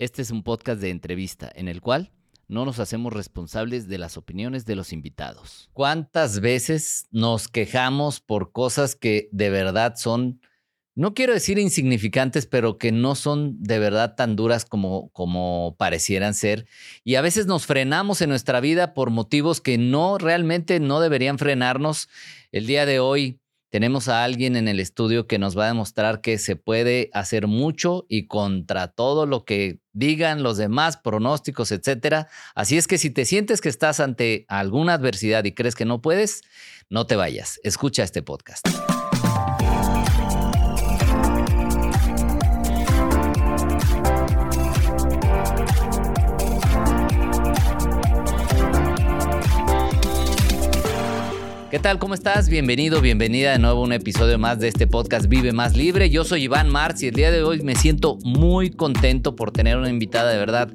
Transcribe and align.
Este 0.00 0.22
es 0.22 0.30
un 0.30 0.42
podcast 0.42 0.80
de 0.80 0.88
entrevista 0.88 1.52
en 1.54 1.68
el 1.68 1.82
cual 1.82 2.10
no 2.48 2.64
nos 2.64 2.78
hacemos 2.78 3.12
responsables 3.12 3.86
de 3.86 3.98
las 3.98 4.16
opiniones 4.16 4.64
de 4.64 4.74
los 4.74 4.94
invitados. 4.94 5.68
¿Cuántas 5.74 6.40
veces 6.40 7.06
nos 7.10 7.48
quejamos 7.48 8.20
por 8.20 8.50
cosas 8.50 8.96
que 8.96 9.28
de 9.30 9.50
verdad 9.50 9.96
son, 9.96 10.40
no 10.94 11.12
quiero 11.12 11.34
decir 11.34 11.58
insignificantes, 11.58 12.46
pero 12.46 12.78
que 12.78 12.92
no 12.92 13.14
son 13.14 13.62
de 13.62 13.78
verdad 13.78 14.14
tan 14.14 14.36
duras 14.36 14.64
como, 14.64 15.10
como 15.10 15.76
parecieran 15.78 16.32
ser? 16.32 16.64
Y 17.04 17.16
a 17.16 17.20
veces 17.20 17.44
nos 17.44 17.66
frenamos 17.66 18.22
en 18.22 18.30
nuestra 18.30 18.60
vida 18.60 18.94
por 18.94 19.10
motivos 19.10 19.60
que 19.60 19.76
no 19.76 20.16
realmente 20.16 20.80
no 20.80 21.00
deberían 21.00 21.36
frenarnos. 21.36 22.08
El 22.52 22.66
día 22.66 22.86
de 22.86 23.00
hoy 23.00 23.38
tenemos 23.70 24.08
a 24.08 24.24
alguien 24.24 24.56
en 24.56 24.68
el 24.68 24.80
estudio 24.80 25.26
que 25.26 25.38
nos 25.38 25.56
va 25.56 25.64
a 25.64 25.68
demostrar 25.68 26.20
que 26.20 26.38
se 26.38 26.56
puede 26.56 27.08
hacer 27.12 27.46
mucho 27.46 28.04
y 28.08 28.26
contra 28.26 28.88
todo 28.88 29.26
lo 29.26 29.44
que 29.44 29.78
digan 29.92 30.42
los 30.42 30.56
demás, 30.56 30.96
pronósticos, 30.96 31.72
etcétera. 31.72 32.28
Así 32.54 32.76
es 32.76 32.86
que 32.86 32.98
si 32.98 33.10
te 33.10 33.24
sientes 33.24 33.60
que 33.60 33.68
estás 33.68 34.00
ante 34.00 34.44
alguna 34.48 34.94
adversidad 34.94 35.44
y 35.44 35.52
crees 35.52 35.74
que 35.74 35.84
no 35.84 36.02
puedes, 36.02 36.42
no 36.88 37.06
te 37.06 37.16
vayas. 37.16 37.60
Escucha 37.62 38.02
este 38.02 38.22
podcast. 38.22 38.66
¿Qué 51.70 51.78
tal? 51.78 52.00
¿Cómo 52.00 52.14
estás? 52.14 52.48
Bienvenido, 52.48 53.00
bienvenida 53.00 53.52
de 53.52 53.60
nuevo 53.60 53.82
a 53.82 53.84
un 53.84 53.92
episodio 53.92 54.40
más 54.40 54.58
de 54.58 54.66
este 54.66 54.88
podcast 54.88 55.28
Vive 55.28 55.52
Más 55.52 55.76
Libre. 55.76 56.10
Yo 56.10 56.24
soy 56.24 56.42
Iván 56.42 56.68
Marx 56.68 57.04
y 57.04 57.06
el 57.06 57.14
día 57.14 57.30
de 57.30 57.44
hoy 57.44 57.62
me 57.62 57.76
siento 57.76 58.18
muy 58.24 58.70
contento 58.70 59.36
por 59.36 59.52
tener 59.52 59.76
una 59.76 59.88
invitada 59.88 60.32
de 60.32 60.38
verdad 60.38 60.68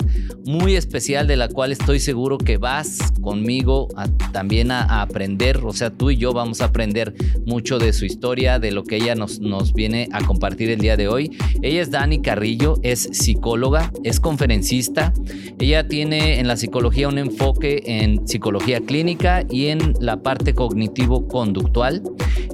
muy 0.46 0.78
especial 0.78 1.28
de 1.28 1.36
la 1.36 1.50
cual 1.50 1.74
estoy 1.74 2.00
seguro 2.00 2.38
que 2.38 2.58
vas 2.58 3.00
conmigo 3.22 3.90
también 4.32 4.72
a, 4.72 5.02
aprender. 5.02 5.58
O 5.66 5.74
sea, 5.74 5.90
tú 5.90 6.12
y 6.12 6.18
yo 6.18 6.32
vamos 6.32 6.62
a 6.62 6.66
aprender 6.66 7.14
mucho 7.46 7.78
de 7.78 7.92
su 7.92 8.06
historia, 8.06 8.58
de 8.58 8.72
lo 8.72 8.86
que 8.86 8.96
ella 8.96 9.16
nos, 9.16 9.42
nos 9.42 9.74
viene 9.74 10.08
a 10.14 10.24
compartir 10.24 10.70
el 10.70 10.80
día 10.80 10.96
de 10.96 11.10
hoy. 11.10 11.36
Ella 11.62 11.82
es 11.82 11.92
Dani 11.92 12.22
Carrillo, 12.22 12.80
es 12.84 13.10
psicóloga, 13.12 13.92
es 14.06 14.22
conferencista. 14.22 15.12
Ella 15.60 15.90
tiene 15.90 16.40
en 16.40 16.48
la 16.48 16.56
psicología 16.56 17.10
un 17.10 17.18
enfoque 17.18 17.84
en 17.86 18.26
psicología 18.26 18.80
clínica 18.80 19.44
y 19.50 19.68
en 19.68 19.94
la 20.00 20.22
parte 20.22 20.54
cognitiva 20.54 20.85
conductual 21.28 22.02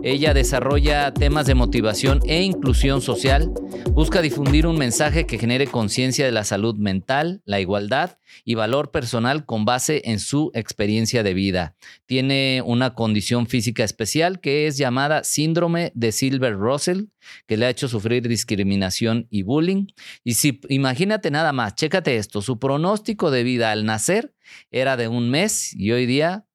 Ella 0.04 0.34
desarrolla 0.34 1.14
temas 1.14 1.46
de 1.46 1.54
motivación 1.54 2.20
e 2.26 2.42
inclusión 2.42 3.02
social, 3.02 3.52
busca 3.92 4.22
difundir 4.22 4.66
un 4.66 4.78
mensaje 4.78 5.28
que 5.28 5.38
genere 5.38 5.68
conciencia 5.68 6.26
de 6.26 6.32
la 6.32 6.44
salud 6.44 6.76
mental, 6.76 7.42
la 7.46 7.60
igualdad 7.60 8.18
y 8.44 8.56
valor 8.56 8.90
personal 8.90 9.46
con 9.46 9.64
base 9.64 10.02
en 10.06 10.20
su 10.20 10.50
experiencia 10.56 11.22
de 11.22 11.36
vida. 11.36 11.76
Tiene 12.08 12.64
una 12.66 12.96
condición 12.96 13.46
física 13.46 13.84
especial 13.84 14.40
que 14.40 14.66
es 14.66 14.78
llamada 14.78 15.24
síndrome 15.24 15.92
de 15.94 16.12
Silver-Russell, 16.12 17.10
que 17.46 17.58
le 17.58 17.68
ha 17.68 17.70
hecho 17.70 17.88
sufrir 17.88 18.28
discriminación 18.28 19.28
y 19.30 19.44
bullying. 19.44 19.88
Y 20.24 20.34
si 20.34 20.62
imagínate 20.70 21.30
nada 21.30 21.54
más, 21.54 21.76
chécate 21.76 22.18
esto, 22.18 22.42
su 22.42 22.58
pronóstico 22.58 23.30
de 23.30 23.44
vida 23.44 23.72
al 23.72 23.86
nacer 23.86 24.34
era 24.72 24.98
de 24.98 25.08
un 25.08 25.30
mes 25.30 25.74
y 25.76 25.92
hoy 25.92 26.06
día, 26.06 26.48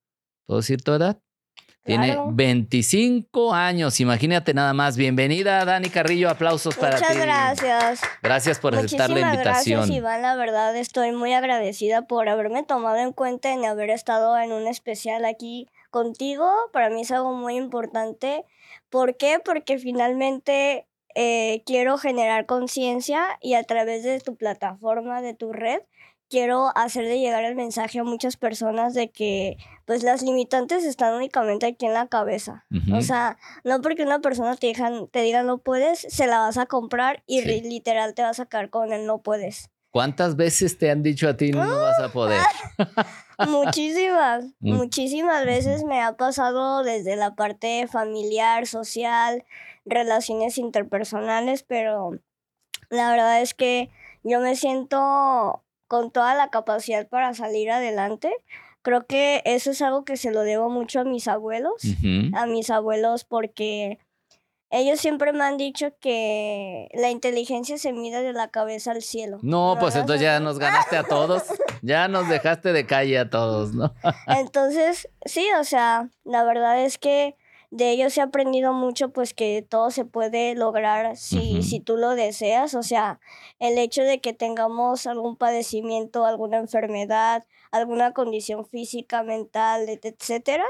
¿puedo 0.46 0.60
decir 0.60 0.82
tu 0.82 0.92
edad? 0.92 1.20
Tiene 1.86 2.18
25 2.32 3.54
años, 3.54 4.00
imagínate 4.00 4.52
nada 4.52 4.72
más. 4.72 4.96
Bienvenida, 4.96 5.64
Dani 5.64 5.88
Carrillo, 5.88 6.28
aplausos 6.28 6.76
para 6.76 6.96
ti. 6.96 7.04
Muchas 7.04 7.22
gracias. 7.22 8.00
Gracias 8.22 8.58
por 8.58 8.74
aceptar 8.74 9.08
la 9.10 9.20
invitación. 9.20 9.78
Gracias, 9.80 9.96
Iván, 9.96 10.22
la 10.22 10.34
verdad 10.34 10.76
estoy 10.76 11.12
muy 11.12 11.32
agradecida 11.32 12.02
por 12.02 12.28
haberme 12.28 12.64
tomado 12.64 12.96
en 12.96 13.12
cuenta 13.12 13.52
en 13.52 13.64
haber 13.64 13.90
estado 13.90 14.36
en 14.38 14.52
un 14.52 14.66
especial 14.66 15.24
aquí 15.24 15.68
contigo. 15.90 16.50
Para 16.72 16.90
mí 16.90 17.02
es 17.02 17.10
algo 17.12 17.32
muy 17.32 17.56
importante. 17.56 18.44
¿Por 18.90 19.16
qué? 19.16 19.40
Porque 19.44 19.78
finalmente 19.78 20.86
eh, 21.14 21.62
quiero 21.64 21.96
generar 21.98 22.46
conciencia 22.46 23.38
y 23.40 23.54
a 23.54 23.62
través 23.62 24.02
de 24.02 24.20
tu 24.20 24.36
plataforma, 24.36 25.22
de 25.22 25.34
tu 25.34 25.52
red, 25.52 25.80
quiero 26.28 26.76
hacer 26.76 27.06
de 27.06 27.18
llegar 27.18 27.44
el 27.44 27.54
mensaje 27.54 27.98
a 27.98 28.04
muchas 28.04 28.36
personas 28.36 28.94
de 28.94 29.10
que 29.10 29.56
pues 29.84 30.02
las 30.02 30.22
limitantes 30.22 30.84
están 30.84 31.14
únicamente 31.14 31.66
aquí 31.66 31.86
en 31.86 31.94
la 31.94 32.08
cabeza. 32.08 32.66
O 32.92 33.00
sea, 33.00 33.38
no 33.64 33.80
porque 33.80 34.02
una 34.02 34.20
persona 34.20 34.56
te, 34.56 34.72
te 35.10 35.20
diga 35.22 35.42
no 35.42 35.58
puedes, 35.58 36.00
se 36.00 36.26
la 36.26 36.40
vas 36.40 36.58
a 36.58 36.66
comprar 36.66 37.22
y 37.26 37.42
literal 37.42 38.14
te 38.14 38.22
vas 38.22 38.40
a 38.40 38.44
sacar 38.44 38.70
con 38.70 38.92
el 38.92 39.06
no 39.06 39.18
puedes. 39.18 39.70
¿Cuántas 39.96 40.36
veces 40.36 40.76
te 40.76 40.90
han 40.90 41.02
dicho 41.02 41.26
a 41.26 41.38
ti 41.38 41.52
no, 41.52 41.60
vas 41.60 41.98
a 42.00 42.12
poder? 42.12 42.42
muchísimas, 43.48 44.44
mm. 44.60 44.74
muchísimas 44.74 45.46
veces 45.46 45.84
me 45.84 46.02
ha 46.02 46.18
pasado 46.18 46.82
desde 46.82 47.16
la 47.16 47.34
parte 47.34 47.86
familiar, 47.86 48.66
social, 48.66 49.44
relaciones 49.86 50.58
interpersonales, 50.58 51.62
pero 51.62 52.18
la 52.90 53.10
verdad 53.10 53.40
es 53.40 53.54
que 53.54 53.88
yo 54.22 54.40
me 54.40 54.54
siento 54.54 55.62
con 55.88 56.10
toda 56.10 56.34
la 56.34 56.50
capacidad 56.50 57.08
para 57.08 57.34
salir 57.34 57.70
adelante. 57.70 58.32
Creo 58.82 59.06
que 59.06 59.42
eso 59.44 59.70
es 59.70 59.82
algo 59.82 60.04
que 60.04 60.16
se 60.16 60.30
lo 60.30 60.42
debo 60.42 60.70
mucho 60.70 61.00
a 61.00 61.04
mis 61.04 61.26
abuelos, 61.26 61.82
a 62.34 62.46
mis 62.46 62.70
abuelos 62.70 63.24
porque 63.24 63.98
ellos 64.70 65.00
siempre 65.00 65.32
me 65.32 65.44
han 65.44 65.56
dicho 65.56 65.92
que 66.00 66.88
la 66.92 67.10
inteligencia 67.10 67.78
se 67.78 67.92
mide 67.92 68.22
de 68.22 68.32
la 68.32 68.48
cabeza 68.48 68.90
al 68.92 69.02
cielo. 69.02 69.38
No, 69.42 69.76
pues 69.78 69.94
entonces 69.94 70.22
ya 70.22 70.40
nos 70.40 70.58
ganaste 70.58 70.96
a 70.96 71.04
todos, 71.04 71.44
ya 71.82 72.08
nos 72.08 72.28
dejaste 72.28 72.72
de 72.72 72.86
calle 72.86 73.18
a 73.18 73.30
todos, 73.30 73.74
¿no? 73.74 73.94
entonces, 74.26 75.08
sí, 75.24 75.46
o 75.58 75.64
sea, 75.64 76.10
la 76.24 76.44
verdad 76.44 76.84
es 76.84 76.98
que 76.98 77.36
de 77.76 77.90
ellos 77.90 78.16
he 78.16 78.22
aprendido 78.22 78.72
mucho, 78.72 79.10
pues 79.10 79.34
que 79.34 79.64
todo 79.68 79.90
se 79.90 80.04
puede 80.04 80.54
lograr 80.54 81.16
si, 81.16 81.62
si 81.62 81.80
tú 81.80 81.96
lo 81.96 82.10
deseas. 82.14 82.74
O 82.74 82.82
sea, 82.82 83.20
el 83.58 83.78
hecho 83.78 84.02
de 84.02 84.20
que 84.20 84.32
tengamos 84.32 85.06
algún 85.06 85.36
padecimiento, 85.36 86.24
alguna 86.24 86.56
enfermedad, 86.56 87.44
alguna 87.70 88.12
condición 88.12 88.66
física, 88.66 89.22
mental, 89.22 89.86
etcétera, 89.88 90.64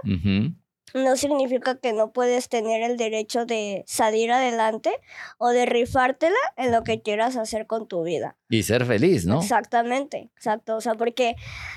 no 0.94 1.16
significa 1.16 1.76
que 1.76 1.92
no 1.92 2.12
puedes 2.12 2.48
tener 2.48 2.82
el 2.82 2.96
derecho 2.96 3.44
de 3.44 3.84
salir 3.86 4.32
adelante 4.32 4.90
o 5.38 5.50
de 5.50 5.66
rifártela 5.66 6.36
en 6.56 6.72
lo 6.72 6.82
que 6.84 7.02
quieras 7.02 7.36
hacer 7.36 7.66
con 7.66 7.86
tu 7.86 8.02
vida. 8.02 8.36
Y 8.48 8.62
ser 8.62 8.84
feliz, 8.84 9.26
¿no? 9.26 9.40
Exactamente, 9.40 10.30
exacto. 10.36 10.76
O 10.76 10.80
sea, 10.80 10.94
porque 10.94 11.36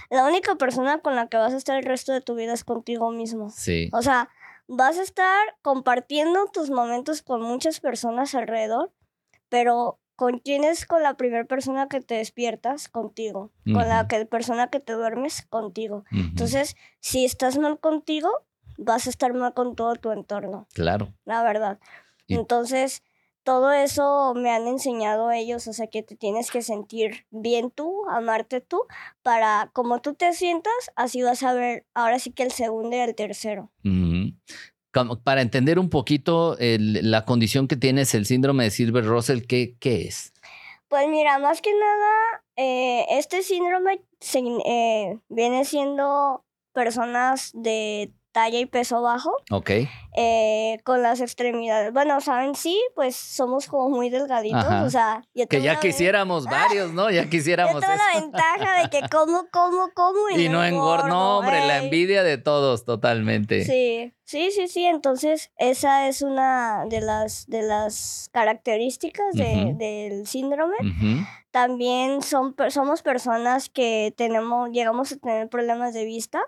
la 0.09 0.25
única 0.25 0.55
persona 0.55 0.99
con 0.99 1.15
la 1.15 1.27
que 1.27 1.37
vas 1.37 1.53
a 1.53 1.57
estar 1.57 1.77
el 1.77 1.83
resto 1.83 2.13
de 2.13 2.21
tu 2.21 2.35
vida 2.35 2.53
es 2.53 2.63
contigo 2.63 3.11
mismo. 3.11 3.49
Sí. 3.49 3.89
O 3.93 4.01
sea, 4.01 4.29
vas 4.69 4.99
a 4.99 5.01
estar 5.01 5.57
compartiendo 5.63 6.45
tus 6.53 6.69
momentos 6.69 7.23
con 7.23 7.41
muchas 7.41 7.79
personas 7.79 8.35
alrededor, 8.35 8.93
pero 9.49 9.99
¿con 10.15 10.37
quién 10.37 10.63
es 10.63 10.85
con 10.85 11.01
la 11.01 11.15
primera 11.15 11.43
persona 11.45 11.87
que 11.87 12.01
te 12.01 12.15
despiertas? 12.15 12.87
Contigo. 12.87 13.51
Con 13.65 13.89
la 13.89 14.07
que, 14.07 14.25
persona 14.25 14.69
que 14.69 14.79
te 14.79 14.93
duermes? 14.93 15.41
Contigo. 15.49 16.05
Entonces, 16.11 16.75
si 16.99 17.25
estás 17.25 17.57
mal 17.57 17.79
contigo, 17.79 18.29
vas 18.77 19.07
a 19.07 19.09
estar 19.09 19.33
mal 19.33 19.53
con 19.53 19.75
todo 19.75 19.95
tu 19.95 20.11
entorno. 20.11 20.67
Claro. 20.73 21.11
La 21.25 21.43
verdad. 21.43 21.79
Entonces, 22.27 23.01
todo 23.43 23.71
eso 23.71 24.33
me 24.35 24.51
han 24.51 24.67
enseñado 24.67 25.31
ellos, 25.31 25.67
o 25.67 25.73
sea 25.73 25.87
que 25.87 26.03
te 26.03 26.15
tienes 26.15 26.51
que 26.51 26.61
sentir 26.61 27.25
bien 27.31 27.71
tú, 27.71 28.07
amarte 28.07 28.61
tú, 28.61 28.83
para 29.23 29.71
como 29.73 30.01
tú 30.01 30.13
te 30.13 30.33
sientas, 30.33 30.91
así 30.95 31.23
vas 31.23 31.41
a 31.41 31.53
ver 31.53 31.85
ahora 31.95 32.19
sí 32.19 32.31
que 32.31 32.43
el 32.43 32.51
segundo 32.51 32.95
y 32.95 32.99
el 32.99 33.15
tercero. 33.15 33.71
Para 35.23 35.41
entender 35.41 35.79
un 35.79 35.89
poquito 35.89 36.57
la 36.59 37.25
condición 37.25 37.67
que 37.67 37.75
tienes, 37.75 38.13
el 38.15 38.25
síndrome 38.25 38.65
de 38.65 38.71
Silver 38.71 39.05
Russell, 39.05 39.41
¿qué, 39.47 39.75
qué 39.79 40.07
es? 40.07 40.33
Pues 40.87 41.07
mira, 41.07 41.37
más 41.37 41.61
que 41.61 41.71
nada, 41.71 42.43
eh, 42.55 43.05
este 43.11 43.43
síndrome 43.43 44.01
eh, 44.65 45.19
viene 45.29 45.63
siendo 45.63 46.43
personas 46.73 47.51
de 47.53 48.11
talla 48.31 48.59
y 48.59 48.65
peso 48.65 49.01
bajo. 49.01 49.31
Ok. 49.51 49.71
Eh, 50.15 50.79
con 50.83 51.01
las 51.01 51.21
extremidades. 51.21 51.93
Bueno, 51.93 52.19
saben, 52.21 52.55
sí, 52.55 52.79
pues 52.95 53.15
somos 53.15 53.67
como 53.67 53.89
muy 53.89 54.09
delgaditos. 54.09 54.83
O 54.83 54.89
sea, 54.89 55.23
que 55.49 55.61
ya 55.61 55.79
quisiéramos 55.79 56.45
varios, 56.45 56.93
¿no? 56.93 57.09
Ya 57.09 57.29
quisiéramos. 57.29 57.75
Yo 57.75 57.79
tengo 57.81 57.93
la 57.95 58.19
ventaja 58.19 58.81
de 58.81 58.89
que 58.89 59.07
como, 59.09 59.47
como, 59.51 59.89
como 59.93 60.29
y, 60.35 60.49
no, 60.49 60.63
engordo. 60.63 61.07
No, 61.07 61.39
hombre, 61.39 61.65
la 61.65 61.83
envidia 61.83 62.23
de 62.23 62.37
todos, 62.37 62.85
totalmente. 62.85 63.63
Sí, 63.65 64.13
sí, 64.23 64.51
sí, 64.51 64.67
sí. 64.67 64.85
Entonces, 64.85 65.51
esa 65.57 66.07
es 66.07 66.21
una 66.21 66.85
de 66.87 67.01
las, 67.01 67.47
de 67.47 67.63
las 67.63 68.29
características 68.31 69.33
del 69.33 70.25
síndrome. 70.27 70.75
También 71.51 72.21
son, 72.21 72.55
somos 72.69 73.01
personas 73.01 73.69
que 73.69 74.13
tenemos, 74.15 74.69
llegamos 74.71 75.11
a 75.11 75.17
tener 75.17 75.49
problemas 75.49 75.93
de 75.93 76.05
vista. 76.05 76.41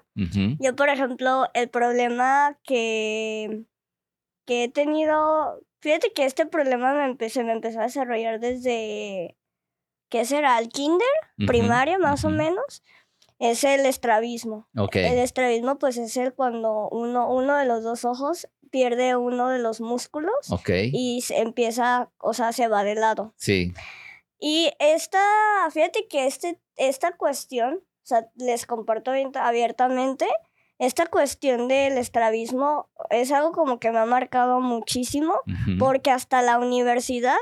Yo, 0.59 0.75
por 0.75 0.89
ejemplo, 0.89 1.48
el 1.53 1.69
problema 1.69 2.57
que, 2.63 3.63
que 4.45 4.65
he 4.65 4.69
tenido, 4.69 5.59
fíjate 5.80 6.13
que 6.13 6.25
este 6.25 6.45
problema 6.45 6.94
me 6.94 7.06
empecé, 7.06 7.44
me 7.44 7.53
empezó 7.53 7.80
a 7.80 7.83
desarrollar 7.83 8.39
desde 8.39 9.36
¿qué 10.12 10.25
será? 10.25 10.59
El 10.59 10.69
kinder, 10.69 11.07
Ujú, 11.39 11.47
primaria 11.47 11.97
más 11.97 12.24
o 12.25 12.30
menos, 12.30 12.83
es 13.39 13.63
el 13.63 13.88
estrabismo. 13.88 14.68
Ok. 14.77 14.97
El 14.97 15.18
estrabismo 15.18 15.80
pues 15.80 15.97
es 15.97 16.15
el 16.18 16.33
cuando 16.33 16.89
uno, 16.89 17.33
uno 17.33 17.56
de 17.56 17.65
los 17.65 17.83
dos 17.83 18.06
ojos 18.06 18.47
pierde 18.69 19.15
uno 19.15 19.50
de 19.50 19.57
los 19.57 19.81
músculos 19.81 20.33
y 20.94 21.21
se 21.21 21.39
empieza, 21.39 22.12
o 22.19 22.33
sea, 22.33 22.51
se 22.51 22.68
va 22.68 22.83
de 22.83 22.95
lado. 22.95 23.33
Sí. 23.38 23.74
Y 24.43 24.73
esta, 24.79 25.21
fíjate 25.71 26.07
que 26.09 26.25
este, 26.25 26.59
esta 26.75 27.11
cuestión, 27.15 27.75
o 27.75 28.05
sea, 28.05 28.27
les 28.35 28.65
comparto 28.65 29.11
abiertamente, 29.35 30.27
esta 30.79 31.05
cuestión 31.05 31.67
del 31.67 31.97
estrabismo 31.99 32.89
es 33.11 33.31
algo 33.31 33.51
como 33.51 33.79
que 33.79 33.91
me 33.91 33.99
ha 33.99 34.05
marcado 34.05 34.59
muchísimo, 34.59 35.35
porque 35.77 36.09
hasta 36.09 36.41
la 36.41 36.57
universidad 36.57 37.38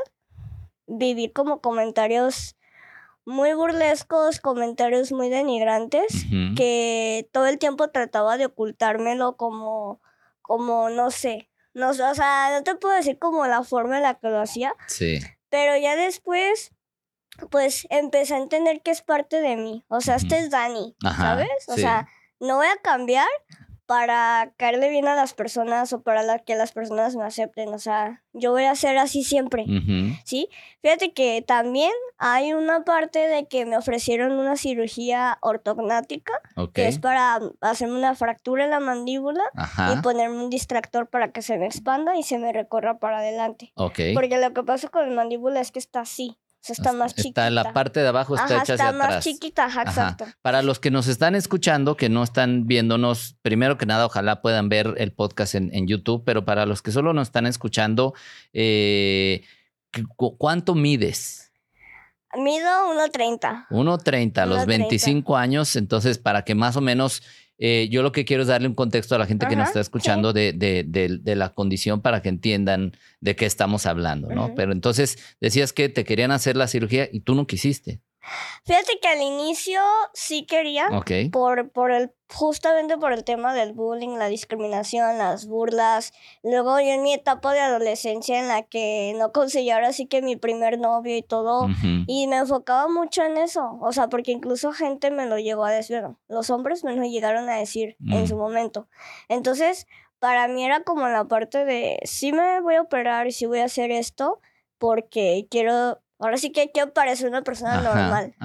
viví 0.88 1.30
como 1.32 1.62
comentarios 1.62 2.58
muy 3.26 3.54
burlescos, 3.54 4.42
comentarios 4.42 5.14
muy 5.14 5.30
denigrantes, 5.30 6.26
que 6.58 7.30
todo 7.32 7.46
el 7.48 7.60
tiempo 7.60 7.90
trataba 7.92 8.36
de 8.38 8.48
ocultármelo 8.48 9.38
como, 9.38 10.02
como, 10.42 10.90
no 10.90 11.10
sé, 11.10 11.50
no, 11.74 11.92
o 11.92 11.94
sea, 11.94 12.50
no 12.52 12.64
te 12.64 12.76
puedo 12.76 12.94
decir 12.96 13.20
como 13.20 13.46
la 13.48 13.64
forma 13.64 13.96
en 13.98 14.04
la 14.04 14.16
que 14.16 14.28
lo 14.28 14.42
hacía, 14.42 14.74
Sí. 14.88 15.20
pero 15.50 15.78
ya 15.78 15.96
después, 15.96 16.72
pues 17.50 17.88
empecé 17.90 18.36
a 18.36 18.38
entender 18.38 18.82
que 18.82 18.92
es 18.92 19.02
parte 19.02 19.42
de 19.42 19.56
mí. 19.56 19.84
O 19.88 20.02
sea, 20.02 20.16
este 20.16 20.38
es 20.40 20.50
Dani, 20.52 20.96
Ajá, 21.04 21.24
¿sabes? 21.24 21.50
O 21.68 21.74
sí. 21.76 21.82
sea, 21.82 22.08
no 22.40 22.58
voy 22.58 22.68
a 22.68 22.78
cambiar 22.82 23.28
para 23.86 24.54
caerle 24.58 24.90
bien 24.92 25.08
a 25.08 25.16
las 25.16 25.34
personas 25.34 25.94
o 25.94 26.04
para 26.04 26.22
la- 26.22 26.38
que 26.38 26.56
las 26.56 26.72
personas 26.74 27.16
me 27.16 27.24
acepten. 27.24 27.70
O 27.74 27.80
sea, 27.80 28.22
yo 28.34 28.52
voy 28.52 28.66
a 28.66 28.76
ser 28.76 29.00
así 29.00 29.24
siempre. 29.24 29.66
¿Sí? 30.26 30.48
Fíjate 30.84 31.12
que 31.12 31.42
también 31.42 31.92
hay 32.20 32.54
una 32.54 32.84
parte 32.84 33.18
de 33.28 33.48
que 33.48 33.66
me 33.66 33.78
ofrecieron 33.78 34.34
una 34.34 34.58
cirugía 34.58 35.40
ortognática, 35.42 36.34
que 36.74 36.88
es 36.88 37.00
para 37.00 37.40
hacerme 37.62 37.98
una 37.98 38.14
fractura 38.14 38.66
en 38.66 38.70
la 38.70 38.80
mandíbula 38.80 39.44
y 39.98 40.02
ponerme 40.04 40.38
un 40.44 40.52
distractor 40.52 41.10
para 41.10 41.32
que 41.32 41.42
se 41.42 41.58
me 41.58 41.66
expanda 41.66 42.16
y 42.16 42.22
se 42.22 42.38
me 42.38 42.54
recorra 42.54 43.00
para 43.00 43.18
adelante. 43.20 43.74
Porque 44.14 44.38
lo 44.40 44.54
que 44.54 44.62
pasa 44.62 44.90
con 44.90 45.08
el 45.08 45.16
mandíbula 45.16 45.62
es 45.62 45.72
que 45.72 45.80
está 45.80 46.02
así. 46.02 46.38
O 46.62 46.66
sea, 46.66 46.74
está 46.74 46.92
más 46.94 47.16
chiquita. 47.16 47.48
Está 47.48 47.50
la 47.50 47.72
parte 47.74 48.02
de 48.02 48.08
abajo, 48.10 48.36
está 48.36 48.46
Ajá, 48.56 48.64
hecha 48.64 48.74
está 48.74 48.88
hacia 48.90 48.98
más 48.98 49.08
atrás. 49.08 49.24
chiquita, 49.24 49.66
ajá, 49.66 49.82
Ajá. 49.82 49.90
exacto. 49.92 50.26
Para 50.42 50.62
los 50.62 50.80
que 50.80 50.92
nos 50.92 51.08
están 51.08 51.36
escuchando, 51.36 51.96
que 51.96 52.10
no 52.10 52.22
están 52.22 52.68
viéndonos, 52.68 53.36
primero 53.42 53.78
que 53.78 53.86
nada, 53.86 54.06
ojalá 54.06 54.42
puedan 54.42 54.68
ver 54.68 54.94
el 54.98 55.14
podcast 55.14 55.56
en, 55.56 55.74
en 55.74 55.88
YouTube, 55.88 56.24
pero 56.26 56.44
para 56.44 56.66
los 56.66 56.82
que 56.82 56.92
solo 56.92 57.14
nos 57.14 57.30
están 57.30 57.46
escuchando, 57.46 58.14
eh, 58.54 59.44
¿cu- 60.18 60.38
¿cuánto 60.38 60.76
mides? 60.76 61.52
Mido 62.38 62.70
1.30. 62.94 63.68
1.30 63.70 64.38
a 64.38 64.46
los 64.46 64.60
1.30. 64.60 64.66
25 64.68 65.38
años, 65.38 65.76
entonces 65.76 66.18
para 66.20 66.44
que 66.44 66.54
más 66.56 66.76
o 66.76 66.82
menos, 66.82 67.24
eh, 67.60 67.90
yo 67.92 68.02
lo 68.02 68.12
que 68.12 68.24
quiero 68.26 68.42
es 68.44 68.48
darle 68.48 68.68
un 68.68 68.74
contexto 68.74 69.16
a 69.16 69.18
la 69.18 69.26
gente 69.26 69.46
que 69.48 69.56
nos 69.56 69.68
está 69.70 69.80
escuchando 69.82 70.32
de, 70.34 70.54
de- 70.54 70.84
de- 70.88 71.18
de 71.22 71.36
la 71.36 71.50
condición 71.54 72.02
para 72.02 72.22
que 72.22 72.30
entiendan 72.30 72.94
de 73.20 73.36
qué 73.36 73.46
estamos 73.46 73.86
hablando, 73.86 74.30
¿no? 74.30 74.56
Pero 74.56 74.72
entonces 74.72 75.18
decías 75.42 75.74
que 75.74 75.90
te 75.90 76.04
querían 76.06 76.32
hacer 76.32 76.56
la 76.56 76.68
cirugía 76.68 77.10
y 77.12 77.20
tú 77.20 77.36
no 77.36 77.46
quisiste, 77.48 78.00
Fíjate 78.66 79.00
que 79.02 79.08
al 79.08 79.22
inicio 79.22 79.82
sí 80.14 80.46
quería, 80.46 80.88
por, 81.32 81.70
por 81.72 81.92
el, 81.92 82.12
justamente 82.32 82.98
por 82.98 83.14
el 83.14 83.24
tema 83.24 83.54
del 83.54 83.74
bullying, 83.74 84.18
la 84.18 84.28
discriminación, 84.28 85.18
las 85.18 85.48
burlas. 85.48 86.12
Luego 86.44 86.80
yo 86.80 86.88
en 86.92 87.02
mi 87.02 87.14
etapa 87.14 87.54
de 87.54 87.62
adolescencia 87.62 88.40
en 88.40 88.48
la 88.48 88.64
que 88.64 89.16
no 89.18 89.32
conseguí 89.32 89.70
ahora 89.72 89.94
sí 89.94 90.06
que 90.06 90.22
mi 90.22 90.36
primer 90.36 90.78
novio 90.80 91.16
y 91.16 91.24
todo. 91.24 91.68
Y 92.08 92.28
me 92.28 92.38
enfocaba 92.38 92.88
mucho 92.88 93.24
en 93.24 93.38
eso, 93.38 93.78
o 93.82 93.92
sea, 93.94 94.08
porque 94.10 94.32
incluso 94.32 94.72
gente 94.74 95.10
me 95.12 95.26
lo 95.26 95.40
llegó 95.40 95.66
a 95.66 95.72
decir, 95.72 96.00
bueno, 96.02 96.20
los 96.28 96.50
hombres 96.50 96.84
me 96.84 96.96
lo 96.96 97.04
llegaron 97.04 97.50
a 97.50 97.56
decir 97.58 97.96
en 98.00 98.24
Mm. 98.24 98.28
su 98.28 98.36
momento. 98.38 98.88
Entonces, 99.30 99.88
para 100.20 100.48
mí 100.48 100.66
era 100.66 100.84
como 100.84 101.08
la 101.08 101.26
parte 101.26 101.64
de, 101.66 102.00
sí 102.04 102.32
me 102.34 102.60
voy 102.62 102.76
a 102.76 102.82
operar 102.82 103.28
y 103.28 103.32
sí 103.32 103.46
voy 103.46 103.60
a 103.60 103.66
hacer 103.66 103.90
esto, 103.92 104.42
porque 104.78 105.48
quiero, 105.50 106.00
ahora 106.20 106.38
sí 106.38 106.52
que 106.52 106.72
quiero 106.72 106.94
parecer 106.94 107.28
una 107.28 107.42
persona 107.42 107.80
Ajá, 107.80 107.94
normal. 107.94 108.36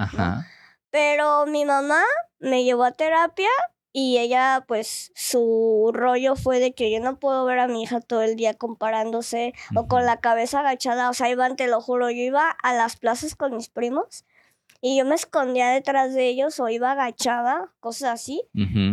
Pero 0.89 1.45
mi 1.45 1.65
mamá 1.65 2.01
me 2.39 2.63
llevó 2.63 2.83
a 2.85 2.91
terapia 2.91 3.49
y 3.91 4.17
ella, 4.17 4.65
pues, 4.67 5.11
su 5.15 5.91
rollo 5.93 6.35
fue 6.35 6.59
de 6.59 6.73
que 6.73 6.91
yo 6.91 6.99
no 6.99 7.17
puedo 7.17 7.45
ver 7.45 7.59
a 7.59 7.67
mi 7.67 7.83
hija 7.83 8.01
todo 8.01 8.23
el 8.23 8.35
día 8.35 8.53
comparándose 8.53 9.53
o 9.73 9.87
con 9.87 10.05
la 10.05 10.19
cabeza 10.19 10.59
agachada. 10.59 11.09
O 11.09 11.13
sea, 11.13 11.29
Iván, 11.29 11.55
te 11.55 11.67
lo 11.67 11.79
juro, 11.79 12.09
yo 12.09 12.21
iba 12.21 12.49
a 12.49 12.73
las 12.73 12.97
plazas 12.97 13.35
con 13.35 13.55
mis 13.55 13.69
primos 13.69 14.25
y 14.87 14.97
yo 14.99 15.03
me 15.05 15.15
escondía 15.15 15.69
detrás 15.69 16.13
de 16.13 16.27
ellos 16.27 16.59
o 16.59 16.69
iba 16.69 16.91
agachada, 16.91 17.71
cosas 17.79 18.11
así. 18.21 18.43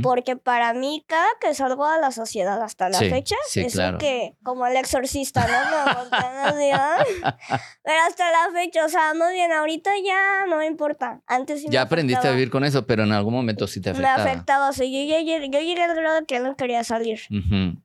Porque 0.02 0.36
para 0.36 0.72
mí, 0.72 1.04
cada 1.06 1.26
que 1.38 1.52
salgo 1.54 1.84
a 1.84 1.98
la 1.98 2.12
sociedad 2.12 2.62
hasta 2.62 2.88
la 2.88 2.96
Sí, 2.98 3.10
fecha, 3.10 3.36
sí, 3.46 3.60
es 3.60 3.74
claro. 3.74 3.98
que, 3.98 4.34
como 4.42 4.66
el 4.66 4.74
exorcista, 4.76 5.46
¿no? 5.46 6.56
Me. 6.56 6.72
Pero 7.84 7.98
hasta 8.08 8.24
la 8.30 8.52
fecha, 8.58 8.86
o 8.86 8.88
sea, 8.88 9.12
muy 9.14 9.34
bien, 9.34 9.52
ahorita 9.52 9.90
ya 10.04 10.46
no 10.48 10.56
me 10.56 10.66
importa. 10.66 11.20
Antes 11.26 11.60
sí 11.60 11.66
me 11.68 11.74
Ya 11.74 11.82
aprendiste 11.82 12.16
a 12.16 12.20
afectaba. 12.20 12.36
vivir 12.36 12.50
con 12.50 12.64
eso, 12.64 12.86
pero 12.86 13.02
en 13.04 13.12
algún 13.12 13.34
momento 13.34 13.66
sí 13.66 13.80
te 13.82 13.92
Me 13.92 14.06
afectaba. 14.06 14.30
afectaba, 14.30 14.68
o 14.70 14.72
sea, 14.72 14.86
yo, 14.86 14.92
llegué- 14.92 15.24
yo 15.50 15.60
llegué 15.60 15.82
al 15.82 15.94
grado 15.94 16.24
que 16.26 16.38
no 16.40 16.56
quería 16.56 16.84
salir, 16.84 17.20
Ujú. 17.30 17.76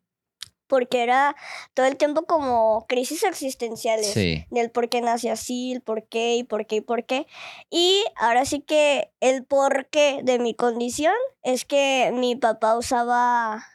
Porque 0.67 1.03
era 1.03 1.35
todo 1.73 1.85
el 1.85 1.97
tiempo 1.97 2.23
como 2.23 2.85
crisis 2.87 3.23
existenciales. 3.23 4.07
Sí. 4.07 4.45
Del 4.49 4.69
por 4.69 4.89
qué 4.89 5.01
nací 5.01 5.29
así, 5.29 5.73
el 5.73 5.81
por 5.81 6.03
qué 6.03 6.35
y 6.35 6.43
por 6.43 6.65
qué 6.65 6.77
y 6.77 6.81
por 6.81 7.05
qué. 7.05 7.27
Y 7.69 8.03
ahora 8.15 8.45
sí 8.45 8.61
que 8.61 9.11
el 9.19 9.43
por 9.45 9.87
qué 9.87 10.19
de 10.23 10.39
mi 10.39 10.53
condición 10.53 11.13
es 11.43 11.65
que 11.65 12.11
mi 12.13 12.35
papá 12.35 12.77
usaba 12.77 13.65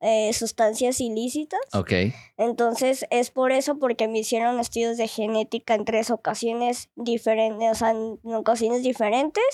eh, 0.00 0.32
sustancias 0.32 1.00
ilícitas. 1.00 1.60
Ok. 1.74 1.92
Entonces 2.38 3.06
es 3.10 3.30
por 3.30 3.52
eso, 3.52 3.78
porque 3.78 4.08
me 4.08 4.20
hicieron 4.20 4.58
estudios 4.58 4.96
de 4.96 5.08
genética 5.08 5.74
en 5.74 5.84
tres 5.84 6.10
ocasiones 6.10 6.88
diferentes, 6.96 7.70
o 7.70 7.74
sea, 7.74 7.90
en 7.90 8.18
ocasiones 8.34 8.82
diferentes. 8.82 9.44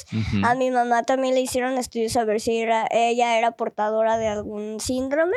A 0.44 0.54
mi 0.54 0.70
mamá 0.70 1.02
también 1.02 1.34
le 1.34 1.40
hicieron 1.40 1.76
estudios 1.78 2.16
a 2.16 2.24
ver 2.24 2.40
si 2.40 2.58
era, 2.58 2.86
ella 2.92 3.38
era 3.38 3.52
portadora 3.52 4.18
de 4.18 4.28
algún 4.28 4.78
síndrome. 4.78 5.36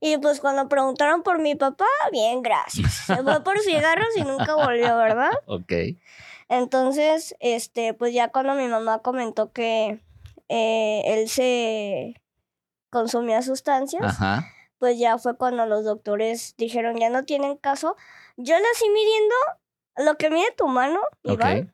Y 0.00 0.16
pues 0.18 0.40
cuando 0.40 0.68
preguntaron 0.68 1.22
por 1.22 1.38
mi 1.38 1.54
papá, 1.54 1.86
bien, 2.10 2.42
gracias. 2.42 2.92
Se 3.06 3.16
fue 3.16 3.40
por 3.44 3.60
cigarros 3.60 4.08
y 4.16 4.22
nunca 4.22 4.54
volvió, 4.54 4.96
¿verdad? 4.96 5.32
Ok. 5.46 5.72
Entonces, 6.48 7.34
este, 7.40 7.92
pues 7.92 8.14
ya 8.14 8.28
cuando 8.28 8.54
mi 8.54 8.68
mamá 8.68 9.00
comentó 9.00 9.52
que 9.52 9.98
eh, 10.48 11.02
él 11.04 11.28
se 11.28 12.14
consumía 12.90 13.42
sustancias, 13.42 14.02
Ajá. 14.04 14.46
pues 14.78 14.98
ya 14.98 15.18
fue 15.18 15.36
cuando 15.36 15.66
los 15.66 15.84
doctores 15.84 16.54
dijeron 16.58 16.96
ya 16.98 17.08
no 17.10 17.24
tienen 17.24 17.56
caso. 17.56 17.96
Yo 18.36 18.56
le 18.58 18.64
así 18.74 18.88
midiendo 18.90 19.34
lo 19.98 20.16
que 20.18 20.30
mide 20.30 20.52
tu 20.56 20.68
mano. 20.68 21.00
Iván, 21.22 21.72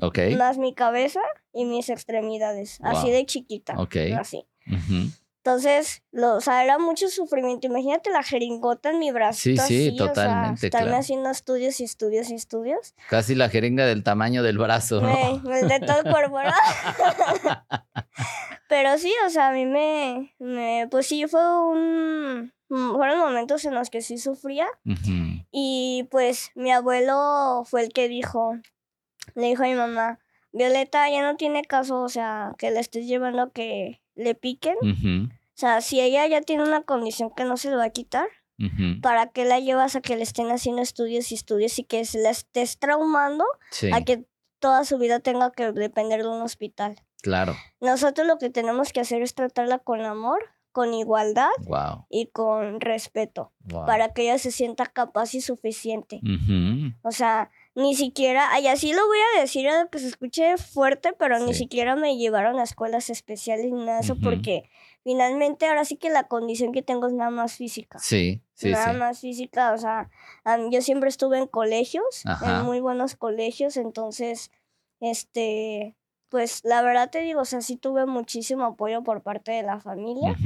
Ok. 0.00 0.18
más 0.36 0.58
mi 0.58 0.74
cabeza 0.74 1.20
y 1.52 1.64
mis 1.64 1.88
extremidades, 1.88 2.78
así 2.82 3.06
Wow. 3.06 3.12
de 3.12 3.26
chiquita, 3.26 3.74
Ok. 3.78 3.96
así. 4.18 4.46
Ujú. 4.66 5.10
Entonces, 5.46 6.02
lo, 6.10 6.36
o 6.36 6.40
sea, 6.40 6.64
era 6.64 6.78
mucho 6.78 7.06
sufrimiento. 7.08 7.66
Imagínate 7.66 8.08
la 8.10 8.22
jeringota 8.22 8.88
en 8.88 8.98
mi 8.98 9.12
brazo. 9.12 9.40
Sí, 9.40 9.58
sí, 9.58 9.62
así, 9.62 9.88
o 9.90 9.96
sea, 9.98 10.06
totalmente, 10.06 10.66
estarme 10.68 10.86
claro. 10.88 11.00
haciendo 11.00 11.28
estudios 11.30 11.80
y 11.80 11.84
estudios 11.84 12.30
y 12.30 12.34
estudios. 12.34 12.94
Casi 13.10 13.34
la 13.34 13.50
jeringa 13.50 13.84
del 13.84 14.02
tamaño 14.02 14.42
del 14.42 14.56
brazo, 14.56 15.02
¿no? 15.02 15.08
De 15.08 15.80
todo 15.80 15.98
el 15.98 16.10
cuerpo, 16.10 16.36
¿verdad? 16.36 16.54
Pero 18.68 18.96
sí, 18.98 19.12
o 19.26 19.30
sea, 19.30 19.48
a 19.48 19.52
mí 19.52 19.66
me, 19.66 20.34
me 20.38 20.88
pues 20.90 21.06
sí, 21.06 21.26
fue 21.26 21.40
un, 21.62 22.52
mm, 22.68 22.94
fueron 22.96 23.18
momentos 23.18 23.64
en 23.64 23.74
los 23.74 23.90
que 23.90 24.00
sí 24.00 24.18
sufría. 24.18 24.66
Y 25.50 26.08
pues 26.10 26.50
mi 26.54 26.72
abuelo 26.72 27.62
fue 27.66 27.82
el 27.82 27.92
que 27.92 28.08
dijo, 28.08 28.56
le 29.34 29.46
dijo 29.48 29.62
a 29.62 29.66
mi 29.66 29.74
mamá, 29.74 30.18
Violeta 30.52 31.10
ya 31.10 31.22
no 31.22 31.36
tiene 31.36 31.62
caso, 31.62 32.00
o 32.00 32.08
sea, 32.08 32.54
que 32.58 32.70
le 32.70 32.80
estés 32.80 33.06
llevando 33.06 33.42
a 33.42 33.52
que 33.52 34.00
le 34.14 34.34
piquen. 34.34 34.76
O 34.82 35.56
sea, 35.56 35.80
si 35.80 36.00
ella 36.00 36.26
ya 36.26 36.40
tiene 36.40 36.64
una 36.64 36.82
condición 36.82 37.30
que 37.34 37.44
no 37.44 37.56
se 37.56 37.70
le 37.70 37.76
va 37.76 37.84
a 37.84 37.90
quitar. 37.90 38.26
¿para 39.02 39.26
qué 39.26 39.44
la 39.44 39.58
llevas 39.58 39.96
a 39.96 40.00
que 40.00 40.14
le 40.14 40.22
estén 40.22 40.48
haciendo 40.52 40.80
estudios 40.80 41.32
y 41.32 41.34
estudios 41.34 41.76
y 41.80 41.82
que 41.82 42.04
se 42.04 42.20
la 42.20 42.30
estés 42.30 42.78
traumando 42.78 43.44
Sí, 43.72 43.90
a 43.92 44.02
que 44.04 44.26
toda 44.60 44.84
su 44.84 44.96
vida 44.96 45.18
tenga 45.18 45.50
que 45.50 45.72
depender 45.72 46.22
de 46.22 46.28
un 46.28 46.40
hospital? 46.40 47.02
Claro. 47.24 47.56
Nosotros 47.80 48.26
lo 48.28 48.38
que 48.38 48.50
tenemos 48.50 48.92
que 48.92 49.00
hacer 49.00 49.20
es 49.22 49.34
tratarla 49.34 49.78
con 49.80 50.02
amor, 50.02 50.38
con 50.70 50.92
igualdad 50.92 51.50
Wow. 51.66 52.06
y 52.10 52.26
con 52.26 52.80
respeto, 52.80 53.52
wow. 53.60 53.86
para 53.86 54.12
que 54.12 54.22
ella 54.22 54.38
se 54.38 54.50
sienta 54.50 54.86
capaz 54.86 55.34
y 55.34 55.40
suficiente. 55.40 56.20
O 57.02 57.10
sea, 57.12 57.50
ni 57.76 57.94
siquiera, 57.94 58.50
ay, 58.52 58.66
así 58.68 58.92
lo 58.92 59.06
voy 59.06 59.18
a 59.36 59.40
decir, 59.40 59.68
a 59.68 59.86
que 59.88 59.98
se 60.00 60.08
escuche 60.08 60.56
fuerte, 60.58 61.12
pero 61.18 61.38
ni 61.40 61.54
siquiera 61.54 61.96
me 61.96 62.16
llevaron 62.16 62.58
a 62.58 62.62
escuelas 62.64 63.08
especiales 63.10 63.66
ni 63.72 63.84
nada 63.84 63.98
de 63.98 64.04
eso, 64.04 64.12
Ujú. 64.14 64.22
porque 64.22 64.68
finalmente 65.04 65.66
ahora 65.66 65.84
sí 65.84 65.96
que 65.96 66.10
la 66.10 66.24
condición 66.28 66.72
que 66.72 66.82
tengo 66.82 67.06
es 67.06 67.12
nada 67.12 67.30
más 67.30 67.54
física. 67.56 67.98
Sí, 68.00 68.42
sí, 68.54 68.70
nada 68.70 68.92
sí. 68.92 68.98
más 68.98 69.20
física, 69.20 69.72
o 69.74 69.78
sea, 69.78 70.10
yo 70.72 70.82
siempre 70.82 71.08
estuve 71.08 71.38
en 71.38 71.46
colegios, 71.46 72.22
Ajá. 72.26 72.60
en 72.60 72.66
muy 72.66 72.80
buenos 72.80 73.14
colegios, 73.16 73.76
entonces, 73.76 74.50
este, 75.00 75.94
pues 76.28 76.60
la 76.64 76.82
verdad 76.82 77.10
te 77.10 77.20
digo, 77.20 77.40
o 77.40 77.44
sea, 77.44 77.60
sí 77.60 77.76
tuve 77.76 78.06
muchísimo 78.06 78.64
apoyo 78.64 79.02
por 79.02 79.22
parte 79.22 79.52
de 79.52 79.62
la 79.62 79.80
familia, 79.80 80.36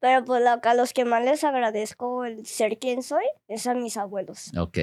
pero 0.00 0.24
pues 0.24 0.42
a 0.46 0.74
los 0.74 0.92
que 0.92 1.04
más 1.04 1.24
les 1.24 1.44
agradezco 1.44 2.24
el 2.24 2.46
ser 2.46 2.78
quien 2.78 3.02
soy 3.02 3.24
es 3.48 3.66
a 3.66 3.74
mis 3.74 3.96
abuelos. 3.96 4.52
Ok. 4.56 4.78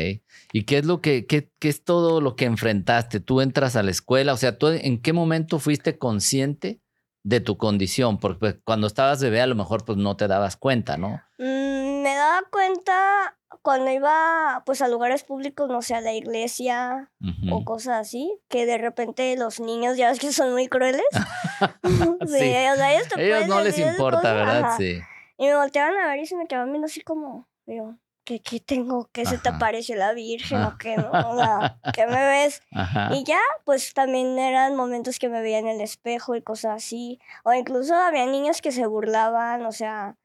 ¿Y 0.53 0.63
qué 0.63 0.79
es 0.79 0.85
lo 0.85 1.01
que, 1.01 1.25
qué, 1.25 1.49
qué 1.59 1.69
es 1.69 1.83
todo 1.83 2.21
lo 2.21 2.35
que 2.35 2.45
enfrentaste? 2.45 3.19
Tú 3.19 3.41
entras 3.41 3.75
a 3.75 3.83
la 3.83 3.91
escuela, 3.91 4.33
o 4.33 4.37
sea, 4.37 4.57
¿tú 4.57 4.67
en 4.67 5.01
qué 5.01 5.13
momento 5.13 5.59
fuiste 5.59 5.97
consciente 5.97 6.79
de 7.23 7.39
tu 7.39 7.57
condición? 7.57 8.19
Porque 8.19 8.39
pues, 8.39 8.55
cuando 8.63 8.87
estabas 8.87 9.21
bebé 9.21 9.41
a 9.41 9.47
lo 9.47 9.55
mejor 9.55 9.85
pues 9.85 9.97
no 9.97 10.15
te 10.17 10.27
dabas 10.27 10.57
cuenta, 10.57 10.97
¿no? 10.97 11.21
Mm, 11.37 12.01
me 12.01 12.15
daba 12.15 12.41
cuenta 12.51 13.37
cuando 13.61 13.91
iba 13.91 14.63
pues 14.65 14.81
a 14.81 14.87
lugares 14.87 15.23
públicos, 15.23 15.69
no 15.69 15.81
sé, 15.81 15.95
a 15.95 16.01
la 16.01 16.13
iglesia 16.13 17.11
o 17.51 17.63
cosas 17.63 18.07
así, 18.07 18.39
que 18.49 18.65
de 18.65 18.77
repente 18.77 19.35
los 19.37 19.59
niños 19.59 19.97
ya 19.97 20.09
ves 20.09 20.19
que 20.19 20.31
son 20.31 20.53
muy 20.53 20.67
crueles. 20.67 21.05
sí, 22.27 22.43
ellos 22.43 23.47
no 23.47 23.61
les 23.61 23.77
importa, 23.77 24.21
cosas, 24.21 24.35
¿verdad? 24.35 24.63
ajá. 24.63 24.77
Sí. 24.77 24.99
Y 25.37 25.45
me 25.47 25.55
volteaban 25.55 25.95
a 25.95 26.07
ver 26.07 26.19
y 26.19 26.25
se 26.25 26.35
me 26.35 26.47
quedaban 26.47 26.71
viendo 26.71 26.85
así 26.85 27.01
como, 27.01 27.47
digo, 27.65 27.97
¿qué, 28.23 28.39
qué 28.41 28.59
tengo? 28.59 29.09
¿Qué 29.11 29.25
se 29.25 29.37
te 29.37 29.49
apareció 29.49 29.95
la 29.95 30.13
Virgen 30.13 30.59
Ah. 30.59 30.71
o 30.73 30.77
qué 30.77 30.97
no? 30.97 31.09
O 31.11 31.37
sea, 31.37 31.77
¿qué 31.95 32.05
me 32.07 32.25
ves? 32.27 32.61
Ajá. 32.71 33.09
Y 33.15 33.23
ya, 33.23 33.39
pues 33.65 33.93
también 33.93 34.37
eran 34.39 34.75
momentos 34.75 35.19
que 35.19 35.29
me 35.29 35.41
veía 35.41 35.59
en 35.59 35.67
el 35.67 35.81
espejo 35.81 36.35
y 36.35 36.41
cosas 36.41 36.75
así. 36.83 37.19
O 37.43 37.53
incluso 37.53 37.95
había 37.95 38.25
niños 38.25 38.61
que 38.61 38.71
se 38.71 38.85
burlaban, 38.85 39.65
o 39.65 39.71
sea, 39.71 40.17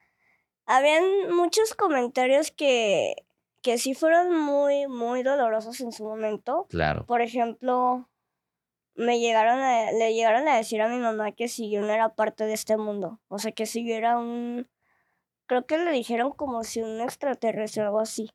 habían 0.66 1.04
muchos 1.34 1.74
comentarios 1.74 2.50
que, 2.50 3.14
que 3.62 3.78
sí 3.78 3.94
fueron 3.94 4.36
muy, 4.38 4.86
muy 4.88 5.22
dolorosos 5.22 5.80
en 5.80 5.92
su 5.92 6.04
momento. 6.04 6.66
Claro. 6.70 7.06
Por 7.06 7.22
ejemplo, 7.22 8.08
me 8.94 9.20
llegaron 9.20 9.58
a, 9.60 9.92
le 9.92 10.14
llegaron 10.14 10.48
a 10.48 10.56
decir 10.56 10.80
a 10.82 10.88
mi 10.88 10.98
mamá 10.98 11.32
que 11.32 11.48
si 11.48 11.70
yo 11.70 11.82
no 11.82 11.90
era 11.92 12.14
parte 12.14 12.44
de 12.46 12.54
este 12.54 12.76
mundo. 12.76 13.20
O 13.28 13.38
sea, 13.38 13.52
que 13.52 13.66
si 13.66 13.86
yo 13.88 13.94
era 13.94 14.18
un... 14.18 14.68
Creo 15.46 15.66
que 15.66 15.78
le 15.78 15.90
dijeron 15.92 16.32
como 16.32 16.64
si 16.64 16.82
un 16.82 17.00
extraterrestre 17.00 17.82
o 17.82 17.86
algo 17.86 18.00
así. 18.00 18.30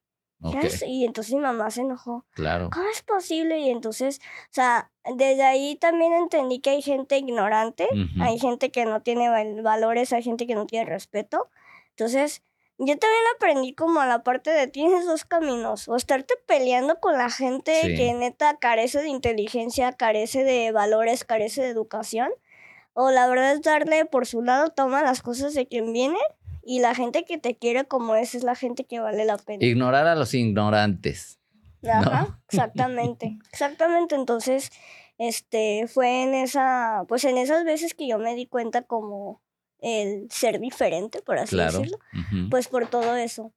Y 0.88 1.06
entonces 1.06 1.36
mi 1.36 1.40
mamá 1.42 1.70
se 1.70 1.82
enojó. 1.82 2.26
Claro. 2.32 2.72
¿Cómo 2.74 2.88
es 2.90 3.04
posible? 3.04 3.60
Y 3.60 3.70
entonces, 3.70 4.20
o 4.46 4.54
sea, 4.54 4.92
desde 5.16 5.44
ahí 5.44 5.76
también 5.76 6.14
entendí 6.14 6.60
que 6.60 6.72
hay 6.72 6.82
gente 6.82 7.18
ignorante, 7.18 7.88
hay 8.20 8.40
gente 8.40 8.72
que 8.72 8.86
no 8.86 9.02
tiene 9.04 9.30
val- 9.30 9.62
valores, 9.62 10.12
hay 10.14 10.24
gente 10.24 10.48
que 10.48 10.56
no 10.56 10.66
tiene 10.66 10.86
respeto. 10.90 11.50
Entonces, 11.90 12.42
yo 12.80 12.98
también 12.98 13.22
aprendí 13.36 13.76
como 13.76 14.00
a 14.00 14.08
la 14.08 14.24
parte 14.24 14.50
de 14.50 14.66
tienes 14.66 15.06
dos 15.06 15.26
caminos, 15.26 15.88
o 15.88 15.96
estarte 15.96 16.34
peleando 16.48 17.00
con 17.00 17.16
la 17.20 17.30
gente 17.30 17.80
Sí. 17.84 17.96
que 17.96 18.14
neta 18.16 18.58
carece 18.58 19.00
de 19.04 19.10
inteligencia, 19.10 19.94
carece 19.94 20.44
de 20.44 20.72
valores, 20.72 21.24
carece 21.24 21.62
de 21.62 21.68
educación, 21.68 22.32
o 22.94 23.12
la 23.12 23.28
verdad 23.28 23.52
es 23.54 23.62
darle 23.62 24.06
por 24.06 24.26
su 24.26 24.42
lado, 24.42 24.70
toma 24.70 25.04
las 25.04 25.22
cosas 25.22 25.54
de 25.54 25.68
quien 25.68 25.94
viene. 25.94 26.18
Y 26.64 26.80
la 26.80 26.94
gente 26.96 27.26
que 27.26 27.38
te 27.38 27.56
quiere 27.56 27.86
como 27.86 28.16
es, 28.16 28.36
es 28.36 28.44
la 28.44 28.56
gente 28.56 28.86
que 28.86 29.00
vale 29.00 29.26
la 29.26 29.38
pena. 29.38 29.66
Ignorar 29.66 30.08
a 30.08 30.16
los 30.16 30.34
ignorantes. 30.34 31.40
Ajá, 31.84 32.40
exactamente. 32.48 33.38
Exactamente. 33.52 34.16
Entonces, 34.16 34.72
este, 35.18 35.88
fue 35.88 36.24
en 36.24 36.34
esa, 36.34 37.04
pues 37.08 37.24
en 37.26 37.38
esas 37.38 37.64
veces 37.64 37.94
que 37.94 38.08
yo 38.08 38.20
me 38.20 38.36
di 38.36 38.46
cuenta 38.46 38.84
como 38.84 39.42
el 39.80 40.28
ser 40.30 40.60
diferente, 40.60 41.22
por 41.22 41.40
así 41.40 41.56
Claro. 41.56 41.80
decirlo, 41.80 42.00
pues 42.50 42.68
por 42.68 42.88
todo 42.88 43.16
eso. 43.16 43.52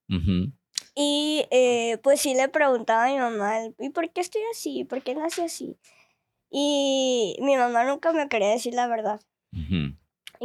Y 0.95 1.47
eh, 1.51 1.99
pues 2.03 2.21
sí 2.21 2.35
le 2.35 2.49
preguntaba 2.49 3.05
a 3.07 3.09
mi 3.13 3.19
mamá, 3.19 3.55
¿y 3.79 3.91
por 3.91 4.11
qué 4.11 4.21
estoy 4.21 4.43
así? 4.53 4.85
¿Por 4.85 5.03
qué 5.03 5.15
nací 5.15 5.43
así? 5.43 5.77
Y 6.51 7.37
mi 7.41 7.57
mamá 7.57 7.85
nunca 7.85 8.13
me 8.13 8.29
quería 8.29 8.51
decir 8.51 8.75
la 8.75 8.87
verdad. 8.87 9.21
Ujú. 9.53 9.97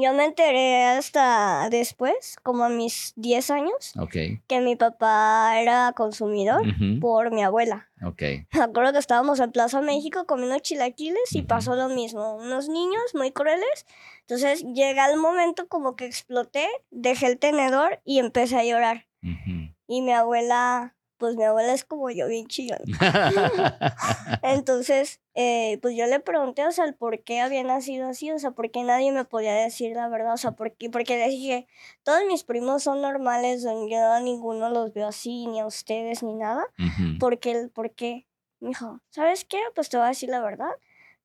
Yo 0.01 0.13
me 0.13 0.25
enteré 0.25 0.83
hasta 0.85 1.67
después, 1.69 2.35
como 2.43 2.63
a 2.63 2.69
mis 2.69 3.13
10 3.15 3.49
años, 3.51 3.93
Ok. 3.99 4.15
que 4.47 4.59
mi 4.61 4.75
papá 4.75 5.59
era 5.59 5.93
consumidor 5.95 6.61
Ujú. 6.61 6.99
por 7.01 7.31
mi 7.31 7.43
abuela. 7.43 7.89
Ok. 8.05 8.21
Me 8.53 8.61
acuerdo 8.63 8.93
que 8.93 8.99
estábamos 8.99 9.39
en 9.39 9.51
Plaza 9.51 9.81
México 9.81 10.25
comiendo 10.25 10.57
chilaquiles 10.59 11.33
y 11.35 11.39
Ujú. 11.39 11.47
pasó 11.47 11.75
lo 11.75 11.89
mismo. 11.89 12.35
Unos 12.35 12.69
niños 12.69 13.03
muy 13.13 13.31
crueles. 13.31 13.85
Entonces 14.21 14.63
llega 14.73 15.09
el 15.11 15.17
momento 15.17 15.67
como 15.67 15.95
que 15.95 16.05
exploté, 16.05 16.67
dejé 16.91 17.27
el 17.27 17.39
tenedor 17.39 17.99
y 18.05 18.19
empecé 18.19 18.57
a 18.57 18.63
llorar. 18.63 19.07
Ujú. 19.23 19.73
Y 19.87 20.01
mi 20.01 20.13
abuela, 20.13 20.95
pues 21.19 21.35
mi 21.35 21.43
abuela 21.43 21.73
es 21.73 21.83
como 21.83 22.09
yo, 22.09 22.27
bien 22.27 22.47
chillona. 22.47 22.79
Entonces, 24.41 25.19
eh, 25.35 25.77
pues 25.81 25.95
yo 25.95 26.07
le 26.07 26.19
pregunté, 26.19 26.65
o 26.65 26.71
sea, 26.71 26.85
el 26.85 26.95
por 26.95 27.21
qué 27.23 27.41
había 27.41 27.63
nacido 27.63 28.07
así, 28.07 28.31
o 28.31 28.39
sea, 28.39 28.51
por 28.51 28.71
qué 28.71 28.81
nadie 28.83 29.11
me 29.11 29.25
podía 29.25 29.53
decir 29.53 29.95
la 29.95 30.07
verdad, 30.07 30.33
o 30.33 30.37
sea, 30.37 30.51
por 30.51 30.71
qué, 30.73 30.89
porque 30.89 31.17
le 31.17 31.27
dije, 31.27 31.67
todos 32.03 32.21
mis 32.27 32.43
primos 32.43 32.83
son 32.83 33.01
normales, 33.01 33.63
yo 33.63 34.11
a 34.11 34.19
ninguno 34.21 34.69
los 34.69 34.93
veo 34.93 35.07
así, 35.07 35.45
ni 35.47 35.59
a 35.59 35.67
ustedes, 35.67 36.23
ni 36.23 36.33
nada. 36.33 36.65
Ujú. 36.79 37.19
¿Por 37.19 37.39
qué? 37.39 37.51
el 37.51 37.69
¿Por 37.69 37.91
qué? 37.91 38.25
Me 38.61 38.69
dijo, 38.69 39.01
¿sabes 39.09 39.45
qué? 39.45 39.59
Pues 39.75 39.89
te 39.89 39.97
voy 39.97 40.05
a 40.05 40.09
decir 40.09 40.29
la 40.29 40.41
verdad. 40.41 40.71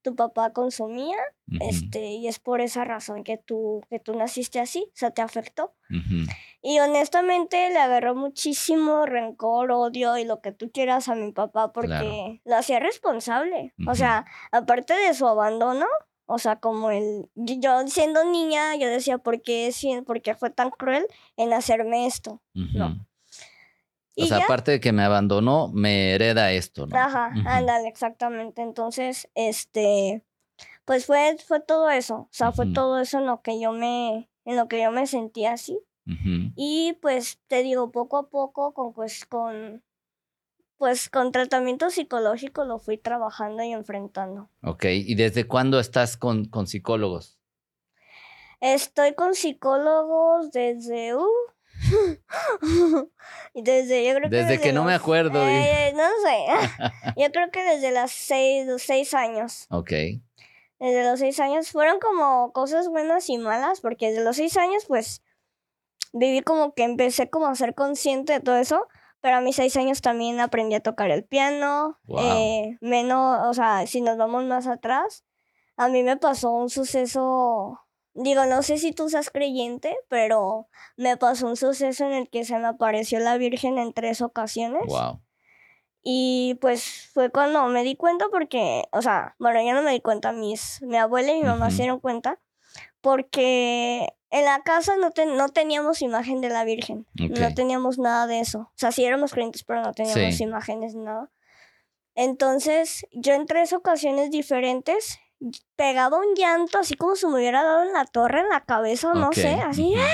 Tu 0.04 0.14
papá 0.14 0.52
consumía, 0.52 1.16
este, 1.60 2.04
y 2.12 2.28
es 2.28 2.38
por 2.38 2.60
esa 2.60 2.84
razón 2.84 3.24
que 3.24 3.38
tú, 3.38 3.82
que 3.88 3.98
tú 3.98 4.14
naciste 4.14 4.60
así, 4.60 4.84
o 4.88 4.92
sea, 4.96 5.10
te 5.12 5.22
afectó. 5.22 5.72
Y 6.62 6.78
honestamente 6.78 7.70
le 7.70 7.78
agarró 7.78 8.14
muchísimo 8.14 9.06
rencor, 9.06 9.70
odio 9.72 10.16
y 10.18 10.24
lo 10.24 10.40
que 10.42 10.52
tú 10.52 10.70
quieras 10.70 11.08
a 11.08 11.14
mi 11.14 11.32
papá 11.32 11.72
porque 11.72 11.88
Claro. 11.88 12.38
lo 12.44 12.56
hacía 12.56 12.80
responsable. 12.80 13.72
O 13.88 13.94
sea, 13.94 14.26
aparte 14.52 14.92
de 14.94 15.14
su 15.14 15.26
abandono, 15.26 15.86
o 16.26 16.38
sea, 16.38 16.56
como 16.56 16.90
el, 16.90 17.26
yo 17.34 17.54
yo 17.58 17.86
siendo 17.88 18.24
niña, 18.24 18.76
yo 18.76 18.88
decía, 18.88 19.18
¿por 19.18 19.40
qué, 19.42 19.72
si- 19.72 20.00
por 20.02 20.20
qué 20.22 20.34
fue 20.34 20.50
tan 20.50 20.70
cruel 20.70 21.06
en 21.36 21.52
hacerme 21.54 22.06
esto? 22.06 22.40
No. 22.54 23.06
O 24.16 24.26
sea, 24.26 24.38
ya. 24.38 24.44
aparte 24.44 24.70
de 24.70 24.80
que 24.80 24.92
me 24.92 25.02
abandonó, 25.02 25.70
me 25.72 26.12
hereda 26.12 26.52
esto, 26.52 26.86
¿no? 26.86 26.96
Ajá, 26.96 27.32
ándale, 27.46 27.88
exactamente. 27.88 28.62
Entonces, 28.62 29.28
este, 29.34 30.24
pues 30.84 31.06
fue, 31.06 31.36
fue 31.44 31.60
todo 31.60 31.90
eso. 31.90 32.14
O 32.14 32.28
sea, 32.30 32.52
fue 32.52 32.66
todo 32.72 33.00
eso 33.00 33.18
en 33.18 33.26
lo 33.26 33.42
que 33.42 33.60
yo 33.60 33.72
me, 33.72 34.28
en 34.44 34.56
lo 34.56 34.68
que 34.68 34.82
yo 34.82 34.90
me 34.90 35.06
sentía 35.06 35.52
así. 35.52 35.78
Y 36.54 36.98
pues 37.00 37.40
te 37.46 37.62
digo, 37.62 37.90
poco 37.90 38.18
a 38.18 38.28
poco, 38.28 38.74
con 38.74 38.92
pues 38.92 39.24
con 39.24 39.82
pues 40.76 41.08
con 41.08 41.32
tratamiento 41.32 41.88
psicológico 41.88 42.64
lo 42.64 42.78
fui 42.78 42.98
trabajando 42.98 43.62
y 43.62 43.72
enfrentando. 43.72 44.50
Ok. 44.62 44.84
¿Y 44.90 45.14
desde 45.14 45.46
cuándo 45.46 45.80
estás 45.80 46.16
con, 46.18 46.44
con 46.44 46.66
psicólogos? 46.66 47.38
Estoy 48.60 49.14
con 49.14 49.34
psicólogos 49.34 50.50
desde 50.50 51.14
uh, 51.14 51.26
desde 53.54 54.04
yo 54.06 54.14
creo 54.14 54.30
que 54.30 54.36
Desde 54.36 54.60
que 54.60 54.72
no 54.72 54.84
me 54.84 54.94
acuerdo, 54.94 55.44
di. 55.46 55.52
eh, 55.52 55.92
no 55.94 56.02
sé. 56.22 56.92
yo 57.20 57.30
creo 57.32 57.50
que 57.50 57.62
desde 57.62 57.90
las 57.90 58.10
seis, 58.12 58.66
los 58.66 58.82
seis 58.82 59.14
años. 59.14 59.66
Ok. 59.70 59.90
Desde 60.80 61.04
los 61.04 61.20
seis 61.20 61.38
años 61.40 61.70
fueron 61.70 61.98
como 62.00 62.52
cosas 62.52 62.88
buenas 62.88 63.28
y 63.30 63.38
malas, 63.38 63.80
porque 63.80 64.08
desde 64.10 64.24
los 64.24 64.36
seis 64.36 64.56
años, 64.56 64.84
pues, 64.86 65.22
viví 66.12 66.42
como 66.42 66.74
que 66.74 66.82
empecé 66.84 67.30
como 67.30 67.46
a 67.46 67.54
ser 67.54 67.74
consciente 67.74 68.34
de 68.34 68.40
todo 68.40 68.56
eso, 68.56 68.86
pero 69.20 69.36
a 69.36 69.40
mis 69.40 69.56
seis 69.56 69.76
años 69.76 70.02
también 70.02 70.40
aprendí 70.40 70.74
a 70.74 70.80
tocar 70.80 71.10
el 71.10 71.24
piano, 71.24 71.98
Wow. 72.04 72.20
eh, 72.22 72.78
menos, 72.82 73.46
o 73.48 73.54
sea, 73.54 73.86
si 73.86 74.00
nos 74.00 74.16
vamos 74.18 74.44
más 74.44 74.66
atrás, 74.66 75.24
a 75.76 75.88
mí 75.88 76.02
me 76.02 76.16
pasó 76.16 76.50
un 76.50 76.68
suceso, 76.68 77.80
digo, 78.14 78.44
no 78.46 78.62
sé 78.62 78.78
si 78.78 78.92
tú 78.92 79.08
seas 79.08 79.30
creyente, 79.30 79.96
pero 80.08 80.68
me 80.96 81.16
pasó 81.16 81.46
un 81.46 81.56
suceso 81.56 82.04
en 82.06 82.12
el 82.12 82.30
que 82.30 82.44
se 82.44 82.56
me 82.58 82.66
apareció 82.68 83.18
la 83.18 83.36
Virgen 83.36 83.78
en 83.78 83.92
tres 83.92 84.22
ocasiones. 84.22 84.82
Wow. 84.86 85.20
Y 86.02 86.58
pues 86.60 87.08
fue 87.12 87.30
cuando 87.30 87.64
me 87.68 87.82
di 87.82 87.96
cuenta 87.96 88.26
porque, 88.30 88.84
o 88.92 89.00
sea, 89.02 89.34
bueno, 89.38 89.62
yo 89.62 89.72
no 89.74 89.82
me 89.82 89.92
di 89.92 90.00
cuenta, 90.00 90.32
mis, 90.32 90.80
mi 90.82 90.96
abuela 90.98 91.32
y 91.32 91.40
mi 91.40 91.46
mamá 91.46 91.66
Ujú. 91.68 91.76
se 91.76 91.82
dieron 91.82 92.00
cuenta 92.00 92.38
porque 93.00 94.08
en 94.30 94.44
la 94.44 94.62
casa 94.62 94.96
no, 94.96 95.10
ten- 95.12 95.36
no 95.36 95.48
teníamos 95.48 96.02
imagen 96.02 96.40
de 96.40 96.48
la 96.48 96.64
Virgen, 96.64 97.06
no 97.14 97.46
Ok. 97.48 97.54
teníamos 97.54 97.98
nada 97.98 98.26
de 98.26 98.40
eso. 98.40 98.60
O 98.60 98.72
sea, 98.76 98.92
sí 98.92 99.04
éramos 99.04 99.32
creyentes, 99.32 99.64
pero 99.64 99.82
no 99.82 99.92
teníamos 99.92 100.34
Sí. 100.36 100.42
imágenes 100.42 100.94
ni 100.94 101.04
nada. 101.04 101.30
Entonces, 102.14 103.06
yo 103.12 103.34
en 103.34 103.46
tres 103.46 103.72
ocasiones 103.72 104.30
diferentes 104.30 105.18
pegaba 105.76 106.18
un 106.18 106.34
llanto 106.34 106.78
así 106.78 106.94
como 106.94 107.16
si 107.16 107.26
me 107.26 107.34
hubiera 107.34 107.62
dado 107.62 107.82
en 107.82 107.92
la 107.92 108.04
torre, 108.04 108.40
en 108.40 108.48
la 108.48 108.60
cabeza, 108.64 109.10
o 109.10 109.14
no 109.14 109.32
sé, 109.32 109.54
así. 109.64 109.94
¡ah! 109.96 110.08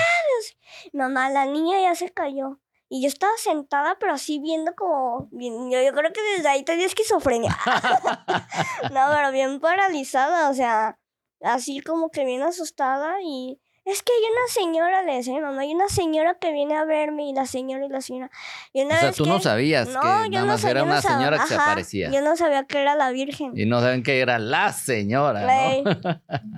Mamá, 0.93 1.29
la 1.29 1.45
niña 1.45 1.79
ya 1.81 1.95
se 1.95 2.09
cayó. 2.11 2.59
Y 2.89 3.01
yo 3.01 3.07
estaba 3.07 3.31
sentada, 3.37 3.97
pero 3.99 4.13
así 4.13 4.39
viendo 4.39 4.75
como. 4.75 5.29
bien- 5.31 5.71
yo, 5.71 5.81
yo 5.81 5.93
creo 5.93 6.11
que 6.11 6.21
desde 6.35 6.49
ahí 6.49 6.63
tenía 6.63 6.85
esquizofrenia. 6.87 7.57
no, 8.91 9.01
pero 9.13 9.31
bien 9.31 9.59
paralizada, 9.61 10.49
o 10.49 10.53
sea, 10.53 10.99
así 11.41 11.79
como 11.79 12.09
que 12.09 12.25
bien 12.25 12.41
asustada. 12.43 13.21
Y 13.23 13.60
es 13.85 14.03
que 14.03 14.11
hay 14.13 14.31
una 14.31 14.47
señora, 14.47 15.01
le 15.03 15.15
decía 15.15 15.33
a 15.33 15.35
mi 15.37 15.41
mamá, 15.41 15.61
hay 15.61 15.73
una 15.73 15.87
señora 15.89 16.35
que 16.39 16.51
viene 16.51 16.75
a 16.75 16.85
verme 16.85 17.27
y 17.29 17.33
la 17.33 17.45
señora 17.45 17.85
y 17.85 17.89
la 17.89 18.01
señora. 18.01 18.29
Y 18.73 18.81
una 18.83 18.95
o 18.95 18.97
sea, 18.99 19.07
vez 19.07 19.15
tú 19.17 19.23
que- 19.23 19.29
no 19.29 19.39
sabías 19.39 19.87
No, 19.87 20.01
que 20.01 20.07
nada 20.07 20.27
no 20.29 20.45
más 20.45 20.63
sab- 20.63 20.69
era 20.69 20.83
una 20.83 21.01
señora 21.01 21.39
que 21.39 21.47
se 21.47 21.55
aparecía. 21.55 22.11
Yo 22.11 22.21
no 22.21 22.35
sabía 22.37 22.65
que 22.65 22.81
era 22.81 22.95
la 22.95 23.11
Virgen. 23.11 23.53
Y 23.57 23.65
no 23.65 23.79
saben 23.81 24.03
que 24.03 24.19
era 24.19 24.37
la 24.39 24.71
señora, 24.73 25.41
¿no? 25.41 25.91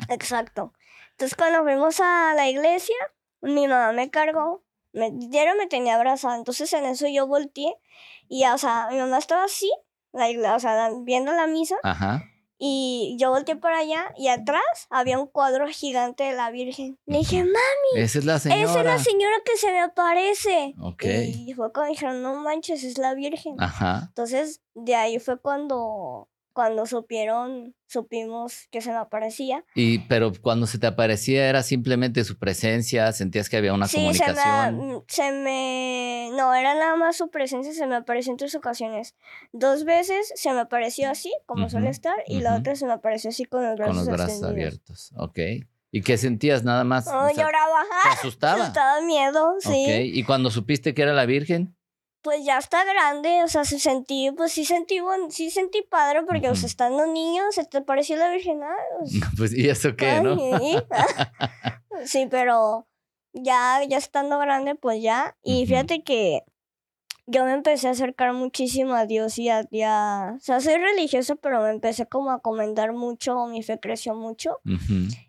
Exacto. 0.10 0.74
Entonces 1.12 1.36
cuando 1.38 1.63
fuimos 1.63 2.00
a 2.00 2.34
la 2.36 2.50
iglesia, 2.50 2.96
mi 3.42 3.68
mamá 3.68 3.92
me 3.94 4.10
cargó, 4.10 4.63
me, 4.94 5.12
diario 5.12 5.53
me 5.56 5.68
tenía 5.68 5.96
abrazada, 5.96 6.36
entonces 6.36 6.72
en 6.74 6.86
eso 6.86 7.08
yo 7.08 7.27
volteé 7.27 7.75
y, 8.27 8.42
ya, 8.42 8.53
o 8.53 8.58
sea, 8.58 8.88
mi 8.92 8.98
mamá 8.98 9.18
estaba 9.18 9.44
así, 9.46 9.72
la, 10.12 10.56
o 10.56 10.60
sea, 10.60 10.89
viendo 11.01 11.32
la 11.34 11.48
misa, 11.48 11.75
Ajá. 11.84 12.24
Y 12.65 13.17
yo 13.20 13.29
volteé 13.29 13.58
para 13.58 13.79
allá 13.79 14.13
y 14.15 14.29
atrás 14.29 14.63
había 14.89 15.20
un 15.20 15.27
cuadro 15.27 15.67
gigante 15.67 16.24
de 16.24 16.32
la 16.32 16.50
Virgen. 16.50 16.98
Le 17.05 17.17
dije, 17.17 17.43
mamá, 17.43 17.60
Esa 17.98 18.20
es 18.20 18.24
la 18.24 18.39
señora. 18.39 18.62
esa 18.62 18.79
es 18.79 18.86
la 18.86 19.00
señora 19.00 19.36
que 19.43 19.58
se 19.58 19.70
me 19.70 19.82
aparece. 19.82 20.74
Ok. 20.79 21.03
Y 21.03 21.53
fue 21.55 21.74
cuando 21.74 21.91
dijeron, 21.91 22.22
no 22.22 22.36
manches, 22.36 22.86
es 22.86 22.98
la 22.98 23.15
Virgen. 23.15 23.58
Ajá. 23.60 24.05
Entonces, 24.08 24.62
de 24.75 24.96
ahí 24.96 25.20
fue 25.20 25.41
cuando, 25.41 26.29
cuando 26.53 26.86
supieron, 26.86 27.75
supimos 27.88 28.67
que 28.72 28.81
se 28.81 28.91
me 28.91 28.98
aparecía. 28.98 29.65
Y, 29.75 30.00
pero 30.07 30.31
cuando 30.41 30.67
se 30.67 30.77
te 30.77 30.88
aparecía 30.88 31.50
era 31.50 31.63
simplemente 31.63 32.24
su 32.24 32.38
presencia, 32.38 33.12
sentías 33.12 33.50
que 33.50 33.57
había 33.57 33.74
una 33.74 33.88
sí, 33.88 33.98
se 33.98 33.98
comunicación. 33.98 34.77
me, 34.88 35.01
se 35.07 35.31
me... 35.31 36.29
No, 36.38 36.53
era 36.53 36.74
nada 36.75 36.95
más 36.95 37.17
su 37.17 37.29
presencia, 37.29 37.74
se 37.74 37.88
me 37.88 37.95
apareció 37.95 38.31
en 38.31 38.38
tres 38.38 38.55
ocasiones. 38.55 39.15
Dos 39.51 39.83
veces 39.83 40.31
se 40.36 40.51
me 40.53 40.60
apareció 40.60 41.10
así, 41.10 41.33
como 41.45 41.69
suele 41.69 41.88
Ujú, 41.88 41.91
estar, 41.91 42.15
y 42.27 42.39
la 42.41 42.51
ujú. 42.51 42.60
otra 42.62 42.75
se 42.75 42.86
me 42.86 42.93
apareció 42.93 43.29
así 43.31 43.45
con 43.45 43.63
los 43.63 43.75
brazos 43.77 43.98
con 43.98 44.07
los 44.07 44.17
brazos 44.17 44.43
abiertos. 44.43 45.12
Ok. 45.17 45.39
¿Y 45.91 46.01
qué 46.01 46.17
sentías 46.17 46.63
nada 46.63 46.83
más? 46.83 47.07
Oh, 47.07 47.25
O 47.25 47.29
sea, 47.33 47.43
lloraba, 47.45 47.83
¿Te 48.03 48.10
asustaba? 48.19 48.63
Estaba 48.67 49.01
miedo, 49.01 49.55
sí. 49.60 49.69
Ok. 49.69 49.89
¿Y 50.05 50.24
cuando 50.24 50.50
supiste 50.50 50.93
que 50.93 51.01
era 51.03 51.13
la 51.13 51.25
Virgen? 51.25 51.75
Pues 52.24 52.46
ya 52.46 52.58
está 52.58 52.84
grande, 52.86 53.44
o 53.44 53.48
sea, 53.50 53.65
se 53.65 53.80
sentí, 53.80 54.32
pues 54.32 54.53
sí 54.53 54.63
sentí, 54.65 55.00
bon- 55.01 55.30
sí 55.30 55.50
sentí 55.51 55.82
padre, 55.82 56.24
porque, 56.24 56.50
o 56.50 56.56
sea, 56.56 56.62
Ujú. 56.62 56.68
estando 56.68 57.06
niño, 57.06 57.44
se 57.51 57.65
te 57.65 57.82
pareció 57.82 58.15
la 58.15 58.30
Virgen, 58.32 58.63
ah, 58.63 58.74
pues, 58.98 59.12
Pues, 59.38 59.53
¿y 59.53 59.70
eso 59.70 59.96
qué, 59.98 60.22
no? 60.22 60.36
Sí, 62.06 62.27
pero 62.30 62.88
ya, 63.34 63.82
ya 63.88 63.98
estando 63.98 64.39
grande, 64.39 64.75
pues 64.75 65.01
ya. 65.01 65.36
Y 65.44 65.65
fíjate 65.68 66.03
que 66.03 66.44
yo 67.25 67.46
me 67.46 67.53
empecé 67.53 67.88
a 67.88 67.92
acercar 67.92 68.34
muchísimo 68.34 68.94
a 68.96 69.06
Dios 69.06 69.38
y 69.38 69.50
a, 69.50 69.65
y 69.72 69.82
a- 69.84 70.34
O 70.36 70.39
sea, 70.39 70.60
soy 70.60 70.75
religiosa, 70.75 71.36
pero 71.36 71.62
me 71.62 71.70
empecé 71.70 72.06
como 72.08 72.32
a 72.32 72.39
comentar 72.39 72.94
mucho, 72.94 73.46
mi 73.48 73.63
fe 73.63 73.80
creció 73.80 74.15
mucho. 74.15 74.60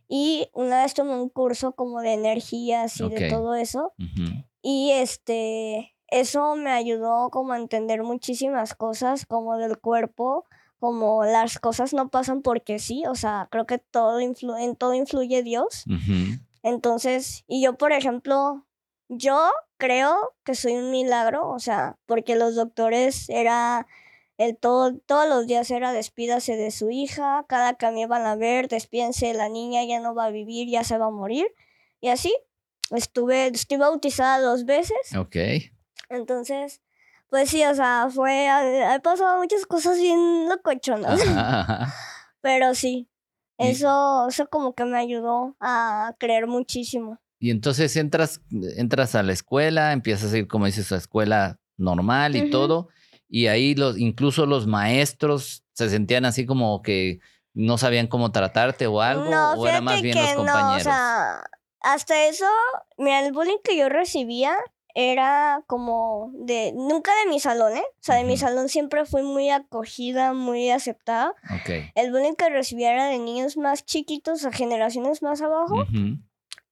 Y 0.08 0.48
una 0.52 0.82
vez 0.82 0.94
tomé 0.94 1.14
un 1.14 1.28
curso 1.28 1.72
como 1.72 2.00
de 2.00 2.14
energías 2.14 3.00
y 3.00 3.08
de 3.08 3.28
todo 3.30 3.54
eso. 3.54 3.92
Y 4.62 4.90
este, 4.92 5.93
eso 6.20 6.54
me 6.56 6.70
ayudó 6.70 7.30
como 7.30 7.52
a 7.52 7.58
entender 7.58 8.02
muchísimas 8.02 8.74
cosas, 8.74 9.26
como 9.26 9.56
del 9.56 9.78
cuerpo, 9.78 10.44
como 10.80 11.24
las 11.24 11.58
cosas 11.58 11.92
no 11.94 12.08
pasan 12.08 12.42
porque 12.42 12.78
sí, 12.78 13.04
o 13.08 13.14
sea, 13.14 13.48
creo 13.50 13.66
que 13.66 13.78
todo 13.78 14.20
influ- 14.20 14.60
en 14.62 14.76
todo 14.76 14.94
influye 14.94 15.42
Dios. 15.42 15.84
Entonces, 16.62 17.44
y 17.46 17.62
yo, 17.62 17.76
por 17.76 17.92
ejemplo, 17.92 18.66
yo 19.08 19.50
creo 19.76 20.34
que 20.44 20.54
soy 20.54 20.74
un 20.76 20.90
milagro, 20.90 21.48
o 21.50 21.58
sea, 21.58 21.96
porque 22.06 22.36
los 22.36 22.54
doctores 22.54 23.28
era 23.28 23.86
el 24.38 24.56
todo, 24.56 24.96
todos 25.06 25.28
los 25.28 25.46
días 25.46 25.70
era 25.70 25.92
despídase 25.92 26.56
de 26.56 26.70
su 26.70 26.90
hija, 26.90 27.44
cada 27.48 27.74
que 27.74 27.90
me 27.90 28.00
iban 28.02 28.26
a 28.26 28.34
ver, 28.36 28.68
despídense 28.68 29.26
de 29.26 29.34
la 29.34 29.48
niña, 29.48 29.84
ya 29.84 30.00
no 30.00 30.14
va 30.14 30.26
a 30.26 30.30
vivir, 30.30 30.68
ya 30.68 30.84
se 30.84 30.98
va 30.98 31.06
a 31.06 31.10
morir. 31.10 31.46
Y 32.00 32.08
así, 32.08 32.34
estuve, 32.90 33.46
estuve 33.48 33.78
bautizada 33.78 34.40
dos 34.40 34.64
veces, 34.64 35.14
Ok. 35.16 35.36
Entonces, 36.08 36.80
pues 37.28 37.50
sí, 37.50 37.64
o 37.64 37.74
sea, 37.74 38.08
fue, 38.10 38.46
he 38.46 39.00
pasado 39.00 39.38
muchas 39.38 39.66
cosas 39.66 39.98
bien 39.98 40.48
locochonas, 40.48 41.20
Ajá, 41.20 41.60
ajá. 41.60 41.94
pero 42.40 42.74
sí, 42.74 43.08
eso, 43.58 44.28
eso 44.28 44.48
como 44.48 44.74
que 44.74 44.84
me 44.84 44.98
ayudó 44.98 45.56
a 45.60 46.14
creer 46.18 46.46
muchísimo. 46.46 47.18
Y 47.38 47.50
entonces 47.50 47.96
entras, 47.96 48.40
entras 48.76 49.14
a 49.14 49.22
la 49.22 49.32
escuela, 49.32 49.92
empiezas 49.92 50.32
a 50.32 50.38
ir, 50.38 50.48
como 50.48 50.66
dices, 50.66 50.90
a 50.92 50.96
escuela 50.96 51.58
normal 51.76 52.36
y 52.36 52.50
todo. 52.50 52.88
Y 53.28 53.48
ahí 53.48 53.74
los, 53.74 53.98
incluso 53.98 54.46
los 54.46 54.66
maestros 54.66 55.64
se 55.72 55.90
sentían 55.90 56.24
así 56.24 56.46
como 56.46 56.82
que 56.82 57.18
no 57.52 57.78
sabían 57.78 58.06
cómo 58.06 58.32
tratarte 58.32 58.86
o 58.86 59.00
algo, 59.00 59.30
No, 59.30 59.52
o 59.54 59.66
era 59.66 59.80
más 59.80 60.02
bien 60.02 60.16
los 60.16 60.28
que 60.28 60.34
compañeros. 60.36 60.70
No, 60.70 60.76
o 60.76 60.80
sea, 60.80 61.44
hasta 61.80 62.26
eso, 62.26 62.46
mira, 62.96 63.24
el 63.24 63.32
bullying 63.32 63.58
que 63.62 63.76
yo 63.76 63.88
recibía 63.88 64.56
era 64.94 65.62
como 65.66 66.30
de, 66.34 66.72
nunca 66.74 67.12
de 67.24 67.30
mi 67.30 67.40
salón, 67.40 67.76
¿eh? 67.76 67.82
O 67.84 67.96
sea, 68.00 68.16
de 68.16 68.24
mi 68.24 68.34
Ujú. 68.34 68.40
salón 68.40 68.68
siempre 68.68 69.04
fui 69.04 69.22
muy 69.22 69.50
acogida, 69.50 70.32
muy 70.32 70.70
aceptada. 70.70 71.34
Ok. 71.60 71.90
El 71.94 72.12
bullying 72.12 72.34
que 72.34 72.48
recibía 72.48 72.92
era 72.92 73.06
de 73.06 73.18
niños 73.18 73.56
más 73.56 73.84
chiquitos, 73.84 74.44
a 74.44 74.52
generaciones 74.52 75.20
más 75.22 75.42
abajo. 75.42 75.74
Ujú, 75.82 76.18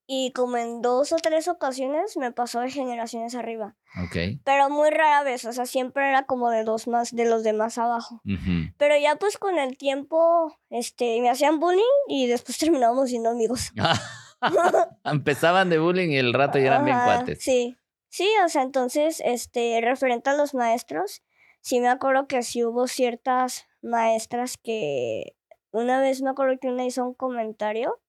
Y 0.07 0.33
como 0.33 0.57
en 0.59 0.83
dos 0.83 1.13
o 1.13 1.17
tres 1.17 1.49
ocasiones 1.49 2.17
me 2.17 2.33
pasó 2.33 2.61
de 2.61 2.71
generaciones 2.71 3.35
arriba. 3.35 3.77
Ok. 4.05 4.17
Pero 4.45 4.69
muy 4.71 4.91
rara 4.91 5.23
vez, 5.23 5.45
o 5.45 5.53
sea, 5.53 5.65
siempre 5.67 6.09
era 6.09 6.25
como 6.25 6.51
de 6.51 6.65
los 6.65 6.87
más, 6.87 7.15
de 7.15 7.25
los 7.25 7.43
de 7.43 7.53
más 7.55 7.79
abajo. 7.79 8.21
Ujú. 8.25 8.73
Pero 8.79 8.97
ya 8.99 9.17
pues 9.17 9.39
con 9.39 9.59
el 9.59 9.77
tiempo, 9.77 10.57
este, 10.71 11.21
me 11.21 11.31
hacían 11.31 11.61
bullying 11.61 11.83
y 12.09 12.27
después 12.27 12.57
terminábamos 12.59 13.09
siendo 13.11 13.31
amigos. 13.31 13.73
Empezaban 15.05 15.71
de 15.71 15.79
bullying 15.79 16.11
y 16.11 16.17
el 16.19 16.33
rato 16.33 16.59
ya 16.59 16.67
eran 16.67 16.85
bien 16.85 16.99
cuates. 17.05 17.43
Sí, 17.43 17.77
sí, 18.13 18.29
o 18.45 18.49
sea, 18.49 18.63
entonces, 18.63 19.23
este, 19.25 19.81
referente 19.81 20.31
a 20.31 20.35
los 20.35 20.55
maestros, 20.55 21.23
sí 21.61 21.81
me 21.81 21.89
acuerdo 21.89 22.29
que 22.29 22.43
sí 22.43 22.63
hubo 22.63 22.87
ciertas 22.87 23.67
maestras 23.81 24.59
que 24.63 25.35
una 25.71 26.01
vez 26.01 26.21
me 26.23 26.31
acuerdo 26.31 26.59
que 26.61 26.69
una 26.69 26.85
hizo 26.85 27.05
un 27.05 27.15
comentario 27.15 28.01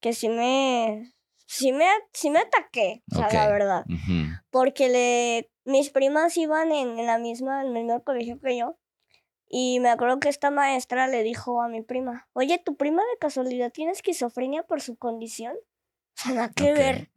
que 0.00 0.12
sí 0.12 0.28
me, 0.28 1.14
sí 1.46 1.72
me, 1.72 1.86
sí 2.12 2.28
me 2.28 2.40
ataqué, 2.40 3.02
o 3.12 3.16
sea, 3.16 3.32
la 3.32 3.48
verdad, 3.50 3.84
porque 4.50 4.90
le, 4.90 5.50
mis 5.64 5.88
primas 5.88 6.36
iban 6.36 6.70
en, 6.70 6.98
en 6.98 7.06
la 7.06 7.18
misma, 7.18 7.62
en 7.62 7.68
el 7.68 7.84
mismo 7.84 8.04
colegio 8.04 8.38
que 8.38 8.58
yo. 8.58 8.78
Y 9.48 9.78
me 9.78 9.90
acuerdo 9.90 10.18
que 10.18 10.28
esta 10.28 10.50
maestra 10.50 11.06
le 11.06 11.22
dijo 11.22 11.62
a 11.62 11.68
mi 11.68 11.80
prima, 11.80 12.28
oye, 12.32 12.58
¿tu 12.58 12.76
prima 12.76 13.02
de 13.02 13.18
casualidad 13.20 13.72
tiene 13.72 13.92
esquizofrenia 13.92 14.64
por 14.64 14.82
su 14.82 14.96
condición? 14.96 15.56
O 16.16 16.22
sea, 16.22 16.32
nada 16.32 16.48
que 16.50 16.72
ver. 16.72 17.10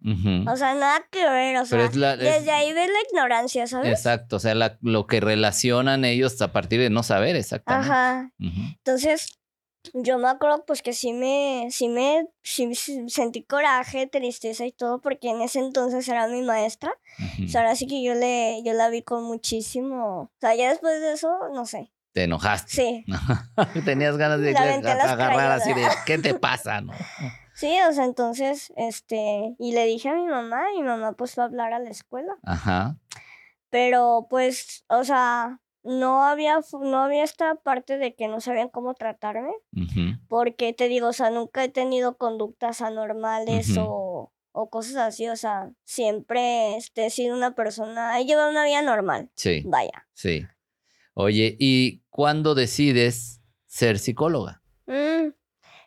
O 0.47 0.57
sea, 0.57 0.73
nada 0.75 1.05
que 1.09 1.23
ver, 1.29 1.57
o 1.57 1.65
sea, 1.65 1.89
la- 1.93 2.13
es- 2.13 2.19
desde 2.19 2.51
ahí 2.51 2.73
ves 2.73 2.89
la 2.89 2.99
ignorancia, 3.09 3.65
¿sabes? 3.65 3.89
Exacto, 3.91 4.35
o 4.35 4.39
sea, 4.39 4.55
la- 4.55 4.77
lo 4.81 5.07
que 5.07 5.19
relacionan 5.21 6.03
ellos 6.05 6.41
a 6.41 6.51
partir 6.51 6.79
de 6.81 6.89
no 6.89 7.01
saber 7.03 7.35
exactamente. 7.37 7.89
Ajá. 7.91 8.31
Entonces, 8.39 9.39
yo 9.93 10.17
me 10.19 10.27
acuerdo 10.27 10.65
pues 10.67 10.81
que 10.81 10.91
sí 10.91 11.13
me, 11.13 11.67
sí 11.71 11.87
me, 11.87 12.27
sí, 12.43 12.75
sí 12.75 13.05
sentí 13.07 13.43
coraje, 13.43 14.05
tristeza 14.07 14.65
y 14.65 14.73
todo, 14.73 14.99
porque 14.99 15.29
en 15.29 15.41
ese 15.41 15.59
entonces 15.59 16.05
era 16.09 16.27
mi 16.27 16.41
maestra. 16.41 16.91
O 17.45 17.47
sea, 17.47 17.61
ahora 17.61 17.75
sí 17.77 17.87
que 17.87 18.03
yo 18.03 18.13
le, 18.13 18.61
yo 18.65 18.73
la 18.73 18.89
vi 18.89 19.01
con 19.01 19.23
muchísimo. 19.23 20.23
O 20.23 20.31
sea, 20.41 20.53
ya 20.55 20.69
después 20.69 20.99
de 20.99 21.13
eso, 21.13 21.29
no 21.53 21.65
sé. 21.65 21.89
Te 22.11 22.23
enojaste. 22.23 22.71
Sí. 22.73 23.05
Tenías 23.85 24.17
ganas 24.17 24.41
de 24.41 24.49
agarrar 24.57 25.51
así 25.53 25.73
de. 25.73 25.87
¿qué 26.05 26.17
te 26.17 26.33
pasa? 26.33 26.81
No? 26.81 26.91
Sí, 27.59 27.77
o 27.89 27.91
sea, 27.91 28.05
entonces, 28.05 28.71
este, 28.77 29.55
y 29.59 29.73
le 29.73 29.85
dije 29.85 30.07
a 30.07 30.15
mi 30.15 30.25
mamá, 30.25 30.63
y 30.73 30.77
mi 30.81 30.87
mamá 30.87 31.11
pues 31.13 31.35
fue 31.35 31.43
a 31.43 31.47
hablar 31.47 31.73
a 31.73 31.79
la 31.79 31.89
escuela. 31.89 32.37
Ajá. 32.43 32.97
Pero 33.69 34.27
pues, 34.29 34.85
o 34.87 35.03
sea, 35.03 35.59
no 35.83 36.23
había, 36.23 36.59
no 36.81 37.01
había 37.03 37.23
esta 37.23 37.55
parte 37.55 37.97
de 37.97 38.15
que 38.15 38.27
no 38.27 38.39
sabían 38.39 38.69
cómo 38.69 38.93
tratarme. 38.93 39.51
Ujú. 39.75 40.17
Porque 40.27 40.73
te 40.73 40.87
digo, 40.87 41.07
o 41.07 41.13
sea, 41.13 41.29
nunca 41.31 41.63
he 41.63 41.69
tenido 41.69 42.17
conductas 42.17 42.81
anormales 42.81 43.77
o, 43.77 44.31
o 44.53 44.69
cosas 44.69 44.95
así. 44.95 45.27
O 45.27 45.35
sea, 45.35 45.71
siempre 45.83 46.77
este, 46.77 47.07
he 47.07 47.09
sido 47.09 47.35
una 47.35 47.55
persona, 47.55 48.19
he 48.19 48.25
llevado 48.25 48.51
una 48.51 48.63
vida 48.65 48.81
normal. 48.81 49.29
Sí, 49.35 49.63
Vaya. 49.65 50.07
sí. 50.13 50.45
Oye, 51.13 51.57
¿y 51.59 52.03
cuándo 52.09 52.55
decides 52.55 53.41
ser 53.65 53.99
psicóloga? 53.99 54.63
Mm, 54.85 55.33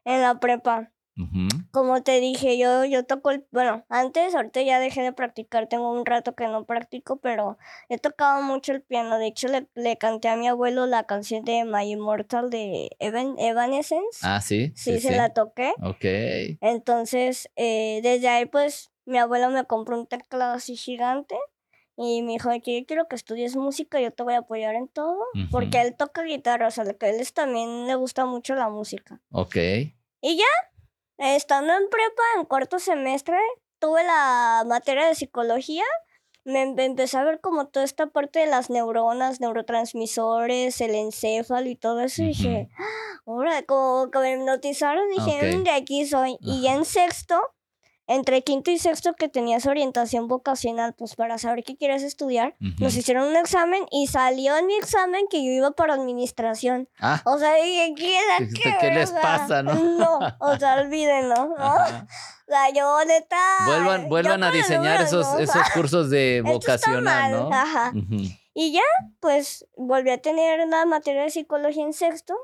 en 0.04 0.20
la 0.20 0.38
prepa. 0.38 0.91
Como 1.70 2.03
te 2.03 2.20
dije, 2.20 2.57
yo, 2.59 2.85
yo 2.85 3.05
toco 3.05 3.31
el, 3.31 3.46
bueno, 3.51 3.85
antes, 3.88 4.35
ahorita 4.35 4.62
ya 4.62 4.79
dejé 4.81 5.03
de 5.03 5.12
practicar, 5.12 5.68
tengo 5.68 5.90
un 5.92 6.05
rato 6.07 6.35
que 6.35 6.46
no 6.46 6.64
practico, 6.64 7.16
pero 7.16 7.59
he 7.88 7.98
tocado 7.98 8.42
mucho 8.42 8.72
el 8.72 8.83
piano. 8.83 9.18
De 9.18 9.27
hecho, 9.27 9.48
le, 9.48 9.66
le 9.75 9.96
canté 9.98 10.29
a 10.29 10.37
mi 10.37 10.48
abuelo 10.48 10.87
la 10.87 11.05
canción 11.05 11.44
de 11.44 11.64
My 11.64 11.90
Immortal 11.90 12.51
de 12.51 12.90
Evan, 12.98 13.35
Evanescence. 13.38 14.20
Ah, 14.22 14.40
sí. 14.40 14.72
sí, 14.75 15.01
se 15.01 15.16
la 15.16 15.31
toqué. 15.35 15.72
Ok. 15.83 16.05
Entonces, 16.61 17.51
eh, 17.57 18.01
desde 18.03 18.29
ahí, 18.29 18.46
pues, 18.46 18.90
mi 19.05 19.18
abuelo 19.18 19.51
me 19.51 19.64
compró 19.64 19.98
un 19.98 20.07
teclado 20.07 20.55
así 20.55 20.77
gigante 20.77 21.37
y 21.96 22.22
me 22.22 22.33
dijo 22.33 22.51
que 22.62 22.81
yo 22.81 22.87
quiero 22.87 23.09
que 23.09 23.16
estudies 23.16 23.57
música, 23.57 24.01
yo 24.01 24.12
te 24.12 24.22
voy 24.22 24.35
a 24.35 24.38
apoyar 24.38 24.75
en 24.75 24.88
todo, 24.88 25.18
porque 25.51 25.81
él 25.83 25.94
toca 25.96 26.22
guitarra, 26.22 26.68
o 26.68 26.70
sea, 26.70 26.85
que 26.85 27.07
a 27.07 27.09
él 27.11 27.20
es- 27.20 27.35
también 27.35 27.87
le 27.87 27.94
gusta 27.96 28.25
mucho 28.27 28.55
la 28.55 28.68
música. 28.70 29.20
Ok. 29.31 29.57
Y 30.25 30.37
ya, 30.38 30.44
estando 31.18 31.72
en 31.75 31.88
prepa, 31.88 32.22
en 32.37 32.44
cuarto 32.44 32.79
semestre, 32.79 33.38
tuve 33.79 34.03
la 34.05 34.64
materia 34.66 35.07
de 35.07 35.14
psicología. 35.14 35.85
Me 36.44 36.62
em- 36.62 36.79
empecé 36.79 37.18
a 37.18 37.25
ver 37.25 37.40
como 37.40 37.68
toda 37.68 37.85
esta 37.85 38.09
parte 38.09 38.40
de 38.40 38.46
las 38.46 38.68
neuronas, 38.68 39.40
neurotransmisores, 39.40 40.81
el 40.81 40.94
encéfalo 40.94 41.68
y 41.68 41.77
todo 41.77 42.01
eso. 42.01 42.22
Y 42.22 42.29
dije, 42.29 42.68
ahora, 43.27 43.62
como 43.62 44.11
que 44.11 44.18
me 44.18 44.33
hipnotizaron, 44.33 45.09
dije, 45.11 45.53
Ok. 45.53 45.59
"Mm, 45.61 45.62
de 45.64 45.70
aquí 45.70 46.07
soy. 46.07 46.37
Y 46.40 46.62
ya 46.62 46.75
en 46.75 46.85
sexto, 46.85 47.40
entre 48.07 48.43
quinto 48.43 48.71
y 48.71 48.79
sexto 48.79 49.15
que 49.15 49.29
tenías 49.29 49.67
orientación 49.67 50.29
vocacional, 50.29 50.95
pues 50.95 51.15
para 51.15 51.38
saber 51.38 51.65
qué 51.65 51.77
quieres 51.77 52.03
estudiar, 52.03 52.55
nos 52.79 52.97
hicieron 52.97 53.29
un 53.29 53.37
examen 53.37 53.85
y 53.91 54.07
salió 54.09 54.57
en 54.57 54.67
mi 54.67 54.75
examen 54.75 55.27
que 55.31 55.45
yo 55.45 55.51
iba 55.51 55.71
para 55.71 55.95
administración. 55.95 56.88
Ah, 57.01 57.23
O 57.25 57.38
sea, 57.38 57.55
dije, 57.55 57.95
¿qué, 57.97 58.49
que, 58.49 58.77
¿qué 58.81 58.91
les 58.91 59.11
pasa, 59.12 59.62
no? 59.62 59.75
No, 59.75 60.19
o 60.41 60.57
sea, 60.59 60.75
olvídenlo, 60.81 61.35
¿no? 61.35 61.57
ajá. 61.57 62.07
O 62.49 62.55
sea, 62.55 62.71
yo 62.75 63.05
neta... 63.07 64.07
Vuelvan, 64.09 64.43
a 64.45 64.51
diseñar 64.51 65.01
esos, 65.01 65.27
¿no? 65.27 65.33
O 65.33 65.37
sea, 65.37 65.45
esos 65.45 65.71
cursos 65.73 66.11
de 66.11 66.43
vocacional, 66.45 67.33
¿no? 67.33 67.51
Ajá. 67.53 67.93
Y 68.55 68.73
ya, 68.73 68.83
pues, 69.21 69.67
volví 69.77 70.11
a 70.11 70.19
tener 70.19 70.67
la 70.69 70.85
materia 70.85 71.23
de 71.23 71.31
psicología 71.31 71.85
en 71.85 71.93
sexto 71.95 72.35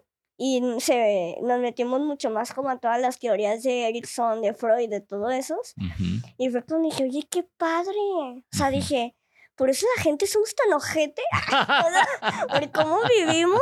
y 0.41 0.63
se, 0.79 1.37
nos 1.43 1.59
metimos 1.59 2.01
mucho 2.01 2.31
más 2.31 2.55
como 2.55 2.71
a 2.71 2.79
todas 2.79 3.01
las 3.01 3.19
teorías 3.19 3.65
de 3.65 3.89
Erickson, 3.89 4.41
de 4.41 4.55
Freud, 4.55 4.89
de 4.89 5.01
todo 5.01 5.31
esos. 5.31 5.75
Ujú. 5.77 6.05
Y 6.39 6.49
fue 6.49 6.63
cuando 6.63 6.89
dije, 6.89 7.03
oye, 7.03 7.27
qué 7.29 7.43
padre. 7.43 7.91
O 7.91 8.57
sea, 8.57 8.71
dije, 8.71 9.17
por 9.57 9.69
eso 9.69 9.85
la 9.97 10.03
gente 10.05 10.29
somos 10.29 10.55
tan 10.55 10.73
ojete. 10.73 11.21
Por 12.49 12.71
cómo 12.71 12.99
vivimos. 13.19 13.61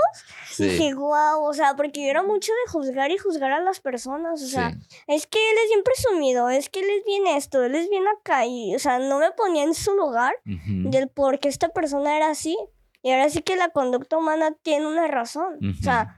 Sí, 0.51 0.65
Dije, 0.69 0.95
wow, 0.95 1.43
o 1.45 1.55
sea, 1.55 1.75
porque 1.77 2.03
yo 2.05 2.11
era 2.11 2.23
mucho 2.23 2.53
de 2.53 2.71
juzgar 2.71 3.11
y 3.11 3.17
juzgar 3.17 3.53
a 3.53 3.61
las 3.61 3.81
personas. 3.81 4.43
O 4.43 4.47
sea, 4.47 4.73
sí. 4.73 4.79
es 5.07 5.27
que 5.27 5.39
él 5.39 5.57
es 5.65 5.71
bien 5.71 5.83
presumido, 5.83 6.51
es 6.51 6.69
que 6.69 6.81
él 6.81 6.91
es 6.91 7.05
bien 7.07 7.27
esto, 7.27 7.63
él 7.65 7.75
es 7.75 7.89
bien 7.89 8.05
acá. 8.09 8.45
Y, 8.45 8.75
o 8.75 8.79
sea, 8.79 8.99
no 8.99 9.19
me 9.19 9.31
ponía 9.33 9.65
en 9.65 9.75
su 9.75 9.95
lugar 9.95 10.35
Ujú. 10.45 10.91
del 10.91 11.09
por 11.09 11.39
qué 11.39 11.49
esta 11.49 11.71
persona 11.71 12.17
era 12.19 12.29
así. 12.29 12.55
Y 13.03 13.13
ahora 13.13 13.31
sí 13.31 13.41
que 13.41 13.57
la 13.57 13.71
conducta 13.71 14.19
humana 14.19 14.53
tiene 14.63 14.87
una 14.87 15.07
razón. 15.07 15.59
O 15.71 15.83
sea, 15.83 16.16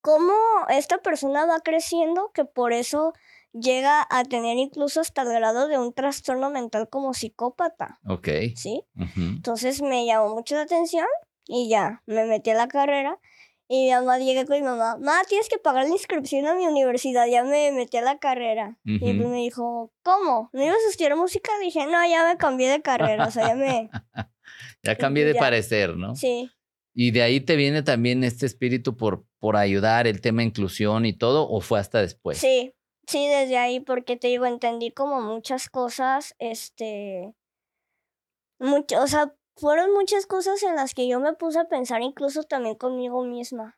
cómo 0.00 0.32
esta 0.68 0.98
persona 0.98 1.46
va 1.46 1.60
creciendo 1.60 2.30
que 2.32 2.44
por 2.44 2.72
eso 2.72 3.12
llega 3.52 4.06
a 4.10 4.24
tener 4.24 4.56
incluso 4.58 5.00
hasta 5.00 5.22
el 5.22 5.28
grado 5.32 5.68
de 5.68 5.78
un 5.78 5.92
trastorno 5.92 6.50
mental 6.50 6.88
como 6.88 7.14
psicópata, 7.14 7.98
Ok. 8.06 8.28
¿sí? 8.56 8.82
Entonces 9.16 9.82
me 9.82 10.04
llamó 10.06 10.34
mucho 10.34 10.54
la 10.56 10.62
atención 10.62 11.06
y 11.46 11.68
ya, 11.68 12.02
me 12.06 12.24
metí 12.26 12.50
a 12.50 12.54
la 12.54 12.68
carrera. 12.68 13.18
Y 13.70 13.84
mi 13.86 13.90
mamá 13.90 14.18
llegué 14.18 14.46
con 14.46 14.56
mi 14.56 14.62
mamá, 14.62 14.96
mamá, 14.96 15.20
tienes 15.28 15.48
que 15.50 15.58
pagar 15.58 15.84
la 15.84 15.90
inscripción 15.90 16.46
a 16.46 16.54
mi 16.54 16.66
universidad, 16.66 17.26
ya 17.26 17.44
me 17.44 17.70
metí 17.72 17.98
a 17.98 18.02
la 18.02 18.18
carrera. 18.18 18.78
Y 18.84 19.12
me 19.12 19.30
dijo, 19.36 19.92
¿cómo? 20.02 20.48
¿No 20.54 20.62
ibas 20.64 20.78
a 20.86 20.90
estudiar 20.90 21.16
música? 21.16 21.50
Dije, 21.60 21.84
no, 21.86 22.06
ya 22.08 22.26
me 22.26 22.38
cambié 22.38 22.70
de 22.70 22.80
carrera, 22.80 23.26
o 23.26 23.30
sea, 23.30 23.46
ya 23.48 23.54
me... 23.54 23.90
Ya 24.82 24.96
cambié 24.96 25.24
de 25.26 25.34
Ya. 25.34 25.40
parecer, 25.40 25.96
¿no? 25.96 26.16
Sí, 26.16 26.50
Y 27.00 27.12
de 27.12 27.22
ahí 27.22 27.40
te 27.40 27.54
viene 27.54 27.84
también 27.84 28.24
este 28.24 28.44
espíritu 28.44 28.96
por, 28.96 29.24
por 29.38 29.56
ayudar, 29.56 30.08
el 30.08 30.20
tema 30.20 30.42
inclusión 30.42 31.06
y 31.06 31.12
todo, 31.12 31.48
o 31.48 31.60
fue 31.60 31.78
hasta 31.78 32.00
después? 32.00 32.38
sí, 32.38 32.74
sí, 33.06 33.28
desde 33.28 33.56
ahí, 33.56 33.78
porque 33.78 34.16
te 34.16 34.26
digo, 34.26 34.46
entendí 34.46 34.90
como 34.90 35.20
muchas 35.22 35.68
cosas, 35.68 36.34
este... 36.40 37.36
Mucho, 38.58 39.00
o 39.00 39.06
sea, 39.06 39.32
fueron 39.54 39.92
muchas 39.92 40.26
cosas 40.26 40.60
en 40.64 40.74
las 40.74 40.92
que 40.92 41.06
yo 41.06 41.20
me 41.20 41.34
puse 41.34 41.60
a 41.60 41.68
pensar 41.68 42.02
incluso 42.02 42.42
también 42.42 42.74
conmigo 42.74 43.24
misma. 43.24 43.77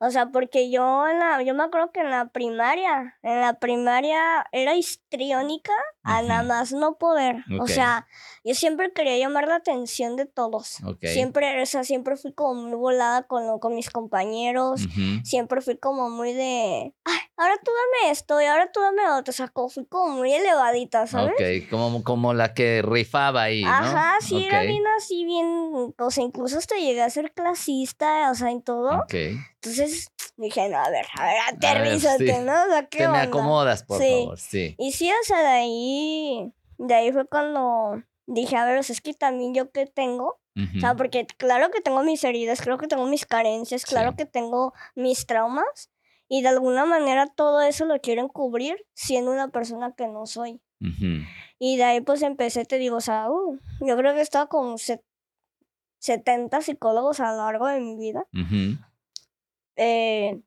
O 0.00 0.10
sea, 0.10 0.26
porque 0.30 0.70
yo 0.70 1.06
en 1.08 1.18
la, 1.18 1.42
yo 1.42 1.54
me 1.54 1.64
acuerdo 1.64 1.90
que 1.92 2.00
en 2.00 2.10
la 2.10 2.28
primaria, 2.28 3.16
en 3.22 3.40
la 3.40 3.58
primaria 3.58 4.46
era 4.52 4.74
histriónica 4.74 5.72
a 6.02 6.22
nada 6.22 6.42
más 6.44 6.72
no 6.72 6.98
poder. 6.98 7.44
O 7.60 7.66
sea, 7.66 8.06
yo 8.44 8.54
siempre 8.54 8.92
quería 8.92 9.18
llamar 9.18 9.48
la 9.48 9.56
atención 9.56 10.16
de 10.16 10.26
todos. 10.26 10.78
Siempre, 11.08 11.60
o 11.62 11.66
sea, 11.66 11.82
siempre 11.84 12.16
fui 12.16 12.32
como 12.32 12.54
muy 12.62 12.74
volada 12.76 13.22
con, 13.24 13.46
lo- 13.46 13.58
con 13.58 13.74
mis 13.74 13.90
compañeros. 13.90 14.82
Siempre 15.24 15.60
fui 15.62 15.76
como 15.78 16.10
muy 16.10 16.32
de, 16.32 16.94
ay, 17.04 17.18
ahora 17.36 17.54
tú 17.64 17.70
dame 17.72 18.12
esto 18.12 18.40
y 18.40 18.44
ahora 18.44 18.70
tú 18.70 18.80
dame 18.80 19.02
otro. 19.10 19.30
O 19.30 19.34
sea, 19.34 19.48
como 19.48 19.68
fui 19.68 19.84
como 19.86 20.14
muy 20.16 20.32
elevadita, 20.32 21.06
¿sabes? 21.06 21.32
Ok, 21.64 21.70
como, 21.70 22.04
como 22.04 22.34
la 22.34 22.54
que 22.54 22.82
rifaba 22.82 23.42
ahí, 23.44 23.62
¿no? 23.64 23.70
Ajá, 23.70 24.14
sí, 24.20 24.36
era 24.44 24.60
bien 24.68 24.82
así, 24.96 25.24
bien, 25.24 25.94
o 25.98 26.10
sea, 26.10 26.22
incluso 26.24 26.58
hasta 26.58 26.76
llegué 26.76 27.02
a 27.02 27.10
ser 27.10 27.32
clasista, 27.32 28.30
o 28.30 28.34
sea, 28.34 28.50
en 28.50 28.62
todo. 28.62 29.00
Ok. 29.00 29.14
Entonces 29.66 30.08
dije, 30.36 30.68
no, 30.68 30.78
a 30.78 30.90
ver, 30.90 31.06
a 31.18 31.24
ver, 31.24 31.36
aterrízate, 31.48 32.26
sí. 32.36 32.44
¿no? 32.44 32.52
O 32.64 32.66
sea, 32.68 32.86
¿qué 32.86 32.98
Te 32.98 33.04
me 33.04 33.08
onda? 33.08 33.22
acomodas, 33.22 33.82
por 33.82 34.00
Sí. 34.00 34.08
favor, 34.22 34.38
sí. 34.38 34.74
Y 34.78 34.92
sí, 34.92 35.10
o 35.10 35.24
sea, 35.24 35.40
de 35.40 35.46
ahí, 35.48 36.52
de 36.78 36.94
ahí 36.94 37.12
fue 37.12 37.26
cuando 37.26 38.02
dije, 38.26 38.56
a 38.56 38.64
ver, 38.64 38.78
o 38.78 38.82
sea, 38.82 38.94
es 38.94 39.00
que 39.00 39.14
también 39.14 39.54
yo 39.54 39.70
qué 39.70 39.86
tengo, 39.86 40.38
o 40.76 40.80
sea, 40.80 40.94
porque 40.94 41.26
claro 41.36 41.70
que 41.70 41.80
tengo 41.82 42.02
mis 42.02 42.24
heridas, 42.24 42.62
creo 42.62 42.78
que 42.78 42.86
tengo 42.86 43.06
mis 43.06 43.26
carencias, 43.26 43.84
claro 43.84 44.10
Sí. 44.12 44.16
que 44.18 44.26
tengo 44.26 44.72
mis 44.94 45.26
traumas, 45.26 45.90
y 46.28 46.42
de 46.42 46.48
alguna 46.48 46.84
manera 46.86 47.26
todo 47.26 47.60
eso 47.60 47.84
lo 47.84 48.00
quieren 48.00 48.28
cubrir 48.28 48.76
siendo 48.94 49.30
una 49.32 49.48
persona 49.48 49.92
que 49.96 50.08
no 50.08 50.26
soy. 50.26 50.60
Ujú. 50.80 51.24
Y 51.58 51.76
de 51.76 51.84
ahí 51.84 52.00
pues 52.00 52.22
empecé, 52.22 52.64
te 52.64 52.78
digo, 52.78 52.96
o 52.96 53.00
sea, 53.00 53.30
uh, 53.30 53.58
yo 53.80 53.96
creo 53.96 54.12
que 54.12 54.20
he 54.20 54.22
estado 54.22 54.48
con 54.48 54.78
set- 54.78 55.04
70 55.98 56.60
psicólogos 56.62 57.20
a 57.20 57.30
lo 57.32 57.38
largo 57.38 57.66
de 57.66 57.80
mi 57.80 57.96
vida. 57.96 58.26
Ujú. 58.32 58.78
Eh, 59.76 60.40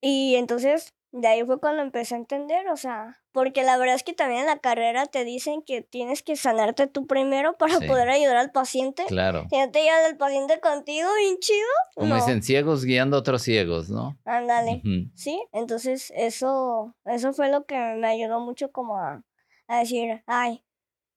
y 0.00 0.36
entonces 0.36 0.94
de 1.10 1.26
ahí 1.26 1.42
fue 1.44 1.58
cuando 1.58 1.82
empecé 1.82 2.14
a 2.14 2.18
entender, 2.18 2.68
o 2.68 2.76
sea, 2.76 3.22
porque 3.32 3.62
la 3.62 3.78
verdad 3.78 3.94
es 3.94 4.02
que 4.04 4.12
también 4.12 4.40
en 4.40 4.46
la 4.46 4.58
carrera 4.58 5.06
te 5.06 5.24
dicen 5.24 5.62
que 5.62 5.80
tienes 5.80 6.22
que 6.22 6.36
sanarte 6.36 6.86
tú 6.86 7.06
primero 7.06 7.56
para 7.56 7.78
Sí. 7.78 7.86
poder 7.88 8.10
ayudar 8.10 8.36
al 8.36 8.52
paciente. 8.52 9.04
Claro. 9.06 9.46
Si 9.50 9.56
no 9.58 9.70
te 9.70 9.82
lleva 9.82 10.06
el 10.06 10.18
paciente 10.18 10.60
contigo, 10.60 11.08
bien 11.18 11.38
chido. 11.40 11.66
Como 11.94 12.08
no. 12.08 12.14
dicen, 12.16 12.42
ciegos 12.42 12.84
guiando 12.84 13.16
a 13.16 13.20
otros 13.20 13.40
ciegos, 13.42 13.88
¿no? 13.88 14.18
Ándale. 14.26 14.82
Sí, 15.14 15.42
entonces 15.52 16.12
eso, 16.14 16.94
eso 17.06 17.32
fue 17.32 17.50
lo 17.50 17.64
que 17.64 17.76
me 17.76 18.06
ayudó 18.08 18.40
mucho 18.40 18.70
como 18.70 18.98
a, 18.98 19.22
a 19.66 19.78
decir, 19.78 20.22
ay, 20.26 20.62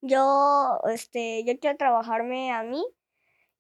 yo, 0.02 0.80
este, 0.90 1.44
yo 1.44 1.60
quiero 1.60 1.76
trabajarme 1.78 2.52
a 2.54 2.64
mí 2.64 2.82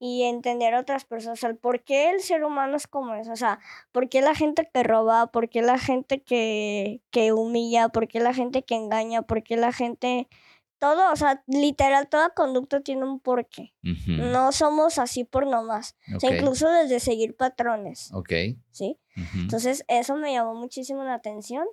y 0.03 0.23
entender 0.23 0.73
a 0.73 0.79
otras 0.79 1.05
personas, 1.05 1.43
el 1.43 1.57
por 1.57 1.83
qué 1.83 2.09
el 2.09 2.21
ser 2.21 2.43
humano 2.43 2.75
es 2.75 2.87
como 2.87 3.13
es, 3.13 3.29
o 3.29 3.35
sea, 3.35 3.59
por 3.91 4.09
qué 4.09 4.21
la 4.21 4.33
gente 4.33 4.67
que 4.73 4.81
roba, 4.81 5.27
por 5.27 5.47
qué 5.47 5.61
la 5.61 5.77
gente 5.77 6.23
que, 6.23 7.01
que 7.11 7.33
humilla, 7.33 7.89
por 7.89 8.07
qué 8.07 8.19
la 8.19 8.33
gente 8.33 8.63
que 8.63 8.73
engaña, 8.73 9.21
por 9.21 9.43
qué 9.43 9.57
la 9.57 9.71
gente, 9.71 10.27
todo, 10.79 11.13
o 11.13 11.15
sea, 11.15 11.43
literal, 11.45 12.09
toda 12.09 12.31
conducta 12.31 12.81
tiene 12.81 13.03
un 13.03 13.19
porqué. 13.19 13.75
Ujú. 13.83 14.23
No 14.23 14.51
somos 14.51 14.97
así 14.97 15.23
por 15.23 15.45
nomás, 15.45 15.95
o 16.15 16.19
sea, 16.19 16.35
incluso 16.35 16.67
desde 16.71 16.99
seguir 16.99 17.35
patrones, 17.35 18.11
Ok. 18.11 18.33
¿sí? 18.71 18.97
Entonces 19.35 19.85
eso 19.87 20.15
me 20.15 20.33
llamó 20.33 20.55
muchísimo 20.55 21.03
la 21.03 21.13
atención 21.13 21.67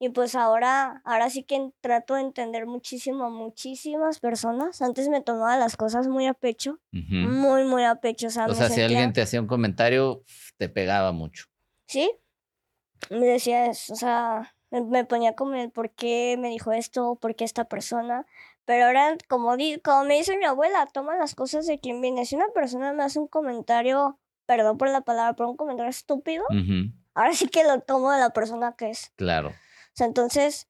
y 0.00 0.10
pues 0.10 0.36
ahora, 0.36 1.02
ahora 1.04 1.28
sí 1.28 1.42
que 1.42 1.72
trato 1.80 2.14
de 2.14 2.20
entender 2.20 2.66
muchísimo 2.66 3.24
a 3.24 3.30
muchísimas 3.30 4.20
personas. 4.20 4.80
Antes 4.80 5.08
me 5.08 5.20
tomaba 5.20 5.56
las 5.56 5.76
cosas 5.76 6.06
muy 6.06 6.26
a 6.26 6.34
pecho, 6.34 6.78
muy, 6.92 7.64
muy 7.64 7.82
a 7.82 7.96
pecho. 7.96 8.28
O 8.28 8.30
sea, 8.30 8.46
O 8.46 8.54
sea, 8.54 8.68
si 8.68 8.80
alguien 8.80 9.12
te 9.12 9.22
hacía 9.22 9.40
un 9.40 9.48
comentario, 9.48 10.22
te 10.56 10.68
pegaba 10.68 11.10
mucho. 11.10 11.46
¿Sí? 11.86 12.12
Me 13.10 13.26
decía 13.26 13.66
eso, 13.66 13.92
o 13.92 13.96
sea, 13.96 14.54
me, 14.70 15.04
ponía 15.04 15.34
como 15.34 15.54
el 15.54 15.70
por 15.70 15.90
qué 15.90 16.36
me 16.38 16.48
dijo 16.48 16.70
esto, 16.70 17.16
por 17.16 17.34
qué 17.34 17.44
esta 17.44 17.64
persona. 17.64 18.24
Pero 18.64 18.86
ahora, 18.86 19.16
como, 19.28 19.56
di, 19.56 19.80
como 19.80 20.04
me 20.04 20.16
dice 20.16 20.36
mi 20.36 20.44
abuela, 20.44 20.86
toma 20.92 21.16
las 21.16 21.34
cosas 21.34 21.66
de 21.66 21.80
quien 21.80 22.00
viene. 22.00 22.24
Si 22.24 22.36
una 22.36 22.48
persona 22.54 22.92
me 22.92 23.02
hace 23.02 23.18
un 23.18 23.26
comentario, 23.26 24.18
perdón 24.46 24.78
por 24.78 24.90
la 24.90 25.00
palabra, 25.00 25.34
pero 25.34 25.48
un 25.48 25.56
comentario 25.56 25.90
estúpido, 25.90 26.44
ahora 27.14 27.32
sí 27.32 27.48
que 27.48 27.64
lo 27.64 27.80
tomo 27.80 28.12
de 28.12 28.20
la 28.20 28.30
persona 28.30 28.74
que 28.76 28.90
es. 28.90 29.12
Claro. 29.16 29.52
Sea, 29.98 30.06
entonces, 30.06 30.68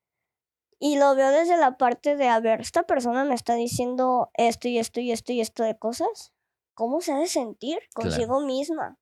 y 0.79 0.97
lo 0.97 1.15
veo 1.15 1.31
desde 1.31 1.59
la 1.59 1.77
parte 1.77 2.17
de, 2.17 2.29
a 2.29 2.41
ver, 2.41 2.63
esta 2.63 2.85
persona 2.85 3.25
me 3.25 3.35
está 3.35 3.55
diciendo 3.55 4.31
esto 4.35 4.69
y 4.69 4.79
esto 4.79 5.01
y 5.01 5.13
esto 5.13 5.33
y 5.33 5.43
esto 5.43 5.63
de 5.65 5.79
cosas. 5.79 6.33
¿Cómo 6.73 7.03
se 7.03 7.13
ha 7.13 7.19
de 7.19 7.27
sentir 7.27 7.79
Claro. 7.93 8.11
consigo 8.11 8.41
misma? 8.41 8.97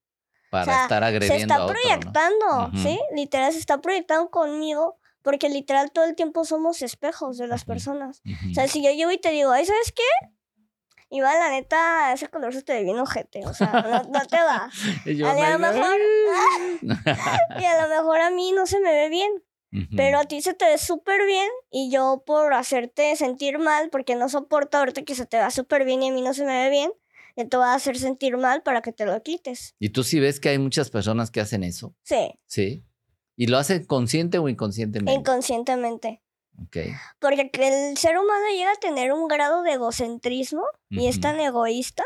Para 0.50 0.64
sea, 0.64 0.82
estar 0.82 1.02
Se 1.02 1.08
agrediendo 1.08 1.36
está 1.42 1.54
a 1.54 1.64
otro, 1.64 1.74
¿no? 1.76 1.80
proyectando. 1.80 2.70
¿sí? 2.82 2.98
Literal, 3.14 3.52
se 3.52 3.58
está 3.60 3.80
proyectando 3.80 4.30
conmigo 4.30 4.98
porque 5.22 5.48
literal 5.48 5.92
todo 5.92 6.04
el 6.06 6.16
tiempo 6.16 6.44
somos 6.44 6.82
espejos 6.82 7.38
de 7.38 7.46
las 7.46 7.64
personas. 7.64 8.20
Ujú. 8.24 8.50
O 8.50 8.54
sea, 8.54 8.66
si 8.66 8.82
yo 8.82 8.90
llego 8.90 9.12
y 9.12 9.18
te 9.18 9.30
digo, 9.30 9.52
ay, 9.52 9.64
¿sabes 9.64 9.92
qué? 9.92 10.02
Iván, 11.10 11.38
la 11.38 11.50
neta, 11.50 12.12
ese 12.12 12.26
color 12.28 12.52
se 12.52 12.62
te 12.62 12.72
ve 12.72 12.82
bien 12.82 12.98
ojete, 12.98 13.46
o 13.46 13.54
sea, 13.54 13.70
no, 13.72 14.02
no 14.10 14.26
te 14.26 14.36
va. 14.42 14.70
Y 15.04 15.14
yo 15.16 15.28
A 15.28 15.34
lo 15.34 15.58
mejor, 15.60 16.00
y 17.60 17.64
a 17.64 17.82
lo 17.82 17.88
mejor 17.88 18.20
a 18.20 18.30
mí 18.30 18.50
no 18.50 18.66
se 18.66 18.80
me 18.80 18.90
ve 18.92 19.08
bien, 19.08 19.30
Pero 19.96 20.18
a 20.18 20.24
ti 20.24 20.40
se 20.40 20.54
te 20.54 20.64
ve 20.64 20.78
súper 20.78 21.26
bien 21.26 21.48
y 21.70 21.90
yo 21.90 22.22
por 22.26 22.54
hacerte 22.54 23.14
sentir 23.16 23.58
mal, 23.58 23.90
porque 23.90 24.14
no 24.14 24.28
soporto 24.28 24.78
verte 24.78 25.04
que 25.04 25.14
se 25.14 25.26
te 25.26 25.38
va 25.38 25.50
súper 25.50 25.84
bien 25.84 26.02
y 26.02 26.08
a 26.08 26.12
mí 26.12 26.22
no 26.22 26.34
se 26.34 26.44
me 26.44 26.64
ve 26.64 26.70
bien, 26.70 26.92
yo 27.36 27.48
te 27.48 27.56
voy 27.56 27.66
a 27.66 27.74
hacer 27.74 27.98
sentir 27.98 28.36
mal 28.36 28.62
para 28.62 28.80
que 28.80 28.92
te 28.92 29.04
lo 29.04 29.22
quites. 29.22 29.74
¿Y 29.78 29.90
tú 29.90 30.02
sí 30.02 30.20
ves 30.20 30.40
que 30.40 30.48
hay 30.48 30.58
muchas 30.58 30.90
personas 30.90 31.30
que 31.30 31.40
hacen 31.40 31.62
eso? 31.62 31.94
Sí, 32.02 32.38
Sí. 32.46 32.84
¿Y 33.38 33.48
lo 33.48 33.58
hace 33.58 33.86
consciente 33.86 34.38
o 34.38 34.48
inconscientemente? 34.48 35.12
inconscientemente. 35.20 36.22
Ok. 36.62 36.78
Porque 37.18 37.50
que 37.50 37.90
el 37.90 37.98
ser 37.98 38.16
humano 38.16 38.44
llega 38.50 38.72
a 38.72 38.76
tener 38.76 39.12
un 39.12 39.28
grado 39.28 39.62
de 39.62 39.72
egocentrismo 39.72 40.62
y 40.88 41.06
es 41.06 41.20
tan 41.20 41.38
egoísta 41.38 42.02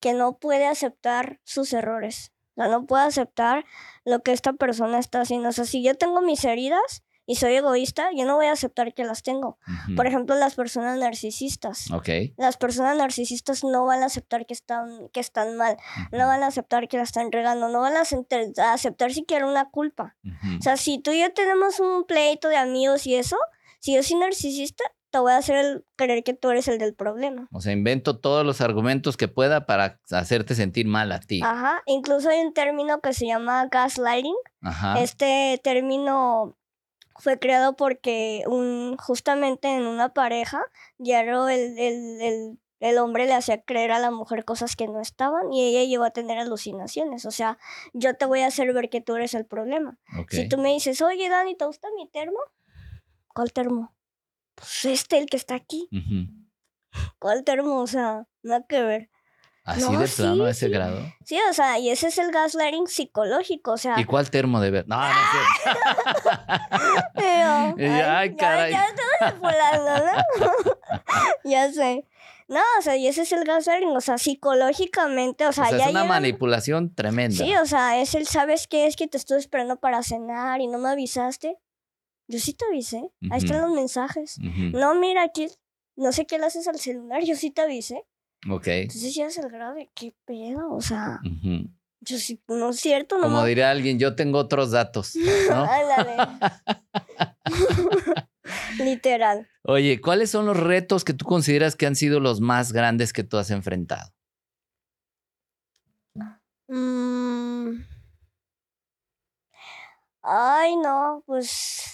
que 0.00 0.12
no 0.12 0.38
puede 0.38 0.66
aceptar 0.66 1.38
sus 1.44 1.72
errores. 1.72 2.32
O 2.56 2.62
sea, 2.62 2.68
no 2.68 2.84
puede 2.86 3.04
aceptar 3.04 3.64
lo 4.04 4.24
que 4.24 4.32
esta 4.32 4.54
persona 4.54 4.98
está 4.98 5.20
haciendo. 5.20 5.50
O 5.50 5.52
sea, 5.52 5.64
si 5.64 5.84
yo 5.84 5.96
tengo 5.96 6.20
mis 6.20 6.44
heridas 6.44 7.04
y 7.26 7.36
soy 7.36 7.54
egoísta, 7.54 8.10
yo 8.16 8.24
no 8.24 8.36
voy 8.36 8.46
a 8.46 8.52
aceptar 8.52 8.94
que 8.94 9.04
las 9.04 9.22
tengo. 9.22 9.58
Ujú. 9.86 9.94
Por 9.96 10.06
ejemplo, 10.06 10.34
las 10.34 10.54
personas 10.54 10.98
narcisistas. 10.98 11.90
Ok. 11.92 12.08
Las 12.36 12.56
personas 12.56 12.96
narcisistas 12.96 13.62
no 13.64 13.84
van 13.84 14.02
a 14.02 14.06
aceptar 14.06 14.44
que 14.46 14.54
están, 14.54 15.08
que 15.12 15.20
están 15.20 15.56
mal, 15.56 15.76
no 16.10 16.26
van 16.26 16.42
a 16.42 16.48
aceptar 16.48 16.88
que 16.88 16.96
la 16.96 17.04
están 17.04 17.30
regando, 17.30 17.68
no 17.68 17.80
van 17.80 17.96
a 17.96 18.00
aceptar, 18.00 18.42
a 18.58 18.72
aceptar 18.72 19.12
siquiera 19.12 19.46
una 19.46 19.70
culpa. 19.70 20.16
Ujú. 20.24 20.58
O 20.58 20.62
sea, 20.62 20.76
si 20.76 20.98
tú 20.98 21.12
y 21.12 21.20
yo 21.20 21.32
tenemos 21.32 21.78
un 21.80 22.04
pleito 22.04 22.48
de 22.48 22.56
amigos 22.56 23.06
y 23.06 23.14
eso, 23.14 23.36
si 23.78 23.94
yo 23.94 24.02
soy 24.02 24.16
narcisista, 24.18 24.84
te 25.10 25.18
voy 25.18 25.32
a 25.32 25.36
hacer 25.36 25.56
el- 25.56 25.84
creer 25.96 26.24
que 26.24 26.32
tú 26.32 26.48
eres 26.50 26.68
el 26.68 26.78
del 26.78 26.94
problema. 26.94 27.46
O 27.52 27.60
sea, 27.60 27.72
invento 27.72 28.18
todos 28.18 28.46
los 28.46 28.62
argumentos 28.62 29.16
que 29.18 29.28
pueda 29.28 29.66
para 29.66 30.00
hacerte 30.10 30.54
sentir 30.54 30.86
mal 30.86 31.12
a 31.12 31.20
ti. 31.20 31.40
Ajá, 31.44 31.82
incluso 31.86 32.30
hay 32.30 32.40
un 32.40 32.54
término 32.54 33.00
que 33.02 33.12
se 33.12 33.26
llama 33.26 33.66
gaslighting. 33.70 34.34
Ajá. 34.62 34.98
Este 35.02 35.60
término 35.62 36.56
fue 37.22 37.38
creado 37.38 37.76
porque 37.76 38.42
un, 38.48 38.96
justamente 38.96 39.68
en 39.68 39.86
una 39.86 40.12
pareja, 40.12 40.60
diario 40.98 41.48
el, 41.48 41.78
el, 41.78 42.20
el, 42.20 42.58
el 42.80 42.98
hombre 42.98 43.26
le 43.26 43.34
hacía 43.34 43.62
creer 43.62 43.92
a 43.92 44.00
la 44.00 44.10
mujer 44.10 44.44
cosas 44.44 44.74
que 44.74 44.88
no 44.88 45.00
estaban 45.00 45.52
y 45.52 45.62
ella 45.64 45.84
llegó 45.84 46.02
a 46.02 46.10
tener 46.10 46.40
alucinaciones. 46.40 47.24
O 47.24 47.30
sea, 47.30 47.58
yo 47.92 48.16
te 48.16 48.26
voy 48.26 48.40
a 48.40 48.48
hacer 48.48 48.72
ver 48.74 48.90
que 48.90 49.00
tú 49.00 49.14
eres 49.14 49.34
el 49.34 49.46
problema. 49.46 50.00
Si 50.30 50.48
tú 50.48 50.58
me 50.58 50.72
dices, 50.72 51.00
oye 51.00 51.28
Dani, 51.28 51.54
¿te 51.54 51.64
gusta 51.64 51.86
mi 51.96 52.08
termo? 52.08 52.40
¿Cuál 53.32 53.52
termo? 53.52 53.94
Pues 54.56 54.84
este, 54.86 55.18
el 55.18 55.26
que 55.26 55.36
está 55.36 55.54
aquí. 55.54 55.88
¿Cuál 57.20 57.44
termo? 57.44 57.76
O 57.76 57.86
sea, 57.86 58.26
nada 58.42 58.66
que 58.66 58.82
ver. 58.82 59.10
Así 59.64 59.82
No, 59.82 60.00
de 60.00 60.08
plano 60.08 60.44
a 60.44 60.50
ese 60.50 60.66
sí. 60.66 60.72
grado. 60.72 60.98
Sí, 61.24 61.38
o 61.48 61.52
sea, 61.52 61.78
y 61.78 61.90
ese 61.90 62.08
es 62.08 62.18
el 62.18 62.32
gaslighting 62.32 62.88
psicológico, 62.88 63.72
o 63.72 63.78
sea. 63.78 63.98
¿Y 64.00 64.04
cuál 64.04 64.28
termo 64.28 64.60
de 64.60 64.72
ver? 64.72 64.88
No, 64.88 64.96
no 64.96 65.02
yo, 67.16 68.10
ay, 68.10 68.30
ya- 68.30 68.36
caray. 68.36 68.72
Ya, 68.72 68.86
volando, 69.40 70.06
¿no? 70.06 70.46
ya 71.44 71.72
sé. 71.72 72.04
No, 72.48 72.60
o 72.78 72.82
sea, 72.82 72.96
y 72.96 73.06
ese 73.06 73.22
es 73.22 73.32
el 73.32 73.44
gaslighting, 73.44 73.96
o 73.96 74.00
sea, 74.00 74.18
psicológicamente, 74.18 75.46
o 75.46 75.52
sea, 75.52 75.64
o 75.64 75.68
sea, 75.68 75.78
ya 75.78 75.84
es 75.84 75.90
una 75.90 76.02
llegan- 76.02 76.08
manipulación 76.08 76.94
tremenda. 76.94 77.36
Sí, 77.44 77.54
o 77.56 77.66
sea, 77.66 78.00
es 78.00 78.14
el, 78.14 78.26
¿sabes 78.26 78.66
qué? 78.66 78.86
Es 78.86 78.96
que 78.96 79.06
te 79.08 79.16
estoy 79.16 79.38
esperando 79.38 79.76
para 79.76 80.02
cenar 80.02 80.60
y 80.60 80.66
no 80.66 80.78
me 80.78 80.90
avisaste. 80.90 81.56
Yo 82.28 82.38
sí 82.38 82.52
te 82.52 82.64
avisé. 82.66 83.10
Ahí 83.30 83.38
están 83.38 83.58
Ujú. 83.58 83.66
los 83.68 83.76
mensajes. 83.76 84.36
No, 84.40 84.94
mira, 84.96 85.22
aquí, 85.22 85.48
no 85.96 86.12
sé 86.12 86.26
qué 86.26 86.38
le 86.38 86.46
haces 86.46 86.68
al 86.68 86.78
celular, 86.78 87.22
yo 87.22 87.36
sí 87.36 87.50
te 87.50 87.62
avisé. 87.62 88.04
Ok. 88.50 88.66
Entonces 88.66 89.14
ya 89.14 89.26
es 89.26 89.38
el 89.38 89.48
grado 89.50 89.74
de 89.74 89.90
qué 89.94 90.14
pedo, 90.24 90.72
o 90.72 90.80
sea, 90.80 91.20
yo 92.00 92.18
sí, 92.18 92.42
no 92.48 92.70
es 92.70 92.80
cierto, 92.80 93.16
no 93.18 93.24
Como 93.24 93.42
me- 93.42 93.48
diría 93.48 93.70
alguien, 93.70 93.98
yo 93.98 94.16
tengo 94.16 94.38
otros 94.38 94.72
datos. 94.72 95.14
¿no? 95.50 95.66
Literal. 98.78 99.48
Oye, 99.64 100.00
¿cuáles 100.00 100.30
son 100.30 100.46
los 100.46 100.56
retos 100.56 101.04
que 101.04 101.14
tú 101.14 101.24
consideras 101.24 101.76
que 101.76 101.86
han 101.86 101.94
sido 101.94 102.18
los 102.20 102.40
más 102.40 102.72
grandes 102.72 103.12
que 103.12 103.22
tú 103.22 103.36
has 103.38 103.50
enfrentado? 103.50 104.10
Mm. 106.68 107.82
Ay, 110.22 110.76
no, 110.76 111.22
pues 111.26 111.84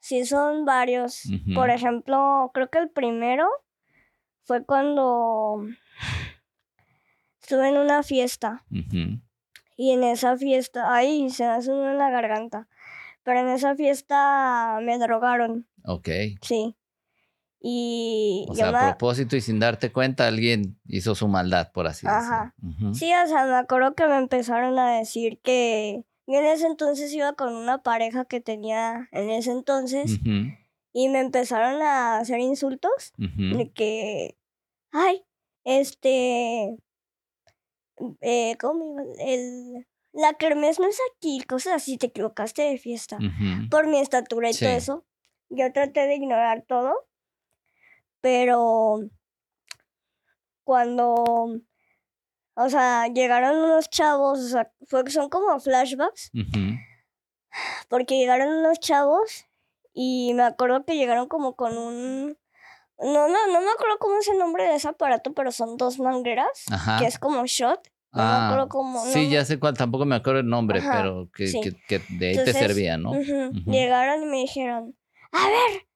sí 0.00 0.24
son 0.24 0.64
varios. 0.64 1.22
Por 1.54 1.70
ejemplo, 1.70 2.50
creo 2.54 2.68
que 2.70 2.78
el 2.78 2.90
primero 2.90 3.48
fue 4.44 4.64
cuando 4.64 5.66
estuve 7.50 7.68
en 7.68 7.78
una 7.78 8.04
fiesta 8.04 8.64
y 9.76 9.90
en 9.90 10.04
esa 10.04 10.36
fiesta, 10.36 10.94
ay, 10.94 11.30
se 11.30 11.42
me 11.42 11.48
hace 11.50 11.70
un 11.72 11.78
nudo 11.78 11.90
en 11.90 11.98
la 11.98 12.08
garganta, 12.10 12.68
pero 13.24 13.40
en 13.40 13.48
esa 13.48 13.74
fiesta 13.74 14.78
me 14.82 14.98
drogaron, 14.98 15.66
Ok. 15.84 16.08
sí. 16.42 16.76
Y 17.62 18.46
O 18.48 18.54
sea, 18.54 18.70
me- 18.70 18.78
a 18.78 18.80
propósito 18.80 19.36
y 19.36 19.40
sin 19.40 19.58
darte 19.58 19.90
cuenta, 19.92 20.26
alguien 20.28 20.78
hizo 20.86 21.14
su 21.16 21.26
maldad, 21.28 21.72
por 21.72 21.86
así 21.88 22.06
Ajá. 22.06 22.54
decirlo. 22.60 22.86
Ujú. 22.88 22.94
Sí, 22.94 23.10
o 23.12 23.26
sea, 23.26 23.44
me 23.46 23.54
acuerdo 23.56 23.94
que 23.94 24.06
me 24.06 24.16
empezaron 24.16 24.78
a 24.78 24.92
decir 24.96 25.40
que 25.42 26.04
yo 26.26 26.38
en 26.38 26.46
ese 26.46 26.66
entonces 26.68 27.12
iba 27.12 27.32
con 27.34 27.52
una 27.54 27.82
pareja 27.82 28.24
que 28.24 28.40
tenía 28.40 29.08
en 29.12 29.28
ese 29.30 29.50
entonces 29.50 30.20
y 30.92 31.08
me 31.08 31.18
empezaron 31.20 31.82
a 31.82 32.18
hacer 32.18 32.38
insultos 32.38 33.12
de 33.16 33.70
que, 33.72 34.38
ay, 34.92 35.22
este, 35.64 36.78
eh, 38.20 38.56
¿cómo? 38.60 38.96
El, 39.18 39.86
la 40.12 40.34
kermés 40.34 40.78
no 40.80 40.86
es 40.88 40.98
aquí, 41.16 41.40
cosas 41.48 41.74
así, 41.74 41.96
te 41.98 42.06
equivocaste 42.06 42.62
de 42.62 42.78
fiesta. 42.78 43.18
Por 43.70 43.86
mi 43.86 43.98
estatura 44.00 44.50
y 44.50 44.54
Sí. 44.54 44.64
todo 44.64 44.74
eso, 44.74 45.04
yo 45.50 45.72
traté 45.72 46.06
de 46.06 46.14
ignorar 46.16 46.64
todo, 46.66 46.94
pero 48.20 49.00
cuando, 50.64 51.60
o 52.54 52.68
sea, 52.68 53.06
llegaron 53.08 53.56
unos 53.58 53.88
chavos, 53.90 54.38
o 54.40 54.48
sea, 54.48 54.72
fue, 54.86 55.08
son 55.10 55.28
como 55.28 55.58
flashbacks, 55.60 56.30
porque 57.88 58.16
llegaron 58.18 58.48
unos 58.58 58.78
chavos 58.80 59.46
y 59.92 60.32
me 60.34 60.42
acuerdo 60.44 60.84
que 60.84 60.96
llegaron 60.96 61.28
como 61.28 61.56
con 61.56 61.76
un... 61.76 62.38
No, 63.02 63.28
no, 63.28 63.46
no 63.46 63.60
me 63.60 63.70
acuerdo 63.70 63.98
cómo 63.98 64.18
es 64.18 64.28
el 64.28 64.38
nombre 64.38 64.64
de 64.64 64.74
ese 64.76 64.88
aparato, 64.88 65.32
pero 65.32 65.52
son 65.52 65.76
dos 65.76 65.98
mangueras, 65.98 66.64
Ajá. 66.70 66.98
que 66.98 67.06
es 67.06 67.18
como 67.18 67.44
shot. 67.46 67.80
No 68.12 68.22
me 68.24 68.28
Ah, 68.28 68.46
acuerdo 68.48 68.68
cómo. 68.68 69.04
no 69.04 69.10
sí, 69.12 69.30
ya 69.30 69.44
sé 69.44 69.58
cuál, 69.60 69.76
tampoco 69.76 70.04
me 70.04 70.16
acuerdo 70.16 70.40
el 70.40 70.48
nombre, 70.48 70.80
Ajá, 70.80 70.90
pero 70.92 71.28
que, 71.34 71.46
sí. 71.46 71.60
que- 71.60 71.76
que 71.86 72.02
de 72.18 72.28
ahí 72.30 72.36
te 72.44 72.52
servía, 72.52 72.98
¿no? 72.98 73.12
Llegaron 73.66 74.22
y 74.24 74.26
me 74.26 74.36
dijeron, 74.38 74.96
a 75.32 75.46
ver, 75.48 75.86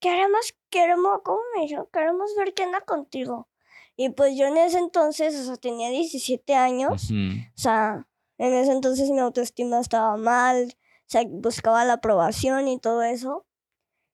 queremos, 0.00 0.54
queremos, 0.70 1.20
¿cómo 1.24 1.38
me 1.54 1.62
dijeron? 1.62 1.86
Queremos 1.92 2.30
ver 2.36 2.54
qué 2.54 2.64
anda 2.64 2.80
contigo. 2.80 3.48
Y 3.96 4.08
pues 4.10 4.36
yo 4.36 4.46
en 4.46 4.56
ese 4.56 4.78
entonces, 4.78 5.38
o 5.38 5.44
sea, 5.44 5.56
tenía 5.56 5.88
17 5.90 6.54
años, 6.54 7.10
o 7.12 7.58
sea, 7.58 8.06
en 8.38 8.52
ese 8.54 8.72
entonces 8.72 9.10
mi 9.10 9.20
autoestima 9.20 9.78
estaba 9.80 10.16
mal, 10.16 10.74
o 10.74 11.04
sea, 11.06 11.22
buscaba 11.28 11.84
la 11.84 11.94
aprobación 11.94 12.66
y 12.68 12.78
todo 12.80 13.02
eso. 13.02 13.46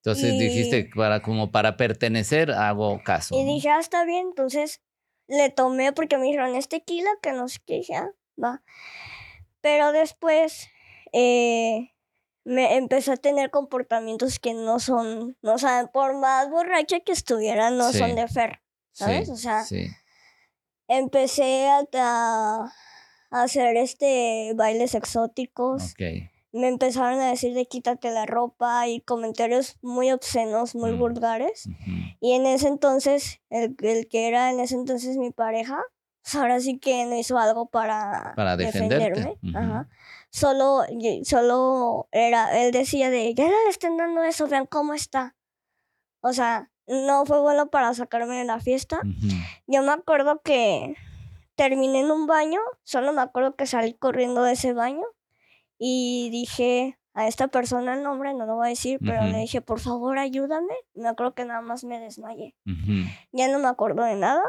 Entonces 0.02 0.32
Y- 0.34 0.38
dijiste, 0.38 0.90
para, 0.94 1.20
como 1.22 1.50
para 1.50 1.76
pertenecer, 1.76 2.50
hago 2.52 3.02
caso. 3.04 3.34
Y 3.38 3.44
dije, 3.44 3.68
ah, 3.68 3.80
está 3.80 4.04
bien, 4.04 4.28
entonces 4.28 4.80
le 5.28 5.50
tomé 5.50 5.92
porque 5.92 6.16
me 6.16 6.24
dijeron, 6.24 6.54
es 6.56 6.68
tequila, 6.68 7.10
que 7.22 7.32
no 7.32 7.48
sé 7.48 7.58
qué, 7.66 7.74
dije, 7.74 7.96
ah, 7.96 8.10
va. 8.42 8.62
Pero 9.60 9.92
después 9.92 10.68
eh, 11.12 11.92
me 12.44 12.76
empecé 12.76 13.12
a 13.12 13.16
tener 13.18 13.50
comportamientos 13.50 14.38
que 14.38 14.54
no 14.54 14.80
son, 14.80 15.36
no, 15.42 15.58
sea, 15.58 15.86
por 15.92 16.18
más 16.18 16.48
borracha 16.48 17.00
que 17.00 17.12
estuviera, 17.12 17.70
no 17.70 17.92
Sí. 17.92 17.98
son 17.98 18.14
de 18.14 18.26
Fer. 18.26 18.60
¿sabes? 18.92 19.26
Sí, 19.26 19.32
O 19.32 19.36
sea, 19.36 19.64
sí. 19.64 19.86
Empecé 20.88 21.68
a, 21.68 22.72
hacer 23.30 23.76
este 23.76 24.52
bailes 24.56 24.94
exóticos. 24.96 25.92
Ok. 25.92 26.29
Me 26.52 26.68
empezaron 26.68 27.20
a 27.20 27.28
decir 27.30 27.54
de 27.54 27.66
quítate 27.66 28.10
la 28.10 28.26
ropa 28.26 28.88
y 28.88 29.00
comentarios 29.02 29.76
muy 29.82 30.10
obscenos, 30.10 30.74
muy 30.74 30.92
Mm. 30.92 30.98
vulgares. 30.98 31.66
Ujú. 31.66 31.90
Y 32.20 32.32
en 32.32 32.46
ese 32.46 32.68
entonces, 32.68 33.40
el, 33.50 33.76
el 33.82 34.08
que 34.08 34.26
era 34.28 34.50
en 34.50 34.58
ese 34.60 34.74
entonces 34.74 35.16
mi 35.16 35.30
pareja, 35.30 35.80
pues 36.22 36.34
ahora 36.34 36.60
sí 36.60 36.78
que 36.78 37.04
no 37.06 37.16
hizo 37.16 37.38
algo 37.38 37.66
para, 37.66 38.34
defenderme. 38.58 39.36
Ajá. 39.54 39.88
Solo, 40.30 40.82
solo 41.24 42.08
era, 42.12 42.60
él 42.62 42.72
decía 42.72 43.10
de, 43.10 43.34
ya 43.34 43.44
no 43.44 43.64
le 43.64 43.70
estén 43.70 43.96
dando 43.96 44.22
eso, 44.22 44.46
vean 44.48 44.66
cómo 44.66 44.92
está. 44.94 45.36
O 46.20 46.32
sea, 46.32 46.70
no 46.86 47.24
fue 47.26 47.40
bueno 47.40 47.70
para 47.70 47.94
sacarme 47.94 48.36
de 48.36 48.44
la 48.44 48.60
fiesta. 48.60 49.00
Yo 49.66 49.82
me 49.82 49.92
acuerdo 49.92 50.40
que 50.42 50.94
terminé 51.54 52.00
en 52.00 52.10
un 52.10 52.26
baño, 52.26 52.60
solo 52.84 53.12
me 53.12 53.22
acuerdo 53.22 53.54
que 53.54 53.66
salí 53.66 53.94
corriendo 53.94 54.42
de 54.42 54.52
ese 54.52 54.72
baño 54.72 55.04
y 55.82 56.28
dije 56.30 56.98
a 57.14 57.26
esta 57.26 57.48
persona 57.48 57.94
el 57.94 58.02
nombre, 58.02 58.34
no 58.34 58.44
lo 58.44 58.56
voy 58.56 58.66
a 58.66 58.70
decir, 58.70 58.98
pero 59.00 59.22
le 59.32 59.38
dije, 59.38 59.62
por 59.62 59.80
favor, 59.80 60.18
ayúdame. 60.18 60.74
Me 60.94 61.08
acuerdo 61.08 61.34
que 61.34 61.44
nada 61.46 61.62
más 61.62 61.84
me 61.84 61.98
desmayé. 61.98 62.54
Ya 63.32 63.48
no 63.48 63.58
me 63.58 63.66
acuerdo 63.68 64.04
de 64.04 64.14
nada. 64.14 64.42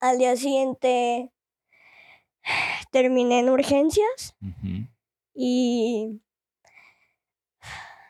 Al 0.00 0.18
día 0.18 0.36
siguiente 0.36 1.32
terminé 2.92 3.40
en 3.40 3.50
urgencias 3.50 4.36
y 5.34 6.20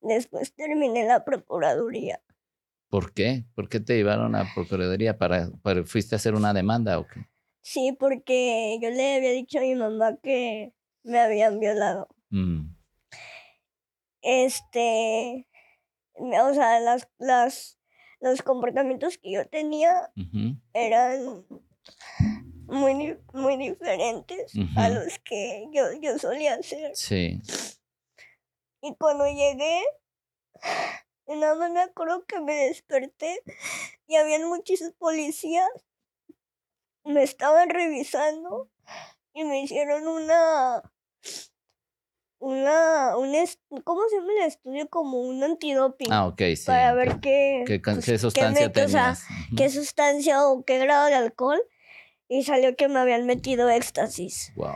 después 0.00 0.54
terminé 0.54 1.02
en 1.02 1.08
la 1.08 1.24
procuraduría. 1.24 2.20
¿Por 2.90 3.12
qué? 3.12 3.44
¿Por 3.54 3.68
qué 3.68 3.80
te 3.80 3.96
llevaron 3.96 4.34
a 4.34 4.46
Procuraduría? 4.54 5.18
¿Para, 5.18 5.50
para- 5.62 5.84
¿Fuiste 5.84 6.14
a 6.14 6.16
hacer 6.16 6.34
una 6.34 6.54
demanda 6.54 6.98
o 6.98 7.06
qué? 7.06 7.26
Sí, 7.70 7.92
porque 7.92 8.78
yo 8.80 8.88
le 8.88 9.16
había 9.16 9.32
dicho 9.32 9.58
a 9.58 9.60
mi 9.60 9.74
mamá 9.74 10.16
que 10.22 10.72
me 11.02 11.20
habían 11.20 11.60
violado. 11.60 12.08
Mm, 12.30 12.74
Este, 14.22 15.46
o 16.14 16.54
sea, 16.54 16.80
las, 16.80 17.10
las, 17.18 17.78
los 18.20 18.40
comportamientos 18.40 19.18
que 19.18 19.32
yo 19.32 19.46
tenía 19.48 20.10
eran 20.72 21.44
muy, 22.68 23.18
muy 23.34 23.56
diferentes 23.58 24.54
a 24.74 24.88
los 24.88 25.18
que 25.18 25.66
yo, 25.70 25.92
yo 26.00 26.18
solía 26.18 26.54
hacer. 26.54 26.92
Sí. 26.96 27.38
Y 28.80 28.94
cuando 28.96 29.26
llegué, 29.26 29.82
nada 31.26 31.54
más 31.54 31.70
me 31.70 31.80
acuerdo 31.80 32.24
que 32.24 32.40
me 32.40 32.54
desperté 32.54 33.42
y 34.06 34.16
habían 34.16 34.48
muchísimos 34.48 34.94
policías. 34.94 35.68
Me 37.08 37.22
estaban 37.22 37.70
revisando 37.70 38.70
y 39.34 39.44
me 39.44 39.62
hicieron 39.62 40.06
una. 40.06 40.82
Una. 42.38 43.16
Un 43.16 43.32
¿Cómo 43.82 44.02
se 44.08 44.16
llama 44.16 44.32
el 44.40 44.46
estudio? 44.46 44.88
Como 44.88 45.20
un 45.22 45.42
antidoping. 45.42 46.12
Ah, 46.12 46.26
ok, 46.26 46.40
sí. 46.56 46.66
para 46.66 46.92
ver 46.94 47.18
qué. 47.20 47.64
¿Qué, 47.66 47.80
pues, 47.80 48.04
qué 48.04 48.12
qué 48.12 48.18
sustancia 48.18 48.66
mete, 48.66 48.84
o 48.84 48.88
sea, 48.88 49.16
qué 49.56 49.68
sustancia 49.70 50.46
o 50.46 50.64
qué 50.64 50.78
grado 50.78 51.06
de 51.06 51.14
alcohol. 51.14 51.60
Y 52.28 52.42
salió 52.44 52.76
que 52.76 52.88
me 52.88 52.98
habían 53.00 53.24
metido 53.26 53.70
éxtasis. 53.70 54.52
Wow. 54.54 54.74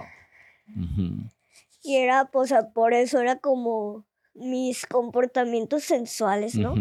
Y 1.82 1.96
era, 1.96 2.30
pues, 2.30 2.50
a- 2.52 2.70
por 2.72 2.94
eso 2.94 3.20
era 3.20 3.36
como 3.38 4.06
mis 4.34 4.86
comportamientos 4.86 5.84
sensuales, 5.84 6.54
¿no? 6.54 6.74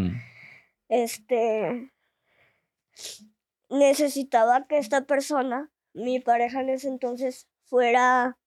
Este. 0.87 1.91
Necesitaba 3.71 4.67
que 4.67 4.77
esta 4.77 5.05
persona, 5.05 5.71
mi 5.93 6.19
pareja 6.19 6.59
en 6.61 6.69
ese 6.69 6.89
entonces, 6.89 7.47
fuera. 7.63 8.37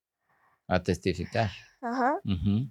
A 0.67 0.83
testificar. 0.83 1.49
Ajá. 1.81 2.19
Ujú, 2.23 2.69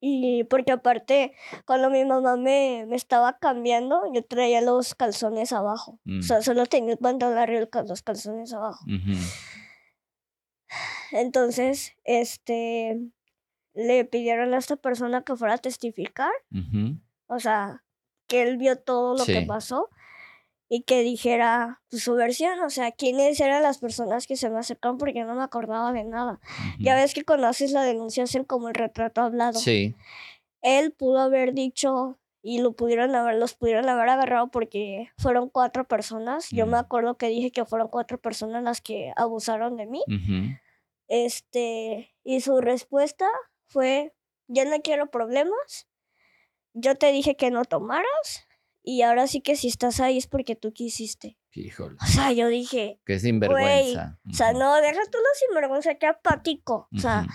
Y 0.00 0.44
porque 0.44 0.72
aparte, 0.72 1.34
cuando 1.66 1.90
mi 1.90 2.04
mamá 2.06 2.36
me, 2.36 2.86
me 2.88 2.96
estaba 2.96 3.38
cambiando, 3.38 4.02
yo 4.14 4.24
traía 4.24 4.62
los 4.62 4.94
calzones 4.94 5.52
abajo. 5.52 6.00
Mm. 6.04 6.20
O 6.20 6.22
sea, 6.22 6.40
solo 6.40 6.64
tenía 6.64 6.92
el 6.92 6.98
pantalón 6.98 7.36
arriba 7.36 7.68
y 7.70 7.88
los 7.88 8.02
calzones 8.02 8.52
abajo. 8.52 8.84
Entonces, 11.12 11.92
este. 12.04 12.98
Le 13.72 14.04
pidieron 14.04 14.52
a 14.52 14.58
esta 14.58 14.76
persona 14.76 15.22
que 15.22 15.36
fuera 15.36 15.54
a 15.54 15.58
testificar. 15.58 16.32
O 17.26 17.38
sea, 17.38 17.84
que 18.26 18.42
él 18.42 18.56
vio 18.56 18.76
todo 18.76 19.16
lo 19.16 19.24
que 19.24 19.42
pasó 19.42 19.88
y 20.72 20.82
que 20.82 21.02
dijera 21.02 21.82
pues, 21.90 22.04
su 22.04 22.14
versión. 22.14 22.60
O 22.60 22.70
sea, 22.70 22.92
quiénes 22.92 23.40
eran 23.40 23.62
las 23.62 23.78
personas 23.78 24.26
que 24.26 24.36
se 24.36 24.48
me 24.48 24.58
acercaron 24.58 24.96
porque 24.96 25.24
no 25.24 25.34
me 25.34 25.42
acordaba 25.42 25.92
de 25.92 26.04
nada. 26.04 26.40
Ya 26.78 26.94
ves 26.94 27.12
que 27.12 27.24
cuando 27.24 27.48
haces 27.48 27.72
la 27.72 27.82
denuncia 27.82 28.24
hacen 28.24 28.44
como 28.44 28.68
el 28.68 28.74
retrato 28.74 29.20
hablado. 29.20 29.58
Sí. 29.58 29.96
Él 30.62 30.92
pudo 30.92 31.18
haber 31.18 31.54
dicho 31.54 32.18
y 32.40 32.60
lo 32.60 32.72
pudieron 32.72 33.14
haber, 33.16 33.34
los 33.34 33.54
pudieron 33.54 33.88
haber 33.88 34.08
agarrado 34.08 34.48
porque 34.52 35.10
fueron 35.18 35.50
cuatro 35.50 35.88
personas. 35.88 36.48
Yo 36.50 36.66
me 36.66 36.78
acuerdo 36.78 37.16
que 37.16 37.28
dije 37.28 37.50
que 37.50 37.64
fueron 37.64 37.88
cuatro 37.88 38.18
personas 38.18 38.62
las 38.62 38.80
que 38.80 39.12
abusaron 39.16 39.76
de 39.76 39.86
mí. 39.86 40.02
Este, 41.08 42.14
y 42.22 42.40
su 42.42 42.60
respuesta 42.60 43.26
fue, 43.66 44.14
yo 44.46 44.64
no 44.64 44.80
quiero 44.82 45.10
problemas, 45.10 45.88
yo 46.72 46.94
te 46.94 47.10
dije 47.10 47.34
que 47.34 47.50
no 47.50 47.64
tomaras, 47.64 48.46
y 48.82 49.02
ahora 49.02 49.26
sí 49.26 49.40
que 49.40 49.56
si 49.56 49.68
estás 49.68 50.00
ahí 50.00 50.18
es 50.18 50.26
porque 50.26 50.56
tú 50.56 50.72
quisiste. 50.72 51.38
Híjole. 51.52 51.96
O 52.00 52.06
sea, 52.06 52.32
yo 52.32 52.48
dije, 52.48 53.00
Qué 53.04 53.18
sinvergüenza. 53.18 54.18
o 54.30 54.34
sea, 54.34 54.52
no, 54.52 54.76
deja 54.76 55.00
tú 55.10 55.18
lo 55.18 55.48
sinvergüenza, 55.48 55.94
que 55.96 56.06
apático. 56.06 56.88
O 56.96 56.98
sea, 56.98 57.26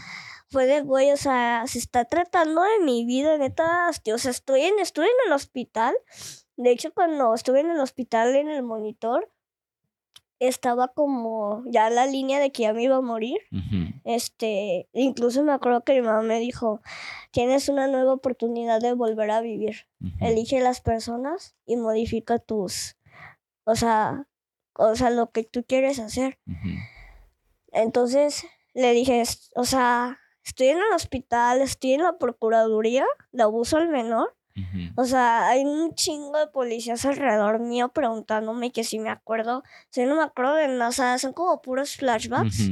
fue 0.49 0.65
de 0.65 0.81
güey, 0.81 1.12
o 1.12 1.17
sea, 1.17 1.63
se 1.67 1.79
está 1.79 2.05
tratando 2.05 2.62
de 2.62 2.86
mi 2.86 3.05
vida, 3.05 3.38
neta, 3.38 3.89
hostia, 3.89 4.15
o 4.15 4.17
sea, 4.17 4.31
estoy 4.31 4.62
en, 4.62 4.79
estuve 4.79 5.05
en 5.05 5.27
el 5.27 5.34
hospital. 5.34 5.95
De 6.55 6.71
hecho, 6.71 6.93
cuando 6.93 7.34
estuve 7.34 7.60
en 7.60 7.71
el 7.71 7.79
hospital 7.79 8.36
en 8.36 8.49
el 8.49 8.63
monitor, 8.63 9.29
estaba 10.47 10.89
como 10.89 11.63
ya 11.67 11.89
la 11.89 12.05
línea 12.05 12.39
de 12.39 12.51
que 12.51 12.63
ya 12.63 12.73
me 12.73 12.84
iba 12.84 12.95
a 12.97 13.01
morir. 13.01 13.38
Este, 14.03 14.88
incluso 14.93 15.43
me 15.43 15.51
acuerdo 15.51 15.84
que 15.84 15.93
mi 15.93 16.01
mamá 16.01 16.21
me 16.21 16.39
dijo, 16.39 16.81
tienes 17.31 17.69
una 17.69 17.88
nueva 17.88 18.13
oportunidad 18.13 18.79
de 18.81 18.93
volver 18.93 19.31
a 19.31 19.41
vivir. 19.41 19.88
Elige 20.21 20.60
las 20.62 20.81
personas 20.81 21.55
y 21.65 21.75
modifica 21.77 22.38
tus, 22.39 22.97
o 23.63 23.75
sea, 23.75 24.27
o 24.77 24.95
sea, 24.95 25.10
lo 25.10 25.31
que 25.31 25.43
tú 25.43 25.63
quieres 25.67 25.99
hacer. 25.99 26.38
Entonces 27.71 28.45
le 28.73 28.91
dije, 28.93 29.21
"Es- 29.21 29.51
o 29.55 29.63
sea, 29.65 30.19
estoy 30.43 30.67
en 30.67 30.77
el 30.77 30.93
hospital, 30.93 31.62
estoy 31.62 31.93
en 31.93 32.03
la 32.03 32.17
procuraduría 32.17 33.05
de 33.31 33.43
abuso 33.43 33.77
al 33.77 33.89
menor. 33.89 34.35
O 34.95 35.03
sea, 35.03 35.49
hay 35.49 35.65
un 35.65 35.93
chingo 35.95 36.37
de 36.37 36.47
policías 36.47 37.05
alrededor 37.05 37.59
mío 37.59 37.89
preguntándome 37.89 38.71
que 38.71 38.83
si 38.83 38.99
me 38.99 39.09
acuerdo. 39.09 39.63
Si 39.89 40.05
no 40.05 40.15
me 40.15 40.23
acuerdo 40.23 40.55
de 40.55 40.67
nada, 40.69 40.89
o 40.89 40.91
sea, 40.91 41.17
son 41.17 41.33
como 41.33 41.61
puros 41.61 41.97
flashbacks. 41.97 42.71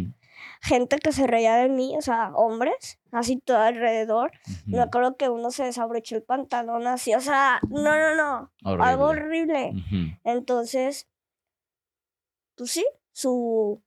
Gente 0.62 0.98
que 0.98 1.12
se 1.12 1.28
reía 1.28 1.56
de 1.56 1.68
mí, 1.68 1.96
o 1.98 2.02
sea, 2.02 2.32
hombres, 2.36 3.00
así 3.12 3.38
todo 3.38 3.58
alrededor. 3.58 4.32
Me 4.66 4.80
acuerdo 4.80 5.18
que 5.18 5.30
uno 5.30 5.52
se 5.52 5.66
desabrochó 5.66 6.16
el 6.16 6.24
pantalón 6.24 6.88
así, 6.88 7.14
o 7.14 7.20
sea, 7.20 7.60
no, 7.70 7.82
no, 7.82 8.16
no, 8.16 8.52
algo 8.82 9.06
Horrible. 9.08 9.74
Entonces, 10.24 11.08
pues 12.56 12.72
sí, 12.72 12.86
su... 13.12 13.82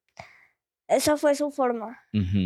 Esa 0.88 1.16
fue 1.16 1.34
su 1.34 1.50
forma, 1.50 1.98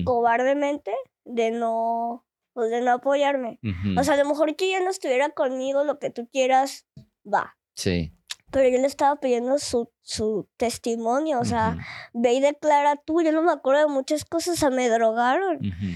cobardemente, 0.05 0.95
de 1.25 1.51
no, 1.51 2.25
pues 2.61 2.71
de 2.71 2.83
no 2.83 2.93
apoyarme. 2.93 3.59
O 3.97 4.05
sea, 4.05 4.15
a 4.15 4.17
lo 4.19 4.29
mejor 4.29 4.55
que 4.55 4.67
ella 4.67 4.81
no 4.81 4.91
estuviera 4.91 5.31
conmigo, 5.31 5.83
lo 5.83 5.99
que 5.99 6.11
tú 6.11 6.29
quieras, 6.31 6.87
va. 7.25 7.57
Sí. 7.75 8.13
Pero 8.51 8.69
yo 8.69 8.79
le 8.79 8.87
estaba 8.87 9.19
pidiendo 9.19 9.59
su, 9.59 9.91
su 10.03 10.47
testimonio, 10.59 11.41
o 11.41 11.45
sea, 11.47 11.79
ve 12.13 12.35
y 12.35 12.41
declara 12.41 12.97
tú, 12.97 13.23
yo 13.23 13.33
no 13.33 13.41
me 13.41 13.51
acuerdo 13.51 13.81
de 13.81 13.87
muchas 13.87 14.27
cosas, 14.27 14.59
o 14.59 14.61
sea, 14.61 14.69
me 14.69 14.91
drogaron. 14.91 15.57
ujú. 15.57 15.87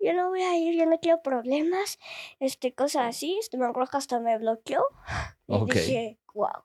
yo 0.00 0.14
no 0.14 0.30
voy 0.30 0.40
a 0.40 0.56
ir, 0.56 0.74
yo 0.78 0.86
no 0.86 0.98
quiero 1.00 1.20
problemas, 1.20 1.98
este, 2.40 2.72
cosas 2.72 3.08
así. 3.08 3.36
Este, 3.38 3.58
me 3.58 3.66
acuerdo 3.66 3.90
que 3.90 3.98
hasta 3.98 4.20
me 4.20 4.38
bloqueó. 4.38 4.82
Y 5.48 5.70
dije, 5.70 6.18
wow. 6.32 6.64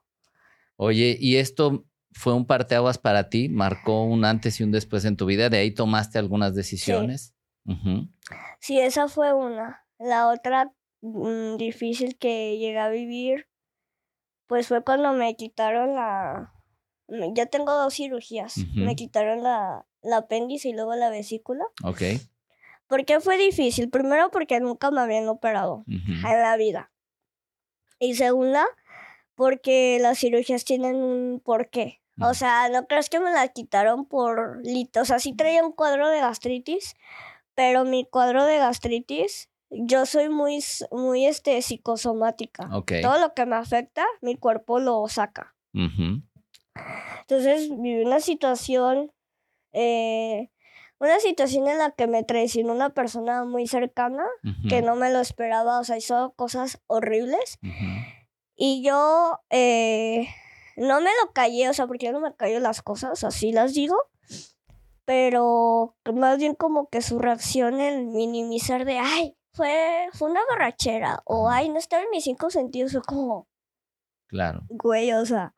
Oye, 0.76 1.18
¿y 1.20 1.36
esto 1.36 1.84
fue 2.12 2.32
un 2.32 2.46
parteaguas 2.46 2.96
para 2.96 3.28
ti? 3.28 3.50
¿Marcó 3.50 4.04
un 4.04 4.24
antes 4.24 4.60
y 4.60 4.64
un 4.64 4.70
después 4.70 5.04
en 5.04 5.18
tu 5.18 5.26
vida? 5.26 5.50
¿De 5.50 5.58
ahí 5.58 5.72
tomaste 5.72 6.18
algunas 6.18 6.54
decisiones? 6.54 7.33
Sí, 8.60 8.78
esa 8.78 9.08
fue 9.08 9.32
una. 9.32 9.86
La 9.98 10.28
otra 10.28 10.72
mm, 11.00 11.56
difícil 11.56 12.16
que 12.18 12.58
llegué 12.58 12.78
a 12.78 12.88
vivir, 12.88 13.48
pues 14.46 14.68
fue 14.68 14.82
cuando 14.82 15.12
me 15.12 15.36
quitaron 15.36 15.94
la... 15.94 16.52
Ya 17.34 17.46
tengo 17.46 17.72
dos 17.74 17.94
cirugías. 17.94 18.56
Me 18.74 18.96
quitaron 18.96 19.42
la, 19.42 19.86
la 20.02 20.18
apéndice 20.18 20.70
y 20.70 20.72
luego 20.72 20.94
la 20.94 21.10
vesícula. 21.10 21.64
Ok. 21.82 22.02
¿Por 22.86 23.04
qué 23.04 23.20
fue 23.20 23.36
difícil? 23.36 23.90
Primero 23.90 24.30
porque 24.30 24.60
nunca 24.60 24.90
me 24.90 25.00
habían 25.00 25.28
operado 25.28 25.84
en 25.86 26.22
la 26.22 26.56
vida. 26.56 26.92
Y 27.98 28.14
segunda, 28.14 28.64
porque 29.34 29.98
las 30.00 30.18
cirugías 30.18 30.64
tienen 30.64 30.96
un 30.96 31.40
porqué. 31.40 32.00
O 32.20 32.34
sea, 32.34 32.68
no 32.68 32.86
crees 32.86 33.10
que 33.10 33.18
me 33.18 33.32
la 33.32 33.48
quitaron 33.48 34.06
por. 34.06 34.62
O 35.00 35.04
sea, 35.04 35.18
sí 35.18 35.34
traía 35.34 35.64
un 35.64 35.72
cuadro 35.72 36.08
de 36.08 36.20
gastritis, 36.20 36.94
pero 37.54 37.84
mi 37.84 38.04
cuadro 38.04 38.44
de 38.44 38.58
gastritis, 38.58 39.48
yo 39.70 40.06
soy 40.06 40.28
muy, 40.28 40.62
muy 40.90 41.26
este, 41.26 41.60
psicosomática. 41.62 42.68
Todo 43.02 43.18
lo 43.18 43.34
que 43.34 43.46
me 43.46 43.56
afecta, 43.56 44.04
mi 44.20 44.36
cuerpo 44.36 44.78
lo 44.78 45.06
saca. 45.08 45.54
Entonces 47.20 47.68
viví 47.70 48.04
una 48.04 48.20
situación, 48.20 49.12
eh, 49.72 50.50
una 50.98 51.18
situación 51.20 51.68
en 51.68 51.78
la 51.78 51.90
que 51.90 52.06
me 52.06 52.22
traicionó 52.22 52.72
una 52.72 52.90
persona 52.90 53.44
muy 53.44 53.66
cercana 53.66 54.24
que 54.68 54.82
no 54.82 54.96
me 54.96 55.12
lo 55.12 55.20
esperaba, 55.20 55.80
o 55.80 55.84
sea, 55.84 55.96
hizo 55.96 56.34
cosas 56.36 56.80
horribles. 56.86 57.58
Y 58.56 58.84
yo 58.84 59.40
eh, 59.50 60.28
no 60.76 61.00
me 61.00 61.10
lo 61.22 61.32
callé, 61.32 61.68
o 61.68 61.74
sea, 61.74 61.86
porque 61.86 62.06
yo 62.06 62.12
no 62.12 62.20
me 62.20 62.34
callo 62.34 62.60
las 62.60 62.82
cosas, 62.82 63.24
así 63.24 63.52
las 63.52 63.74
digo. 63.74 63.96
Pero 65.04 65.94
más 66.14 66.38
bien 66.38 66.54
como 66.54 66.88
que 66.88 67.02
su 67.02 67.18
reacción 67.18 67.80
en 67.80 68.12
minimizar 68.12 68.84
de, 68.84 68.98
ay, 68.98 69.36
fue, 69.52 70.08
fue 70.14 70.30
una 70.30 70.40
borrachera, 70.48 71.20
o 71.24 71.48
ay, 71.48 71.68
no 71.68 71.78
estaba 71.78 72.02
en 72.02 72.10
mis 72.10 72.24
cinco 72.24 72.50
sentidos, 72.50 72.92
fue 72.92 73.02
como, 73.02 73.46
Claro. 74.26 74.62
güey, 74.68 75.12
o 75.12 75.24
sea, 75.26 75.54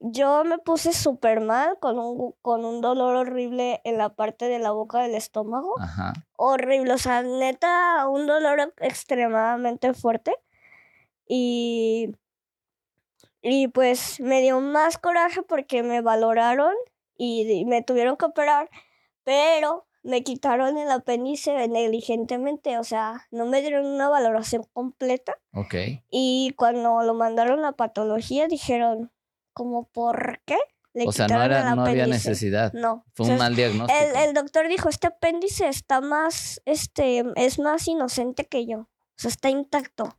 yo 0.00 0.44
me 0.44 0.58
puse 0.58 0.92
súper 0.92 1.40
mal 1.40 1.78
con 1.80 1.98
un, 1.98 2.32
con 2.42 2.64
un 2.64 2.80
dolor 2.80 3.16
horrible 3.16 3.80
en 3.84 3.96
la 3.96 4.10
parte 4.10 4.46
de 4.48 4.58
la 4.58 4.72
boca 4.72 5.00
del 5.00 5.14
estómago. 5.14 5.74
Ajá. 5.80 6.12
horrible, 6.36 6.92
o 6.92 6.98
sea, 6.98 7.22
neta, 7.22 8.06
un 8.08 8.26
dolor 8.26 8.74
extremadamente 8.78 9.94
fuerte. 9.94 10.34
Y, 11.28 12.12
y 13.40 13.68
pues 13.68 14.20
me 14.20 14.40
dio 14.42 14.60
más 14.60 14.98
coraje 14.98 15.42
porque 15.42 15.82
me 15.82 16.00
valoraron 16.02 16.74
y 17.16 17.64
me 17.64 17.82
tuvieron 17.82 18.16
que 18.16 18.26
operar, 18.26 18.70
pero 19.24 19.86
me 20.06 20.22
quitaron 20.22 20.78
el 20.78 20.90
apéndice 20.90 21.66
negligentemente, 21.68 22.78
o 22.78 22.84
sea, 22.84 23.26
no 23.32 23.44
me 23.46 23.60
dieron 23.60 23.86
una 23.86 24.08
valoración 24.08 24.64
completa. 24.72 25.36
Ok. 25.52 25.74
Y 26.10 26.54
cuando 26.56 27.02
lo 27.02 27.14
mandaron 27.14 27.64
a 27.64 27.72
patología 27.72 28.46
dijeron, 28.46 29.10
¿como 29.52 29.88
por 29.88 30.40
qué? 30.44 30.56
o 31.04 31.12
sea, 31.12 31.26
no, 31.26 31.42
era, 31.42 31.74
no 31.74 31.84
había 31.84 32.06
necesidad. 32.06 32.72
No. 32.72 33.04
Fue 33.14 33.26
un 33.26 33.36
mal 33.36 33.54
diagnóstico. 33.54 33.98
El, 33.98 34.28
el, 34.28 34.34
doctor 34.34 34.68
dijo, 34.68 34.88
este 34.88 35.08
apéndice 35.08 35.68
está 35.68 36.00
más, 36.00 36.62
este, 36.64 37.24
es 37.34 37.58
más 37.58 37.86
inocente 37.88 38.46
que 38.46 38.64
yo. 38.64 38.78
O 38.78 38.88
sea, 39.16 39.30
está 39.30 39.50
intacto. 39.50 40.16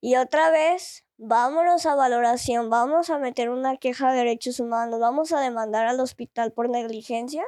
Y 0.00 0.16
otra 0.16 0.50
vez, 0.50 1.04
vámonos 1.18 1.84
a 1.84 1.96
valoración, 1.96 2.70
vamos 2.70 3.10
a 3.10 3.18
meter 3.18 3.50
una 3.50 3.76
queja 3.76 4.12
de 4.12 4.18
derechos 4.18 4.60
humanos, 4.60 5.00
vamos 5.00 5.32
a 5.32 5.40
demandar 5.40 5.86
al 5.86 6.00
hospital 6.00 6.52
por 6.52 6.70
negligencia. 6.70 7.44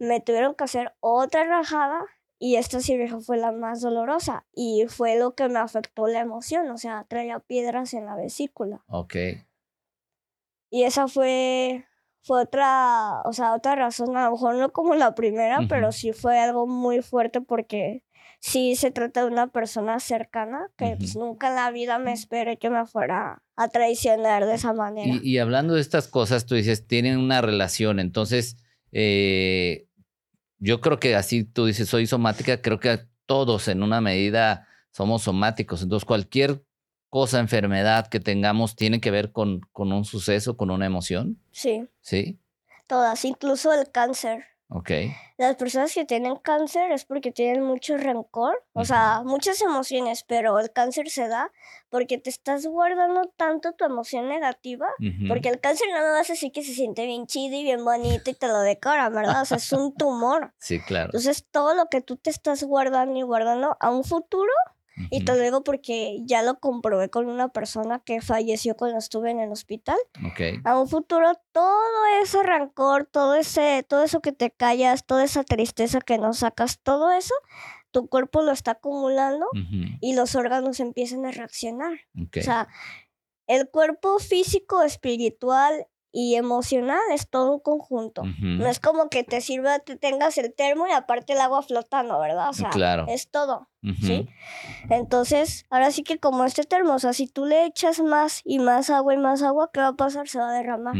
Me 0.00 0.20
tuvieron 0.20 0.54
que 0.54 0.64
hacer 0.64 0.94
otra 1.00 1.44
rajada 1.44 2.00
y 2.38 2.56
esta 2.56 2.80
cirugía 2.80 3.20
fue 3.20 3.36
la 3.36 3.52
más 3.52 3.82
dolorosa 3.82 4.46
y 4.52 4.86
fue 4.88 5.16
lo 5.16 5.34
que 5.34 5.48
me 5.48 5.60
afectó 5.60 6.08
la 6.08 6.20
emoción, 6.20 6.68
o 6.70 6.78
sea, 6.78 7.04
traía 7.08 7.38
piedras 7.38 7.94
en 7.94 8.06
la 8.06 8.16
vesícula. 8.16 8.82
Ok. 8.88 9.14
Y 10.70 10.84
esa 10.84 11.06
fue, 11.06 11.84
fue 12.22 12.42
otra, 12.42 13.20
o 13.26 13.32
sea, 13.34 13.52
otra 13.52 13.76
razón, 13.76 14.16
a 14.16 14.24
lo 14.24 14.32
mejor 14.32 14.54
no 14.56 14.72
como 14.72 14.94
la 14.94 15.14
primera, 15.14 15.60
pero 15.68 15.92
sí 15.92 16.14
fue 16.14 16.38
algo 16.38 16.66
muy 16.66 17.02
fuerte 17.02 17.42
porque 17.42 18.02
sí 18.42 18.74
se 18.74 18.90
trata 18.90 19.20
de 19.20 19.28
una 19.28 19.46
persona 19.46 20.00
cercana 20.00 20.68
que 20.76 20.96
pues, 20.98 21.14
nunca 21.14 21.48
en 21.48 21.54
la 21.54 21.70
vida 21.70 22.00
me 22.00 22.12
esperé 22.12 22.58
que 22.58 22.70
me 22.70 22.84
fuera 22.86 23.40
a 23.54 23.68
traicionar 23.68 24.46
de 24.46 24.54
esa 24.54 24.72
manera. 24.72 25.20
Y, 25.22 25.38
hablando 25.38 25.74
de 25.74 25.80
estas 25.80 26.08
cosas, 26.08 26.44
tú 26.44 26.56
dices, 26.56 26.88
tienen 26.88 27.18
una 27.18 27.40
relación, 27.40 28.00
entonces, 28.00 28.56
eh, 28.90 29.86
yo 30.58 30.80
creo 30.80 30.98
que 30.98 31.14
así 31.14 31.44
tú 31.44 31.66
dices, 31.66 31.88
soy 31.88 32.08
somática, 32.08 32.60
creo 32.60 32.80
que 32.80 32.98
todos 33.26 33.68
en 33.68 33.84
una 33.84 34.00
medida 34.00 34.66
somos 34.90 35.22
somáticos, 35.22 35.80
entonces 35.82 36.04
cualquier 36.04 36.64
cosa, 37.10 37.38
enfermedad 37.38 38.08
que 38.08 38.18
tengamos 38.18 38.74
tiene 38.74 39.00
que 39.00 39.12
ver 39.12 39.30
con, 39.30 39.60
con 39.70 39.92
un 39.92 40.04
suceso, 40.04 40.56
con 40.56 40.70
una 40.72 40.86
emoción? 40.86 41.38
Sí. 41.52 41.86
¿Sí? 42.00 42.40
Todas, 42.88 43.24
incluso 43.24 43.72
el 43.72 43.88
cáncer. 43.92 44.46
Ok. 44.74 44.90
Las 45.36 45.56
personas 45.56 45.92
que 45.92 46.04
tienen 46.04 46.36
cáncer 46.36 46.92
es 46.92 47.04
porque 47.04 47.30
tienen 47.30 47.62
mucho 47.62 47.96
rencor, 47.96 48.62
o 48.72 48.84
sea, 48.84 49.22
muchas 49.24 49.60
emociones, 49.60 50.24
pero 50.26 50.58
el 50.58 50.72
cáncer 50.72 51.10
se 51.10 51.28
da 51.28 51.50
porque 51.90 52.16
te 52.16 52.30
estás 52.30 52.66
guardando 52.66 53.30
tanto 53.36 53.72
tu 53.72 53.84
emoción 53.84 54.28
negativa, 54.28 54.88
porque 55.28 55.50
el 55.50 55.60
cáncer 55.60 55.88
no 55.92 55.98
me 55.98 56.10
vas 56.10 56.30
a 56.30 56.32
decir 56.32 56.52
que 56.52 56.62
se 56.62 56.72
siente 56.72 57.04
bien 57.04 57.26
chido 57.26 57.56
y 57.56 57.64
bien 57.64 57.84
bonito 57.84 58.30
y 58.30 58.34
te 58.34 58.46
lo 58.46 58.60
decora, 58.60 59.10
¿verdad? 59.10 59.42
O 59.42 59.44
sea, 59.44 59.58
es 59.58 59.72
un 59.72 59.94
tumor. 59.94 60.54
Sí, 60.58 60.80
claro. 60.80 61.06
Entonces, 61.06 61.46
todo 61.50 61.74
lo 61.74 61.86
que 61.86 62.00
tú 62.00 62.16
te 62.16 62.30
estás 62.30 62.64
guardando 62.64 63.18
y 63.18 63.22
guardando 63.22 63.76
a 63.78 63.90
un 63.90 64.04
futuro 64.04 64.52
y 65.10 65.24
te 65.24 65.32
lo 65.34 65.42
digo 65.42 65.64
porque 65.64 66.18
ya 66.24 66.42
lo 66.42 66.58
comprobé 66.58 67.08
con 67.08 67.28
una 67.28 67.48
persona 67.48 68.00
que 68.00 68.20
falleció 68.20 68.76
cuando 68.76 68.98
estuve 68.98 69.30
en 69.30 69.40
el 69.40 69.50
hospital. 69.50 69.96
A 70.64 70.78
un 70.78 70.88
futuro, 70.88 71.32
todo 71.52 72.06
ese 72.22 72.42
rancor, 72.42 73.06
todo, 73.06 73.34
ese, 73.34 73.84
todo 73.88 74.02
eso 74.02 74.20
que 74.20 74.32
te 74.32 74.50
callas, 74.50 75.06
toda 75.06 75.24
esa 75.24 75.44
tristeza 75.44 76.00
que 76.00 76.18
no 76.18 76.32
sacas, 76.34 76.80
todo 76.82 77.10
eso, 77.12 77.34
tu 77.90 78.08
cuerpo 78.08 78.42
lo 78.42 78.52
está 78.52 78.72
acumulando 78.72 79.46
y 80.00 80.14
los 80.14 80.34
órganos 80.34 80.80
empiezan 80.80 81.24
a 81.26 81.30
reaccionar. 81.30 82.00
O 82.16 82.42
sea, 82.42 82.68
el 83.46 83.68
cuerpo 83.68 84.18
físico, 84.18 84.82
espiritual 84.82 85.86
y 86.12 86.34
emocional 86.36 87.00
es 87.12 87.26
todo 87.28 87.54
un 87.54 87.60
conjunto. 87.60 88.22
No 88.40 88.66
es 88.68 88.78
como 88.80 89.08
que 89.08 89.24
te 89.24 89.40
sirva, 89.40 89.78
te 89.78 89.96
tengas 89.96 90.36
el 90.38 90.52
termo 90.52 90.86
y 90.86 90.92
aparte 90.92 91.32
el 91.32 91.40
agua 91.40 91.62
flotando, 91.62 92.18
¿verdad? 92.20 92.50
O 92.50 92.52
sea, 92.52 92.68
es 93.08 93.28
todo, 93.30 93.68
¿sí? 94.02 94.28
Entonces, 94.90 95.64
ahora 95.70 95.90
sí 95.90 96.02
que 96.02 96.18
como 96.18 96.44
este 96.44 96.64
termo, 96.64 96.94
o 96.94 96.98
sea, 96.98 97.12
si 97.12 97.26
tú 97.26 97.46
le 97.46 97.64
echas 97.64 98.00
más 98.00 98.42
y 98.44 98.58
más 98.58 98.90
agua 98.90 99.14
y 99.14 99.16
más 99.16 99.42
agua, 99.42 99.70
¿qué 99.72 99.80
va 99.80 99.88
a 99.88 99.96
pasar? 99.96 100.28
Se 100.28 100.38
va 100.38 100.50
a 100.50 100.52
derramar. 100.52 100.94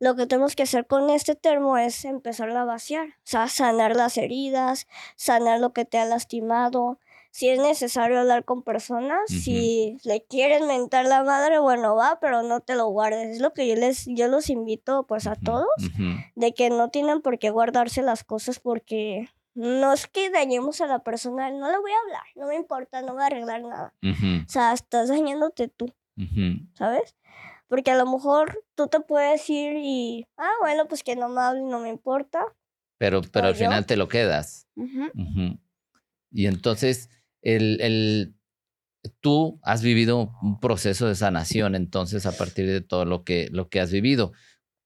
Lo 0.00 0.16
que 0.16 0.26
tenemos 0.26 0.56
que 0.56 0.64
hacer 0.64 0.86
con 0.86 1.08
este 1.10 1.34
termo 1.36 1.78
es 1.78 2.04
empezar 2.04 2.50
a 2.50 2.64
vaciar, 2.64 3.06
o 3.08 3.12
sea, 3.24 3.48
sanar 3.48 3.94
las 3.94 4.16
heridas, 4.18 4.86
sanar 5.16 5.60
lo 5.60 5.72
que 5.72 5.84
te 5.84 5.98
ha 5.98 6.04
lastimado, 6.04 6.98
si 7.30 7.48
es 7.48 7.58
necesario 7.60 8.20
hablar 8.20 8.44
con 8.44 8.62
personas, 8.62 9.20
si 9.28 9.98
le 10.04 10.24
quieren 10.24 10.66
mentar 10.66 11.06
la 11.06 11.22
madre, 11.22 11.58
bueno, 11.58 11.94
va, 11.94 12.18
pero 12.20 12.42
no 12.42 12.60
te 12.60 12.74
lo 12.74 12.86
guardes. 12.88 13.36
Es 13.36 13.40
lo 13.40 13.52
que 13.52 13.68
yo 13.68 13.74
les 13.76 14.06
yo 14.06 14.28
los 14.28 14.50
invito 14.50 15.06
pues 15.06 15.26
a 15.26 15.36
todos 15.36 15.68
de 16.34 16.54
que 16.54 16.70
no 16.70 16.88
tienen 16.90 17.20
por 17.20 17.38
qué 17.38 17.50
guardarse 17.50 18.02
las 18.02 18.24
cosas 18.24 18.58
porque 18.60 19.28
no 19.54 19.92
es 19.92 20.06
que 20.06 20.30
dañemos 20.30 20.80
a 20.80 20.86
la 20.86 21.00
persona, 21.00 21.50
no 21.50 21.70
le 21.70 21.78
voy 21.78 21.90
a 21.90 22.00
hablar, 22.06 22.24
no 22.36 22.46
me 22.46 22.54
importa, 22.54 23.02
no 23.02 23.14
voy 23.14 23.22
a 23.22 23.26
arreglar 23.26 23.62
nada. 23.62 23.94
O 24.02 24.48
sea, 24.48 24.72
estás 24.72 25.08
dañándote 25.08 25.68
tú. 25.68 25.92
¿Sabes? 26.74 27.16
Porque 27.68 27.90
a 27.90 27.96
lo 27.96 28.06
mejor 28.06 28.64
tú 28.74 28.86
te 28.88 29.00
puedes 29.00 29.48
ir 29.50 29.76
y, 29.76 30.26
ah, 30.36 30.50
bueno, 30.60 30.88
pues 30.88 31.02
que 31.02 31.16
no 31.16 31.28
me 31.28 31.40
hable, 31.40 31.62
no 31.62 31.80
me 31.80 31.90
importa. 31.90 32.44
Pero, 32.96 33.20
pero 33.22 33.48
al 33.48 33.54
final 33.54 33.84
te 33.86 33.96
lo 33.96 34.08
quedas. 34.08 34.66
Y 36.30 36.46
entonces, 36.46 37.10
el, 37.56 37.80
el, 37.80 38.34
tú 39.20 39.58
has 39.62 39.82
vivido 39.82 40.32
un 40.42 40.60
proceso 40.60 41.06
de 41.06 41.14
sanación, 41.14 41.74
entonces, 41.74 42.26
a 42.26 42.32
partir 42.32 42.66
de 42.66 42.80
todo 42.80 43.04
lo 43.04 43.24
que, 43.24 43.48
lo 43.50 43.68
que 43.68 43.80
has 43.80 43.90
vivido. 43.90 44.32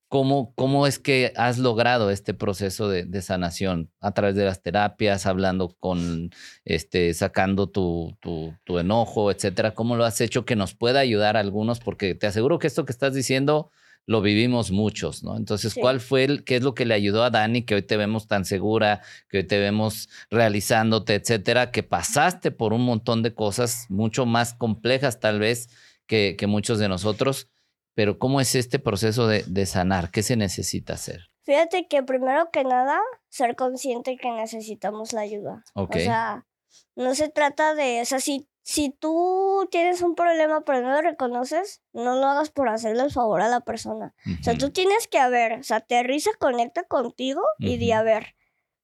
¿Cómo, 0.07 0.53
¿Cómo 0.53 0.85
es 0.85 0.99
que 0.99 1.33
has 1.35 1.57
logrado 1.57 2.11
este 2.11 2.33
proceso 2.33 2.87
de, 2.87 3.21
sanación? 3.21 3.91
A 3.99 4.13
través 4.13 4.35
de 4.35 4.45
las 4.45 4.61
terapias, 4.61 5.25
hablando 5.25 5.75
con, 5.79 6.29
este, 6.65 7.13
sacando 7.15 7.67
tu, 7.67 8.15
tu, 8.21 8.53
tu, 8.63 8.79
enojo, 8.79 9.31
etcétera. 9.31 9.73
¿Cómo 9.73 9.95
lo 9.95 10.05
has 10.05 10.21
hecho 10.21 10.45
que 10.45 10.55
nos 10.55 10.75
pueda 10.75 10.99
ayudar 10.99 11.35
a 11.35 11.39
algunos? 11.39 11.79
Porque 11.79 12.13
te 12.15 12.27
aseguro 12.27 12.59
que 12.59 12.67
esto 12.67 12.85
que 12.85 12.91
estás 12.91 13.15
diciendo 13.15 13.71
lo 14.05 14.21
vivimos 14.21 14.71
muchos, 14.71 15.23
¿no? 15.23 15.37
Entonces, 15.37 15.75
¿cuál 15.79 16.01
fue 16.01 16.23
el, 16.25 16.43
qué 16.43 16.57
es 16.57 16.63
lo 16.63 16.73
que 16.73 16.85
le 16.85 16.93
ayudó 16.93 17.23
a 17.23 17.29
Dani, 17.29 17.63
que 17.63 17.75
hoy 17.75 17.83
te 17.83 17.97
vemos 17.97 18.27
tan 18.27 18.45
segura, 18.45 19.01
que 19.29 19.39
hoy 19.39 19.43
te 19.45 19.59
vemos 19.59 20.09
realizándote, 20.29 21.15
etcétera, 21.15 21.71
que 21.71 21.83
pasaste 21.83 22.51
por 22.51 22.73
un 22.73 22.83
montón 22.83 23.23
de 23.23 23.33
cosas 23.33 23.85
mucho 23.89 24.25
más 24.25 24.53
complejas 24.53 25.19
tal 25.19 25.39
vez 25.39 25.69
que, 26.05 26.35
que 26.37 26.47
muchos 26.47 26.79
de 26.79 26.89
nosotros, 26.89 27.49
pero 27.95 28.19
¿cómo 28.19 28.41
es 28.41 28.55
este 28.55 28.79
proceso 28.79 29.27
de, 29.27 29.43
de 29.43 29.65
sanar? 29.65 30.11
¿Qué 30.11 30.23
se 30.23 30.35
necesita 30.35 30.93
hacer? 30.93 31.29
Fíjate 31.43 31.87
que 31.87 32.03
primero 32.03 32.49
que 32.51 32.63
nada, 32.63 32.99
ser 33.29 33.55
consciente 33.55 34.17
que 34.17 34.31
necesitamos 34.31 35.13
la 35.13 35.21
ayuda. 35.21 35.63
O 35.73 35.87
sea, 35.91 36.45
no 36.95 37.15
se 37.15 37.29
trata 37.29 37.75
de, 37.75 38.01
o 38.01 38.05
sea, 38.05 38.19
si 38.19 38.47
si 38.63 38.89
tú 38.89 39.67
tienes 39.69 40.01
un 40.01 40.15
problema 40.15 40.61
pero 40.61 40.81
no 40.81 40.89
lo 40.89 41.01
reconoces, 41.01 41.81
no 41.91 42.15
lo 42.15 42.27
hagas 42.27 42.49
por 42.49 42.69
hacerle 42.69 43.03
el 43.03 43.11
favor 43.11 43.41
a 43.41 43.49
la 43.49 43.59
persona. 43.59 44.15
O 44.39 44.43
sea, 44.43 44.57
tú 44.57 44.71
tienes 44.71 45.07
que, 45.07 45.19
a 45.19 45.29
ver, 45.29 45.59
o 45.59 45.63
sea, 45.63 45.77
aterriza, 45.77 46.31
conecta 46.39 46.83
contigo 46.83 47.41
y 47.59 47.77
di, 47.77 47.91
a 47.91 48.03
ver, 48.03 48.35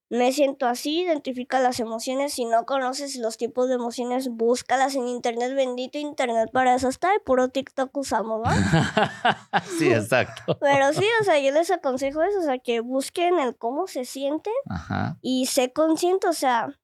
me 0.09 0.33
siento 0.33 0.67
así, 0.67 1.01
identifica 1.01 1.59
las 1.59 1.79
emociones. 1.79 2.33
Si 2.33 2.43
no 2.43 2.65
conoces 2.65 3.15
los 3.15 3.37
tipos 3.37 3.69
de 3.69 3.75
emociones, 3.75 4.27
búscalas 4.27 4.95
en 4.95 5.07
internet, 5.07 5.53
bendito 5.55 5.97
internet 5.97 6.49
para 6.51 6.75
eso 6.75 6.89
está, 6.89 7.15
y 7.15 7.19
puro 7.19 7.49
TikTok 7.49 7.95
usamos, 7.95 8.41
¿no? 8.43 8.51
sí, 9.77 9.93
exacto. 9.93 10.57
Pero 10.61 10.91
sí, 10.93 11.05
o 11.21 11.23
sea, 11.23 11.39
yo 11.39 11.51
les 11.51 11.71
aconsejo 11.71 12.21
eso, 12.23 12.39
o 12.39 12.43
sea, 12.43 12.57
que 12.57 12.81
busquen 12.81 13.39
el 13.39 13.55
cómo 13.55 13.87
se 13.87 14.03
sienten 14.03 14.53
y 15.21 15.45
sé 15.45 15.71
consciente, 15.71 16.27
o 16.27 16.33
sea, 16.33 16.75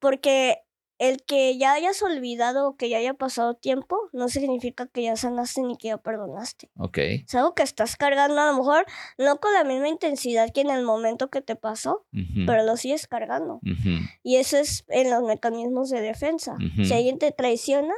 porque 0.00 0.64
el 0.98 1.22
que 1.22 1.56
ya 1.56 1.72
hayas 1.72 2.02
olvidado 2.02 2.68
o 2.68 2.76
que 2.76 2.88
ya 2.88 2.98
haya 2.98 3.14
pasado 3.14 3.54
tiempo 3.54 3.96
no 4.12 4.28
significa 4.28 4.86
que 4.86 5.02
ya 5.02 5.16
sanaste 5.16 5.62
ni 5.62 5.76
que 5.76 5.88
ya 5.88 5.98
perdonaste. 5.98 6.70
Ok. 6.76 6.98
Es 6.98 7.34
algo 7.34 7.54
que 7.54 7.62
estás 7.62 7.96
cargando 7.96 8.40
a 8.40 8.50
lo 8.50 8.58
mejor 8.58 8.84
no 9.16 9.38
con 9.38 9.52
la 9.52 9.64
misma 9.64 9.88
intensidad 9.88 10.50
que 10.52 10.60
en 10.60 10.70
el 10.70 10.84
momento 10.84 11.28
que 11.28 11.40
te 11.40 11.56
pasó, 11.56 12.04
pero 12.46 12.64
lo 12.64 12.76
sigues 12.76 13.06
cargando. 13.06 13.60
Y 14.22 14.36
eso 14.36 14.58
es 14.58 14.84
en 14.88 15.10
los 15.10 15.22
mecanismos 15.22 15.90
de 15.90 16.00
defensa. 16.00 16.56
Si 16.84 16.92
alguien 16.92 17.18
te 17.18 17.32
traiciona, 17.32 17.94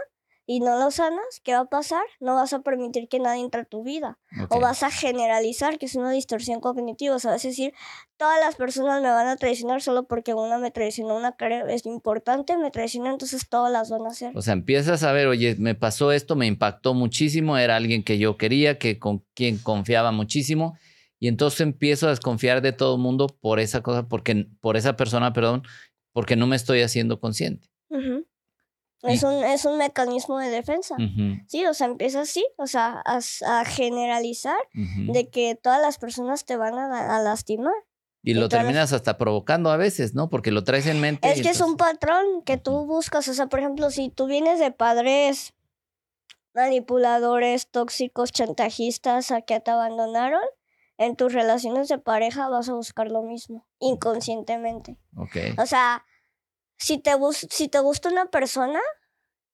y 0.51 0.59
no 0.59 0.81
lo 0.81 0.91
sanas, 0.91 1.41
¿qué 1.45 1.53
va 1.53 1.61
a 1.61 1.65
pasar? 1.67 2.03
No 2.19 2.35
vas 2.35 2.53
a 2.53 2.63
permitir 2.63 3.07
que 3.07 3.21
nadie 3.21 3.41
entre 3.41 3.61
a 3.61 3.65
tu 3.65 3.85
vida. 3.85 4.19
O 4.49 4.59
vas 4.59 4.83
a 4.83 4.91
generalizar, 4.91 5.79
que 5.79 5.87
es 5.87 5.95
una 5.95 6.11
distorsión 6.11 6.59
cognitiva. 6.59 7.15
O 7.15 7.21
sea, 7.21 7.37
es 7.37 7.45
decir, 7.45 7.73
todas 8.17 8.41
las 8.41 8.57
personas 8.57 9.01
me 9.01 9.11
van 9.11 9.29
a 9.29 9.37
traicionar 9.37 9.81
solo 9.81 10.09
porque 10.09 10.35
una 10.35 10.59
me 10.59 10.73
traicionó, 10.73 11.17
una 11.17 11.37
es 11.69 11.87
importante, 11.87 12.59
me 12.59 12.73
traicionó, 12.73 13.13
entonces 13.13 13.49
todas 13.49 13.73
las 13.73 13.91
van 13.91 14.07
a 14.07 14.09
hacer. 14.09 14.37
O 14.37 14.43
sea, 14.43 14.55
empiezas 14.55 15.05
a 15.05 15.13
ver, 15.13 15.29
oye, 15.29 15.55
me 15.57 15.77
pasó 15.77 16.11
esto, 16.11 16.35
me 16.35 16.49
impactó 16.49 16.95
muchísimo, 16.95 17.57
era 17.57 17.77
alguien 17.77 18.03
que 18.03 18.19
yo 18.19 18.37
quería, 18.37 18.77
que 18.77 18.99
con 18.99 19.25
quien 19.35 19.57
confiaba 19.57 20.11
muchísimo. 20.11 20.77
Y 21.21 21.29
entonces 21.29 21.61
empiezo 21.61 22.09
a 22.09 22.11
desconfiar 22.11 22.61
de 22.61 22.73
todo 22.73 22.97
el 22.97 23.01
mundo 23.01 23.29
por 23.29 23.61
esa 23.61 23.83
cosa, 23.83 24.09
porque, 24.09 24.49
por 24.61 24.77
esa 24.77 24.97
persona, 24.97 25.33
perdón, 25.33 25.63
porque 26.13 26.35
no 26.35 26.49
me 26.49 26.57
estoy 26.57 26.81
haciendo 26.83 27.21
consciente. 27.21 27.69
Es 29.03 29.23
un, 29.23 29.33
es 29.45 29.65
un 29.65 29.79
mecanismo 29.79 30.39
de 30.39 30.49
defensa. 30.49 30.95
Sí, 31.47 31.65
o 31.65 31.75
sea, 31.75 31.87
empieza 31.87 32.21
así, 32.21 32.45
o 32.57 32.67
sea, 32.67 33.03
a, 33.05 33.65
generalizar 33.65 34.59
de 34.75 35.29
que 35.31 35.55
todas 35.55 35.81
las 35.81 35.99
personas 35.99 36.45
te 36.45 36.57
van 36.57 36.75
a, 36.79 37.19
lastimar. 37.21 37.73
Y 38.23 38.35
lo 38.35 38.43
Entonces- 38.43 38.59
terminas 38.59 38.93
hasta 38.93 39.17
provocando 39.17 39.71
a 39.71 39.79
veces, 39.79 40.15
¿no? 40.15 40.29
Porque 40.29 40.51
lo 40.51 40.63
traes 40.63 40.87
en 40.87 41.01
mente. 41.01 41.31
Es 41.31 41.39
y 41.39 41.43
que 41.43 41.49
es 41.49 41.61
un 41.61 41.71
entonces- 41.71 41.99
patrón 41.99 42.43
que 42.45 42.59
tú 42.59 42.85
buscas. 42.85 43.27
O 43.29 43.35
sea, 43.35 43.47
por 43.47 43.61
ejemplo, 43.61 43.91
si 43.91 44.11
tú 44.11 44.27
vienes 44.27 44.59
de 44.59 44.71
padres 44.71 45.55
manipuladores, 46.55 47.69
tóxicos, 47.69 48.33
chantajistas, 48.33 49.31
a 49.31 49.41
que 49.41 49.61
te 49.61 49.71
abandonaron, 49.71 50.43
en 50.99 51.17
tus 51.17 51.33
relaciones 51.33 51.89
de 51.89 51.99
pareja 51.99 52.49
vas 52.49 52.69
a 52.69 52.75
buscar 52.75 53.11
lo 53.11 53.23
mismo, 53.23 53.67
inconscientemente. 53.79 54.99
Ok. 55.17 55.37
O 55.59 55.65
sea, 55.65 56.05
si 56.81 56.99
te, 56.99 57.13
si 57.51 57.69
te 57.69 57.79
gusta 57.81 58.09
una 58.09 58.27
persona 58.27 58.81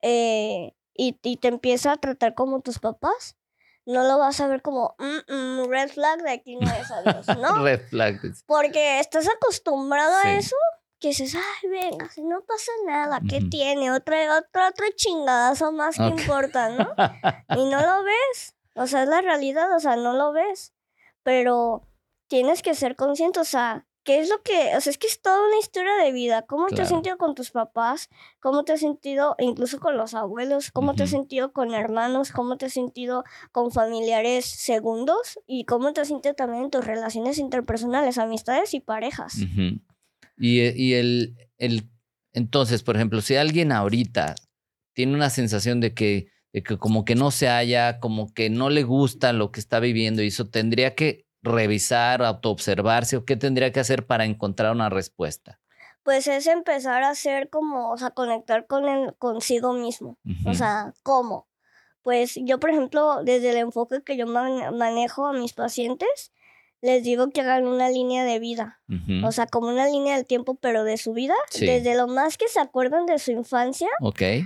eh, 0.03 0.75
y, 0.95 1.19
y 1.23 1.37
te 1.37 1.49
empieza 1.49 1.93
a 1.93 1.97
tratar 1.97 2.35
como 2.35 2.61
tus 2.61 2.79
papás, 2.79 3.37
no 3.85 4.03
lo 4.03 4.19
vas 4.19 4.41
a 4.41 4.47
ver 4.49 4.63
como 4.63 4.95
"Mm, 4.99 5.33
mm, 5.33 5.69
red 5.69 5.89
flag 5.91 6.23
de 6.23 6.31
aquí 6.33 6.57
no 6.57 6.71
es 6.71 6.91
adiós, 6.91 7.27
¿no? 7.39 7.63
Red 7.63 7.81
flag. 7.89 8.21
Porque 8.47 9.01
estás 9.01 9.29
acostumbrado 9.29 10.13
Sí. 10.23 10.29
a 10.29 10.39
eso, 10.39 10.57
que 10.99 11.09
dices, 11.09 11.35
ay, 11.35 11.69
venga, 11.69 12.09
si 12.11 12.23
no 12.23 12.41
pasa 12.45 12.73
nada, 12.87 13.21
¿qué 13.29 13.41
tiene? 13.51 13.93
Otra, 13.93 14.39
otra, 14.39 14.69
otra 14.69 14.87
chingadazo 14.97 15.71
más 15.73 15.97
que 15.97 16.07
importa, 16.07 16.71
¿no? 16.71 16.89
Y 17.51 17.65
no 17.71 17.81
lo 17.81 18.03
ves. 18.03 18.55
O 18.75 18.87
sea, 18.87 19.03
es 19.03 19.09
la 19.09 19.21
realidad, 19.21 19.75
o 19.75 19.81
sea, 19.81 19.97
no 19.97 20.15
lo 20.15 20.33
ves. 20.33 20.73
Pero 21.23 21.83
tienes 22.29 22.63
que 22.63 22.75
ser 22.75 22.97
consciente, 22.97 23.41
o 23.41 23.45
sea, 23.45 23.86
¿qué 24.07 24.21
es 24.21 24.31
lo 24.31 24.41
que, 24.43 24.77
o 24.77 24.81
sea, 24.81 24.93
es 24.93 24.99
que 24.99 25.09
es 25.09 25.21
toda 25.21 25.37
una 25.47 25.59
historia 25.59 25.93
de 25.97 26.13
vida. 26.13 26.43
¿Cómo 26.43 26.69
te 26.69 26.81
has 26.81 26.89
sentido 26.89 27.19
con 27.19 27.35
tus 27.35 27.51
papás? 27.51 28.09
¿Cómo 28.39 28.65
te 28.65 28.73
has 28.73 28.81
sentido 28.81 29.35
incluso 29.39 29.81
con 29.81 29.97
los 29.97 30.15
abuelos? 30.15 30.71
¿Cómo 30.71 30.95
te 30.95 31.03
has 31.03 31.11
sentido 31.11 31.53
con 31.53 31.75
hermanos? 31.75 32.31
¿Cómo 32.31 32.57
te 32.57 32.67
has 32.67 32.73
sentido 32.73 33.25
con 33.51 33.73
familiares 33.73 34.47
segundos? 34.47 35.41
¿Y 35.47 35.65
cómo 35.65 35.93
te 35.93 36.01
has 36.03 36.09
sentido 36.09 36.35
también 36.35 36.65
en 36.65 36.71
tus 36.71 36.87
relaciones 36.87 37.39
interpersonales, 37.39 38.17
amistades 38.17 38.75
y 38.75 38.81
parejas? 38.81 39.39
Y, 40.39 40.61
eh, 40.61 40.75
y 40.77 40.95
el, 40.95 41.37
el, 41.59 41.91
entonces, 42.33 42.85
por 42.85 42.95
ejemplo, 42.95 43.21
si 43.21 43.35
alguien 43.35 43.73
ahorita 43.73 44.37
tiene 44.95 45.15
una 45.15 45.31
sensación 45.31 45.81
de 45.81 45.95
que, 45.95 46.29
de 46.53 46.63
que 46.63 46.79
como 46.79 47.05
que 47.05 47.17
no 47.17 47.33
se 47.33 47.49
halla, 47.49 47.99
como 47.99 48.33
que 48.33 48.51
no 48.51 48.71
le 48.71 48.85
gusta 48.85 49.33
lo 49.33 49.51
que 49.51 49.59
está 49.59 49.81
viviendo 49.81 50.23
y 50.23 50.29
eso, 50.29 50.49
tendría 50.49 50.95
que 50.95 51.26
revisar, 51.47 52.23
autoobservarse 52.23 53.17
o 53.17 53.25
qué 53.25 53.37
tendría 53.37 53.73
que 53.73 53.81
hacer 53.81 54.07
para 54.07 54.25
encontrar 54.25 54.73
una 54.73 54.89
respuesta. 54.91 55.59
Pues 56.03 56.27
es 56.29 56.47
empezar 56.47 57.03
a 57.03 57.11
hacer 57.11 57.49
como, 57.51 57.91
o 57.91 57.97
sea, 57.99 58.11
conectar 58.11 58.67
con 58.67 58.87
el, 58.89 59.15
consigo 59.17 59.73
mismo. 59.73 60.19
O 60.47 60.55
sea, 60.55 60.93
¿cómo? 61.03 61.49
Pues 62.03 62.35
yo, 62.37 62.61
por 62.61 62.71
ejemplo, 62.71 63.25
desde 63.25 63.51
el 63.51 63.57
enfoque 63.57 64.03
que 64.05 64.17
yo 64.17 64.27
man- 64.27 64.77
manejo 64.77 65.27
a 65.27 65.33
mis 65.33 65.53
pacientes, 65.53 66.33
les 66.81 67.03
digo 67.03 67.31
que 67.31 67.41
hagan 67.41 67.67
una 67.67 67.89
línea 67.89 68.23
de 68.25 68.39
vida. 68.39 68.81
O 69.25 69.33
sea, 69.33 69.47
como 69.47 69.67
una 69.69 69.87
línea 69.87 70.15
del 70.15 70.27
tiempo, 70.27 70.55
pero 70.55 70.85
de 70.85 70.97
su 70.99 71.13
vida, 71.15 71.35
Sí. 71.51 71.67
desde 71.67 71.97
lo 71.97 72.07
más 72.07 72.37
que 72.39 72.47
se 72.47 72.61
acuerdan 72.61 73.07
de 73.07 73.19
su 73.19 73.33
infancia 73.33 73.89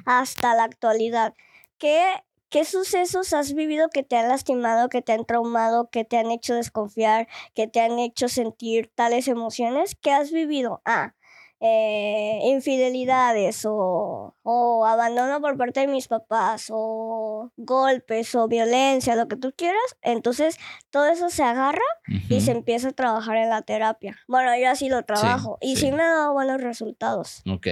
hasta 0.06 0.54
la 0.54 0.64
actualidad. 0.64 1.34
¿Qué, 1.76 2.02
¿Qué 2.50 2.64
sucesos 2.64 3.32
has 3.32 3.54
vivido 3.54 3.88
que 3.90 4.02
te 4.02 4.16
han 4.16 4.28
lastimado, 4.28 4.88
que 4.88 5.02
te 5.02 5.12
han 5.12 5.24
traumado, 5.24 5.88
que 5.88 6.04
te 6.04 6.18
han 6.18 6.32
hecho 6.32 6.54
desconfiar, 6.54 7.28
que 7.54 7.68
te 7.68 7.80
han 7.80 8.00
hecho 8.00 8.28
sentir 8.28 8.90
tales 8.92 9.28
emociones? 9.28 9.94
¿Qué 9.94 10.10
has 10.10 10.32
vivido? 10.32 10.82
Ah, 10.84 11.14
eh, 11.60 12.40
infidelidades 12.44 13.64
o, 13.66 14.34
o 14.42 14.84
abandono 14.84 15.40
por 15.40 15.56
parte 15.58 15.80
de 15.80 15.86
mis 15.86 16.08
papás 16.08 16.68
o 16.72 17.52
golpes 17.56 18.34
o 18.34 18.48
violencia, 18.48 19.14
lo 19.14 19.28
que 19.28 19.36
tú 19.36 19.52
quieras. 19.56 19.96
Entonces, 20.02 20.56
todo 20.90 21.06
eso 21.06 21.30
se 21.30 21.44
agarra 21.44 21.84
y 22.28 22.40
se 22.40 22.50
empieza 22.50 22.88
a 22.88 22.92
trabajar 22.92 23.36
en 23.36 23.50
la 23.50 23.62
terapia. 23.62 24.18
Bueno, 24.26 24.50
yo 24.58 24.70
así 24.70 24.88
lo 24.88 25.04
trabajo 25.04 25.58
y 25.60 25.76
sí. 25.76 25.82
sí 25.82 25.92
me 25.92 26.02
ha 26.02 26.08
dado 26.08 26.32
buenos 26.32 26.60
resultados. 26.60 27.42
Ok. 27.48 27.68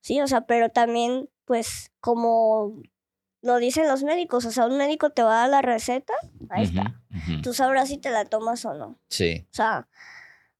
Sí, 0.00 0.20
o 0.22 0.26
sea, 0.28 0.42
pero 0.42 0.70
también, 0.70 1.28
pues, 1.44 1.92
como 2.00 2.80
lo 3.48 3.56
dicen 3.58 3.88
los 3.88 4.02
médicos, 4.02 4.44
o 4.44 4.50
sea, 4.50 4.66
un 4.66 4.76
médico 4.76 5.10
te 5.10 5.22
va 5.22 5.38
a 5.38 5.40
dar 5.40 5.50
la 5.50 5.62
receta, 5.62 6.12
ahí 6.50 6.64
está. 6.64 6.94
Ujú. 7.10 7.42
Tú 7.42 7.54
sabrás 7.54 7.88
si 7.88 7.98
te 7.98 8.10
la 8.10 8.24
tomas 8.26 8.64
o 8.64 8.74
no. 8.74 8.98
Sí. 9.08 9.46
O 9.50 9.54
sea, 9.54 9.88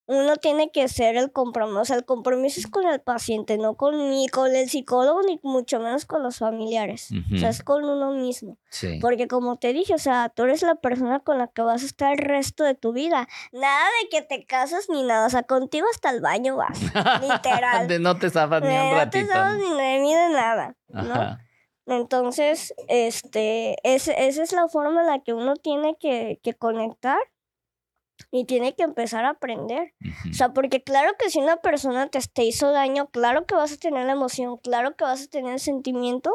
uno 0.07 0.37
tiene 0.37 0.71
que 0.73 0.89
ser 0.89 1.17
el 1.19 1.33
compromiso, 1.33 1.81
o 1.81 1.85
sea, 1.85 1.97
el 1.97 2.07
compromiso 2.07 2.59
es 2.61 2.67
con 2.67 2.87
el 2.89 2.99
paciente, 2.99 3.59
no 3.59 3.75
con 3.75 4.09
ni 4.09 4.27
con 4.29 4.57
el 4.57 4.71
psicólogo, 4.71 5.21
ni 5.23 5.39
mucho 5.43 5.81
menos 5.81 6.07
con 6.07 6.23
los 6.23 6.39
familiares. 6.39 7.11
O 7.35 7.37
sea, 7.37 7.51
es 7.51 7.63
con 7.63 7.85
uno 7.85 8.13
mismo. 8.13 8.57
Sí. 8.71 8.99
Porque 9.03 9.29
como 9.29 9.59
te 9.59 9.75
dije, 9.75 9.93
o 9.93 9.99
sea, 9.99 10.31
tú 10.31 10.45
eres 10.45 10.63
la 10.63 10.77
persona 10.77 11.21
con 11.21 11.37
la 11.37 11.49
que 11.49 11.61
vas 11.61 11.83
a 11.83 11.85
estar 11.87 12.13
el 12.13 12.19
resto 12.25 12.65
de 12.65 12.75
tu 12.75 12.95
vida. 12.95 13.29
Nada 13.53 13.85
de 14.03 14.09
que 14.09 14.23
te 14.23 14.47
casas 14.47 14.89
ni 14.89 15.03
nada, 15.03 15.27
o 15.27 15.31
sea, 15.31 15.43
contigo 15.43 15.87
hasta 15.93 16.09
el 16.09 16.23
baño 16.23 16.57
vas. 16.57 16.81
Literal. 17.23 17.87
De 17.87 17.99
no 17.99 18.17
te 18.17 18.31
zafas 18.31 18.63
ni 18.63 18.69
un 18.69 18.73
Eh, 18.75 18.91
no 18.95 19.11
te 19.11 19.21
ratito. 19.21 19.35
¿no? 19.35 19.55
ni 19.57 19.83
de 19.83 19.99
mí 20.01 20.15
de 20.15 20.29
nada, 20.31 20.75
¿no? 20.89 21.39
Entonces, 21.89 22.75
este, 22.89 23.77
es- 23.83 24.09
esa 24.09 24.43
es 24.43 24.53
la 24.53 24.69
forma 24.69 25.01
en 25.01 25.07
la 25.07 25.21
que 25.23 25.33
uno 25.33 25.57
tiene 25.57 25.97
que, 25.99 26.39
que 26.43 26.55
conectar 26.55 27.19
y 28.33 28.45
tiene 28.47 28.75
que 28.75 28.83
empezar 28.83 29.25
a 29.25 29.31
aprender. 29.31 29.95
Ujú. 30.05 30.31
O 30.31 30.35
sea, 30.35 30.49
porque 30.53 30.83
claro 30.83 31.13
que 31.19 31.31
si 31.31 31.39
una 31.39 31.59
persona 31.59 32.09
te, 32.09 32.19
te 32.33 32.45
hizo 32.45 32.73
daño, 32.73 33.07
claro 33.11 33.47
que 33.47 33.55
vas 33.55 33.73
a 33.73 33.77
tener 33.77 34.05
la 34.07 34.13
emoción, 34.13 34.59
claro 34.59 34.97
que 34.97 35.05
vas 35.05 35.23
a 35.23 35.27
tener 35.29 35.53
el 35.55 35.61
sentimiento 35.61 36.35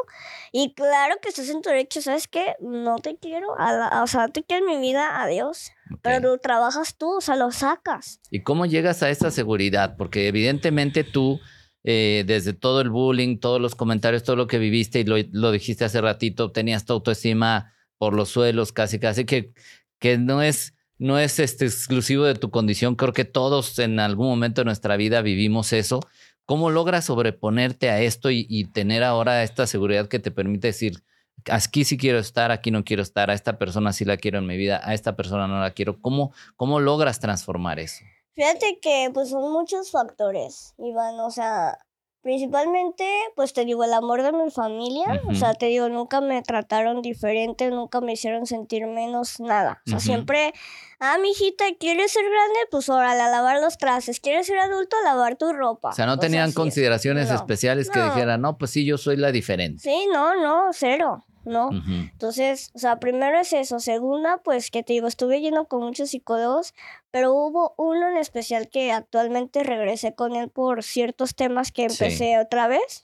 y 0.50 0.72
claro 0.74 1.16
que 1.20 1.28
estás 1.28 1.50
en 1.50 1.60
tu 1.60 1.68
derecho, 1.68 2.00
¿sabes 2.00 2.26
qué? 2.26 2.56
No 2.60 2.96
te 2.98 3.16
quiero, 3.16 3.54
a 3.58 3.72
la- 3.72 4.02
o 4.02 4.06
sea, 4.06 4.28
te 4.28 4.42
quiero 4.42 4.64
en 4.66 4.72
mi 4.72 4.80
vida, 4.80 5.20
adiós. 5.22 5.70
Ok. 5.92 6.00
Pero 6.02 6.30
lo 6.30 6.38
trabajas 6.38 6.96
tú, 6.96 7.18
o 7.18 7.20
sea, 7.20 7.36
lo 7.36 7.52
sacas. 7.52 8.18
¿Y 8.30 8.42
cómo 8.42 8.64
llegas 8.66 9.02
a 9.02 9.10
esa 9.10 9.30
seguridad? 9.30 9.94
Porque 9.98 10.26
evidentemente 10.26 11.04
tú, 11.04 11.38
eh, 11.84 12.24
desde 12.26 12.54
todo 12.54 12.80
el 12.80 12.90
bullying, 12.90 13.38
todos 13.38 13.60
los 13.60 13.74
comentarios, 13.74 14.24
todo 14.24 14.36
lo 14.36 14.46
que 14.46 14.58
viviste, 14.58 15.00
y 15.00 15.04
lo, 15.04 15.16
lo 15.32 15.52
dijiste 15.52 15.84
hace 15.84 16.00
ratito, 16.00 16.50
tenías 16.50 16.84
tu 16.86 16.94
autoestima 16.94 17.74
por 17.98 18.14
los 18.14 18.30
suelos, 18.30 18.72
casi, 18.72 18.98
casi, 18.98 19.24
que, 19.24 19.52
que 19.98 20.18
no 20.18 20.42
es, 20.42 20.74
no 20.98 21.18
es 21.18 21.38
este 21.38 21.66
exclusivo 21.66 22.24
de 22.24 22.34
tu 22.34 22.50
condición. 22.50 22.96
Creo 22.96 23.12
que 23.12 23.24
todos 23.24 23.78
en 23.78 24.00
algún 24.00 24.28
momento 24.28 24.62
de 24.62 24.66
nuestra 24.66 24.96
vida 24.96 25.22
vivimos 25.22 25.72
eso. 25.72 26.00
¿Cómo 26.46 26.70
logras 26.70 27.06
sobreponerte 27.06 27.90
a 27.90 28.00
esto 28.00 28.30
y, 28.30 28.46
y 28.48 28.64
tener 28.64 29.02
ahora 29.02 29.42
esta 29.42 29.66
seguridad 29.66 30.08
que 30.08 30.18
te 30.18 30.30
permite 30.30 30.68
decir, 30.68 31.02
aquí 31.50 31.84
sí 31.84 31.96
quiero 31.96 32.18
estar, 32.18 32.50
aquí 32.50 32.70
no 32.70 32.84
quiero 32.84 33.02
estar, 33.02 33.30
a 33.30 33.34
esta 33.34 33.58
persona 33.58 33.92
sí 33.92 34.04
la 34.04 34.16
quiero 34.16 34.38
en 34.38 34.46
mi 34.46 34.56
vida, 34.56 34.80
a 34.84 34.94
esta 34.94 35.16
persona 35.16 35.48
no 35.48 35.60
la 35.60 35.70
quiero? 35.72 36.00
¿Cómo, 36.00 36.32
cómo 36.56 36.80
logras 36.80 37.20
transformar 37.20 37.78
eso? 37.78 38.04
Fíjate 38.34 38.78
que 38.80 39.10
pues 39.14 39.30
son 39.30 39.52
muchos 39.52 39.90
factores, 39.90 40.74
Iván, 40.78 41.20
o 41.20 41.30
sea, 41.30 41.78
principalmente 42.20 43.06
pues 43.36 43.52
te 43.52 43.64
digo 43.64 43.84
el 43.84 43.92
amor 43.94 44.22
de 44.22 44.32
mi 44.32 44.50
familia, 44.50 45.06
o 45.26 45.30
Ujú. 45.30 45.34
sea, 45.36 45.54
te 45.54 45.66
digo, 45.66 45.88
nunca 45.88 46.20
me 46.20 46.42
trataron 46.42 47.00
diferente, 47.02 47.68
nunca 47.70 48.00
me 48.00 48.14
hicieron 48.14 48.46
sentir 48.46 48.86
menos, 48.86 49.38
nada. 49.40 49.82
O 49.86 49.88
sea, 49.90 49.98
Ujú. 49.98 50.06
siempre, 50.06 50.52
ah, 50.98 51.16
mi 51.18 51.30
hijita, 51.30 51.64
¿quieres 51.78 52.10
ser 52.12 52.24
grande? 52.24 52.58
Pues 52.70 52.88
órale, 52.88 53.20
a 53.22 53.28
lavar 53.28 53.60
los 53.60 53.78
trastes, 53.78 54.18
¿quieres 54.20 54.46
ser 54.46 54.58
adulto? 54.58 54.96
A 55.02 55.04
lavar 55.04 55.36
tu 55.36 55.52
ropa. 55.52 55.90
O 55.90 55.92
sea, 55.92 56.06
no 56.06 56.16
Pues 56.16 56.26
tenían 56.28 56.48
es. 56.48 56.54
consideraciones 56.56 57.28
No. 57.28 57.36
especiales 57.36 57.88
que 57.90 58.00
No. 58.00 58.06
dijeran, 58.06 58.40
no, 58.40 58.58
pues 58.58 58.72
sí, 58.72 58.84
yo 58.84 58.98
soy 58.98 59.16
la 59.16 59.30
diferente. 59.30 59.82
Sí, 59.82 60.08
no, 60.12 60.34
no, 60.42 60.72
cero, 60.72 61.24
no. 61.44 61.70
Entonces, 62.12 62.70
o 62.74 62.78
sea, 62.78 62.98
primero 63.00 63.38
es 63.38 63.52
eso. 63.52 63.78
Segunda, 63.80 64.38
pues 64.44 64.70
que 64.70 64.82
te 64.82 64.92
digo, 64.94 65.06
estuve 65.06 65.40
yendo 65.40 65.66
con 65.66 65.82
muchos 65.82 66.10
psicólogos, 66.10 66.74
pero 67.10 67.32
hubo 67.34 67.74
uno 67.76 68.08
en 68.08 68.16
especial 68.16 68.68
que 68.68 68.92
actualmente 68.92 69.62
regresé 69.62 70.14
con 70.14 70.34
él 70.36 70.48
por 70.50 70.82
ciertos 70.82 71.34
temas 71.34 71.72
que 71.72 71.88
Sí. 71.90 72.02
empecé 72.04 72.38
otra 72.38 72.68
vez. 72.68 73.02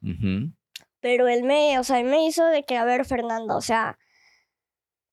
Pero 1.01 1.28
él 1.28 1.45
me, 1.45 1.78
o 1.78 1.84
sea, 1.84 2.01
él 2.01 2.07
me 2.07 2.26
hizo 2.26 2.45
de 2.47 2.62
que, 2.64 2.76
a 2.76 2.84
ver, 2.84 3.05
Fernanda, 3.05 3.57
o 3.57 3.61
sea, 3.62 3.99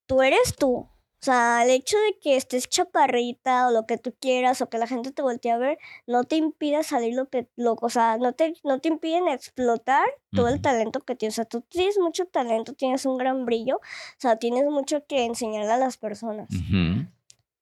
tú 0.05 0.21
eres 0.21 0.55
tú. 0.57 0.87
O 1.19 1.25
sea, 1.25 1.63
el 1.63 1.71
hecho 1.71 1.97
de 1.97 2.19
que 2.21 2.35
estés 2.35 2.69
chaparrita 2.69 3.67
o 3.67 3.71
lo 3.71 3.87
que 3.87 3.97
tú 3.97 4.13
quieras 4.19 4.61
o 4.61 4.69
que 4.69 4.77
la 4.77 4.85
gente 4.85 5.11
te 5.11 5.23
voltee 5.23 5.51
a 5.51 5.57
ver, 5.57 5.79
no 6.05 6.23
te 6.25 6.35
impida 6.35 6.83
salir 6.83 7.15
lo 7.15 7.27
que, 7.27 7.47
lo, 7.55 7.75
o 7.81 7.89
sea, 7.89 8.17
no 8.17 8.33
te, 8.33 8.53
no 8.63 8.79
te 8.79 8.89
impiden 8.89 9.27
explotar 9.27 10.05
todo 10.31 10.47
el 10.47 10.61
talento 10.61 10.99
que 10.99 11.15
tienes. 11.15 11.33
O 11.33 11.37
sea, 11.37 11.45
tú 11.45 11.61
tienes 11.61 11.97
mucho 11.97 12.25
talento, 12.25 12.73
tienes 12.73 13.05
un 13.05 13.17
gran 13.17 13.45
brillo, 13.45 13.77
o 13.77 14.19
sea, 14.19 14.35
tienes 14.35 14.65
mucho 14.65 15.05
que 15.07 15.25
enseñarle 15.25 15.71
a 15.71 15.77
las 15.77 15.97
personas. 15.97 16.49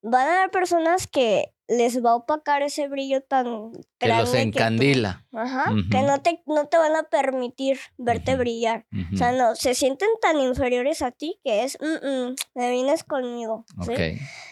Van 0.08 0.28
a 0.28 0.38
haber 0.40 0.52
personas 0.52 1.08
que 1.08 1.52
les 1.68 2.04
va 2.06 2.12
a 2.12 2.16
opacar 2.18 2.62
ese 2.62 2.88
brillo 2.88 3.22
tan 3.22 3.72
Que 3.98 4.08
los 4.08 4.32
tú- 4.32 4.38
encandila. 4.38 5.26
Ajá, 5.34 5.72
que 5.90 6.02
no 6.04 6.22
te, 6.22 6.44
no 6.46 6.68
te 6.68 6.78
van 6.78 6.96
a 6.96 7.04
permitir 7.04 7.80
verte 7.98 8.36
brillar. 8.36 8.86
O 9.14 9.18
sea, 9.18 9.32
no, 9.32 9.56
se 9.56 9.74
sienten 9.74 10.10
tan 10.22 10.40
inferiores 10.40 11.02
a 11.02 11.10
ti 11.12 11.40
que 11.44 11.64
es, 11.64 11.78
"Mm, 11.82 12.08
mm, 12.08 12.36
me 12.54 12.70
vienes 12.70 13.04
conmigo. 13.04 13.66
¿sí? 13.84 13.94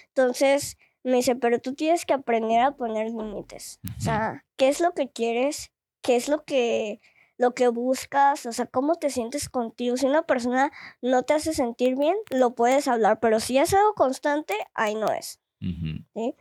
Entonces 0.07 0.77
me 1.03 1.17
dice, 1.17 1.35
pero 1.35 1.59
tú 1.59 1.73
tienes 1.75 2.05
que 2.05 2.13
aprender 2.13 2.61
a 2.61 2.71
poner 2.71 3.07
límites. 3.07 3.79
O 3.97 4.01
sea, 4.01 4.45
¿qué 4.57 4.69
es 4.69 4.79
lo 4.79 4.93
que 4.93 5.09
quieres? 5.09 5.71
¿Qué 6.01 6.15
es 6.15 6.27
lo 6.29 6.43
que, 6.45 6.99
lo 7.37 7.53
que 7.53 7.67
buscas? 7.67 8.45
O 8.45 8.51
sea, 8.53 8.65
¿cómo 8.65 8.95
te 8.95 9.09
sientes 9.09 9.49
contigo? 9.49 9.97
Si 9.97 10.05
una 10.05 10.23
persona 10.23 10.71
no 11.01 11.23
te 11.23 11.33
hace 11.33 11.53
sentir 11.53 11.95
bien, 11.97 12.15
lo 12.29 12.55
puedes 12.55 12.87
hablar, 12.87 13.19
pero 13.19 13.39
si 13.39 13.57
es 13.57 13.73
algo 13.73 13.93
constante, 13.95 14.55
ahí 14.73 14.95
no 14.95 15.07
es. 15.11 15.39
Ujú. 15.63 16.35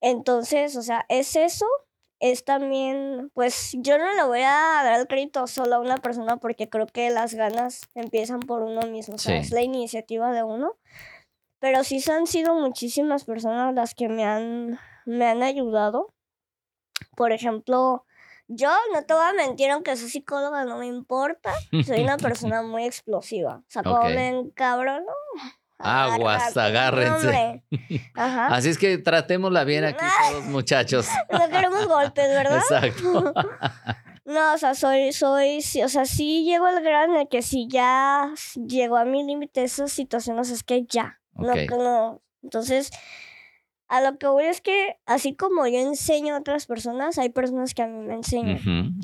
Entonces, 0.00 0.76
o 0.76 0.82
sea, 0.82 1.06
es 1.08 1.34
eso, 1.36 1.66
es 2.20 2.44
también, 2.44 3.30
pues 3.34 3.72
yo 3.78 3.98
no 3.98 4.12
le 4.14 4.24
voy 4.24 4.40
a 4.42 4.50
dar 4.84 5.00
el 5.00 5.06
crédito 5.06 5.46
solo 5.46 5.76
a 5.76 5.80
una 5.80 5.96
persona 5.98 6.36
porque 6.36 6.68
creo 6.68 6.86
que 6.86 7.10
las 7.10 7.34
ganas 7.34 7.80
empiezan 7.94 8.40
por 8.40 8.62
uno 8.62 8.82
mismo, 8.82 9.14
o 9.14 9.18
sea, 9.18 9.40
Sí. 9.40 9.46
es 9.46 9.50
la 9.52 9.62
iniciativa 9.62 10.30
de 10.32 10.42
uno. 10.42 10.76
Pero 11.60 11.82
sí 11.84 12.02
han 12.10 12.26
sido 12.26 12.54
muchísimas 12.54 13.24
personas 13.24 13.74
las 13.74 13.94
que 13.94 14.08
me 14.08 14.24
han, 14.24 14.78
me 15.06 15.26
han 15.26 15.42
ayudado. 15.42 16.12
Por 17.16 17.32
ejemplo, 17.32 18.04
yo 18.48 18.70
no 18.92 19.04
te 19.06 19.14
voy 19.14 19.24
a 19.24 19.32
mentir, 19.32 19.70
aunque 19.70 19.96
soy 19.96 20.10
psicóloga, 20.10 20.64
no 20.66 20.76
me 20.78 20.86
importa. 20.86 21.52
Soy 21.86 22.02
una 22.02 22.16
persona 22.18 22.62
muy 22.62 22.84
explosiva. 22.84 23.58
O 23.58 23.64
sea, 23.70 23.82
como 23.82 24.10
me 24.10 24.28
encabrono. 24.28 25.12
Aguas, 25.78 26.56
agárrense. 26.56 27.62
Ajá. 28.14 28.46
Así 28.46 28.68
es 28.70 28.78
que 28.78 28.98
tratémosla 28.98 29.64
bien 29.64 29.84
aquí 29.84 30.04
todos, 30.30 30.44
muchachos. 30.46 31.06
No 31.30 31.48
queremos 31.48 31.86
golpes, 31.86 32.28
¿verdad? 32.28 32.58
Exacto. 32.58 33.34
No, 34.26 34.54
o 34.54 34.56
sea, 34.58 34.74
soy, 34.74 35.12
soy, 35.12 35.60
sí, 35.60 35.82
o 35.82 35.88
sea, 35.90 36.06
sí 36.06 36.44
llego 36.44 36.64
al 36.64 36.82
grado 36.82 37.12
en 37.12 37.20
el 37.20 37.28
que 37.28 37.42
si 37.42 37.68
ya 37.68 38.32
llegó 38.54 38.96
a 38.96 39.04
mi 39.04 39.22
límite 39.22 39.62
esas 39.62 39.92
situaciones, 39.92 40.48
es 40.48 40.62
que 40.64 40.86
ya. 40.88 41.20
No, 41.34 41.48
Ok. 41.48 41.54
que 41.54 41.66
no. 41.76 42.22
Entonces, 42.42 42.90
a 43.86 44.00
lo 44.00 44.16
que 44.16 44.26
voy 44.26 44.44
es 44.44 44.62
que 44.62 44.96
así 45.04 45.36
como 45.36 45.66
yo 45.66 45.78
enseño 45.78 46.34
a 46.34 46.38
otras 46.38 46.64
personas, 46.64 47.18
hay 47.18 47.28
personas 47.28 47.74
que 47.74 47.82
a 47.82 47.86
mí 47.86 47.98
me 48.06 48.14
enseñan. 48.14 48.94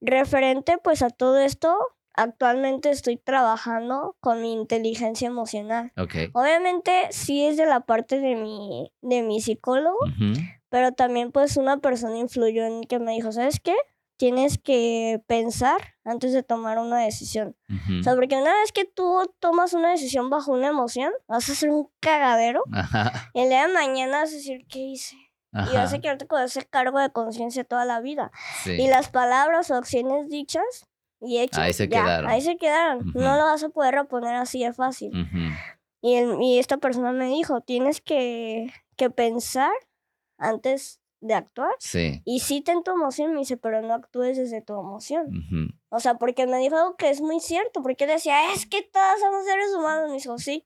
Referente 0.00 0.78
pues 0.82 1.00
a 1.02 1.10
todo 1.10 1.38
esto, 1.38 1.76
actualmente 2.16 2.90
estoy 2.90 3.16
trabajando 3.16 4.16
con 4.20 4.42
mi 4.42 4.52
inteligencia 4.52 5.28
emocional. 5.28 5.92
Ok. 5.96 6.14
Obviamente 6.32 6.92
sí 7.10 7.44
es 7.46 7.56
de 7.56 7.66
la 7.66 7.80
parte 7.80 8.18
de 8.20 8.34
mi, 8.34 8.92
de 9.02 9.22
mi 9.22 9.40
psicólogo, 9.40 9.98
Ujú. 10.02 10.40
pero 10.68 10.92
también 10.92 11.30
pues 11.32 11.56
una 11.56 11.78
persona 11.78 12.18
influyó 12.18 12.64
en 12.64 12.82
que 12.84 12.98
me 12.98 13.12
dijo, 13.12 13.32
¿sabes 13.32 13.60
qué? 13.60 13.74
Tienes 14.18 14.56
que 14.56 15.20
pensar 15.26 15.94
antes 16.02 16.32
de 16.32 16.42
tomar 16.42 16.78
una 16.78 16.98
decisión. 17.00 17.54
Ujú. 17.68 18.00
O 18.00 18.02
sea, 18.02 18.14
porque 18.14 18.34
una 18.36 18.52
vez 18.60 18.72
que 18.72 18.86
tú 18.86 19.30
tomas 19.40 19.74
una 19.74 19.90
decisión 19.90 20.30
bajo 20.30 20.52
una 20.52 20.68
emoción, 20.68 21.12
vas 21.28 21.48
a 21.50 21.52
hacer 21.52 21.68
un 21.68 21.88
cagadero. 22.00 22.62
Ajá. 22.72 23.30
Y 23.34 23.40
el 23.42 23.50
día 23.50 23.66
de 23.66 23.72
mañana 23.74 24.20
vas 24.22 24.30
a 24.30 24.36
decir, 24.36 24.66
¿qué 24.68 24.78
hice? 24.78 25.16
Y 25.52 25.58
vas 25.74 25.88
Ajá. 25.92 25.96
a 25.96 26.00
quedarte 26.00 26.26
con 26.26 26.42
ese 26.42 26.64
cargo 26.64 26.98
de 26.98 27.10
conciencia 27.12 27.64
toda 27.64 27.84
la 27.84 28.00
vida. 28.00 28.30
Sí. 28.64 28.72
Y 28.72 28.88
las 28.88 29.10
palabras 29.10 29.70
o 29.70 29.74
acciones 29.74 30.28
dichas 30.28 30.86
y 31.20 31.38
hechas, 31.38 31.58
Ahí 31.60 31.72
se 31.72 31.88
ya, 31.88 32.02
quedaron. 32.04 32.30
ahí 32.30 32.40
se 32.40 32.56
quedaron. 32.56 33.12
No 33.14 33.36
lo 33.36 33.44
vas 33.44 33.62
a 33.64 33.68
poder 33.70 33.94
reponer 33.94 34.34
así 34.36 34.62
de 34.64 34.72
fácil. 34.72 35.12
Y, 36.02 36.14
el- 36.14 36.40
y 36.42 36.58
esta 36.58 36.76
persona 36.76 37.12
me 37.12 37.26
dijo, 37.26 37.60
tienes 37.62 38.00
que, 38.00 38.68
que 38.96 39.10
pensar 39.10 39.72
antes 40.38 41.00
de 41.20 41.34
actuar. 41.34 41.74
Sí. 41.78 42.20
Y 42.24 42.40
sí 42.40 42.60
ten 42.60 42.82
tu 42.82 42.90
emoción, 42.92 43.32
me 43.32 43.40
dice, 43.40 43.56
pero 43.56 43.80
no 43.82 43.94
actúes 43.94 44.36
desde 44.36 44.60
tu 44.62 44.78
emoción. 44.78 45.26
O 45.88 45.98
sea, 46.00 46.14
porque 46.16 46.46
me 46.46 46.58
dijo 46.58 46.76
algo 46.76 46.96
que 46.96 47.08
es 47.10 47.20
muy 47.20 47.40
cierto, 47.40 47.82
porque 47.82 48.06
decía, 48.06 48.52
es 48.52 48.66
que 48.66 48.82
todos 48.82 49.18
somos 49.20 49.44
seres 49.46 49.74
humanos. 49.76 50.10
Me 50.10 50.16
dijo, 50.18 50.38
sí. 50.38 50.64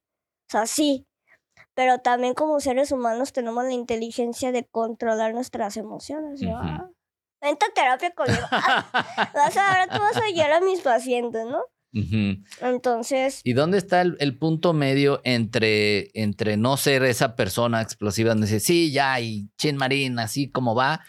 O 0.49 0.51
sea, 0.51 0.67
sí. 0.67 1.07
Pero 1.75 1.99
también 2.01 2.35
como 2.35 2.59
seres 2.59 2.91
humanos 2.91 3.33
tenemos 3.33 3.63
la 3.65 3.73
inteligencia 3.73 4.51
de 4.51 4.65
controlar 4.67 5.33
nuestras 5.33 5.77
emociones. 5.77 6.41
Vente 7.41 7.67
a 7.67 7.75
terapia 7.75 8.11
conmigo. 8.13 8.47
Ah, 8.53 9.31
vas 9.35 9.57
a, 9.57 9.69
ahora 9.69 9.87
tú 9.95 10.01
vas 10.01 10.17
a 10.17 10.31
guiar 10.33 10.53
a 10.53 10.61
mis 10.61 10.81
pacientes, 10.81 11.47
¿no? 11.47 11.63
Ujú. 11.93 12.43
Entonces, 12.61 13.41
¿Y 13.43 13.53
dónde 13.55 13.79
está 13.79 14.01
el, 14.03 14.17
el 14.21 14.39
punto 14.39 14.73
medio 14.73 15.21
entre, 15.25 16.11
entre 16.15 16.57
no 16.57 16.77
ser 16.77 17.03
esa 17.05 17.35
persona 17.35 17.81
explosiva 17.81 18.31
donde 18.31 18.47
dice, 18.47 18.61
sí, 18.61 18.93
ya, 18.93 19.19
y 19.21 19.49
chin 19.59 19.77
marín, 19.77 20.19
así 20.19 20.51
como 20.51 20.75
va, 20.75 21.01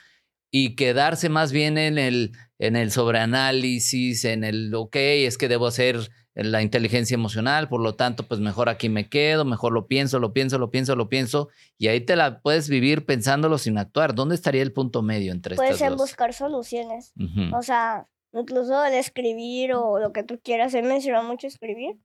y 0.51 0.75
quedarse 0.75 1.29
más 1.29 1.51
bien 1.51 1.77
en 1.77 1.97
el, 1.97 2.31
en 2.57 2.75
el 2.75 2.91
sobreanálisis, 2.91 4.25
en 4.25 4.43
el, 4.43 4.73
ok, 4.73 4.95
es 4.95 5.37
que 5.37 5.47
debo 5.47 5.67
hacer 5.67 6.09
la 6.33 6.61
inteligencia 6.61 7.15
emocional, 7.15 7.67
por 7.67 7.81
lo 7.81 7.95
tanto, 7.95 8.27
pues 8.27 8.39
mejor 8.39 8.69
aquí 8.69 8.87
me 8.89 9.09
quedo, 9.09 9.43
mejor 9.45 9.73
lo 9.73 9.87
pienso, 9.87 10.19
lo 10.19 10.31
pienso, 10.33 10.57
lo 10.57 10.71
pienso, 10.71 10.95
lo 10.95 11.09
pienso, 11.09 11.49
y 11.77 11.87
ahí 11.87 12.01
te 12.01 12.15
la 12.15 12.39
puedes 12.41 12.69
vivir 12.69 13.05
pensándolo 13.05 13.57
sin 13.57 13.77
actuar. 13.77 14.15
¿Dónde 14.15 14.35
estaría 14.35 14.61
el 14.61 14.71
punto 14.71 15.01
medio 15.01 15.31
entre 15.33 15.55
puedes 15.55 15.73
estas 15.73 15.89
dos? 15.89 15.99
buscar 15.99 16.33
soluciones. 16.33 17.13
O 17.53 17.61
sea, 17.61 18.07
incluso 18.33 18.85
el 18.85 18.93
escribir 18.93 19.73
o 19.73 19.99
lo 19.99 20.13
que 20.13 20.23
tú 20.23 20.39
quieras. 20.41 20.73
Él 20.73 20.85
menciona 20.85 21.21
mucho 21.21 21.47
escribir. 21.47 21.97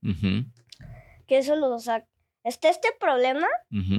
Que 1.26 1.38
eso 1.38 1.56
lo, 1.56 1.74
o 1.74 1.78
sea, 1.78 2.04
está 2.44 2.68
este 2.68 2.88
problema, 3.00 3.46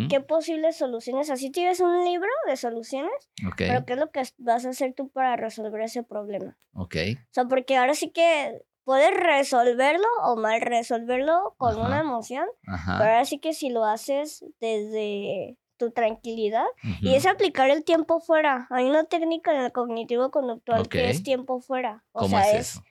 ¿qué 0.10 0.22
posibles 0.22 0.78
soluciones? 0.78 1.30
Así 1.30 1.52
tienes 1.52 1.80
un 1.82 2.06
libro 2.06 2.30
de 2.48 2.56
soluciones, 2.56 3.12
Ok, 3.46 3.56
pero 3.58 3.86
¿qué 3.86 3.94
es 3.94 4.00
lo 4.00 4.12
que 4.12 4.24
vas 4.38 4.66
a 4.66 4.70
hacer 4.70 4.94
tú 4.94 5.10
para 5.10 5.36
resolver 5.36 5.82
ese 5.82 6.04
problema? 6.04 6.58
ok. 6.74 6.96
O 7.16 7.34
sea, 7.34 7.46
porque 7.46 7.76
ahora 7.78 7.94
sí 7.94 8.10
que 8.12 8.62
puedes 8.88 9.14
resolverlo 9.14 10.08
o 10.24 10.38
mal 10.38 10.62
resolverlo 10.62 11.56
con 11.58 11.74
Ajá. 11.76 11.86
una 11.88 12.00
emoción, 12.00 12.48
Ajá. 12.66 12.96
pero 12.98 13.12
ahora 13.12 13.26
sí 13.26 13.38
que 13.38 13.52
si 13.52 13.70
lo 13.70 13.84
haces 13.84 14.46
desde 14.62 15.58
tu 15.76 15.92
tranquilidad 15.92 16.64
y 17.02 17.16
es 17.16 17.26
aplicar 17.26 17.70
el 17.70 17.84
tiempo 17.84 18.22
fuera. 18.22 18.66
Hay 18.70 18.86
una 18.86 19.04
técnica 19.04 19.54
en 19.54 19.60
el 19.60 19.74
cognitivo 19.74 20.32
conductual 20.32 20.88
que 20.88 21.10
es 21.10 21.22
tiempo 21.22 21.60
fuera. 21.60 22.06
O 22.14 22.22
¿Cómo 22.22 22.40
sea, 22.40 22.58
es 22.58 22.82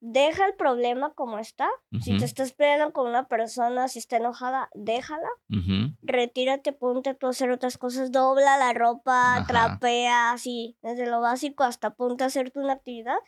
deja 0.00 0.46
el 0.46 0.54
problema 0.54 1.12
como 1.12 1.38
está. 1.38 1.68
Si 2.00 2.16
te 2.16 2.24
estás 2.24 2.52
peleando 2.52 2.94
con 2.94 3.06
una 3.06 3.28
persona, 3.28 3.88
si 3.88 3.98
está 3.98 4.16
enojada, 4.16 4.70
déjala. 4.74 5.28
Retírate, 6.00 6.72
ponte 6.72 7.12
tú 7.14 7.26
a 7.26 7.30
hacer 7.30 7.50
otras 7.50 7.76
cosas, 7.76 8.10
dobla 8.10 8.56
la 8.56 8.72
ropa, 8.72 9.36
Ajá. 9.36 9.46
trapea, 9.46 10.32
así, 10.32 10.78
desde 10.80 11.06
lo 11.06 11.20
básico 11.20 11.62
hasta 11.62 11.90
ponte 11.90 12.24
a 12.24 12.28
hacerte 12.28 12.58
una 12.58 12.72
actividad. 12.72 13.18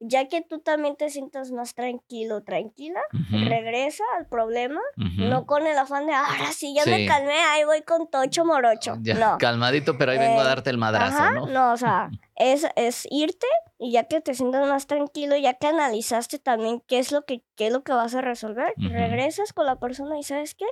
Ya 0.00 0.28
que 0.28 0.42
tú 0.42 0.58
también 0.58 0.96
te 0.96 1.08
sientas 1.10 1.50
más 1.50 1.74
tranquilo, 1.74 2.42
tranquila, 2.42 3.00
regresa 3.30 4.04
al 4.18 4.26
problema, 4.26 4.80
no 4.96 5.46
con 5.46 5.66
el 5.66 5.76
afán 5.78 6.06
de, 6.06 6.12
ahora 6.14 6.52
sí, 6.52 6.74
ya 6.74 6.82
Sí. 6.84 6.90
me 6.90 7.06
calmé, 7.06 7.32
ahí 7.38 7.64
voy 7.64 7.82
con 7.82 8.08
tocho 8.10 8.44
morocho. 8.44 8.96
Ya, 9.02 9.14
no. 9.14 9.38
calmadito, 9.38 9.96
pero 9.98 10.12
ahí 10.12 10.18
vengo 10.18 10.40
a 10.40 10.44
Eh, 10.44 10.46
darte 10.48 10.70
el 10.70 10.78
madrazo, 10.78 11.16
Ajá, 11.18 11.30
¿no? 11.32 11.72
o 11.72 11.76
sea, 11.76 12.10
es, 12.36 12.66
es 12.76 13.06
irte 13.10 13.46
y 13.78 13.92
ya 13.92 14.04
que 14.04 14.20
te 14.20 14.34
sientas 14.34 14.66
más 14.68 14.86
tranquilo, 14.86 15.36
ya 15.36 15.54
que 15.54 15.66
analizaste 15.68 16.38
también 16.38 16.82
qué 16.86 16.98
es 16.98 17.12
lo 17.12 17.22
que, 17.24 17.42
qué 17.56 17.68
es 17.68 17.72
lo 17.72 17.82
que 17.82 17.92
vas 17.92 18.14
a 18.14 18.20
resolver, 18.20 18.72
regresas 18.78 19.52
con 19.52 19.66
la 19.66 19.76
persona 19.76 20.18
y 20.18 20.22
¿sabes 20.22 20.54
qué? 20.54 20.66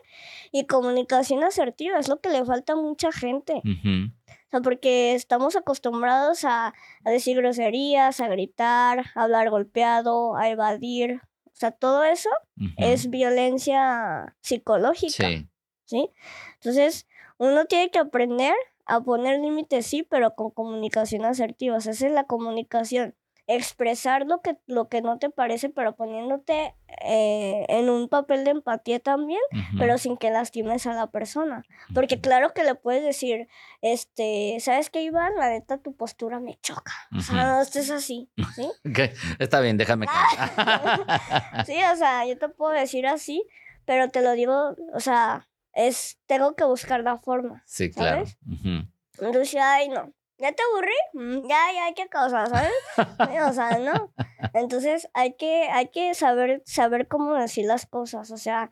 Y 0.51 0.67
comunicación 0.67 1.43
asertiva, 1.45 1.99
es 1.99 2.09
lo 2.09 2.21
que 2.21 2.29
le 2.31 2.45
falta 2.45 2.73
a 2.75 2.77
mucha 2.77 3.13
gente. 3.13 3.55
O 3.55 4.22
sea, 4.53 4.61
porque 4.61 5.15
estamos 5.15 5.57
acostumbrados 5.57 6.45
a, 6.45 6.75
a 7.05 7.11
decir 7.11 7.37
groserías, 7.37 8.21
a 8.21 8.29
gritar, 8.29 9.07
a 9.15 9.23
hablar 9.23 9.51
golpeado, 9.51 10.37
a 10.37 10.49
evadir. 10.51 11.21
O 11.47 11.55
sea, 11.55 11.71
todo 11.71 12.05
eso 12.05 12.31
es 12.77 13.11
violencia 13.11 14.37
psicológica. 14.41 15.29
Sí. 15.29 15.49
¿sí? 15.85 16.11
Entonces, 16.55 17.07
uno 17.39 17.65
tiene 17.67 17.91
que 17.91 17.99
aprender 17.99 18.55
a 18.87 19.01
poner 19.01 19.41
límites, 19.41 19.87
sí, 19.87 20.03
pero 20.03 20.35
con 20.35 20.51
comunicación 20.51 21.25
asertiva. 21.25 21.77
O 21.77 21.81
sea, 21.81 21.93
esa 21.93 22.07
es 22.07 22.13
la 22.13 22.25
comunicación. 22.25 23.15
Expresar 23.49 24.25
lo 24.27 24.41
que, 24.41 24.57
lo 24.67 24.89
que 24.89 25.03
no 25.03 25.19
te 25.19 25.29
parece, 25.29 25.69
pero 25.69 25.97
poniéndote 25.97 26.75
eh, 27.05 27.67
en 27.69 27.91
un 27.91 28.09
papel 28.09 28.45
de 28.45 28.53
empatía 28.53 29.01
también, 29.01 29.41
Ujú. 29.53 29.79
pero 29.79 29.99
sin 29.99 30.17
que 30.17 30.31
lastimes 30.31 30.87
a 30.87 30.95
la 30.95 31.09
persona. 31.11 31.65
Porque 31.93 32.21
claro 32.21 32.55
que 32.55 32.63
le 32.63 32.75
puedes 32.75 33.03
decir, 33.03 33.49
este, 33.81 34.59
¿sabes 34.61 34.91
qué, 34.91 35.03
Iván? 35.03 35.33
La 35.37 35.51
neta, 35.51 35.79
tu 35.79 35.95
postura 35.97 36.39
me 36.39 36.59
choca. 36.63 36.93
O 37.17 37.21
sea, 37.21 37.35
no 37.45 37.61
estés 37.63 37.91
así, 37.91 38.31
¿sí? 38.55 38.71
Ok, 38.89 38.99
Está 39.39 39.61
bien, 39.61 39.77
déjame. 39.77 40.07
Sí, 41.67 41.77
o 41.93 41.97
sea, 41.97 42.25
yo 42.27 42.39
te 42.39 42.49
puedo 42.49 42.73
decir 42.73 43.07
así, 43.07 43.45
pero 43.85 44.09
te 44.09 44.23
lo 44.23 44.33
digo, 44.33 44.77
o 44.95 45.01
sea, 45.01 45.49
es, 45.73 46.19
tengo 46.27 46.55
que 46.55 46.65
buscar 46.65 47.01
la 47.01 47.19
forma. 47.19 47.63
Sí, 47.67 47.91
claro. 47.91 48.25
¿Sabes? 48.25 48.39
Ujú. 48.47 49.27
Entonces, 49.27 49.61
ay, 49.61 49.89
no. 49.89 50.13
¿Ya 50.39 50.53
te 50.53 50.63
aburrí? 50.73 50.95
Mm, 51.13 51.49
Ya, 51.49 51.59
ya 51.75 51.85
hay 51.87 51.95
que 51.95 52.09
cosa, 52.09 52.47
¿sabes? 52.47 52.73
Sí, 52.97 53.39
o 53.39 53.53
sea, 53.53 53.79
¿no? 53.79 54.13
Entonces 54.55 55.09
hay 55.15 55.35
que, 55.35 55.69
hay 55.71 55.89
que 55.89 56.15
saber, 56.15 56.63
saber 56.65 57.09
cómo 57.09 57.35
decir 57.35 57.67
las 57.67 57.87
cosas. 57.87 58.31
O 58.31 58.37
sea, 58.37 58.71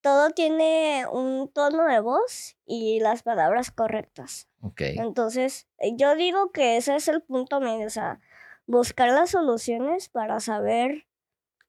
todo 0.00 0.30
tiene 0.30 1.04
un 1.10 1.50
tono 1.52 1.84
de 1.84 2.00
voz 2.00 2.56
y 2.64 3.00
las 3.00 3.22
palabras 3.22 3.70
correctas. 3.70 4.48
Ok. 4.60 4.80
Entonces, 4.80 5.68
eh, 5.78 5.92
yo 5.96 6.16
digo 6.16 6.50
que 6.50 6.76
ese 6.76 6.96
es 6.96 7.08
el 7.08 7.22
punto 7.22 7.60
medio. 7.60 7.86
O 7.86 7.90
sea, 7.90 8.20
buscar 8.66 9.10
las 9.10 9.30
soluciones 9.30 10.08
para 10.08 10.40
saber 10.40 11.06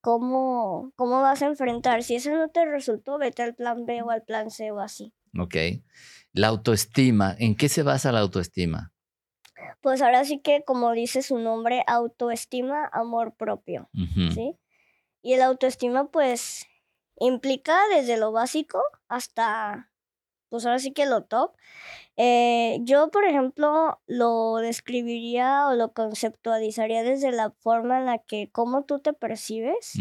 cómo, 0.01 0.91
cómo 0.95 1.21
vas 1.21 1.41
a 1.41 1.47
enfrentar. 1.47 2.03
Si 2.03 2.15
eso 2.15 2.31
no 2.31 2.49
te 2.49 2.65
resultó, 2.65 3.17
vete 3.17 3.43
al 3.43 3.55
plan 3.55 3.85
B 3.85 4.01
o 4.03 4.09
al 4.09 4.23
plan 4.23 4.49
C 4.51 4.71
o 4.71 4.79
así. 4.79 5.13
Ok. 5.37 5.55
La 6.31 6.47
autoestima. 6.47 7.35
¿En 7.37 7.55
qué 7.55 7.67
se 7.69 7.83
basa 7.83 8.11
la 8.11 8.19
autoestima? 8.19 8.92
Pues 9.81 10.01
ahora 10.01 10.23
sí 10.25 10.39
que, 10.39 10.63
como 10.63 10.91
dice 10.91 11.21
su 11.21 11.39
nombre, 11.39 11.83
autoestima, 11.87 12.89
amor 12.93 13.33
propio. 13.35 13.89
¿sí? 14.33 14.55
Y 15.21 15.33
el 15.33 15.41
autoestima, 15.41 16.09
pues, 16.09 16.67
implica 17.19 17.77
desde 17.95 18.17
lo 18.17 18.31
básico 18.31 18.81
hasta 19.07 19.89
pues 20.53 20.67
ahora 20.67 20.77
sí 20.77 20.91
que 20.91 21.07
lo 21.07 21.23
top. 21.23 21.53
Eh, 22.15 22.77
yo, 22.81 23.09
por 23.09 23.25
ejemplo, 23.25 23.99
lo 24.05 24.57
describiría 24.57 25.67
o 25.67 25.73
lo 25.73 25.93
conceptualizaría 25.93 27.01
desde 27.01 27.31
la 27.31 27.49
forma 27.49 27.97
en 27.97 28.05
la 28.05 28.19
que, 28.19 28.51
cómo 28.51 28.83
tú 28.83 28.99
te 28.99 29.13
percibes. 29.13 29.93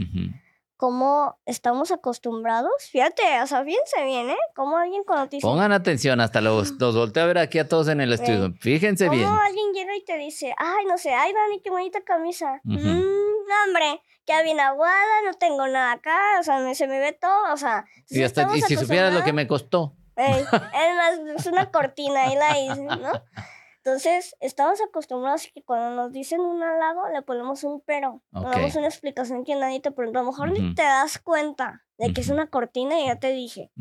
Cómo 0.83 1.39
estamos 1.47 1.93
acostumbrados. 1.93 2.73
Fíjate, 2.91 3.23
o 3.41 3.47
sea, 3.47 3.63
fíjense 3.63 4.03
bien, 4.05 4.31
¿eh? 4.31 4.37
Cómo 4.53 4.77
alguien 4.79 5.05
cuando 5.05 5.29
te 5.29 5.37
dice, 5.37 5.47
Pongan 5.47 5.71
atención, 5.71 6.21
hasta 6.21 6.41
los, 6.41 6.73
los 6.81 6.97
volteo 6.97 7.23
a 7.23 7.27
ver 7.27 7.39
aquí 7.39 7.61
a 7.61 7.69
todos 7.69 7.87
en 7.87 8.01
el 8.01 8.13
estudio. 8.13 8.53
Fíjense 8.59 9.07
cómo 9.07 9.17
bien. 9.17 9.31
alguien 9.31 9.73
llega 9.75 9.95
y 9.95 10.05
te 10.05 10.19
dice, 10.19 10.53
ay, 10.59 10.85
no 10.87 10.99
sé, 10.99 11.15
ay, 11.15 11.33
Dani, 11.33 11.61
qué 11.61 11.71
bonita 11.71 12.01
camisa. 12.01 12.61
Mm, 12.65 12.79
no, 12.79 13.55
hombre, 13.69 14.03
queda 14.27 14.43
bien 14.43 14.59
aguada, 14.59 15.23
no 15.25 15.35
tengo 15.35 15.69
nada 15.69 15.93
acá, 15.93 16.19
o 16.41 16.43
sea, 16.43 16.59
me- 16.59 16.75
se 16.75 16.89
me 16.89 16.99
ve 16.99 17.13
todo, 17.13 17.53
o 17.53 17.57
sea. 17.57 17.85
Y, 18.09 18.17
sí 18.17 18.25
hasta, 18.25 18.49
y 18.53 18.61
si 18.63 18.77
supieras 18.77 19.15
lo 19.15 19.23
que 19.23 19.33
me 19.33 19.47
costó. 19.47 19.95
Ey, 20.17 20.33
es 20.43 20.97
más, 20.97 21.37
es 21.37 21.47
una 21.47 21.71
cortina, 21.71 22.25
ahí 22.25 22.35
la 22.35 22.59
hice, 22.59 22.83
¿no? 22.83 23.13
Entonces, 23.85 24.37
estamos 24.39 24.81
acostumbrados 24.81 25.47
a 25.47 25.51
que 25.53 25.65
cuando 25.65 25.91
nos 25.97 26.13
dicen 26.13 26.41
un 26.41 26.63
halago, 26.63 27.09
le 27.09 27.23
ponemos 27.23 27.65
un 27.65 27.81
pero. 27.81 28.23
Le 28.33 28.41
Ok. 28.41 28.47
damos 28.53 28.77
una 28.77 28.87
explicación 28.87 29.43
que 29.45 29.57
nadie 29.57 29.81
te 29.81 29.91
pregunta. 29.91 30.21
A 30.21 30.23
lo 30.23 30.31
mejor 30.31 30.53
ni 30.53 30.75
te 30.75 30.83
das 30.83 31.19
cuenta 31.19 31.83
de 31.99 32.13
que 32.13 32.21
es 32.21 32.29
una 32.29 32.47
cortina 32.47 33.01
y 33.01 33.07
ya 33.07 33.17
te 33.17 33.33
dije. 33.33 33.73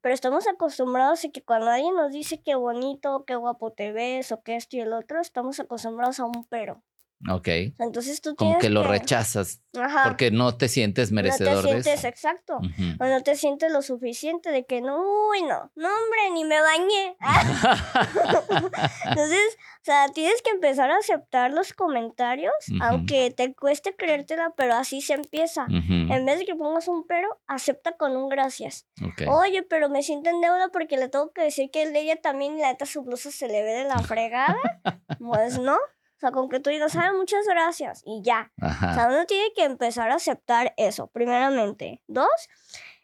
Pero 0.00 0.14
estamos 0.14 0.46
acostumbrados 0.46 1.24
a 1.24 1.28
que 1.30 1.42
cuando 1.42 1.70
alguien 1.70 1.94
nos 1.96 2.12
dice 2.12 2.40
qué 2.42 2.54
bonito, 2.54 3.24
qué 3.26 3.34
guapo 3.34 3.72
te 3.72 3.90
ves, 3.90 4.30
o 4.30 4.42
que 4.42 4.54
esto 4.54 4.76
y 4.76 4.80
el 4.80 4.92
otro, 4.92 5.20
estamos 5.20 5.58
acostumbrados 5.58 6.20
a 6.20 6.24
un 6.26 6.44
pero. 6.48 6.82
Ok. 7.28 7.48
Entonces 7.78 8.22
tú 8.22 8.34
Como 8.34 8.52
tienes 8.52 8.62
que 8.62 8.70
lo 8.70 8.82
rechazas 8.82 9.60
Ajá. 9.78 10.04
porque 10.04 10.30
no 10.30 10.56
te 10.56 10.68
sientes 10.68 11.12
no 11.12 11.16
te 11.16 11.22
merecedor 11.22 11.62
de 11.62 11.68
sientes 11.82 11.98
eso. 11.98 12.08
exacto. 12.08 12.58
O 12.98 13.04
no 13.04 13.22
te 13.22 13.36
sientes 13.36 13.70
lo 13.70 13.82
suficiente 13.82 14.50
de 14.50 14.64
que 14.64 14.80
no, 14.80 14.96
uy, 15.28 15.42
no, 15.42 15.70
no, 15.74 15.88
hombre, 15.88 16.30
ni 16.32 16.44
me 16.44 16.60
bañé. 16.60 17.16
Entonces, 19.04 19.58
o 19.80 19.84
sea, 19.84 20.08
tienes 20.08 20.40
que 20.42 20.50
empezar 20.50 20.90
a 20.90 20.96
aceptar 20.96 21.52
los 21.52 21.72
comentarios, 21.72 22.54
aunque 22.80 23.30
te 23.30 23.54
cueste 23.54 23.94
creértela, 23.94 24.52
pero 24.56 24.74
así 24.74 25.00
se 25.02 25.14
empieza. 25.14 25.66
En 25.68 26.24
vez 26.24 26.38
de 26.38 26.46
que 26.46 26.54
pongas 26.54 26.88
un 26.88 27.06
pero, 27.06 27.40
acepta 27.46 27.92
con 27.96 28.16
un 28.16 28.28
gracias. 28.28 28.86
Ok. 29.04 29.28
Oye, 29.28 29.62
pero 29.62 29.88
me 29.88 30.02
siento 30.02 30.30
en 30.30 30.40
deuda 30.40 30.68
porque 30.72 30.96
le 30.96 31.08
tengo 31.08 31.32
que 31.32 31.42
decir 31.42 31.70
que 31.70 31.82
el 31.82 31.92
de 31.92 32.00
ella 32.00 32.16
también, 32.16 32.58
la 32.58 32.68
neta, 32.68 32.86
su 32.86 33.02
blusa 33.02 33.30
se 33.30 33.46
le 33.46 33.62
ve 33.62 33.72
de 33.72 33.84
la 33.84 33.98
fregada. 33.98 34.56
pues 35.18 35.58
no. 35.58 35.76
O 36.20 36.26
sea, 36.26 36.32
con 36.32 36.50
que 36.50 36.60
tú 36.60 36.68
digas, 36.68 36.94
ay, 36.96 37.16
muchas 37.16 37.46
gracias. 37.46 38.02
Y 38.04 38.20
ya. 38.22 38.52
O 38.60 38.94
sea, 38.94 39.06
uno 39.08 39.24
tiene 39.24 39.54
que 39.56 39.64
empezar 39.64 40.10
a 40.10 40.16
aceptar 40.16 40.74
eso, 40.76 41.06
primeramente. 41.06 42.02
Dos, 42.08 42.28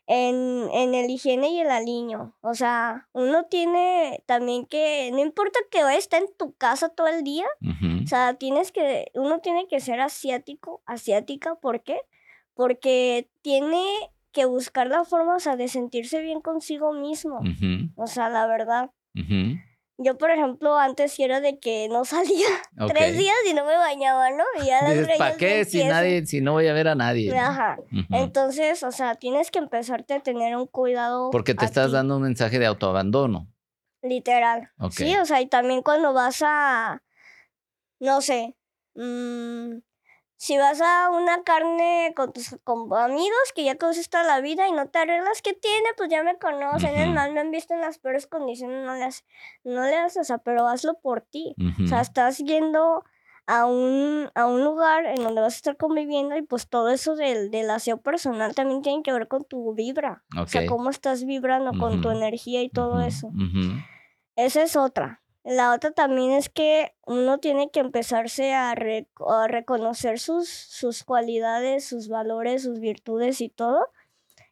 en, 0.07 0.69
en 0.71 0.95
el 0.95 1.09
higiene 1.09 1.49
y 1.49 1.61
el 1.61 1.71
aliño. 1.71 2.37
O 2.43 2.55
sea, 2.55 3.09
uno 3.13 3.45
tiene 3.45 4.23
también 4.27 4.67
que, 4.67 5.11
no 5.13 5.21
importa 5.21 5.59
que 5.71 5.81
esté 5.97 6.19
en 6.19 6.27
tu 6.37 6.53
casa 6.57 6.91
todo 6.91 7.07
el 7.07 7.25
día, 7.25 7.47
o 8.05 8.07
sea, 8.07 8.35
tienes 8.35 8.71
que, 8.71 9.11
uno 9.15 9.41
tiene 9.41 9.67
que 9.67 9.81
ser 9.81 10.01
asiático, 10.01 10.83
asiática, 10.85 11.55
¿por 11.55 11.83
qué? 11.83 11.99
Porque 12.53 13.31
tiene 13.41 13.83
que 14.33 14.45
buscar 14.45 14.89
la 14.89 15.05
forma, 15.05 15.37
o 15.37 15.41
sea, 15.41 15.57
de 15.57 15.69
sentirse 15.69 16.21
bien 16.21 16.43
consigo 16.43 16.93
mismo. 16.93 17.41
O 17.97 18.07
sea, 18.07 18.29
la 18.29 18.47
verdad. 18.47 18.91
Ujú. 19.15 19.59
Yo, 19.99 20.19
por 20.19 20.31
ejemplo, 20.31 20.77
antes 20.77 21.13
sí 21.13 21.23
era 21.23 21.41
de 21.41 21.59
que 21.59 21.89
no 21.89 22.05
salía 22.05 22.47
Ok. 22.81 22.93
tres 22.93 23.17
días 23.17 23.35
y 23.49 23.55
no 23.55 23.65
me 23.65 23.77
bañaba, 23.77 24.31
¿no? 24.31 24.45
Y 24.63 24.67
ya 24.67 24.83
las 24.83 24.93
Dices, 24.95 25.19
¿para 25.19 25.37
qué 25.37 25.65
si 25.65 25.85
nadie, 25.85 26.27
si 26.27 26.41
no 26.43 26.53
voy 26.53 26.67
a 26.69 26.75
ver 26.75 26.89
a 26.89 26.95
nadie? 26.95 27.33
¿no? 27.33 27.41
Ajá. 27.41 27.79
Entonces, 28.11 28.83
o 28.83 28.93
sea, 28.93 29.15
tienes 29.15 29.51
que 29.51 29.59
empezarte 29.59 30.15
a 30.15 30.21
tener 30.21 30.55
un 30.57 30.67
cuidado. 30.67 31.31
Porque 31.31 31.55
te 31.55 31.65
estás 31.65 31.87
ti, 31.87 31.93
dando 31.93 32.17
un 32.17 32.23
mensaje 32.23 32.59
de 32.59 32.67
autoabandono. 32.67 33.49
Literal. 34.03 34.71
Ok. 34.79 34.93
Sí, 34.93 35.17
o 35.17 35.25
sea, 35.25 35.41
y 35.41 35.47
también 35.47 35.83
cuando 35.83 36.13
vas 36.13 36.43
a. 36.45 37.03
No 37.99 38.21
sé. 38.21 38.55
mm, 38.95 39.79
si 40.39 40.59
vas 40.59 40.81
a 40.83 41.11
una 41.11 41.43
carne 41.45 42.13
con 42.15 42.33
tus 42.33 42.57
con 42.63 42.93
amigos 42.95 43.53
que 43.55 43.65
ya 43.65 43.77
conoces 43.77 44.11
toda 44.11 44.25
la 44.25 44.41
vida 44.41 44.69
y 44.69 44.73
no 44.73 44.89
te 44.89 44.99
arreglas, 44.99 45.41
¿qué 45.43 45.55
tiene? 45.55 45.89
Pues 45.97 46.11
ya 46.11 46.23
me 46.23 46.39
conocen, 46.39 46.95
es 46.95 47.07
Ujú. 47.07 47.15
más, 47.15 47.31
me 47.33 47.41
han 47.41 47.51
visto 47.51 47.75
en 47.75 47.81
las 47.81 47.99
peores 47.99 48.27
condiciones, 48.27 48.85
no 48.85 48.95
le 48.95 49.05
haces, 49.05 49.25
no 49.65 49.83
le 49.83 49.97
haces, 49.97 50.21
o 50.21 50.25
sea, 50.25 50.39
pero 50.39 50.69
hazlo 50.69 50.95
por 51.01 51.23
ti. 51.23 51.57
O 51.83 51.87
sea, 51.87 52.01
estás 52.01 52.39
yendo 52.39 53.05
a 53.47 53.65
un, 53.65 54.31
a 54.35 54.47
un 54.47 54.65
lugar 54.65 55.07
en 55.07 55.23
donde 55.23 55.41
vas 55.41 55.55
a 55.55 55.57
estar 55.57 55.77
conviviendo 55.77 56.37
y 56.37 56.43
pues 56.43 56.69
todo 56.69 56.91
eso 56.91 57.15
del, 57.15 57.51
del 57.51 57.71
aseo 57.71 57.99
personal 57.99 58.55
también 58.55 58.83
tiene 58.83 59.03
que 59.03 59.13
ver 59.13 59.29
con 59.29 59.45
tu 59.45 59.73
vibra. 59.75 60.25
O 60.37 60.47
sea, 60.47 60.67
cómo 60.67 60.91
estás 60.91 61.25
vibrando 61.25 61.79
con 61.79 62.01
tu 62.01 62.11
energía 62.11 62.63
y 62.63 62.69
todo 62.69 63.01
eso. 63.01 63.33
Esa 64.35 64.63
es 64.63 64.77
otra. 64.77 65.23
La 65.47 65.73
otra 65.73 65.93
también 65.93 66.33
es 66.33 66.49
que 66.49 66.93
uno 67.07 67.39
tiene 67.39 67.71
que 67.71 67.81
empezarse 67.81 68.53
a, 68.53 68.75
re- 68.75 69.07
a 69.29 69.47
reconocer 69.47 70.19
sus, 70.19 70.49
sus 70.49 71.05
cualidades, 71.05 71.85
sus 71.85 72.09
valores, 72.09 72.65
sus 72.65 72.81
virtudes 72.81 73.41
y 73.41 73.49
todo. 73.49 73.87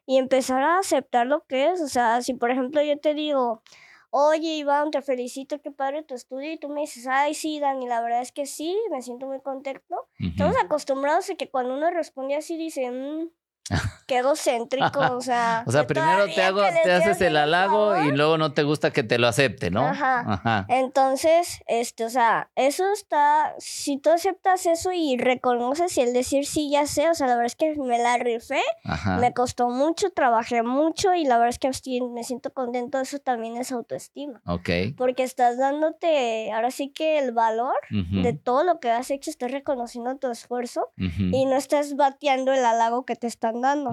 Y 0.05 0.17
empezar 0.17 0.61
a 0.63 0.79
aceptar 0.79 1.27
lo 1.27 1.45
que 1.45 1.71
es. 1.71 1.81
O 1.81 1.87
sea, 1.87 2.21
si 2.21 2.33
por 2.33 2.49
ejemplo 2.51 2.81
yo 2.81 2.97
te 2.99 3.13
digo, 3.13 3.61
oye 4.09 4.55
Iván, 4.55 4.91
te 4.91 5.01
felicito, 5.01 5.59
qué 5.61 5.71
padre 5.71 6.03
tu 6.03 6.13
estudio. 6.15 6.51
Y 6.53 6.57
tú 6.57 6.69
me 6.69 6.81
dices, 6.81 7.07
ay, 7.07 7.33
sí, 7.33 7.59
Dani, 7.59 7.87
la 7.87 8.01
verdad 8.01 8.21
es 8.21 8.31
que 8.31 8.45
sí, 8.45 8.77
me 8.91 9.01
siento 9.01 9.25
muy 9.25 9.41
contento. 9.41 10.07
Estamos 10.19 10.55
acostumbrados 10.63 11.29
a 11.29 11.35
que 11.35 11.49
cuando 11.49 11.75
uno 11.75 11.89
responde 11.91 12.35
así, 12.35 12.55
dice, 12.55 12.89
"Mm, 12.91 13.29
qué 14.07 14.19
egocéntrico. 14.19 14.99
O 15.15 15.21
sea, 15.21 15.63
O 15.67 15.71
sea, 15.71 15.87
primero 15.87 16.25
te, 16.25 16.41
hago, 16.43 16.61
te 16.83 16.91
haces 16.91 17.19
el 17.21 17.37
halago 17.37 17.91
favor". 17.93 18.05
y 18.05 18.11
luego 18.15 18.37
no 18.37 18.53
te 18.53 18.63
gusta 18.63 18.91
que 18.91 19.03
te 19.03 19.17
lo 19.17 19.27
acepte, 19.27 19.71
¿no? 19.71 19.85
Ajá. 19.85 20.19
Ajá. 20.27 20.65
Entonces, 20.69 21.59
este, 21.67 22.05
o 22.05 22.09
sea, 22.09 22.49
eso 22.55 22.91
está, 22.93 23.55
si 23.57 23.97
tú 23.97 24.09
aceptas 24.11 24.65
eso 24.65 24.91
y 24.93 25.17
reconoces 25.17 25.97
y 25.97 26.01
el 26.01 26.13
decir 26.13 26.45
sí, 26.45 26.69
ya 26.69 26.85
sé, 26.87 27.09
o 27.09 27.13
sea, 27.13 27.27
la 27.27 27.33
verdad 27.35 27.47
es 27.47 27.55
que 27.55 27.75
me 27.75 27.97
la 27.97 28.17
rifé, 28.17 28.61
Ajá. 28.83 29.17
me 29.17 29.33
costó 29.33 29.69
mucho, 29.69 30.09
trabajé 30.11 30.63
mucho 30.63 31.13
y 31.15 31.25
la 31.25 31.35
verdad 31.37 31.49
es 31.49 31.59
que 31.59 31.67
estoy- 31.67 32.01
me 32.01 32.23
siento 32.23 32.53
contento, 32.53 32.99
eso 32.99 33.19
también 33.19 33.57
es 33.57 33.71
autoestima, 33.71 34.41
Ok. 34.45 34.69
porque 34.97 35.23
estás 35.23 35.57
dándote, 35.57 36.51
ahora 36.51 36.71
sí 36.71 36.89
que 36.89 37.19
el 37.19 37.31
valor 37.31 37.75
de 37.89 38.33
todo 38.33 38.63
lo 38.63 38.79
que 38.79 38.91
has 38.91 39.09
hecho, 39.11 39.29
estás 39.29 39.51
reconociendo 39.51 40.15
tu 40.17 40.29
esfuerzo 40.31 40.89
y 40.97 41.45
no 41.45 41.55
estás 41.55 41.95
bateando 41.95 42.53
el 42.53 42.63
halago 42.63 43.05
que 43.05 43.15
te 43.15 43.27
están 43.27 43.54
dando. 43.61 43.91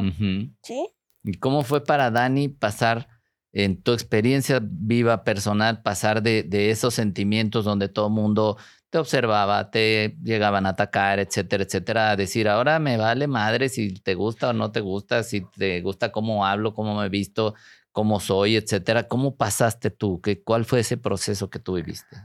¿sí? 0.63 0.89
¿Y 1.25 1.35
cómo 1.35 1.63
fue 1.63 1.85
para 1.85 2.11
Dani 2.11 2.49
pasar 2.49 3.09
en 3.53 3.83
tu 3.83 3.93
experiencia 3.93 4.61
viva 4.63 5.25
personal, 5.25 5.83
pasar 5.83 6.23
de, 6.23 6.43
de 6.43 6.71
esos 6.71 6.95
sentimientos 6.95 7.65
donde 7.65 7.89
todo 7.89 8.07
el 8.07 8.15
mundo 8.15 8.57
te 8.93 8.99
observaba, 8.99 9.71
te 9.71 10.17
llegaban 10.23 10.67
a 10.67 10.71
atacar, 10.71 11.19
etcétera, 11.19 11.65
etcétera, 11.65 12.11
a 12.11 12.17
decir, 12.17 12.47
ahora 12.47 12.79
me 12.79 12.99
vale 12.99 13.27
madre 13.27 13.71
si 13.71 13.95
te 13.95 14.15
gusta 14.15 14.51
o 14.51 14.53
no 14.53 14.71
te 14.71 14.81
gusta, 14.81 15.23
si 15.23 15.41
te 15.57 15.81
gusta 15.81 16.13
cómo 16.13 16.45
hablo, 16.45 16.75
cómo 16.75 16.99
me 16.99 17.07
he 17.07 17.09
visto, 17.09 17.55
cómo 17.93 18.21
soy, 18.21 18.57
etcétera? 18.57 19.09
¿Cómo 19.09 19.37
pasaste 19.37 19.91
tú? 19.91 20.21
¿Qué, 20.21 20.43
¿Cuál 20.43 20.65
fue 20.65 20.81
ese 20.81 20.97
proceso 20.97 21.49
que 21.49 21.59
tú 21.59 21.75
viviste? 21.75 22.17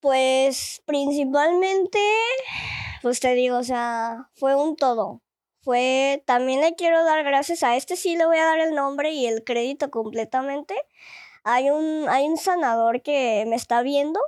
Pues 0.00 0.82
principalmente, 0.86 2.00
pues 3.02 3.20
te 3.20 3.34
digo, 3.34 3.58
o 3.58 3.64
sea, 3.64 4.28
fue 4.34 4.56
un 4.56 4.74
todo. 4.74 5.22
Fue, 5.62 6.22
también 6.26 6.60
le 6.60 6.74
quiero 6.74 7.04
dar 7.04 7.22
gracias 7.24 7.62
a 7.62 7.76
este, 7.76 7.96
sí 7.96 8.16
le 8.16 8.26
voy 8.26 8.38
a 8.38 8.44
dar 8.44 8.58
el 8.60 8.74
nombre 8.74 9.12
y 9.12 9.26
el 9.26 9.44
crédito 9.44 9.90
completamente. 9.90 10.74
Hay 11.44 11.70
un, 11.70 12.08
hay 12.08 12.26
un 12.28 12.36
sanador 12.36 13.02
que 13.02 13.44
me 13.48 13.56
está 13.56 13.82
viendo, 13.82 14.20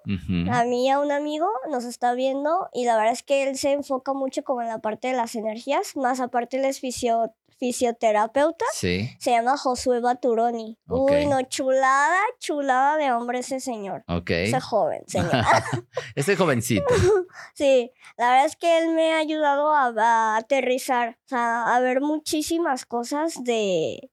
a 0.50 0.64
mí 0.64 0.86
y 0.86 0.90
a 0.90 0.98
un 0.98 1.12
amigo 1.12 1.48
nos 1.70 1.84
está 1.84 2.12
viendo 2.14 2.68
y 2.72 2.86
la 2.86 2.96
verdad 2.96 3.12
es 3.12 3.22
que 3.22 3.44
él 3.44 3.56
se 3.56 3.70
enfoca 3.72 4.12
mucho 4.12 4.42
como 4.42 4.62
en 4.62 4.68
la 4.68 4.78
parte 4.78 5.08
de 5.08 5.14
las 5.14 5.34
energías, 5.36 5.96
más 5.96 6.18
aparte 6.20 6.56
él 6.56 6.64
es 6.64 6.80
fisio- 6.80 7.32
fisioterapeuta. 7.58 8.64
Sí, 8.72 9.10
Se 9.18 9.30
llama 9.32 9.56
Josué 9.56 10.00
Baturoni. 10.00 10.78
Uy, 10.88 11.26
no, 11.26 11.42
chulada, 11.42 12.18
chulada 12.38 12.96
de 12.96 13.12
hombre 13.12 13.40
ese 13.40 13.60
señor. 13.60 14.04
ok. 14.08 14.30
Ese 14.30 14.60
joven, 14.60 15.02
señor. 15.06 15.30
Ese 16.14 16.36
jovencito. 16.36 16.84
Sí, 17.54 17.90
la 18.16 18.30
verdad 18.30 18.46
es 18.46 18.56
que 18.56 18.78
él 18.78 18.90
me 18.94 19.12
ha 19.12 19.18
ayudado 19.18 19.72
a, 19.72 19.92
a 19.96 20.36
aterrizar, 20.36 21.18
o 21.26 21.28
sea, 21.28 21.74
a 21.74 21.80
ver 21.80 22.00
muchísimas 22.00 22.86
cosas 22.86 23.42
de... 23.42 24.10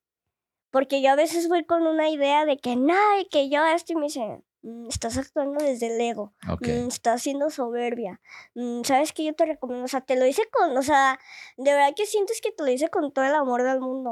Porque 0.71 1.01
yo 1.01 1.11
a 1.11 1.15
veces 1.15 1.47
voy 1.49 1.65
con 1.65 1.85
una 1.85 2.09
idea 2.09 2.45
de 2.45 2.57
que 2.57 2.75
no, 2.75 2.95
y 3.19 3.25
que 3.29 3.49
yo 3.49 3.63
esto 3.65 3.93
y 3.93 3.95
me 3.97 4.03
dicen, 4.03 4.31
"Mm, 4.31 4.41
estás 4.87 5.17
actuando 5.17 5.63
desde 5.63 5.87
el 5.87 5.99
ego, 5.99 6.33
mm, 6.83 6.87
estás 6.87 7.23
siendo 7.23 7.49
soberbia, 7.49 8.21
mm, 8.53 8.83
sabes 8.83 9.11
que 9.11 9.23
yo 9.23 9.33
te 9.33 9.45
recomiendo, 9.45 9.85
o 9.85 9.87
sea, 9.87 10.01
te 10.01 10.15
lo 10.15 10.25
hice 10.25 10.43
con, 10.51 10.77
o 10.77 10.81
sea, 10.83 11.19
de 11.57 11.71
verdad 11.73 11.93
que 11.95 12.05
sientes 12.05 12.41
que 12.41 12.51
te 12.51 12.63
lo 12.63 12.69
hice 12.69 12.89
con 12.89 13.11
todo 13.11 13.25
el 13.25 13.33
amor 13.33 13.63
del 13.63 13.79
mundo. 13.79 14.11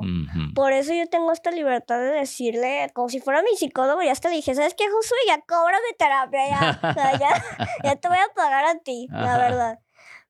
Por 0.56 0.74
eso 0.74 0.93
yo 0.93 1.08
tengo 1.08 1.32
esta 1.32 1.52
libertad 1.52 2.00
de 2.00 2.12
decirle, 2.12 2.89
como 2.93 3.10
si 3.10 3.20
fuera 3.20 3.41
mi 3.43 3.56
psicólogo, 3.56 4.02
ya 4.02 4.12
hasta 4.12 4.30
le 4.30 4.38
dije, 4.38 4.56
¿sabes 4.56 4.74
qué, 4.74 4.86
Josué? 4.89 5.18
Ya 5.28 5.41
cóbrame 5.41 5.93
terapia, 5.97 6.50
ya. 6.50 6.80
O 6.89 6.93
sea, 6.93 7.20
ya, 7.20 7.30
ya 7.84 7.95
te 7.95 8.08
voy 8.08 8.18
a 8.18 8.34
pagar 8.36 8.66
a 8.66 8.80
ti, 8.80 9.08
la 9.12 9.38
verdad. 9.38 9.80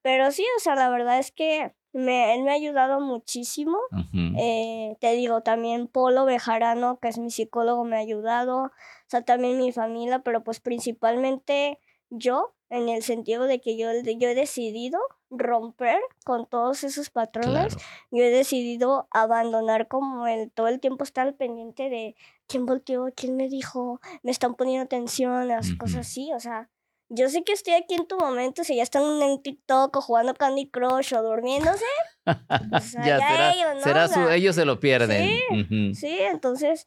Pero 0.02 0.32
sí, 0.32 0.46
o 0.58 0.60
sea, 0.60 0.76
la 0.76 0.90
verdad 0.90 1.20
es 1.20 1.32
que 1.32 1.74
me, 1.94 2.36
él 2.36 2.44
me 2.44 2.52
ha 2.52 2.56
ayudado 2.56 3.00
muchísimo. 3.00 3.78
Eh, 4.14 4.96
te 5.00 5.14
digo, 5.14 5.42
también 5.42 5.88
Polo 5.88 6.26
Bejarano, 6.26 7.00
que 7.00 7.08
es 7.08 7.18
mi 7.18 7.32
psicólogo, 7.32 7.84
me 7.84 7.98
ha 7.98 8.00
ayudado. 8.00 8.64
O 8.64 8.72
sea, 9.08 9.24
también 9.24 9.58
mi 9.58 9.72
familia, 9.72 10.20
pero 10.20 10.44
pues 10.44 10.60
principalmente 10.60 11.80
yo, 12.10 12.54
en 12.70 12.90
el 12.90 13.02
sentido 13.02 13.46
de 13.46 13.60
que 13.60 13.78
yo, 13.78 13.88
yo 13.92 14.30
he 14.30 14.36
decidido 14.36 15.00
romper 15.32 16.00
con 16.26 16.48
todos 16.48 16.84
esos 16.84 17.10
patrones. 17.10 17.76
Claro. 17.76 17.86
Yo 18.12 18.24
he 18.24 18.30
decidido 18.30 19.08
abandonar 19.12 19.88
como 19.88 20.28
el 20.28 20.52
todo 20.52 20.68
el 20.68 20.80
tiempo 20.80 21.04
estar 21.04 21.28
al 21.28 21.36
pendiente 21.36 21.90
de 21.90 22.16
quién 22.48 22.66
volteó, 22.66 23.08
quién 23.16 23.36
me 23.36 23.48
dijo, 23.48 24.00
me 24.24 24.32
están 24.32 24.56
poniendo 24.56 24.86
atención, 24.86 25.48
las 25.48 25.74
cosas 25.74 26.02
así. 26.02 26.32
O 26.34 26.40
sea, 26.40 26.70
yo 27.10 27.28
sé 27.30 27.44
que 27.44 27.54
estoy 27.54 27.74
aquí 27.74 27.96
en 27.96 28.08
tu 28.08 28.18
momento, 28.18 28.64
si 28.64 28.76
ya 28.76 28.84
están 28.84 29.22
en 29.22 29.42
TikTok 29.42 29.96
o 29.98 30.02
jugando 30.02 30.36
Candy 30.36 30.70
Crush 30.70 31.14
o 31.16 31.24
durmiéndose. 31.24 31.86
pues 32.70 32.94
ya 32.94 33.20
será, 33.20 33.52
ellos, 33.52 33.76
¿no? 33.76 33.82
será 33.82 34.06
O 34.06 34.08
su, 34.08 34.30
ellos 34.30 34.56
se 34.56 34.66
lo 34.66 34.80
pierden. 34.80 35.40
sí. 35.50 35.96
Sí, 35.96 36.18
entonces, 36.20 36.86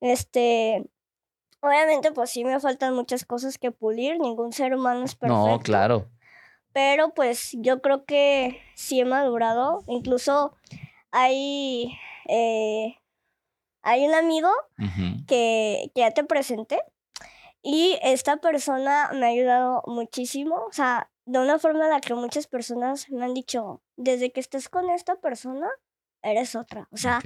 este, 0.00 0.84
obviamente 1.60 2.10
pues 2.12 2.30
sí 2.30 2.44
me 2.44 2.58
faltan 2.58 2.94
muchas 2.94 3.24
cosas 3.24 3.58
que 3.58 3.70
pulir, 3.70 4.18
ningún 4.18 4.52
ser 4.52 4.74
humano 4.74 5.04
es 5.04 5.14
perfecto. 5.14 5.48
No, 5.48 5.60
claro. 5.60 6.10
Pero 6.72 7.14
pues 7.14 7.50
yo 7.54 7.80
creo 7.80 8.04
que 8.04 8.60
sí 8.74 9.00
he 9.00 9.04
madurado, 9.04 9.82
incluso 9.86 10.54
hay, 11.10 11.96
eh, 12.28 12.96
hay 13.82 14.06
un 14.06 14.14
amigo 14.14 14.50
que, 15.26 15.90
que 15.94 16.00
ya 16.00 16.10
te 16.12 16.24
presenté 16.24 16.80
y 17.62 17.98
esta 18.02 18.38
persona 18.38 19.10
me 19.12 19.26
ha 19.26 19.28
ayudado 19.30 19.82
muchísimo, 19.86 20.56
o 20.68 20.72
sea, 20.72 21.10
de 21.26 21.38
una 21.38 21.58
forma 21.58 21.84
en 21.84 21.90
la 21.90 22.00
que 22.00 22.14
muchas 22.14 22.46
personas 22.46 23.10
me 23.10 23.24
han 23.24 23.34
dicho, 23.34 23.82
desde 23.96 24.32
que 24.32 24.40
estés 24.40 24.68
con 24.68 24.90
esta 24.90 25.16
persona, 25.16 25.68
eres 26.22 26.54
otra, 26.54 26.88
o 26.90 26.96
sea. 26.96 27.20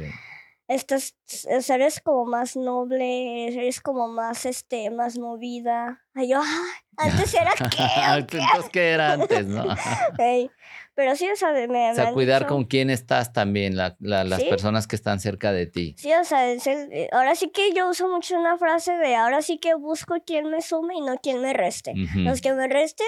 Estás, 0.69 1.15
o 1.57 1.61
sea, 1.61 1.77
eres 1.77 2.01
como 2.01 2.25
más 2.25 2.57
noble, 2.57 3.49
eres 3.49 3.81
como 3.81 4.09
más, 4.09 4.47
este, 4.47 4.91
más 4.91 5.19
movida. 5.19 6.03
Ay, 6.15 6.29
yo, 6.29 6.41
"Ah, 6.43 6.65
antes 6.97 7.35
era 7.35 7.53
qué, 7.57 8.23
o 8.23 8.27
qué?". 8.27 8.39
Entonces, 8.39 8.71
¿qué 8.73 8.91
era 8.93 9.13
antes, 9.13 9.47
no? 9.47 9.65
Pero 10.95 11.17
sí, 11.17 11.29
o 11.29 11.37
sea, 11.37 11.53
de- 11.53 11.67
me, 11.67 11.87
O 11.87 11.89
me 11.91 11.95
sea, 11.97 12.13
cuidar 12.13 12.43
dicho- 12.43 12.55
con 12.55 12.65
quién 12.65 12.89
estás 12.89 13.33
también, 13.33 13.77
la- 13.77 13.97
la- 13.99 14.23
las 14.25 14.41
Sí. 14.41 14.49
personas 14.49 14.87
que 14.87 14.95
están 14.97 15.19
cerca 15.19 15.53
de 15.53 15.67
ti. 15.67 15.97
Sí, 15.99 16.13
o 16.13 16.25
sea, 16.25 16.49
es 16.51 16.67
el- 16.69 16.93
eh, 16.93 17.09
ahora 17.13 17.35
sí 17.35 17.51
que 17.51 17.73
yo 17.73 17.89
uso 17.91 18.09
mucho 18.09 18.39
una 18.39 18.57
frase 18.59 18.93
de 18.97 19.17
ahora 19.17 19.43
sí 19.43 19.59
que 19.59 19.75
busco 19.75 20.17
quien 20.25 20.51
me 20.51 20.63
sume 20.63 20.95
y 20.95 21.01
no 21.01 21.17
quien 21.19 21.41
me 21.41 21.53
reste. 21.53 21.95
Los 22.15 22.41
que 22.41 22.53
me 22.53 22.69
resten, 22.69 23.07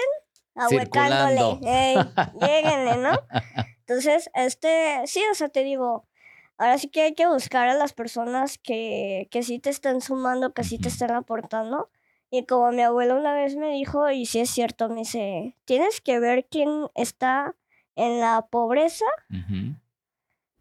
ahuecándole. 0.55 1.37
Circulando. 1.37 1.59
Ey, 1.65 1.95
lléguenle, 2.41 2.97
¿no? 2.97 3.19
Entonces, 3.87 4.29
este, 4.33 5.01
sí, 5.05 5.21
o 5.31 5.35
sea, 5.35 5.47
te 5.49 5.63
digo, 5.63 6.06
ahora 6.57 6.77
sí 6.77 6.89
que 6.89 7.01
hay 7.01 7.13
que 7.13 7.27
buscar 7.27 7.69
a 7.69 7.73
las 7.75 7.93
personas 7.93 8.57
que, 8.57 9.27
que 9.31 9.43
sí 9.43 9.59
te 9.59 9.69
están 9.69 10.01
sumando, 10.01 10.53
que 10.53 10.63
sí 10.63 10.79
te 10.79 10.87
están 10.89 11.11
aportando. 11.11 11.89
Y 12.29 12.45
como 12.45 12.71
mi 12.71 12.81
abuelo 12.81 13.17
una 13.17 13.33
vez 13.33 13.55
me 13.55 13.71
dijo, 13.71 14.09
y 14.09 14.25
sí 14.25 14.39
es 14.39 14.49
cierto, 14.49 14.89
me 14.89 14.99
dice, 14.99 15.55
tienes 15.65 16.01
que 16.01 16.19
ver 16.19 16.45
quién 16.49 16.87
está 16.93 17.55
en 17.95 18.19
la 18.19 18.47
pobreza 18.49 19.05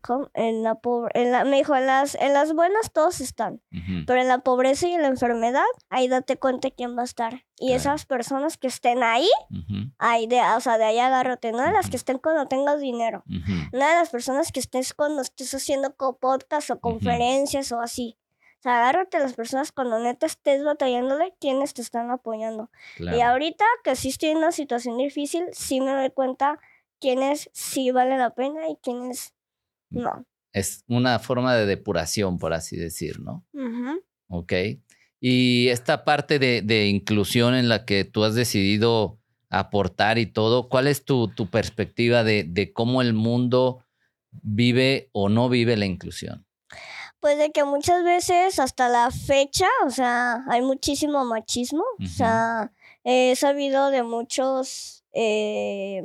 ¿Cómo? 0.06 0.30
En 0.34 0.62
la 0.62 0.76
pobre, 0.76 1.10
en 1.20 1.32
la, 1.32 1.44
me 1.44 1.56
dijo, 1.56 1.74
en 1.74 1.86
las, 1.86 2.14
en 2.14 2.32
las 2.32 2.52
buenas 2.54 2.92
todos 2.92 3.20
están, 3.20 3.60
ujú. 3.72 4.04
pero 4.06 4.20
en 4.20 4.28
la 4.28 4.38
pobreza 4.38 4.86
y 4.86 4.92
en 4.94 5.02
la 5.02 5.08
enfermedad, 5.08 5.64
ahí 5.90 6.06
date 6.08 6.36
cuenta 6.38 6.70
quién 6.70 6.96
va 6.96 7.02
a 7.02 7.04
estar. 7.04 7.44
Y 7.58 7.66
Claro. 7.68 7.76
esas 7.80 8.06
personas 8.06 8.56
que 8.58 8.66
estén 8.68 9.02
ahí, 9.02 9.28
Ujú, 9.50 9.90
ahí 9.98 10.26
de, 10.26 10.40
o 10.56 10.60
sea, 10.60 10.78
de 10.78 10.84
ahí 10.84 10.98
agárrate, 10.98 11.52
no 11.52 11.62
de 11.62 11.72
las 11.72 11.88
que 11.90 11.96
estén 11.96 12.18
cuando 12.18 12.46
tengas 12.46 12.80
dinero, 12.80 13.24
ujú. 13.26 13.52
no 13.72 13.86
de 13.86 13.94
las 13.94 14.10
personas 14.10 14.52
que 14.52 14.60
estés 14.60 14.94
cuando 14.94 15.22
estés 15.22 15.52
haciendo 15.54 15.94
co- 15.96 16.18
podcast 16.18 16.70
o 16.70 16.78
conferencias 16.80 17.72
o 17.72 17.80
así. 17.80 18.18
O 18.58 18.62
sea, 18.62 18.76
agárrate 18.78 19.16
a 19.18 19.20
las 19.20 19.34
personas 19.34 19.70
cuando 19.72 19.98
neta 19.98 20.26
estés 20.26 20.64
batallándole, 20.64 21.34
quienes 21.40 21.72
te 21.74 21.82
están 21.82 22.10
apoyando. 22.10 22.70
Y 22.96 23.02
Claro. 23.04 23.30
ahorita 23.32 23.64
que 23.84 23.94
sí 23.96 24.08
estoy 24.08 24.30
en 24.30 24.38
una 24.38 24.50
situación 24.52 24.96
difícil, 24.98 25.44
sí 25.52 25.80
me 25.80 25.92
doy 25.92 26.10
cuenta 26.10 26.58
quiénes 27.00 27.48
sí 27.52 27.90
valen 27.90 28.18
la 28.18 28.30
pena 28.30 28.68
y 28.68 28.76
quiénes 28.82 29.34
no. 29.90 30.26
Es 30.52 30.84
una 30.88 31.18
forma 31.18 31.54
de 31.54 31.66
depuración, 31.66 32.38
por 32.38 32.54
así 32.54 32.76
decir, 32.76 33.20
¿no? 33.20 33.44
Ujú. 33.52 34.02
Ok. 34.28 34.52
Y 35.20 35.68
esta 35.68 36.04
parte 36.04 36.38
de, 36.38 36.62
de 36.62 36.86
inclusión 36.86 37.54
en 37.54 37.68
la 37.68 37.84
que 37.84 38.04
tú 38.04 38.24
has 38.24 38.34
decidido 38.34 39.18
aportar 39.50 40.18
y 40.18 40.26
todo, 40.26 40.68
¿cuál 40.68 40.86
es 40.86 41.04
tu, 41.04 41.28
tu 41.28 41.50
perspectiva 41.50 42.24
de, 42.24 42.44
de 42.44 42.72
cómo 42.72 43.02
el 43.02 43.12
mundo 43.12 43.84
vive 44.42 45.10
o 45.12 45.28
no 45.28 45.48
vive 45.48 45.76
la 45.76 45.86
inclusión? 45.86 46.46
Pues 47.20 47.38
de 47.38 47.50
que 47.50 47.64
muchas 47.64 48.04
veces 48.04 48.58
hasta 48.58 48.88
la 48.88 49.10
fecha, 49.10 49.66
o 49.86 49.90
sea, 49.90 50.44
hay 50.48 50.62
muchísimo 50.62 51.24
machismo. 51.24 51.82
O 51.98 52.06
sea, 52.06 52.72
he 53.04 53.34
sabido 53.36 53.90
de 53.90 54.02
muchos, 54.02 55.04
eh, 55.12 56.02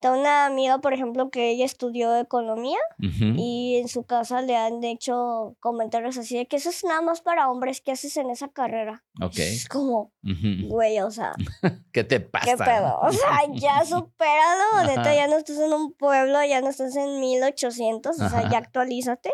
de 0.00 0.10
una 0.10 0.46
amiga, 0.46 0.78
por 0.78 0.94
ejemplo, 0.94 1.30
que 1.30 1.50
ella 1.50 1.64
estudió 1.64 2.16
economía 2.16 2.78
y 2.98 3.76
en 3.76 3.88
su 3.88 4.04
casa 4.04 4.40
le 4.40 4.56
han 4.56 4.82
hecho 4.82 5.56
comentarios 5.60 6.16
así 6.16 6.36
de 6.38 6.46
que 6.46 6.56
eso 6.56 6.70
es 6.70 6.84
nada 6.84 7.02
más 7.02 7.20
para 7.20 7.50
hombres, 7.50 7.80
¿qué 7.80 7.92
haces 7.92 8.16
en 8.16 8.30
esa 8.30 8.48
carrera? 8.48 9.04
Ok. 9.20 9.38
Es 9.38 9.68
como, 9.68 10.12
güey, 10.22 11.00
o 11.00 11.10
sea, 11.10 11.32
¿Qué 11.92 12.04
te 12.04 12.20
pasa? 12.20 12.46
¿qué 12.46 12.56
pedo? 12.56 12.98
O 13.02 13.12
sea, 13.12 13.40
ya 13.52 13.84
supéralo, 13.84 14.86
neta, 14.86 15.00
Ajá. 15.02 15.14
ya 15.14 15.26
no 15.26 15.36
estás 15.36 15.58
en 15.58 15.72
un 15.72 15.92
pueblo, 15.92 16.42
ya 16.44 16.60
no 16.60 16.70
estás 16.70 16.96
en 16.96 17.20
1800, 17.20 18.14
o 18.14 18.28
sea, 18.28 18.38
Ajá. 18.38 18.50
ya 18.50 18.58
actualízate. 18.58 19.32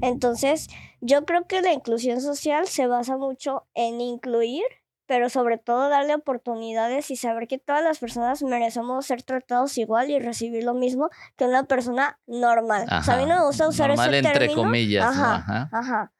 Entonces, 0.00 0.68
yo 1.00 1.24
creo 1.24 1.46
que 1.46 1.62
la 1.62 1.72
inclusión 1.72 2.20
social 2.20 2.66
se 2.66 2.86
basa 2.86 3.16
mucho 3.16 3.66
en 3.74 4.00
incluir, 4.00 4.64
pero 5.12 5.28
sobre 5.28 5.58
todo 5.58 5.90
darle 5.90 6.14
oportunidades 6.14 7.10
y 7.10 7.16
saber 7.16 7.46
que 7.46 7.58
todas 7.58 7.84
las 7.84 7.98
personas 7.98 8.42
merecemos 8.42 9.04
ser 9.04 9.22
tratados 9.22 9.76
igual 9.76 10.08
y 10.08 10.18
recibir 10.18 10.64
lo 10.64 10.72
mismo 10.72 11.10
que 11.36 11.44
una 11.44 11.64
persona 11.64 12.18
normal. 12.26 12.86
O 12.90 13.02
sea, 13.02 13.16
a 13.16 13.16
mí 13.18 13.26
no 13.26 13.34
me 13.34 13.44
gusta 13.44 13.68
usar 13.68 13.88
Normal 13.88 14.08
ese 14.14 14.26
entre 14.26 14.46
término. 14.48 14.62
comillas, 14.62 15.14
¿no? 15.14 15.22
Ajá, 15.22 15.68
Ajá. 15.70 16.12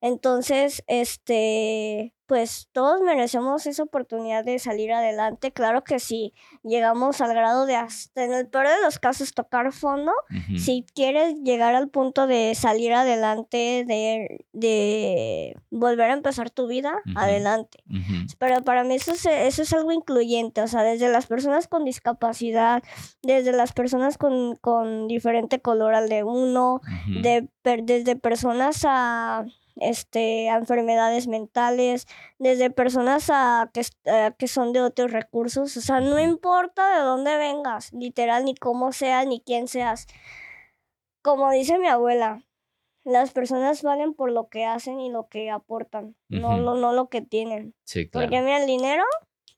Entonces, 0.00 0.82
este, 0.86 2.14
pues 2.26 2.68
todos 2.72 3.00
merecemos 3.00 3.66
esa 3.66 3.82
oportunidad 3.82 4.44
de 4.44 4.58
salir 4.58 4.92
adelante. 4.92 5.50
Claro 5.50 5.82
que 5.82 5.98
si 5.98 6.34
llegamos 6.62 7.20
al 7.20 7.30
grado 7.34 7.66
de, 7.66 7.74
hasta 7.76 8.22
en 8.24 8.32
el 8.32 8.46
peor 8.48 8.68
de 8.68 8.80
los 8.84 8.98
casos, 8.98 9.32
tocar 9.34 9.72
fondo, 9.72 10.12
si 10.58 10.84
quieres 10.94 11.34
llegar 11.42 11.74
al 11.74 11.88
punto 11.88 12.26
de 12.26 12.54
salir 12.54 12.92
adelante, 12.92 13.84
de, 13.86 14.44
de 14.52 15.56
volver 15.70 16.10
a 16.10 16.14
empezar 16.14 16.50
tu 16.50 16.66
vida, 16.68 16.92
adelante. 17.16 17.82
Pero 18.38 18.62
para 18.62 18.84
mí 18.84 18.94
eso 18.94 19.12
es, 19.12 19.24
eso 19.26 19.62
es 19.62 19.72
algo 19.72 19.90
incluyente, 19.92 20.60
o 20.60 20.68
sea, 20.68 20.82
desde 20.82 21.08
las 21.10 21.26
personas 21.26 21.66
con 21.66 21.84
discapacidad, 21.84 22.82
desde 23.22 23.52
las 23.52 23.72
personas 23.72 24.18
con, 24.18 24.54
con 24.56 25.08
diferente 25.08 25.60
color 25.60 25.94
al 25.94 26.08
de 26.08 26.22
uno, 26.24 26.80
de, 27.22 27.48
per- 27.62 27.82
desde 27.84 28.16
personas 28.16 28.84
a, 28.86 29.44
este, 29.80 30.50
a 30.50 30.56
enfermedades 30.56 31.26
mentales, 31.26 32.06
desde 32.38 32.70
personas 32.70 33.30
a 33.30 33.70
que, 33.72 33.82
a 34.10 34.32
que 34.32 34.48
son 34.48 34.72
de 34.72 34.80
otros 34.80 35.10
recursos, 35.10 35.76
o 35.76 35.80
sea, 35.80 36.00
no 36.00 36.18
importa 36.18 36.96
de 36.96 37.04
dónde 37.04 37.36
vengas, 37.36 37.92
literal, 37.92 38.44
ni 38.44 38.54
cómo 38.54 38.92
seas, 38.92 39.26
ni 39.26 39.40
quién 39.40 39.68
seas. 39.68 40.06
Como 41.22 41.50
dice 41.50 41.78
mi 41.78 41.88
abuela, 41.88 42.42
las 43.04 43.32
personas 43.32 43.82
valen 43.82 44.14
por 44.14 44.30
lo 44.30 44.48
que 44.48 44.64
hacen 44.64 45.00
y 45.00 45.10
lo 45.10 45.28
que 45.28 45.50
aportan, 45.50 46.14
no, 46.28 46.58
no, 46.58 46.74
no 46.74 46.92
lo 46.92 47.08
que 47.08 47.22
tienen. 47.22 47.74
Sí, 47.84 48.08
claro. 48.08 48.26
Porque 48.26 48.40
mira, 48.42 48.58
el 48.58 48.66
dinero, 48.66 49.04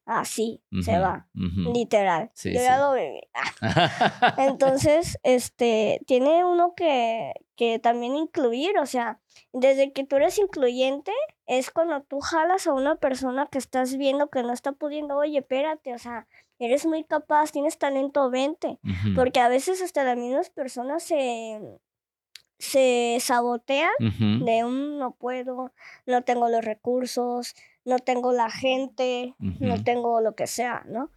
así, 0.07 0.62
se 0.82 0.98
va, 0.98 1.28
literal. 1.34 2.30
Sí, 2.34 2.53
Yo 2.53 2.61
ya 2.61 2.76
sí. 2.76 2.80
lo 2.80 2.94
viví. 2.94 3.20
Entonces, 4.38 5.18
este, 5.22 6.01
tiene 6.07 6.44
uno 6.44 6.74
que, 6.74 7.32
que 7.57 7.78
también 7.78 8.16
incluir, 8.16 8.78
o 8.78 8.86
sea, 8.86 9.20
desde 9.53 9.92
que 9.92 10.05
tú 10.05 10.16
eres 10.16 10.38
incluyente, 10.38 11.12
es 11.46 11.70
cuando 11.70 12.03
tú 12.03 12.20
jalas 12.20 12.66
a 12.66 12.72
una 12.72 12.96
persona 12.96 13.46
que 13.46 13.59
estás 13.59 13.96
viendo 13.96 14.30
que 14.30 14.42
no 14.42 14.53
está 14.53 14.72
pudiendo, 14.72 15.16
oye, 15.16 15.38
espérate, 15.38 15.94
o 15.94 15.98
sea, 15.98 16.26
eres 16.61 16.86
muy 16.86 17.05
capaz, 17.05 17.53
tienes 17.53 17.78
talento, 17.78 18.30
vente. 18.30 18.78
Porque 19.14 19.40
a 19.40 19.48
veces 19.48 19.82
hasta 19.82 20.05
las 20.05 20.16
mismas 20.16 20.51
personas 20.51 21.03
se, 21.03 21.59
se 22.59 23.16
sabotean 23.20 23.90
de 23.98 24.64
un 24.64 24.98
no 24.98 25.12
puedo, 25.12 25.72
no 26.07 26.22
tengo 26.22 26.48
los 26.48 26.64
recursos, 26.64 27.55
no 27.91 27.99
tengo 27.99 28.32
la 28.32 28.49
gente, 28.51 29.34
no 29.38 29.82
tengo 29.84 30.20
lo 30.20 30.34
que 30.34 30.47
sea, 30.47 30.84
¿no? 30.88 31.11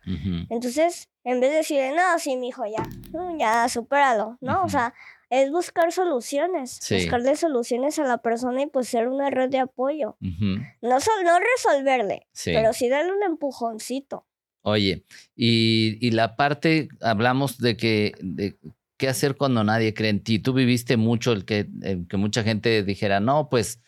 Entonces, 0.50 1.10
en 1.24 1.40
vez 1.40 1.52
de 1.52 1.58
decirle, 1.58 1.92
no, 1.96 2.20
sí, 2.20 2.36
mi 2.36 2.50
hijo, 2.50 2.64
ya, 2.66 2.84
no, 3.12 3.38
ya, 3.38 3.70
supéralo, 3.70 4.38
¿no? 4.42 4.64
O 4.66 4.70
sea, 4.70 4.94
es 5.30 5.50
buscar 5.52 5.92
soluciones, 5.92 6.78
Sí. 6.82 6.96
buscarle 6.96 7.36
soluciones 7.36 7.98
a 8.00 8.04
la 8.04 8.18
persona 8.18 8.62
y 8.62 8.68
pues 8.68 8.88
ser 8.88 9.08
una 9.08 9.30
red 9.30 9.50
de 9.50 9.60
apoyo. 9.60 10.18
No, 10.20 11.00
sol- 11.00 11.24
no 11.24 11.38
resolverle, 11.40 12.28
Sí. 12.34 12.52
pero 12.54 12.74
sí 12.74 12.90
darle 12.90 13.12
un 13.14 13.24
empujoncito. 13.24 14.26
Oye, 14.62 15.04
y, 15.36 15.98
y 16.06 16.12
la 16.12 16.36
parte, 16.36 16.88
hablamos 17.02 17.58
de 17.58 17.76
que, 17.76 18.14
de 18.22 18.56
¿qué 18.98 19.10
hacer 19.10 19.36
cuando 19.36 19.64
nadie 19.64 19.94
cree 19.94 20.10
en 20.10 20.24
ti? 20.24 20.40
Tú 20.40 20.54
viviste 20.54 20.98
mucho 20.98 21.32
el 21.34 21.44
que, 21.46 21.68
que 22.10 22.18
mucha 22.18 22.44
gente 22.44 22.84
dijera, 22.84 23.20
no, 23.20 23.50
pues 23.50 23.80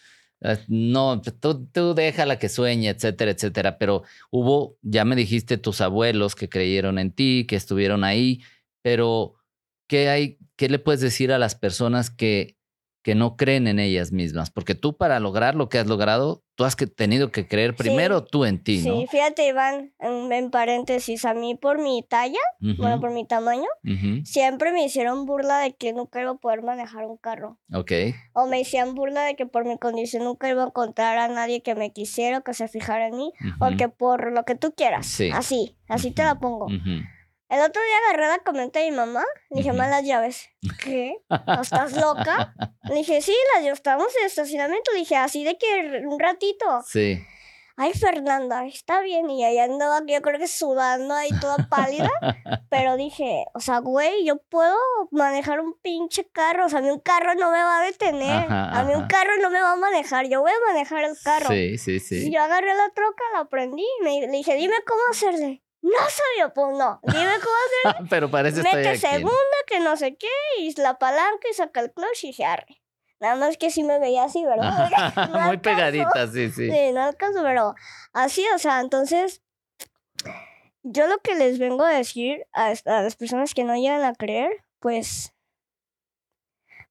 no, 0.67 1.21
tú, 1.21 1.65
tú 1.67 1.93
déjala 1.93 2.39
que 2.39 2.49
sueñe, 2.49 2.89
etcétera, 2.89 3.31
etcétera. 3.31 3.77
Pero 3.77 4.03
hubo, 4.31 4.77
ya 4.81 5.05
me 5.05 5.15
dijiste, 5.15 5.57
tus 5.57 5.81
abuelos 5.81 6.35
que 6.35 6.49
creyeron 6.49 6.99
en 6.99 7.11
ti, 7.11 7.45
que 7.47 7.55
estuvieron 7.55 8.03
ahí, 8.03 8.41
pero 8.81 9.35
¿qué 9.87 10.09
hay, 10.09 10.37
qué 10.55 10.69
le 10.69 10.79
puedes 10.79 11.01
decir 11.01 11.31
a 11.31 11.39
las 11.39 11.55
personas 11.55 12.09
que 12.09 12.57
que 13.05 13.13
no 13.13 13.37
creen 13.37 13.67
en 13.67 13.77
ellas 13.77 14.11
mismas, 14.11 14.49
porque 14.49 14.73
tú 14.73 14.97
para 14.97 15.19
lograr 15.19 15.53
lo 15.53 15.69
que 15.69 15.77
has 15.77 15.85
logrado, 15.85 16.43
tú 16.55 16.65
has 16.65 16.75
tenido 16.75 17.31
que 17.31 17.47
creer 17.47 17.75
primero 17.75 18.23
tú 18.23 18.45
en 18.45 18.63
ti, 18.63 18.79
¿no? 18.79 18.97
Sí, 18.97 19.05
fíjate, 19.11 19.47
Iván, 19.47 19.93
en, 19.99 20.49
paréntesis, 20.49 21.23
a 21.23 21.35
mí 21.35 21.53
por 21.53 21.79
mi 21.79 22.01
talla, 22.01 22.39
bueno, 22.59 22.99
por 22.99 23.11
mi 23.11 23.23
tamaño, 23.23 23.67
siempre 24.23 24.71
me 24.71 24.83
hicieron 24.83 25.27
burla 25.27 25.59
de 25.59 25.75
que 25.75 25.93
nunca 25.93 26.19
iba 26.19 26.31
a 26.31 26.37
poder 26.37 26.63
manejar 26.63 27.05
un 27.05 27.17
carro. 27.17 27.59
Ok. 27.71 27.91
O 28.33 28.47
me 28.47 28.61
hacían 28.61 28.95
burla 28.95 29.21
de 29.21 29.35
que 29.35 29.45
por 29.45 29.65
mi 29.65 29.77
condición 29.77 30.23
nunca 30.23 30.49
iba 30.49 30.63
a 30.63 30.65
encontrar 30.65 31.19
a 31.19 31.27
nadie 31.27 31.61
que 31.61 31.75
me 31.75 31.93
quisiera 31.93 32.41
que 32.41 32.55
se 32.55 32.67
fijara 32.67 33.09
en 33.09 33.17
mí, 33.17 33.33
o 33.59 33.77
que 33.77 33.87
por 33.87 34.31
lo 34.31 34.45
que 34.45 34.55
tú 34.55 34.73
quieras. 34.75 35.05
Sí. 35.05 35.29
Así, 35.31 35.77
así 35.87 36.09
te 36.09 36.23
la 36.23 36.39
pongo. 36.39 36.69
El 37.47 37.59
otro 37.61 37.81
día 37.81 37.95
agarré 38.09 38.27
la 38.27 38.39
comenta 38.39 38.79
de 38.79 38.89
mi 38.89 38.97
mamá, 38.97 39.23
le 39.51 39.57
dije, 39.57 39.71
malas 39.71 40.03
llaves. 40.03 40.49
¿Qué? 40.83 41.17
¿Estás 41.61 41.93
loca? 41.93 42.53
Le 42.89 42.95
dije, 42.95 43.21
sí, 43.21 43.35
las 43.53 43.63
llaves, 43.63 43.79
estábamos 43.79 44.15
en 44.19 44.25
estacionamiento. 44.25 44.91
Le 44.91 44.99
dije, 44.99 45.15
así 45.15 45.43
de 45.43 45.57
que 45.57 46.03
un 46.05 46.19
ratito. 46.19 46.83
Sí. 46.87 47.19
Ay, 47.77 47.91
Fernanda, 47.93 48.65
está 48.65 49.01
bien. 49.01 49.29
Y 49.29 49.43
ahí 49.43 49.59
andaba, 49.59 50.01
yo 50.07 50.21
creo 50.21 50.39
que 50.39 50.47
sudando 50.47 51.13
ahí 51.13 51.29
toda 51.41 51.57
pálida. 51.69 52.09
pero 52.69 52.95
dije, 52.95 53.45
o 53.53 53.59
sea, 53.59 53.79
güey, 53.79 54.25
yo 54.25 54.37
puedo 54.37 54.77
manejar 55.11 55.59
un 55.59 55.73
pinche 55.81 56.25
carro. 56.31 56.65
O 56.65 56.69
sea, 56.69 56.79
a 56.79 56.81
mí 56.81 56.89
un 56.89 56.99
carro 56.99 57.35
no 57.35 57.51
me 57.51 57.57
va 57.57 57.81
a 57.81 57.85
detener. 57.85 58.47
a 58.49 58.83
mí 58.85 58.93
un 58.95 59.07
carro 59.07 59.31
no 59.41 59.49
me 59.49 59.61
va 59.61 59.73
a 59.73 59.75
manejar. 59.75 60.27
Yo 60.27 60.41
voy 60.41 60.51
a 60.51 60.73
manejar 60.73 61.03
el 61.03 61.17
carro. 61.21 61.49
Sí, 61.49 61.77
sí, 61.77 61.99
sí. 61.99 62.27
Y 62.27 62.31
yo 62.31 62.41
agarré 62.41 62.73
la 62.73 62.89
troca, 62.89 63.23
la 63.33 63.39
aprendí. 63.41 63.85
Y 64.01 64.21
le 64.21 64.27
dije, 64.29 64.55
dime 64.55 64.75
cómo 64.87 65.01
hacerle. 65.11 65.64
No 65.85 65.99
sabía, 66.09 66.51
pues 66.51 66.75
no. 66.75 66.99
Dime 67.03 67.33
cómo 67.43 67.93
hacer. 67.93 68.07
Pero 68.09 68.31
parece 68.31 68.63
Mete 68.63 68.97
segunda, 68.97 69.57
que 69.67 69.79
no 69.79 69.95
sé 69.95 70.15
qué, 70.15 70.27
y 70.57 70.73
la 70.81 70.97
palanca 70.97 71.47
y 71.47 71.53
saca 71.53 71.79
el 71.81 71.93
clutch 71.93 72.23
y 72.23 72.33
se 72.33 72.43
arre. 72.43 72.81
Nada 73.19 73.35
más 73.35 73.55
que 73.57 73.69
sí 73.69 73.83
me 73.83 73.99
veía 73.99 74.23
así, 74.23 74.43
¿verdad? 74.43 74.89
Muy 75.45 75.57
pegadita, 75.57 76.27
sí, 76.27 76.49
sí. 76.49 76.71
Sí, 76.71 76.91
no 76.91 77.03
alcanzo, 77.03 77.43
pero 77.43 77.75
así, 78.13 78.43
o 78.55 78.57
sea, 78.57 78.81
entonces, 78.81 79.43
yo 80.81 81.05
lo 81.05 81.19
que 81.19 81.35
les 81.35 81.59
vengo 81.59 81.83
a 81.83 81.91
decir 81.91 82.47
a, 82.51 82.73
a 82.85 83.01
las 83.03 83.15
personas 83.15 83.53
que 83.53 83.63
no 83.63 83.75
llegan 83.75 84.03
a 84.05 84.15
creer, 84.15 84.63
pues, 84.79 85.35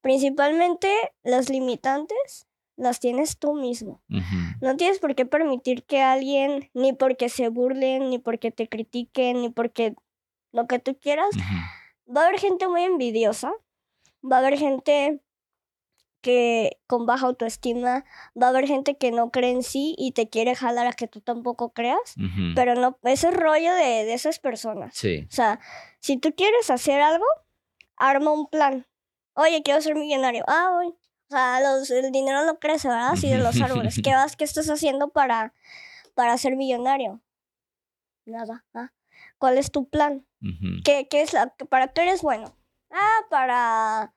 principalmente 0.02 0.88
los 1.24 1.48
limitantes 1.48 2.46
las 2.76 3.00
tienes 3.00 3.38
tú 3.38 3.54
mismo. 3.54 4.02
No 4.60 4.76
tienes 4.76 4.98
por 4.98 5.14
qué 5.14 5.26
permitir 5.26 5.84
que 5.84 6.02
alguien, 6.02 6.70
ni 6.74 6.92
porque 6.92 7.28
se 7.28 7.48
burlen, 7.48 8.10
ni 8.10 8.18
porque 8.18 8.50
te 8.50 8.68
critiquen, 8.68 9.42
ni 9.42 9.50
porque 9.50 9.94
lo 10.52 10.66
que 10.66 10.78
tú 10.78 10.98
quieras. 10.98 11.30
Va 12.06 12.22
a 12.22 12.26
haber 12.26 12.40
gente 12.40 12.68
muy 12.68 12.82
envidiosa, 12.82 13.52
va 14.22 14.36
a 14.36 14.38
haber 14.40 14.58
gente 14.58 15.20
que 16.20 16.78
con 16.86 17.04
baja 17.04 17.26
autoestima, 17.26 18.04
va 18.40 18.46
a 18.46 18.50
haber 18.50 18.66
gente 18.66 18.96
que 18.96 19.12
no 19.12 19.30
cree 19.30 19.50
en 19.50 19.62
sí 19.62 19.94
y 19.98 20.12
te 20.12 20.30
quiere 20.30 20.54
jalar 20.54 20.86
a 20.86 20.92
que 20.92 21.06
tú 21.06 21.20
tampoco 21.20 21.74
creas, 21.74 22.14
pero 22.54 22.74
no, 22.74 22.98
ese 23.02 23.28
es 23.28 23.34
rollo 23.34 23.74
de, 23.74 24.04
de 24.04 24.14
esas 24.14 24.38
personas. 24.38 24.94
Sí. 24.96 25.26
O 25.28 25.32
sea, 25.34 25.60
si 26.00 26.16
tú 26.16 26.34
quieres 26.34 26.70
hacer 26.70 27.02
algo, 27.02 27.26
arma 27.96 28.32
un 28.32 28.48
plan. 28.48 28.86
Oye, 29.34 29.62
quiero 29.62 29.82
ser 29.82 29.96
millonario. 29.96 30.44
Ah, 30.46 30.70
hoy 30.78 30.94
sea, 31.34 31.60
los, 31.60 31.90
el 31.90 32.12
dinero 32.12 32.44
no 32.44 32.58
crece, 32.58 32.88
¿verdad? 32.88 33.10
Así 33.12 33.28
de 33.28 33.38
los 33.38 33.60
árboles. 33.60 34.00
¿Qué 34.02 34.10
vas, 34.14 34.36
qué 34.36 34.44
estás 34.44 34.68
haciendo 34.68 35.08
para, 35.08 35.54
para 36.14 36.36
ser 36.38 36.56
millonario? 36.56 37.20
Nada. 38.26 38.64
¿ah? 38.74 38.92
¿Cuál 39.38 39.58
es 39.58 39.70
tu 39.70 39.88
plan? 39.88 40.26
¿Qué, 40.84 41.08
¿Qué, 41.08 41.22
es 41.22 41.32
la, 41.32 41.54
para 41.68 41.88
qué 41.88 42.02
eres 42.02 42.22
bueno? 42.22 42.56
Ah, 42.90 43.20
para, 43.30 44.14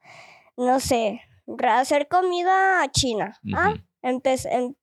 no 0.57 0.79
sé, 0.79 1.21
hacer 1.67 2.07
comida 2.07 2.85
china. 2.91 3.39
Ah, 3.55 3.73
em, 4.01 4.21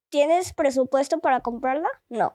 ¿tienes 0.08 0.52
presupuesto 0.54 1.20
para 1.20 1.40
comprarla? 1.40 1.88
No. 2.08 2.34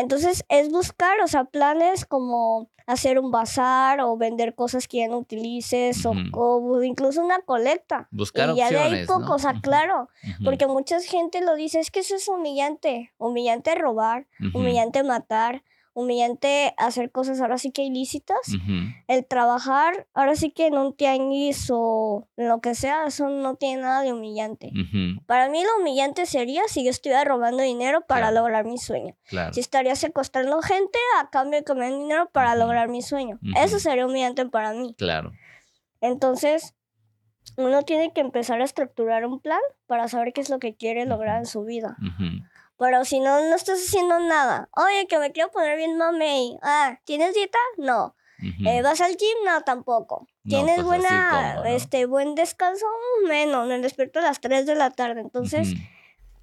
Entonces 0.00 0.44
es 0.48 0.70
buscar, 0.70 1.20
o 1.20 1.28
sea, 1.28 1.44
planes 1.44 2.04
como 2.04 2.68
hacer 2.86 3.18
un 3.18 3.30
bazar 3.30 4.00
o 4.00 4.16
vender 4.16 4.54
cosas 4.54 4.88
que 4.88 4.98
ya 4.98 5.08
no 5.08 5.18
utilices 5.18 6.06
o, 6.06 6.82
incluso 6.82 7.22
una 7.22 7.38
colecta. 7.40 8.08
Buscar 8.10 8.50
y 8.50 8.56
ya 8.56 8.70
de 8.70 8.78
ahí 8.78 9.06
poco, 9.06 9.34
o 9.34 9.38
sea, 9.38 9.60
claro, 9.60 10.08
porque 10.42 10.66
mucha 10.66 10.98
gente 11.00 11.42
lo 11.42 11.54
dice, 11.54 11.80
es 11.80 11.90
que 11.90 12.00
eso 12.00 12.16
es 12.16 12.26
humillante, 12.28 13.12
humillante 13.18 13.74
robar, 13.74 14.26
humillante 14.54 15.02
matar, 15.02 15.62
humillante 15.98 16.74
hacer 16.76 17.10
cosas 17.10 17.40
ahora 17.40 17.58
sí 17.58 17.70
que 17.72 17.82
ilícitas. 17.82 18.38
El 19.08 19.26
trabajar 19.26 20.06
ahora 20.14 20.36
sí 20.36 20.50
que 20.50 20.66
en 20.68 20.78
un 20.78 20.94
tianguis 20.94 21.68
o 21.72 22.28
en 22.36 22.48
lo 22.48 22.60
que 22.60 22.74
sea, 22.74 23.06
eso 23.06 23.28
no 23.28 23.56
tiene 23.56 23.82
nada 23.82 24.02
de 24.02 24.12
humillante. 24.12 24.70
Para 25.26 25.48
mí 25.48 25.62
lo 25.62 25.80
humillante 25.80 26.26
sería 26.26 26.62
si 26.68 26.84
yo 26.84 26.90
estuviera 26.90 27.24
robando 27.24 27.62
dinero 27.62 28.04
para 28.06 28.30
lograr 28.30 28.64
mi 28.64 28.78
sueño. 28.78 29.16
Si 29.52 29.60
estaría 29.60 29.96
secuestrando 29.96 30.60
gente 30.62 30.98
a 31.20 31.30
cambio 31.30 31.60
de 31.60 31.64
que 31.64 31.74
me 31.74 31.90
dinero 31.90 32.30
para 32.32 32.54
lograr 32.54 32.88
mi 32.88 33.02
sueño. 33.02 33.38
Eso 33.56 33.78
sería 33.78 34.06
humillante 34.06 34.46
para 34.46 34.72
mí. 34.72 34.94
Claro. 34.96 35.32
Entonces, 36.00 36.74
uno 37.56 37.82
tiene 37.82 38.12
que 38.12 38.20
empezar 38.20 38.60
a 38.60 38.64
estructurar 38.64 39.26
un 39.26 39.40
plan 39.40 39.60
para 39.86 40.08
saber 40.08 40.32
qué 40.32 40.40
es 40.40 40.50
lo 40.50 40.58
que 40.58 40.76
quiere 40.76 41.06
lograr 41.06 41.38
en 41.38 41.46
su 41.46 41.64
vida. 41.64 41.96
Pero 42.78 43.04
si 43.04 43.20
no, 43.20 43.40
no 43.40 43.56
estás 43.56 43.80
haciendo 43.80 44.18
nada. 44.20 44.68
Oye, 44.76 45.06
que 45.08 45.18
me 45.18 45.32
quiero 45.32 45.50
poner 45.50 45.76
bien 45.76 45.96
mamey. 45.96 46.56
Ah, 46.62 47.00
¿tienes 47.04 47.34
dieta? 47.34 47.58
No. 47.76 48.14
Eh, 48.64 48.82
¿Vas 48.82 49.00
al 49.00 49.16
gym? 49.16 49.44
No, 49.44 49.62
tampoco. 49.62 50.28
¿Tienes 50.44 50.76
pues 50.76 50.86
buena, 50.86 51.62
este, 51.66 52.06
buen 52.06 52.36
descanso? 52.36 52.86
Menos. 53.26 53.66
Me 53.66 53.80
despierto 53.80 54.20
a 54.20 54.22
las 54.22 54.40
3 54.40 54.64
de 54.64 54.76
la 54.76 54.90
tarde. 54.90 55.20
Entonces, 55.20 55.74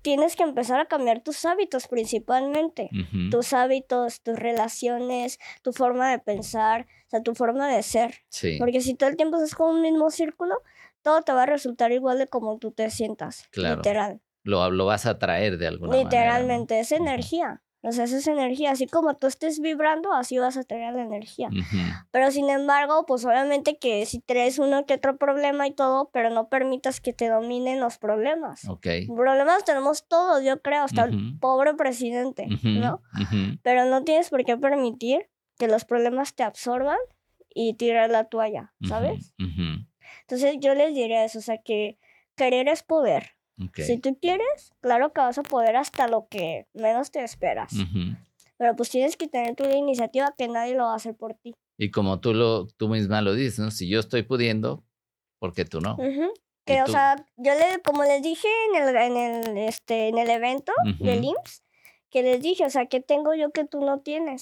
tienes 0.01 0.35
que 0.35 0.43
empezar 0.43 0.79
a 0.81 0.87
cambiar 0.87 1.21
tus 1.21 1.45
hábitos 1.45 1.87
principalmente. 1.87 2.89
Tus 3.31 3.53
hábitos, 3.53 4.21
tus 4.21 4.37
relaciones, 4.37 5.39
tu 5.61 5.71
forma 5.71 6.11
de 6.11 6.19
pensar, 6.19 6.85
o 7.07 7.09
sea, 7.11 7.23
tu 7.23 7.33
forma 7.33 7.69
de 7.69 7.81
ser. 7.81 8.13
Porque 8.59 8.81
si 8.81 8.95
todo 8.95 9.09
el 9.09 9.15
tiempo 9.15 9.37
estás 9.37 9.55
con 9.55 9.75
un 9.75 9.81
mismo 9.81 10.11
círculo, 10.11 10.55
todo 11.01 11.21
te 11.21 11.31
va 11.31 11.43
a 11.43 11.45
resultar 11.45 11.93
igual 11.93 12.17
de 12.17 12.27
como 12.27 12.57
tú 12.57 12.71
te 12.71 12.89
sientas. 12.89 13.47
Literal 13.53 14.19
lo, 14.45 14.71
lo 14.71 14.85
vas 14.85 15.05
a 15.05 15.19
traer 15.19 15.57
de 15.57 15.67
alguna 15.67 15.89
manera. 15.89 16.09
Literalmente, 16.09 16.79
es 16.79 16.93
energía. 16.93 17.61
O 17.81 17.91
sea, 17.91 18.05
eso 18.05 18.17
es 18.17 18.27
energía. 18.27 18.71
Así 18.71 18.87
como 18.87 19.15
tú 19.15 19.27
estés 19.27 19.59
vibrando, 19.59 20.11
así 20.11 20.39
vas 20.39 20.57
a 20.57 20.63
tener 20.63 20.93
la 20.95 21.03
energía. 21.03 21.49
Pero 22.09 22.31
sin 22.31 22.49
embargo, 22.49 23.05
pues 23.05 23.23
obviamente 23.25 23.77
que 23.77 24.05
si 24.07 24.19
traes 24.19 24.57
uno 24.57 24.87
que 24.87 24.95
otro 24.95 25.17
problema 25.17 25.67
y 25.67 25.71
todo, 25.71 26.09
pero 26.11 26.31
no 26.31 26.47
permitas 26.47 26.99
que 26.99 27.13
te 27.13 27.29
dominen 27.29 27.79
los 27.79 27.99
problemas. 27.99 28.67
Ok. 28.67 28.87
Problemas 29.15 29.65
tenemos 29.65 30.07
todos, 30.07 30.43
yo 30.43 30.61
creo, 30.61 30.83
hasta 30.83 31.03
el 31.03 31.37
pobre 31.39 31.75
presidente, 31.75 32.47
¿no? 32.63 33.01
Pero 33.61 33.85
no 33.85 34.03
tienes 34.03 34.29
por 34.29 34.43
qué 34.45 34.57
permitir 34.57 35.29
que 35.59 35.67
los 35.67 35.85
problemas 35.85 36.33
te 36.33 36.41
absorban 36.41 36.97
y 37.53 37.75
tirar 37.75 38.09
la 38.09 38.23
toalla, 38.23 38.73
¿sabes? 38.87 39.35
Entonces 40.21 40.57
yo 40.59 40.73
les 40.73 40.95
diría 40.95 41.23
eso, 41.23 41.37
o 41.37 41.43
sea, 41.43 41.59
que 41.59 41.99
querer 42.35 42.67
es 42.67 42.81
poder. 42.81 43.34
Si 43.75 43.97
tú 43.97 44.17
quieres, 44.21 44.73
claro 44.81 45.13
que 45.13 45.21
vas 45.21 45.37
a 45.37 45.43
poder 45.43 45.75
hasta 45.75 46.07
lo 46.07 46.27
que 46.27 46.67
menos 46.73 47.11
te 47.11 47.23
esperas. 47.23 47.73
Pero 48.57 48.75
pues 48.75 48.89
tienes 48.89 49.17
que 49.17 49.27
tener 49.27 49.55
tu 49.55 49.65
iniciativa 49.65 50.33
que 50.37 50.47
nadie 50.47 50.75
lo 50.75 50.83
va 50.85 50.93
a 50.93 50.95
hacer 50.95 51.15
por 51.15 51.33
ti. 51.33 51.53
Y 51.77 51.91
como 51.91 52.19
tú, 52.19 52.33
lo, 52.33 52.67
tú 52.67 52.87
misma 52.87 53.21
lo 53.21 53.33
dices, 53.33 53.59
¿no? 53.59 53.71
Si 53.71 53.89
yo 53.89 53.99
estoy 53.99 54.23
pudiendo, 54.23 54.83
¿por 55.39 55.53
qué 55.53 55.65
tú 55.65 55.81
no? 55.81 55.97
Que, 56.65 56.81
o 56.81 56.87
sea, 56.87 57.15
yo 57.37 57.53
le, 57.53 57.81
como 57.83 58.03
les 58.03 58.23
dije 58.23 58.47
en 58.69 58.81
el, 58.81 58.95
en 58.95 59.17
el, 59.17 59.57
este, 59.57 60.07
en 60.07 60.17
el 60.17 60.29
evento 60.29 60.71
del 60.99 61.23
IMSS, 61.23 61.63
que 62.09 62.23
les 62.23 62.41
dije, 62.41 62.65
o 62.65 62.69
sea, 62.69 62.85
¿qué 62.87 63.01
tengo 63.01 63.35
yo 63.35 63.51
que 63.51 63.65
tú 63.65 63.81
no 63.81 63.99
tienes? 63.99 64.41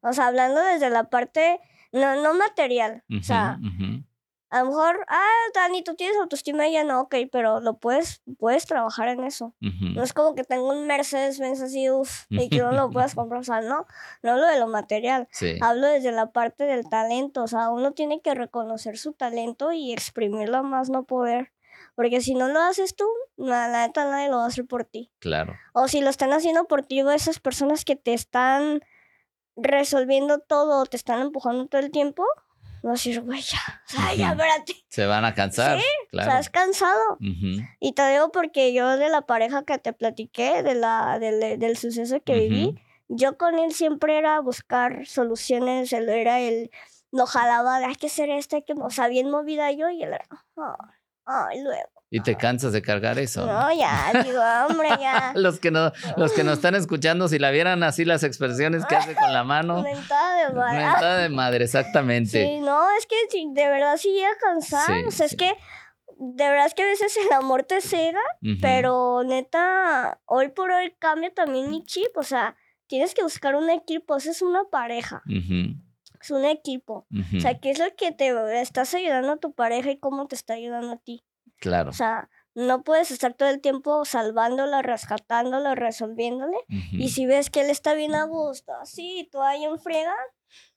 O 0.00 0.12
sea, 0.12 0.28
hablando 0.28 0.60
desde 0.60 0.90
la 0.90 1.10
parte, 1.10 1.60
no, 1.92 2.20
no 2.22 2.34
material, 2.34 3.04
o 3.20 3.22
sea, 3.22 3.58
a 4.50 4.60
lo 4.60 4.66
mejor, 4.66 5.04
ah, 5.08 5.42
Dani, 5.54 5.82
tú 5.84 5.94
tienes 5.94 6.16
autoestima 6.18 6.68
ya 6.68 6.82
no, 6.82 7.02
ok, 7.02 7.14
pero 7.30 7.60
lo 7.60 7.78
puedes, 7.78 8.20
puedes 8.36 8.66
trabajar 8.66 9.08
en 9.08 9.22
eso. 9.22 9.54
No 9.60 10.02
es 10.02 10.12
como 10.12 10.34
que 10.34 10.42
tengo 10.42 10.68
un 10.68 10.88
Mercedes 10.88 11.38
Benz 11.38 11.60
así, 11.60 11.88
uff, 11.88 12.24
y 12.30 12.48
que 12.48 12.58
no 12.58 12.72
lo 12.72 12.90
puedas 12.90 13.14
comprar. 13.14 13.40
O 13.40 13.44
sea, 13.44 13.60
no, 13.60 13.86
no 14.22 14.32
hablo 14.32 14.46
de 14.46 14.58
lo 14.58 14.66
material. 14.66 15.28
Hablo 15.60 15.86
desde 15.86 16.10
la 16.10 16.32
parte 16.32 16.64
del 16.64 16.88
talento. 16.88 17.44
O 17.44 17.46
sea, 17.46 17.70
uno 17.70 17.92
tiene 17.92 18.20
que 18.20 18.34
reconocer 18.34 18.98
su 18.98 19.12
talento 19.12 19.72
y 19.72 19.92
exprimirlo 19.92 20.64
más 20.64 20.90
no 20.90 21.04
poder. 21.04 21.52
Porque 21.94 22.20
si 22.20 22.34
no 22.34 22.48
lo 22.48 22.60
haces 22.60 22.96
tú, 22.96 23.06
la, 23.36 23.68
neta 23.86 24.04
nadie 24.04 24.28
lo 24.28 24.38
va 24.38 24.44
a 24.44 24.48
hacer 24.48 24.66
por 24.66 24.84
ti. 24.84 25.12
Claro. 25.20 25.54
O 25.74 25.86
si 25.86 26.00
lo 26.00 26.10
están 26.10 26.32
haciendo 26.32 26.64
por 26.64 26.82
ti, 26.82 27.00
esas 27.00 27.38
personas 27.38 27.84
que 27.84 27.94
te 27.94 28.14
están 28.14 28.80
resolviendo 29.56 30.38
todo, 30.40 30.84
te 30.86 30.96
están 30.96 31.20
empujando 31.20 31.66
todo 31.66 31.80
el 31.80 31.90
tiempo, 31.90 32.24
no 32.82 32.92
decir, 32.92 33.20
güey, 33.20 33.40
ya, 33.40 33.58
o 33.86 33.90
sea, 33.90 34.14
ya, 34.14 34.30
espérate. 34.30 34.74
Se 34.88 35.06
van 35.06 35.24
a 35.24 35.34
cansar. 35.34 35.78
Sí, 35.78 35.86
claro. 36.10 36.30
Estás 36.30 36.50
cansado. 36.50 37.18
Y 37.80 37.92
te 37.92 38.10
digo 38.10 38.30
porque 38.32 38.72
yo 38.72 38.96
de 38.96 39.08
la 39.08 39.22
pareja 39.22 39.64
que 39.64 39.78
te 39.78 39.92
platiqué, 39.92 40.62
de 40.62 40.74
la, 40.74 41.18
del, 41.18 41.58
del 41.58 41.76
suceso 41.76 42.20
que 42.22 42.34
viví, 42.34 42.74
yo 43.08 43.36
con 43.36 43.58
él 43.58 43.72
siempre 43.72 44.18
era 44.18 44.40
buscar 44.40 45.06
soluciones, 45.06 45.92
él 45.92 46.08
era 46.08 46.40
el, 46.40 46.70
lo 47.10 47.26
jalaba 47.26 47.78
de 47.78 47.86
hay 47.86 47.96
que 47.96 48.06
hacer 48.06 48.30
esto, 48.30 48.56
hay 48.56 48.62
que, 48.62 48.74
o 48.74 48.90
sea, 48.90 49.08
bien 49.08 49.30
movida 49.30 49.70
yo 49.72 49.90
y 49.90 50.02
él 50.02 50.12
era, 50.12 50.26
ay, 50.56 50.90
ay, 51.26 51.62
luego. 51.62 51.99
Y 52.12 52.20
te 52.20 52.36
cansas 52.36 52.72
de 52.72 52.82
cargar 52.82 53.20
eso. 53.20 53.46
¿no? 53.46 53.72
Ya, 53.72 54.10
digo, 54.24 54.42
hombre, 54.68 54.88
ya. 55.00 55.32
Los 55.36 55.60
que 55.60 55.70
no, 55.70 55.92
los 56.16 56.32
que 56.32 56.42
nos 56.42 56.54
están 56.54 56.74
escuchando, 56.74 57.28
si 57.28 57.38
la 57.38 57.52
vieran 57.52 57.84
así 57.84 58.04
las 58.04 58.24
expresiones 58.24 58.84
que 58.84 58.96
hace 58.96 59.14
con 59.14 59.32
la 59.32 59.44
mano, 59.44 59.82
Mentada 59.82 60.48
de 60.48 60.52
madre. 60.52 60.78
mentada 60.78 61.18
de 61.18 61.28
madre, 61.28 61.64
exactamente. 61.64 62.44
Sí, 62.44 62.60
no, 62.60 62.82
es 62.98 63.06
que 63.06 63.14
de 63.46 63.68
verdad 63.68 63.96
sí 63.96 64.12
llega 64.12 64.28
a 64.28 64.38
cansar. 64.38 64.86
Sí, 64.86 65.04
o 65.06 65.10
sea, 65.12 65.28
sí. 65.28 65.36
es 65.36 65.38
que 65.38 65.56
de 66.18 66.50
verdad 66.50 66.66
es 66.66 66.74
que 66.74 66.82
a 66.82 66.86
veces 66.86 67.16
el 67.16 67.32
amor 67.32 67.62
te 67.62 67.80
cega, 67.80 68.20
pero 68.60 69.22
neta, 69.24 70.20
hoy 70.26 70.48
por 70.48 70.70
hoy 70.70 70.92
cambia 70.98 71.32
también 71.32 71.70
mi 71.70 71.84
chip. 71.84 72.14
O 72.16 72.24
sea, 72.24 72.56
tienes 72.88 73.14
que 73.14 73.22
buscar 73.22 73.54
un 73.54 73.70
equipo, 73.70 74.16
eso 74.16 74.30
es 74.32 74.42
una 74.42 74.64
pareja, 74.64 75.22
es 76.20 76.30
un 76.30 76.44
equipo. 76.44 77.06
O 77.36 77.40
sea, 77.40 77.58
¿qué 77.58 77.70
es 77.70 77.78
lo 77.78 77.86
que 77.96 78.12
te 78.12 78.60
estás 78.60 78.92
ayudando 78.94 79.32
a 79.32 79.36
tu 79.36 79.52
pareja 79.52 79.92
y 79.92 79.98
cómo 79.98 80.26
te 80.26 80.34
está 80.34 80.54
ayudando 80.54 80.92
a 80.92 80.96
ti? 80.96 81.24
Claro. 81.60 81.90
O 81.90 81.92
sea, 81.92 82.28
no 82.54 82.82
puedes 82.82 83.10
estar 83.10 83.34
todo 83.34 83.48
el 83.48 83.60
tiempo 83.60 84.04
salvándola, 84.04 84.82
rescatándola, 84.82 85.74
resolviéndole. 85.74 86.56
Y 86.68 87.10
si 87.10 87.26
ves 87.26 87.48
que 87.50 87.60
él 87.60 87.70
está 87.70 87.94
bien 87.94 88.14
a 88.14 88.24
gusto, 88.24 88.72
así, 88.80 89.28
tú 89.30 89.40
ahí 89.40 89.64
en 89.64 89.78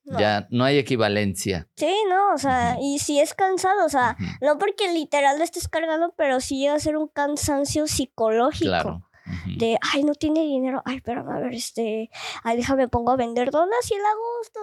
no. 0.06 0.20
Ya 0.20 0.48
no 0.52 0.66
hay 0.66 0.78
equivalencia. 0.78 1.70
Sí, 1.78 1.96
no, 2.10 2.34
o 2.34 2.38
sea, 2.38 2.78
y 2.82 3.00
si 3.00 3.20
es 3.20 3.34
cansado, 3.34 3.86
o 3.86 3.90
sea, 3.90 4.18
no 4.42 4.58
porque 4.58 4.92
literal 4.92 5.38
le 5.38 5.46
estés 5.46 5.70
cargando, 5.70 6.14
pero 6.18 6.42
sí 6.42 6.60
llega 6.60 6.74
a 6.74 6.80
ser 6.80 6.98
un 6.98 7.08
cansancio 7.08 7.88
psicológico. 7.88 8.70
Claro. 8.70 9.10
De, 9.58 9.78
ay, 9.94 10.04
no 10.04 10.14
tiene 10.14 10.42
dinero, 10.42 10.82
ay, 10.84 11.00
pero 11.00 11.22
a 11.32 11.40
ver, 11.40 11.54
este, 11.54 12.10
ay, 12.44 12.58
déjame 12.58 12.90
pongo 12.90 13.12
a 13.12 13.16
vender 13.16 13.52
donas 13.52 13.90
y 13.90 13.94
el 13.94 14.02
a 14.02 14.14
gusto 14.14 14.60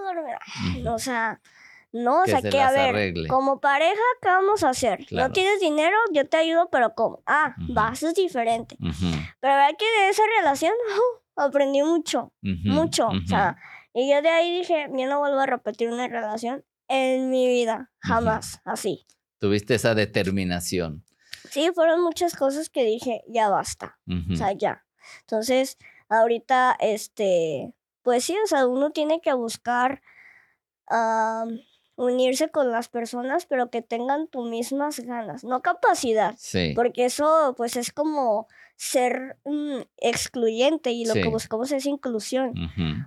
ujú. 0.80 0.94
O 0.94 0.98
sea, 0.98 1.40
no, 1.92 2.22
o 2.22 2.26
sea, 2.26 2.40
se 2.40 2.50
que 2.50 2.60
a 2.60 2.70
ver, 2.70 2.90
arregle. 2.90 3.28
como 3.28 3.60
pareja, 3.60 4.00
¿qué 4.22 4.28
vamos 4.28 4.62
a 4.62 4.70
hacer? 4.70 5.04
Claro. 5.06 5.28
No 5.28 5.32
tienes 5.32 5.60
dinero, 5.60 5.96
yo 6.12 6.28
te 6.28 6.36
ayudo, 6.36 6.68
pero 6.70 6.94
¿cómo? 6.94 7.22
Ah, 7.26 7.56
va, 7.76 7.90
eso 7.92 8.08
es 8.08 8.14
diferente. 8.14 8.76
Pero 8.78 9.54
verdad 9.54 9.76
que 9.78 9.84
de 9.84 10.08
esa 10.10 10.22
relación 10.38 10.72
aprendí 11.36 11.82
mucho 11.82 12.32
mucho. 12.42 13.08
O 13.08 13.26
sea, 13.26 13.56
y 13.92 14.10
yo 14.10 14.22
de 14.22 14.28
ahí 14.28 14.58
dije, 14.58 14.86
yo 14.96 15.06
no 15.08 15.18
vuelvo 15.18 15.40
a 15.40 15.46
repetir 15.46 15.90
una 15.90 16.06
relación 16.06 16.64
en 16.88 17.30
mi 17.30 17.46
vida, 17.48 17.90
jamás, 18.00 18.60
así. 18.64 19.06
Tuviste 19.38 19.74
esa 19.74 19.94
determinación. 19.94 21.04
Sí, 21.50 21.70
fueron 21.74 22.02
muchas 22.02 22.36
cosas 22.36 22.68
que 22.68 22.84
dije, 22.84 23.22
ya 23.26 23.48
basta, 23.48 23.98
o 24.30 24.36
sea, 24.36 24.52
ya. 24.52 24.84
Entonces, 25.22 25.78
ahorita, 26.08 26.76
este, 26.78 27.74
pues 28.02 28.24
sí, 28.24 28.36
o 28.44 28.46
sea, 28.46 28.66
uno 28.66 28.90
tiene 28.90 29.20
que 29.20 29.32
buscar 29.32 30.02
unirse 32.00 32.48
con 32.50 32.70
las 32.70 32.88
personas, 32.88 33.46
pero 33.46 33.70
que 33.70 33.82
tengan 33.82 34.26
tus 34.28 34.48
mismas 34.48 35.00
ganas, 35.00 35.44
no 35.44 35.60
capacidad. 35.62 36.34
Sí. 36.38 36.72
Porque 36.74 37.04
eso, 37.04 37.54
pues, 37.56 37.76
es 37.76 37.92
como 37.92 38.46
ser 38.76 39.36
mm, 39.44 39.80
excluyente 39.98 40.90
y 40.92 41.04
lo 41.04 41.12
Sí. 41.12 41.20
que 41.20 41.28
buscamos 41.28 41.70
es 41.72 41.84
inclusión. 41.84 42.54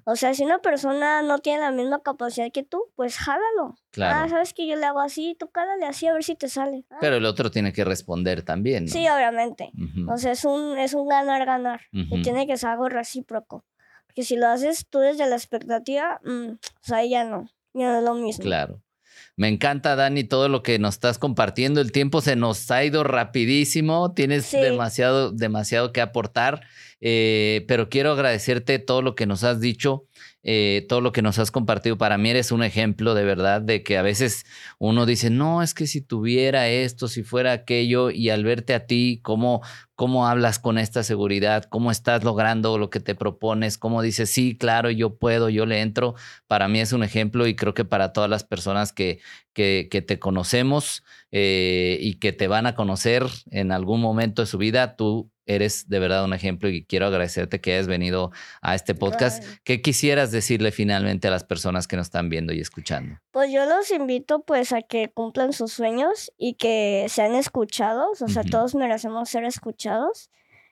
O 0.06 0.16
sea, 0.16 0.34
si 0.36 0.44
una 0.44 0.60
persona 0.60 1.24
no 1.24 1.40
tiene 1.40 1.62
la 1.62 1.72
misma 1.72 2.02
capacidad 2.04 2.52
que 2.52 2.62
tú, 2.64 2.84
pues 2.96 3.18
jálalo. 3.18 3.74
Ah, 3.74 3.78
Claro. 3.92 4.30
sabes 4.30 4.54
que 4.54 4.68
yo 4.68 4.76
le 4.76 4.86
hago 4.86 5.02
así, 5.02 5.36
tú 5.40 5.50
cálale 5.50 5.86
así 5.86 6.06
a 6.08 6.14
ver 6.14 6.24
si 6.24 6.36
te 6.36 6.48
sale. 6.48 6.86
Ah, 6.92 6.98
Pero 7.02 7.16
el 7.18 7.26
otro 7.26 7.50
tiene 7.50 7.74
que 7.74 7.84
responder 7.84 8.44
también. 8.44 8.86
¿no? 8.86 8.92
Sí, 8.92 9.08
obviamente. 9.10 9.72
Ujú, 9.74 10.12
O 10.12 10.18
sea, 10.18 10.34
es 10.34 10.46
un, 10.46 10.78
es 10.78 10.94
un 10.94 11.08
ganar-ganar. 11.08 11.82
ujú. 11.92 12.18
Y 12.18 12.22
tiene 12.22 12.46
que 12.46 12.56
ser 12.58 12.70
algo 12.70 12.90
recíproco. 12.90 13.66
Porque 14.06 14.22
si 14.24 14.36
lo 14.36 14.48
haces 14.48 14.86
tú 14.88 15.00
desde 15.00 15.28
la 15.28 15.36
expectativa, 15.36 16.20
mm, 16.24 16.50
o 16.52 16.58
sea, 16.84 17.04
ya 17.04 17.24
no. 17.24 17.48
Ya 17.74 17.92
no 17.92 17.98
es 18.00 18.04
lo 18.04 18.14
mismo. 18.16 18.44
Claro. 18.44 18.82
Me 19.36 19.48
encanta, 19.48 19.96
Dani, 19.96 20.24
todo 20.24 20.48
lo 20.48 20.62
que 20.62 20.78
nos 20.78 20.94
estás 20.96 21.18
compartiendo. 21.18 21.82
El 21.82 21.92
tiempo 21.92 22.22
se 22.22 22.36
nos 22.36 22.70
ha 22.70 22.84
ido 22.84 23.04
rapidísimo. 23.04 24.14
Tienes 24.14 24.46
Sí. 24.46 24.58
demasiado, 24.60 25.32
demasiado 25.32 25.92
que 25.92 26.02
aportar. 26.02 26.62
Eh, 27.06 27.66
pero 27.68 27.90
quiero 27.90 28.14
agradecerte 28.14 28.80
todo 28.80 29.02
lo 29.02 29.14
que 29.14 29.26
nos 29.26 29.44
has 29.44 29.60
dicho, 29.60 30.06
eh, 30.42 30.86
todo 30.88 31.02
lo 31.02 31.12
que 31.12 31.22
nos 31.22 31.38
has 31.38 31.52
compartido. 31.52 31.98
Para 31.98 32.18
mí 32.18 32.30
eres 32.30 32.54
un 32.54 32.64
ejemplo 32.64 33.14
de 33.14 33.26
verdad 33.26 33.62
de 33.62 33.84
que 33.84 33.98
a 33.98 34.02
veces 34.02 34.46
uno 34.80 35.06
dice, 35.06 35.30
no, 35.30 35.62
es 35.62 35.74
que 35.74 35.86
si 35.86 36.00
tuviera 36.00 36.70
esto, 36.70 37.10
si 37.10 37.24
fuera 37.24 37.52
aquello, 37.52 38.10
y 38.10 38.30
al 38.30 38.46
verte 38.46 38.74
a 38.74 38.86
ti, 38.86 39.20
cómo, 39.22 39.62
cómo 39.96 40.28
hablas 40.28 40.60
con 40.60 40.78
esta 40.78 41.04
seguridad, 41.04 41.66
cómo 41.66 41.92
estás 41.92 42.24
logrando 42.24 42.78
lo 42.78 42.90
que 42.90 43.02
te 43.02 43.16
propones, 43.16 43.78
cómo 43.78 44.02
dices, 44.02 44.30
sí, 44.30 44.58
claro, 44.58 44.90
yo 44.90 45.18
puedo, 45.18 45.50
yo 45.50 45.66
le 45.66 45.82
entro. 45.82 46.16
Para 46.48 46.70
mí 46.70 46.80
es 46.80 46.94
un 46.94 47.04
ejemplo 47.04 47.48
y 47.48 47.56
creo 47.58 47.74
que 47.74 47.84
para 47.84 48.14
todas 48.14 48.30
las 48.30 48.46
personas 48.46 48.94
que, 48.94 49.20
que, 49.52 49.90
que 49.92 50.02
te 50.02 50.20
conocemos 50.20 51.04
eh, 51.32 51.98
y 52.00 52.14
que 52.16 52.32
te 52.32 52.48
van 52.48 52.66
a 52.66 52.76
conocer 52.76 53.26
en 53.52 53.74
algún 53.74 54.00
momento 54.00 54.42
de 54.42 54.46
su 54.46 54.58
vida, 54.58 54.96
tú 54.96 55.33
eres 55.46 55.90
de 55.90 56.00
verdad 56.00 56.24
un 56.24 56.34
ejemplo 56.34 56.70
y 56.70 56.86
quiero 56.86 57.08
agradecerte 57.08 57.62
que 57.62 57.74
hayas 57.74 57.88
venido 57.88 58.32
a 58.62 58.76
este 58.76 58.96
podcast. 58.96 59.44
Ay. 59.44 59.58
¿Qué 59.64 59.82
quisieras 59.82 60.32
decirle 60.32 60.72
finalmente 60.72 61.28
a 61.28 61.32
las 61.32 61.44
personas 61.44 61.88
que 61.88 61.98
nos 61.98 62.08
están 62.08 62.30
viendo 62.30 62.54
y 62.54 62.60
escuchando? 62.60 63.20
Pues 63.32 63.52
yo 63.52 63.66
los 63.66 63.92
invito 63.92 64.44
pues 64.44 64.72
a 64.72 64.82
que 64.82 65.10
cumplan 65.10 65.54
sus 65.54 65.74
sueños 65.74 66.32
y 66.38 66.54
que 66.54 67.06
sean 67.10 67.36
escuchados. 67.36 68.22
O 68.22 68.28
sea, 68.28 68.44
todos 68.44 68.76
merecemos 68.76 69.30
ser 69.30 69.44
escuchados. 69.44 70.30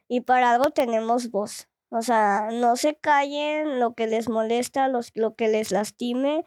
Y 0.07 0.21
para 0.21 0.51
algo 0.51 0.71
tenemos 0.71 1.31
voz. 1.31 1.67
O 1.89 2.01
sea, 2.01 2.49
no 2.51 2.77
se 2.77 2.95
callen 2.95 3.79
lo 3.79 3.93
que 3.93 4.07
les 4.07 4.29
molesta, 4.29 4.87
los, 4.87 5.11
lo 5.13 5.35
que 5.35 5.49
les 5.49 5.71
lastime. 5.71 6.45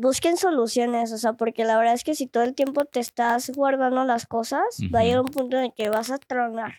Busquen 0.00 0.36
soluciones, 0.36 1.12
o 1.12 1.18
sea, 1.18 1.32
porque 1.32 1.64
la 1.64 1.76
verdad 1.76 1.94
es 1.94 2.04
que 2.04 2.14
si 2.14 2.28
todo 2.28 2.44
el 2.44 2.54
tiempo 2.54 2.84
te 2.84 3.00
estás 3.00 3.50
guardando 3.50 4.04
las 4.04 4.26
cosas, 4.26 4.62
va 4.94 5.00
a 5.00 5.02
llegar 5.02 5.22
un 5.22 5.26
punto 5.26 5.56
en 5.58 5.64
el 5.64 5.72
que 5.74 5.88
vas 5.90 6.12
a 6.12 6.18
tronar. 6.18 6.74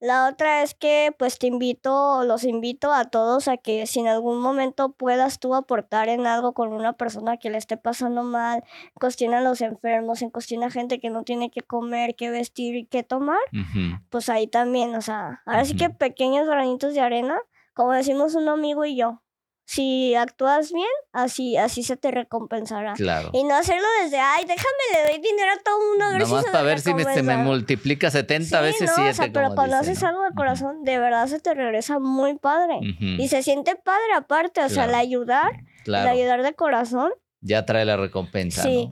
La 0.00 0.28
otra 0.28 0.62
es 0.62 0.74
que 0.74 1.14
pues 1.18 1.38
te 1.38 1.46
invito, 1.46 2.22
los 2.24 2.44
invito 2.44 2.92
a 2.92 3.06
todos 3.06 3.48
a 3.48 3.56
que 3.56 3.86
si 3.86 4.00
en 4.00 4.08
algún 4.08 4.40
momento 4.40 4.92
puedas 4.92 5.38
tú 5.40 5.54
aportar 5.54 6.08
en 6.08 6.26
algo 6.26 6.52
con 6.52 6.72
una 6.72 6.92
persona 6.94 7.38
que 7.38 7.50
le 7.50 7.58
esté 7.58 7.76
pasando 7.78 8.22
mal, 8.22 8.62
en 8.84 9.00
cuestión 9.00 9.34
a 9.34 9.40
los 9.40 9.60
enfermos, 9.62 10.20
en 10.22 10.30
cuestión 10.30 10.62
a 10.64 10.70
gente 10.70 11.00
que 11.00 11.10
no 11.10 11.22
tiene 11.22 11.50
que 11.50 11.60
comer, 11.62 12.14
que 12.14 12.30
vestir 12.30 12.76
y 12.76 12.84
que 12.84 13.02
tomar, 13.02 13.40
pues 14.10 14.28
ahí 14.28 14.46
también, 14.46 14.94
o 14.94 15.00
sea, 15.02 15.42
ahora 15.46 15.64
sí 15.64 15.76
que 15.76 15.88
pequeños 15.90 16.46
granitos 16.46 16.94
de 16.94 17.00
arena, 17.00 17.38
como 17.74 17.92
decimos 17.92 18.34
un 18.34 18.48
amigo 18.48 18.84
y 18.84 18.96
yo. 18.96 19.22
Si 19.68 20.14
actúas 20.14 20.72
bien, 20.72 20.86
así, 21.12 21.56
así 21.56 21.82
se 21.82 21.96
te 21.96 22.12
recompensará. 22.12 22.92
Claro. 22.94 23.30
Y 23.32 23.42
no 23.42 23.56
hacerlo 23.56 23.86
desde, 24.02 24.18
ay, 24.18 24.44
déjame, 24.44 24.62
le 24.94 25.10
doy 25.12 25.20
dinero 25.20 25.50
a 25.52 25.62
todo 25.62 25.76
el 25.82 25.88
mundo. 25.88 26.24
si 26.24 26.30
Nomás 26.32 26.44
para 26.46 26.62
ver 26.62 26.78
si 26.80 26.94
me, 26.94 27.02
se 27.02 27.08
me 27.08 27.14
recompensa". 27.14 27.42
multiplica 27.42 28.10
70 28.12 28.60
veces 28.60 28.88
no, 28.90 28.94
7. 28.94 29.10
o 29.10 29.14
sea, 29.14 29.32
pero 29.32 29.54
cuando 29.56 29.76
haces 29.76 30.02
algo 30.04 30.22
de 30.22 30.30
corazón, 30.36 30.84
de 30.84 30.98
verdad 31.00 31.26
se 31.26 31.40
te 31.40 31.52
regresa 31.52 31.98
muy 31.98 32.38
padre. 32.38 32.78
Y 33.00 33.26
se 33.28 33.42
siente 33.42 33.74
padre 33.74 34.12
aparte, 34.16 34.62
o 34.62 34.68
sea, 34.68 34.84
el 34.84 34.94
ayudar, 34.94 35.50
el 35.52 35.84
Claro, 35.84 36.10
ayudar 36.10 36.42
de 36.44 36.52
corazón. 36.54 37.10
ya 37.40 37.64
trae 37.66 37.84
la 37.84 37.96
recompensa. 37.96 38.62
Sí. 38.62 38.88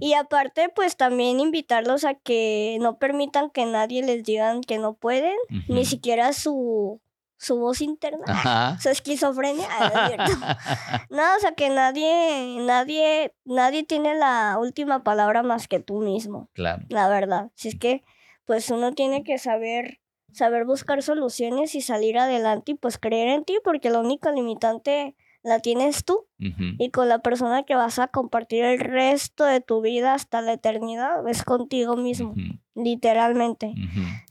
Y 0.00 0.14
aparte, 0.14 0.68
pues 0.74 0.96
también 0.96 1.38
invitarlos 1.40 2.04
a 2.04 2.14
que 2.14 2.78
no 2.80 2.98
permitan 2.98 3.50
que 3.50 3.64
nadie 3.64 4.02
les 4.02 4.24
digan 4.24 4.60
que 4.60 4.78
no 4.78 4.94
pueden, 4.94 5.36
ni 5.68 5.84
siquiera 5.84 6.32
su, 6.32 7.00
su 7.38 7.58
voz 7.58 7.80
interna, 7.80 8.24
Ajá. 8.26 8.78
su 8.80 8.88
esquizofrenia. 8.88 9.68
Ah, 9.70 9.90
no 9.94 10.00
es 10.00 10.08
cierto. 10.08 10.46
No, 11.10 11.22
o 11.36 11.40
sea, 11.40 11.52
que 11.52 11.68
nadie, 11.70 12.56
nadie, 12.60 13.32
nadie 13.44 13.84
tiene 13.84 14.14
la 14.14 14.56
última 14.58 15.02
palabra 15.04 15.42
más 15.42 15.68
que 15.68 15.80
tú 15.80 16.00
mismo. 16.00 16.48
claro. 16.54 16.84
la 16.88 17.08
verdad. 17.08 17.50
Si 17.54 17.68
es 17.68 17.78
que, 17.78 18.02
pues 18.44 18.70
uno 18.70 18.92
tiene 18.92 19.22
que 19.24 19.38
saber, 19.38 20.00
saber 20.32 20.64
buscar 20.64 21.02
soluciones 21.02 21.74
y 21.74 21.80
salir 21.80 22.18
adelante 22.18 22.72
y 22.72 22.74
pues 22.74 22.98
creer 22.98 23.28
en 23.28 23.44
ti, 23.44 23.58
porque 23.64 23.90
la 23.90 24.00
única 24.00 24.30
limitante 24.32 25.14
la 25.42 25.60
tienes 25.60 26.04
tú 26.04 26.26
y 26.38 26.90
con 26.90 27.08
la 27.08 27.20
persona 27.20 27.62
que 27.62 27.76
vas 27.76 28.00
a 28.00 28.08
compartir 28.08 28.64
el 28.64 28.80
resto 28.80 29.44
de 29.44 29.60
tu 29.60 29.80
vida 29.80 30.12
hasta 30.12 30.40
la 30.42 30.54
eternidad 30.54 31.26
es 31.28 31.44
contigo 31.44 31.96
mismo, 31.96 32.34
literalmente. 32.74 33.72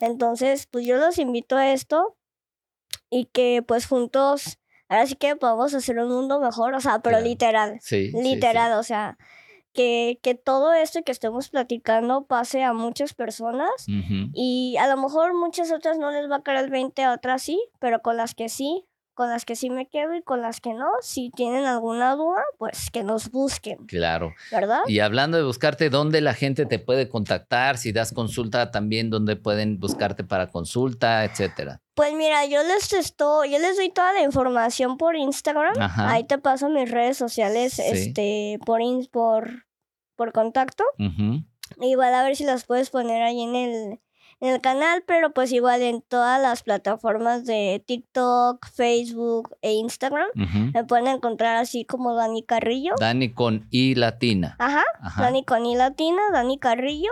Entonces, 0.01 0.67
pues 0.67 0.85
yo 0.85 0.97
los 0.97 1.17
invito 1.17 1.55
a 1.57 1.71
esto 1.71 2.17
y 3.09 3.25
que 3.25 3.63
pues 3.65 3.85
juntos, 3.87 4.57
ahora 4.89 5.05
sí 5.07 5.15
que 5.15 5.35
podamos 5.35 5.73
hacer 5.73 5.97
un 5.99 6.09
mundo 6.09 6.39
mejor, 6.39 6.73
o 6.73 6.79
sea, 6.79 6.99
pero 6.99 7.17
Claro. 7.17 7.25
literal. 7.29 7.77
Sí, 7.81 8.11
sí, 8.11 8.11
sí. 8.11 8.23
Literal, 8.35 8.73
o 8.79 8.83
sea, 8.83 9.17
que, 9.73 10.19
que 10.21 10.35
todo 10.35 10.73
esto 10.73 11.01
que 11.03 11.11
estemos 11.11 11.49
platicando 11.49 12.25
pase 12.25 12.63
a 12.63 12.71
muchas 12.73 13.13
personas 13.13 13.69
y 14.33 14.77
a 14.79 14.87
lo 14.87 14.95
mejor 15.01 15.33
muchas 15.33 15.71
otras 15.71 15.97
no 15.97 16.11
les 16.11 16.29
va 16.31 16.37
a 16.37 16.43
caer 16.43 16.63
el 16.63 16.69
20, 16.69 17.03
a 17.03 17.13
otras 17.13 17.41
sí, 17.41 17.61
pero 17.79 18.01
con 18.01 18.15
las 18.15 18.35
que 18.35 18.47
sí, 18.47 18.85
con 19.13 19.29
las 19.29 19.43
que 19.45 19.55
sí 19.55 19.69
me 19.69 19.87
quedo 19.87 20.13
y 20.15 20.21
con 20.21 20.41
las 20.41 20.59
que 20.61 20.73
no. 20.73 20.87
Si 21.01 21.29
tienen 21.29 21.65
alguna 21.65 22.15
duda, 22.15 22.41
pues 22.57 22.89
que 22.91 23.03
nos 23.03 23.31
busquen. 23.31 23.85
Claro. 23.85 24.33
¿Verdad? 24.51 24.79
Y 24.87 24.99
hablando 24.99 25.37
de 25.37 25.43
buscarte, 25.43 25.89
¿dónde 25.89 26.19
la 26.21 26.33
gente 26.33 26.65
te 26.65 26.79
puede 26.79 27.07
contactar? 27.09 27.77
Si 27.77 27.91
das 27.93 28.11
consulta 28.13 28.71
también, 28.71 29.09
¿dónde 29.09 29.35
pueden 29.37 29.79
buscarte 29.79 30.23
para 30.23 30.47
consulta, 30.47 31.23
etcétera? 31.25 31.81
Pues 31.95 32.13
mira, 32.13 32.45
yo 32.45 32.61
les 32.63 32.91
estoy, 32.93 33.51
yo 33.51 33.57
les 33.59 33.77
doy 33.77 33.89
toda 33.89 34.11
la 34.13 34.21
información 34.21 34.97
por 34.97 35.15
Instagram. 35.15 35.79
Ajá. 35.79 36.11
Ahí 36.11 36.25
te 36.25 36.37
paso 36.37 36.69
mis 36.69 36.91
redes 36.91 37.17
sociales, 37.17 37.73
Sí. 37.73 37.83
este, 37.85 38.59
por, 38.65 38.81
in- 38.81 39.07
por, 39.11 39.65
por 40.15 40.31
contacto. 40.33 40.83
Ujú. 40.99 41.43
Igual 41.81 42.13
a 42.13 42.23
ver 42.23 42.35
si 42.35 42.43
las 42.43 42.65
puedes 42.65 42.89
poner 42.89 43.21
ahí 43.23 43.41
en 43.41 43.55
el, 43.55 43.99
en 44.41 44.53
el 44.53 44.59
canal, 44.61 45.03
pero 45.07 45.31
pues 45.31 45.51
igual 45.53 45.81
en 45.81 46.01
todas 46.01 46.39
las 46.41 46.63
plataformas 46.63 47.45
de 47.45 47.81
TikTok, 47.87 48.67
Facebook 48.67 49.55
e 49.61 49.71
Instagram. 49.73 50.27
Ujú. 50.35 50.71
Me 50.73 50.83
pueden 50.83 51.07
encontrar 51.07 51.55
así 51.55 51.85
como 51.85 52.13
Dani 52.13 52.43
Carrillo. 52.43 52.93
Dani 52.99 53.31
con 53.33 53.67
I 53.71 53.95
latina. 53.95 54.57
Ajá, 54.59 54.83
Ajá. 55.01 55.23
Dani 55.23 55.43
con 55.45 55.65
I 55.65 55.75
latina, 55.75 56.21
Dani 56.33 56.59
Carrillo. 56.59 57.11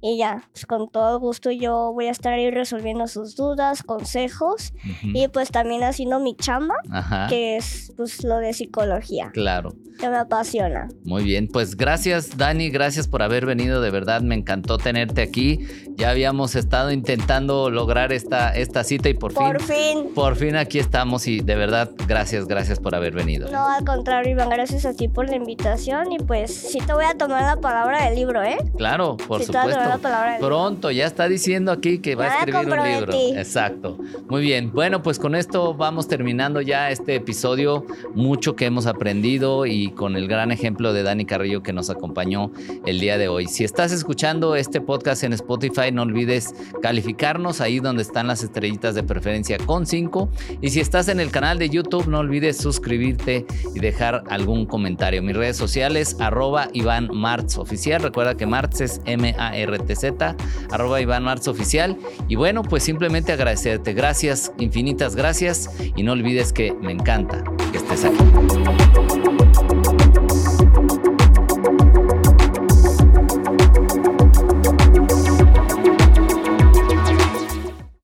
Y 0.00 0.18
ya, 0.18 0.44
pues 0.52 0.66
con 0.66 0.88
todo 0.90 1.18
gusto 1.18 1.50
yo 1.50 1.92
voy 1.92 2.06
a 2.06 2.10
estar 2.10 2.32
ahí 2.34 2.50
resolviendo 2.50 3.06
sus 3.08 3.34
dudas, 3.34 3.82
consejos 3.82 4.72
y 5.02 5.28
pues 5.28 5.50
también 5.50 5.82
haciendo 5.84 6.20
mi 6.20 6.36
chamba, 6.36 6.74
Ajá. 6.90 7.26
que 7.28 7.56
es 7.56 7.92
pues 7.96 8.22
lo 8.22 8.36
de 8.38 8.52
psicología, 8.52 9.30
Claro. 9.32 9.72
que 9.98 10.08
me 10.08 10.16
apasiona. 10.18 10.88
Muy 11.04 11.24
bien, 11.24 11.48
pues 11.48 11.76
gracias 11.76 12.36
Dani, 12.36 12.68
gracias 12.70 13.08
por 13.08 13.22
haber 13.22 13.46
venido, 13.46 13.80
de 13.80 13.90
verdad 13.90 14.20
me 14.20 14.34
encantó 14.34 14.76
tenerte 14.78 15.22
aquí. 15.22 15.66
Ya 15.96 16.10
habíamos 16.10 16.54
estado 16.56 16.92
intentando 16.92 17.70
lograr 17.70 18.12
esta, 18.12 18.50
esta 18.54 18.84
cita 18.84 19.08
y 19.08 19.14
por, 19.14 19.32
Por 19.32 19.62
fin, 19.62 19.76
fin. 20.04 20.14
por 20.14 20.36
fin 20.36 20.56
aquí 20.56 20.78
estamos 20.78 21.26
y 21.26 21.40
de 21.40 21.54
verdad 21.54 21.90
gracias, 22.06 22.46
gracias 22.46 22.78
por 22.80 22.94
haber 22.94 23.14
venido. 23.14 23.50
No, 23.50 23.66
al 23.66 23.82
contrario, 23.84 24.32
Iván, 24.32 24.50
gracias 24.50 24.84
a 24.84 24.92
ti 24.94 25.08
por 25.08 25.28
la 25.30 25.36
invitación 25.36 26.12
y 26.12 26.18
pues 26.18 26.54
sí 26.54 26.78
te 26.86 26.92
voy 26.92 27.06
a 27.06 27.14
tomar 27.16 27.42
la 27.42 27.56
palabra 27.62 28.04
del 28.04 28.14
libro, 28.16 28.42
¿eh? 28.42 28.58
Claro, 28.76 29.16
por 29.16 29.40
Sí 29.40 29.46
tomar 29.46 29.85
la 29.88 29.98
palabra. 29.98 30.38
Pronto, 30.38 30.90
ya 30.90 31.06
está 31.06 31.28
diciendo 31.28 31.72
aquí 31.72 31.98
que 31.98 32.14
va 32.14 32.24
a 32.26 32.38
escribir 32.38 32.68
un 32.68 32.88
libro. 32.88 33.12
Exacto. 33.36 33.98
Muy 34.28 34.42
bien. 34.42 34.72
Bueno, 34.72 35.02
pues 35.02 35.18
con 35.18 35.34
esto 35.34 35.74
vamos 35.74 36.08
terminando 36.08 36.60
ya 36.60 36.90
este 36.90 37.14
episodio. 37.14 37.86
Mucho 38.14 38.56
que 38.56 38.66
hemos 38.66 38.86
aprendido 38.86 39.66
y 39.66 39.90
con 39.90 40.16
el 40.16 40.28
gran 40.28 40.52
ejemplo 40.52 40.92
de 40.92 41.02
Dani 41.02 41.24
Carrillo 41.24 41.62
que 41.62 41.72
nos 41.72 41.90
acompañó 41.90 42.50
el 42.84 43.00
día 43.00 43.18
de 43.18 43.28
hoy. 43.28 43.46
Si 43.46 43.64
estás 43.64 43.92
escuchando 43.92 44.56
este 44.56 44.80
podcast 44.80 45.24
en 45.24 45.32
Spotify, 45.32 45.92
no 45.92 46.02
olvides 46.02 46.54
calificarnos 46.82 47.60
ahí 47.60 47.80
donde 47.80 48.02
están 48.02 48.26
las 48.26 48.42
estrellitas 48.42 48.94
de 48.94 49.02
preferencia 49.02 49.58
con 49.58 49.86
5. 49.86 50.28
Y 50.60 50.70
si 50.70 50.80
estás 50.80 51.08
en 51.08 51.20
el 51.20 51.30
canal 51.30 51.58
de 51.58 51.68
YouTube, 51.68 52.06
no 52.06 52.18
olvides 52.18 52.56
suscribirte 52.56 53.46
y 53.74 53.80
dejar 53.80 54.24
algún 54.28 54.66
comentario. 54.66 55.22
Mis 55.22 55.36
redes 55.36 55.56
sociales, 55.56 56.16
arroba 56.20 56.68
Iván 56.72 57.08
Martz 57.12 57.58
Oficial. 57.58 58.02
Recuerda 58.02 58.36
que 58.36 58.46
Martz 58.46 58.80
es 58.80 59.00
M-A-R-T-Z, 59.76 60.36
arroba 60.70 61.00
Iván 61.00 61.24
Martz 61.24 61.48
Oficial. 61.48 61.96
Y 62.28 62.36
bueno, 62.36 62.62
pues 62.62 62.82
simplemente 62.82 63.32
agradecerte. 63.32 63.92
Gracias, 63.92 64.52
infinitas 64.58 65.16
gracias. 65.16 65.70
Y 65.96 66.02
no 66.02 66.12
olvides 66.12 66.52
que 66.52 66.72
me 66.72 66.92
encanta 66.92 67.44
que 67.72 67.78
estés 67.78 68.04
aquí. 68.04 69.25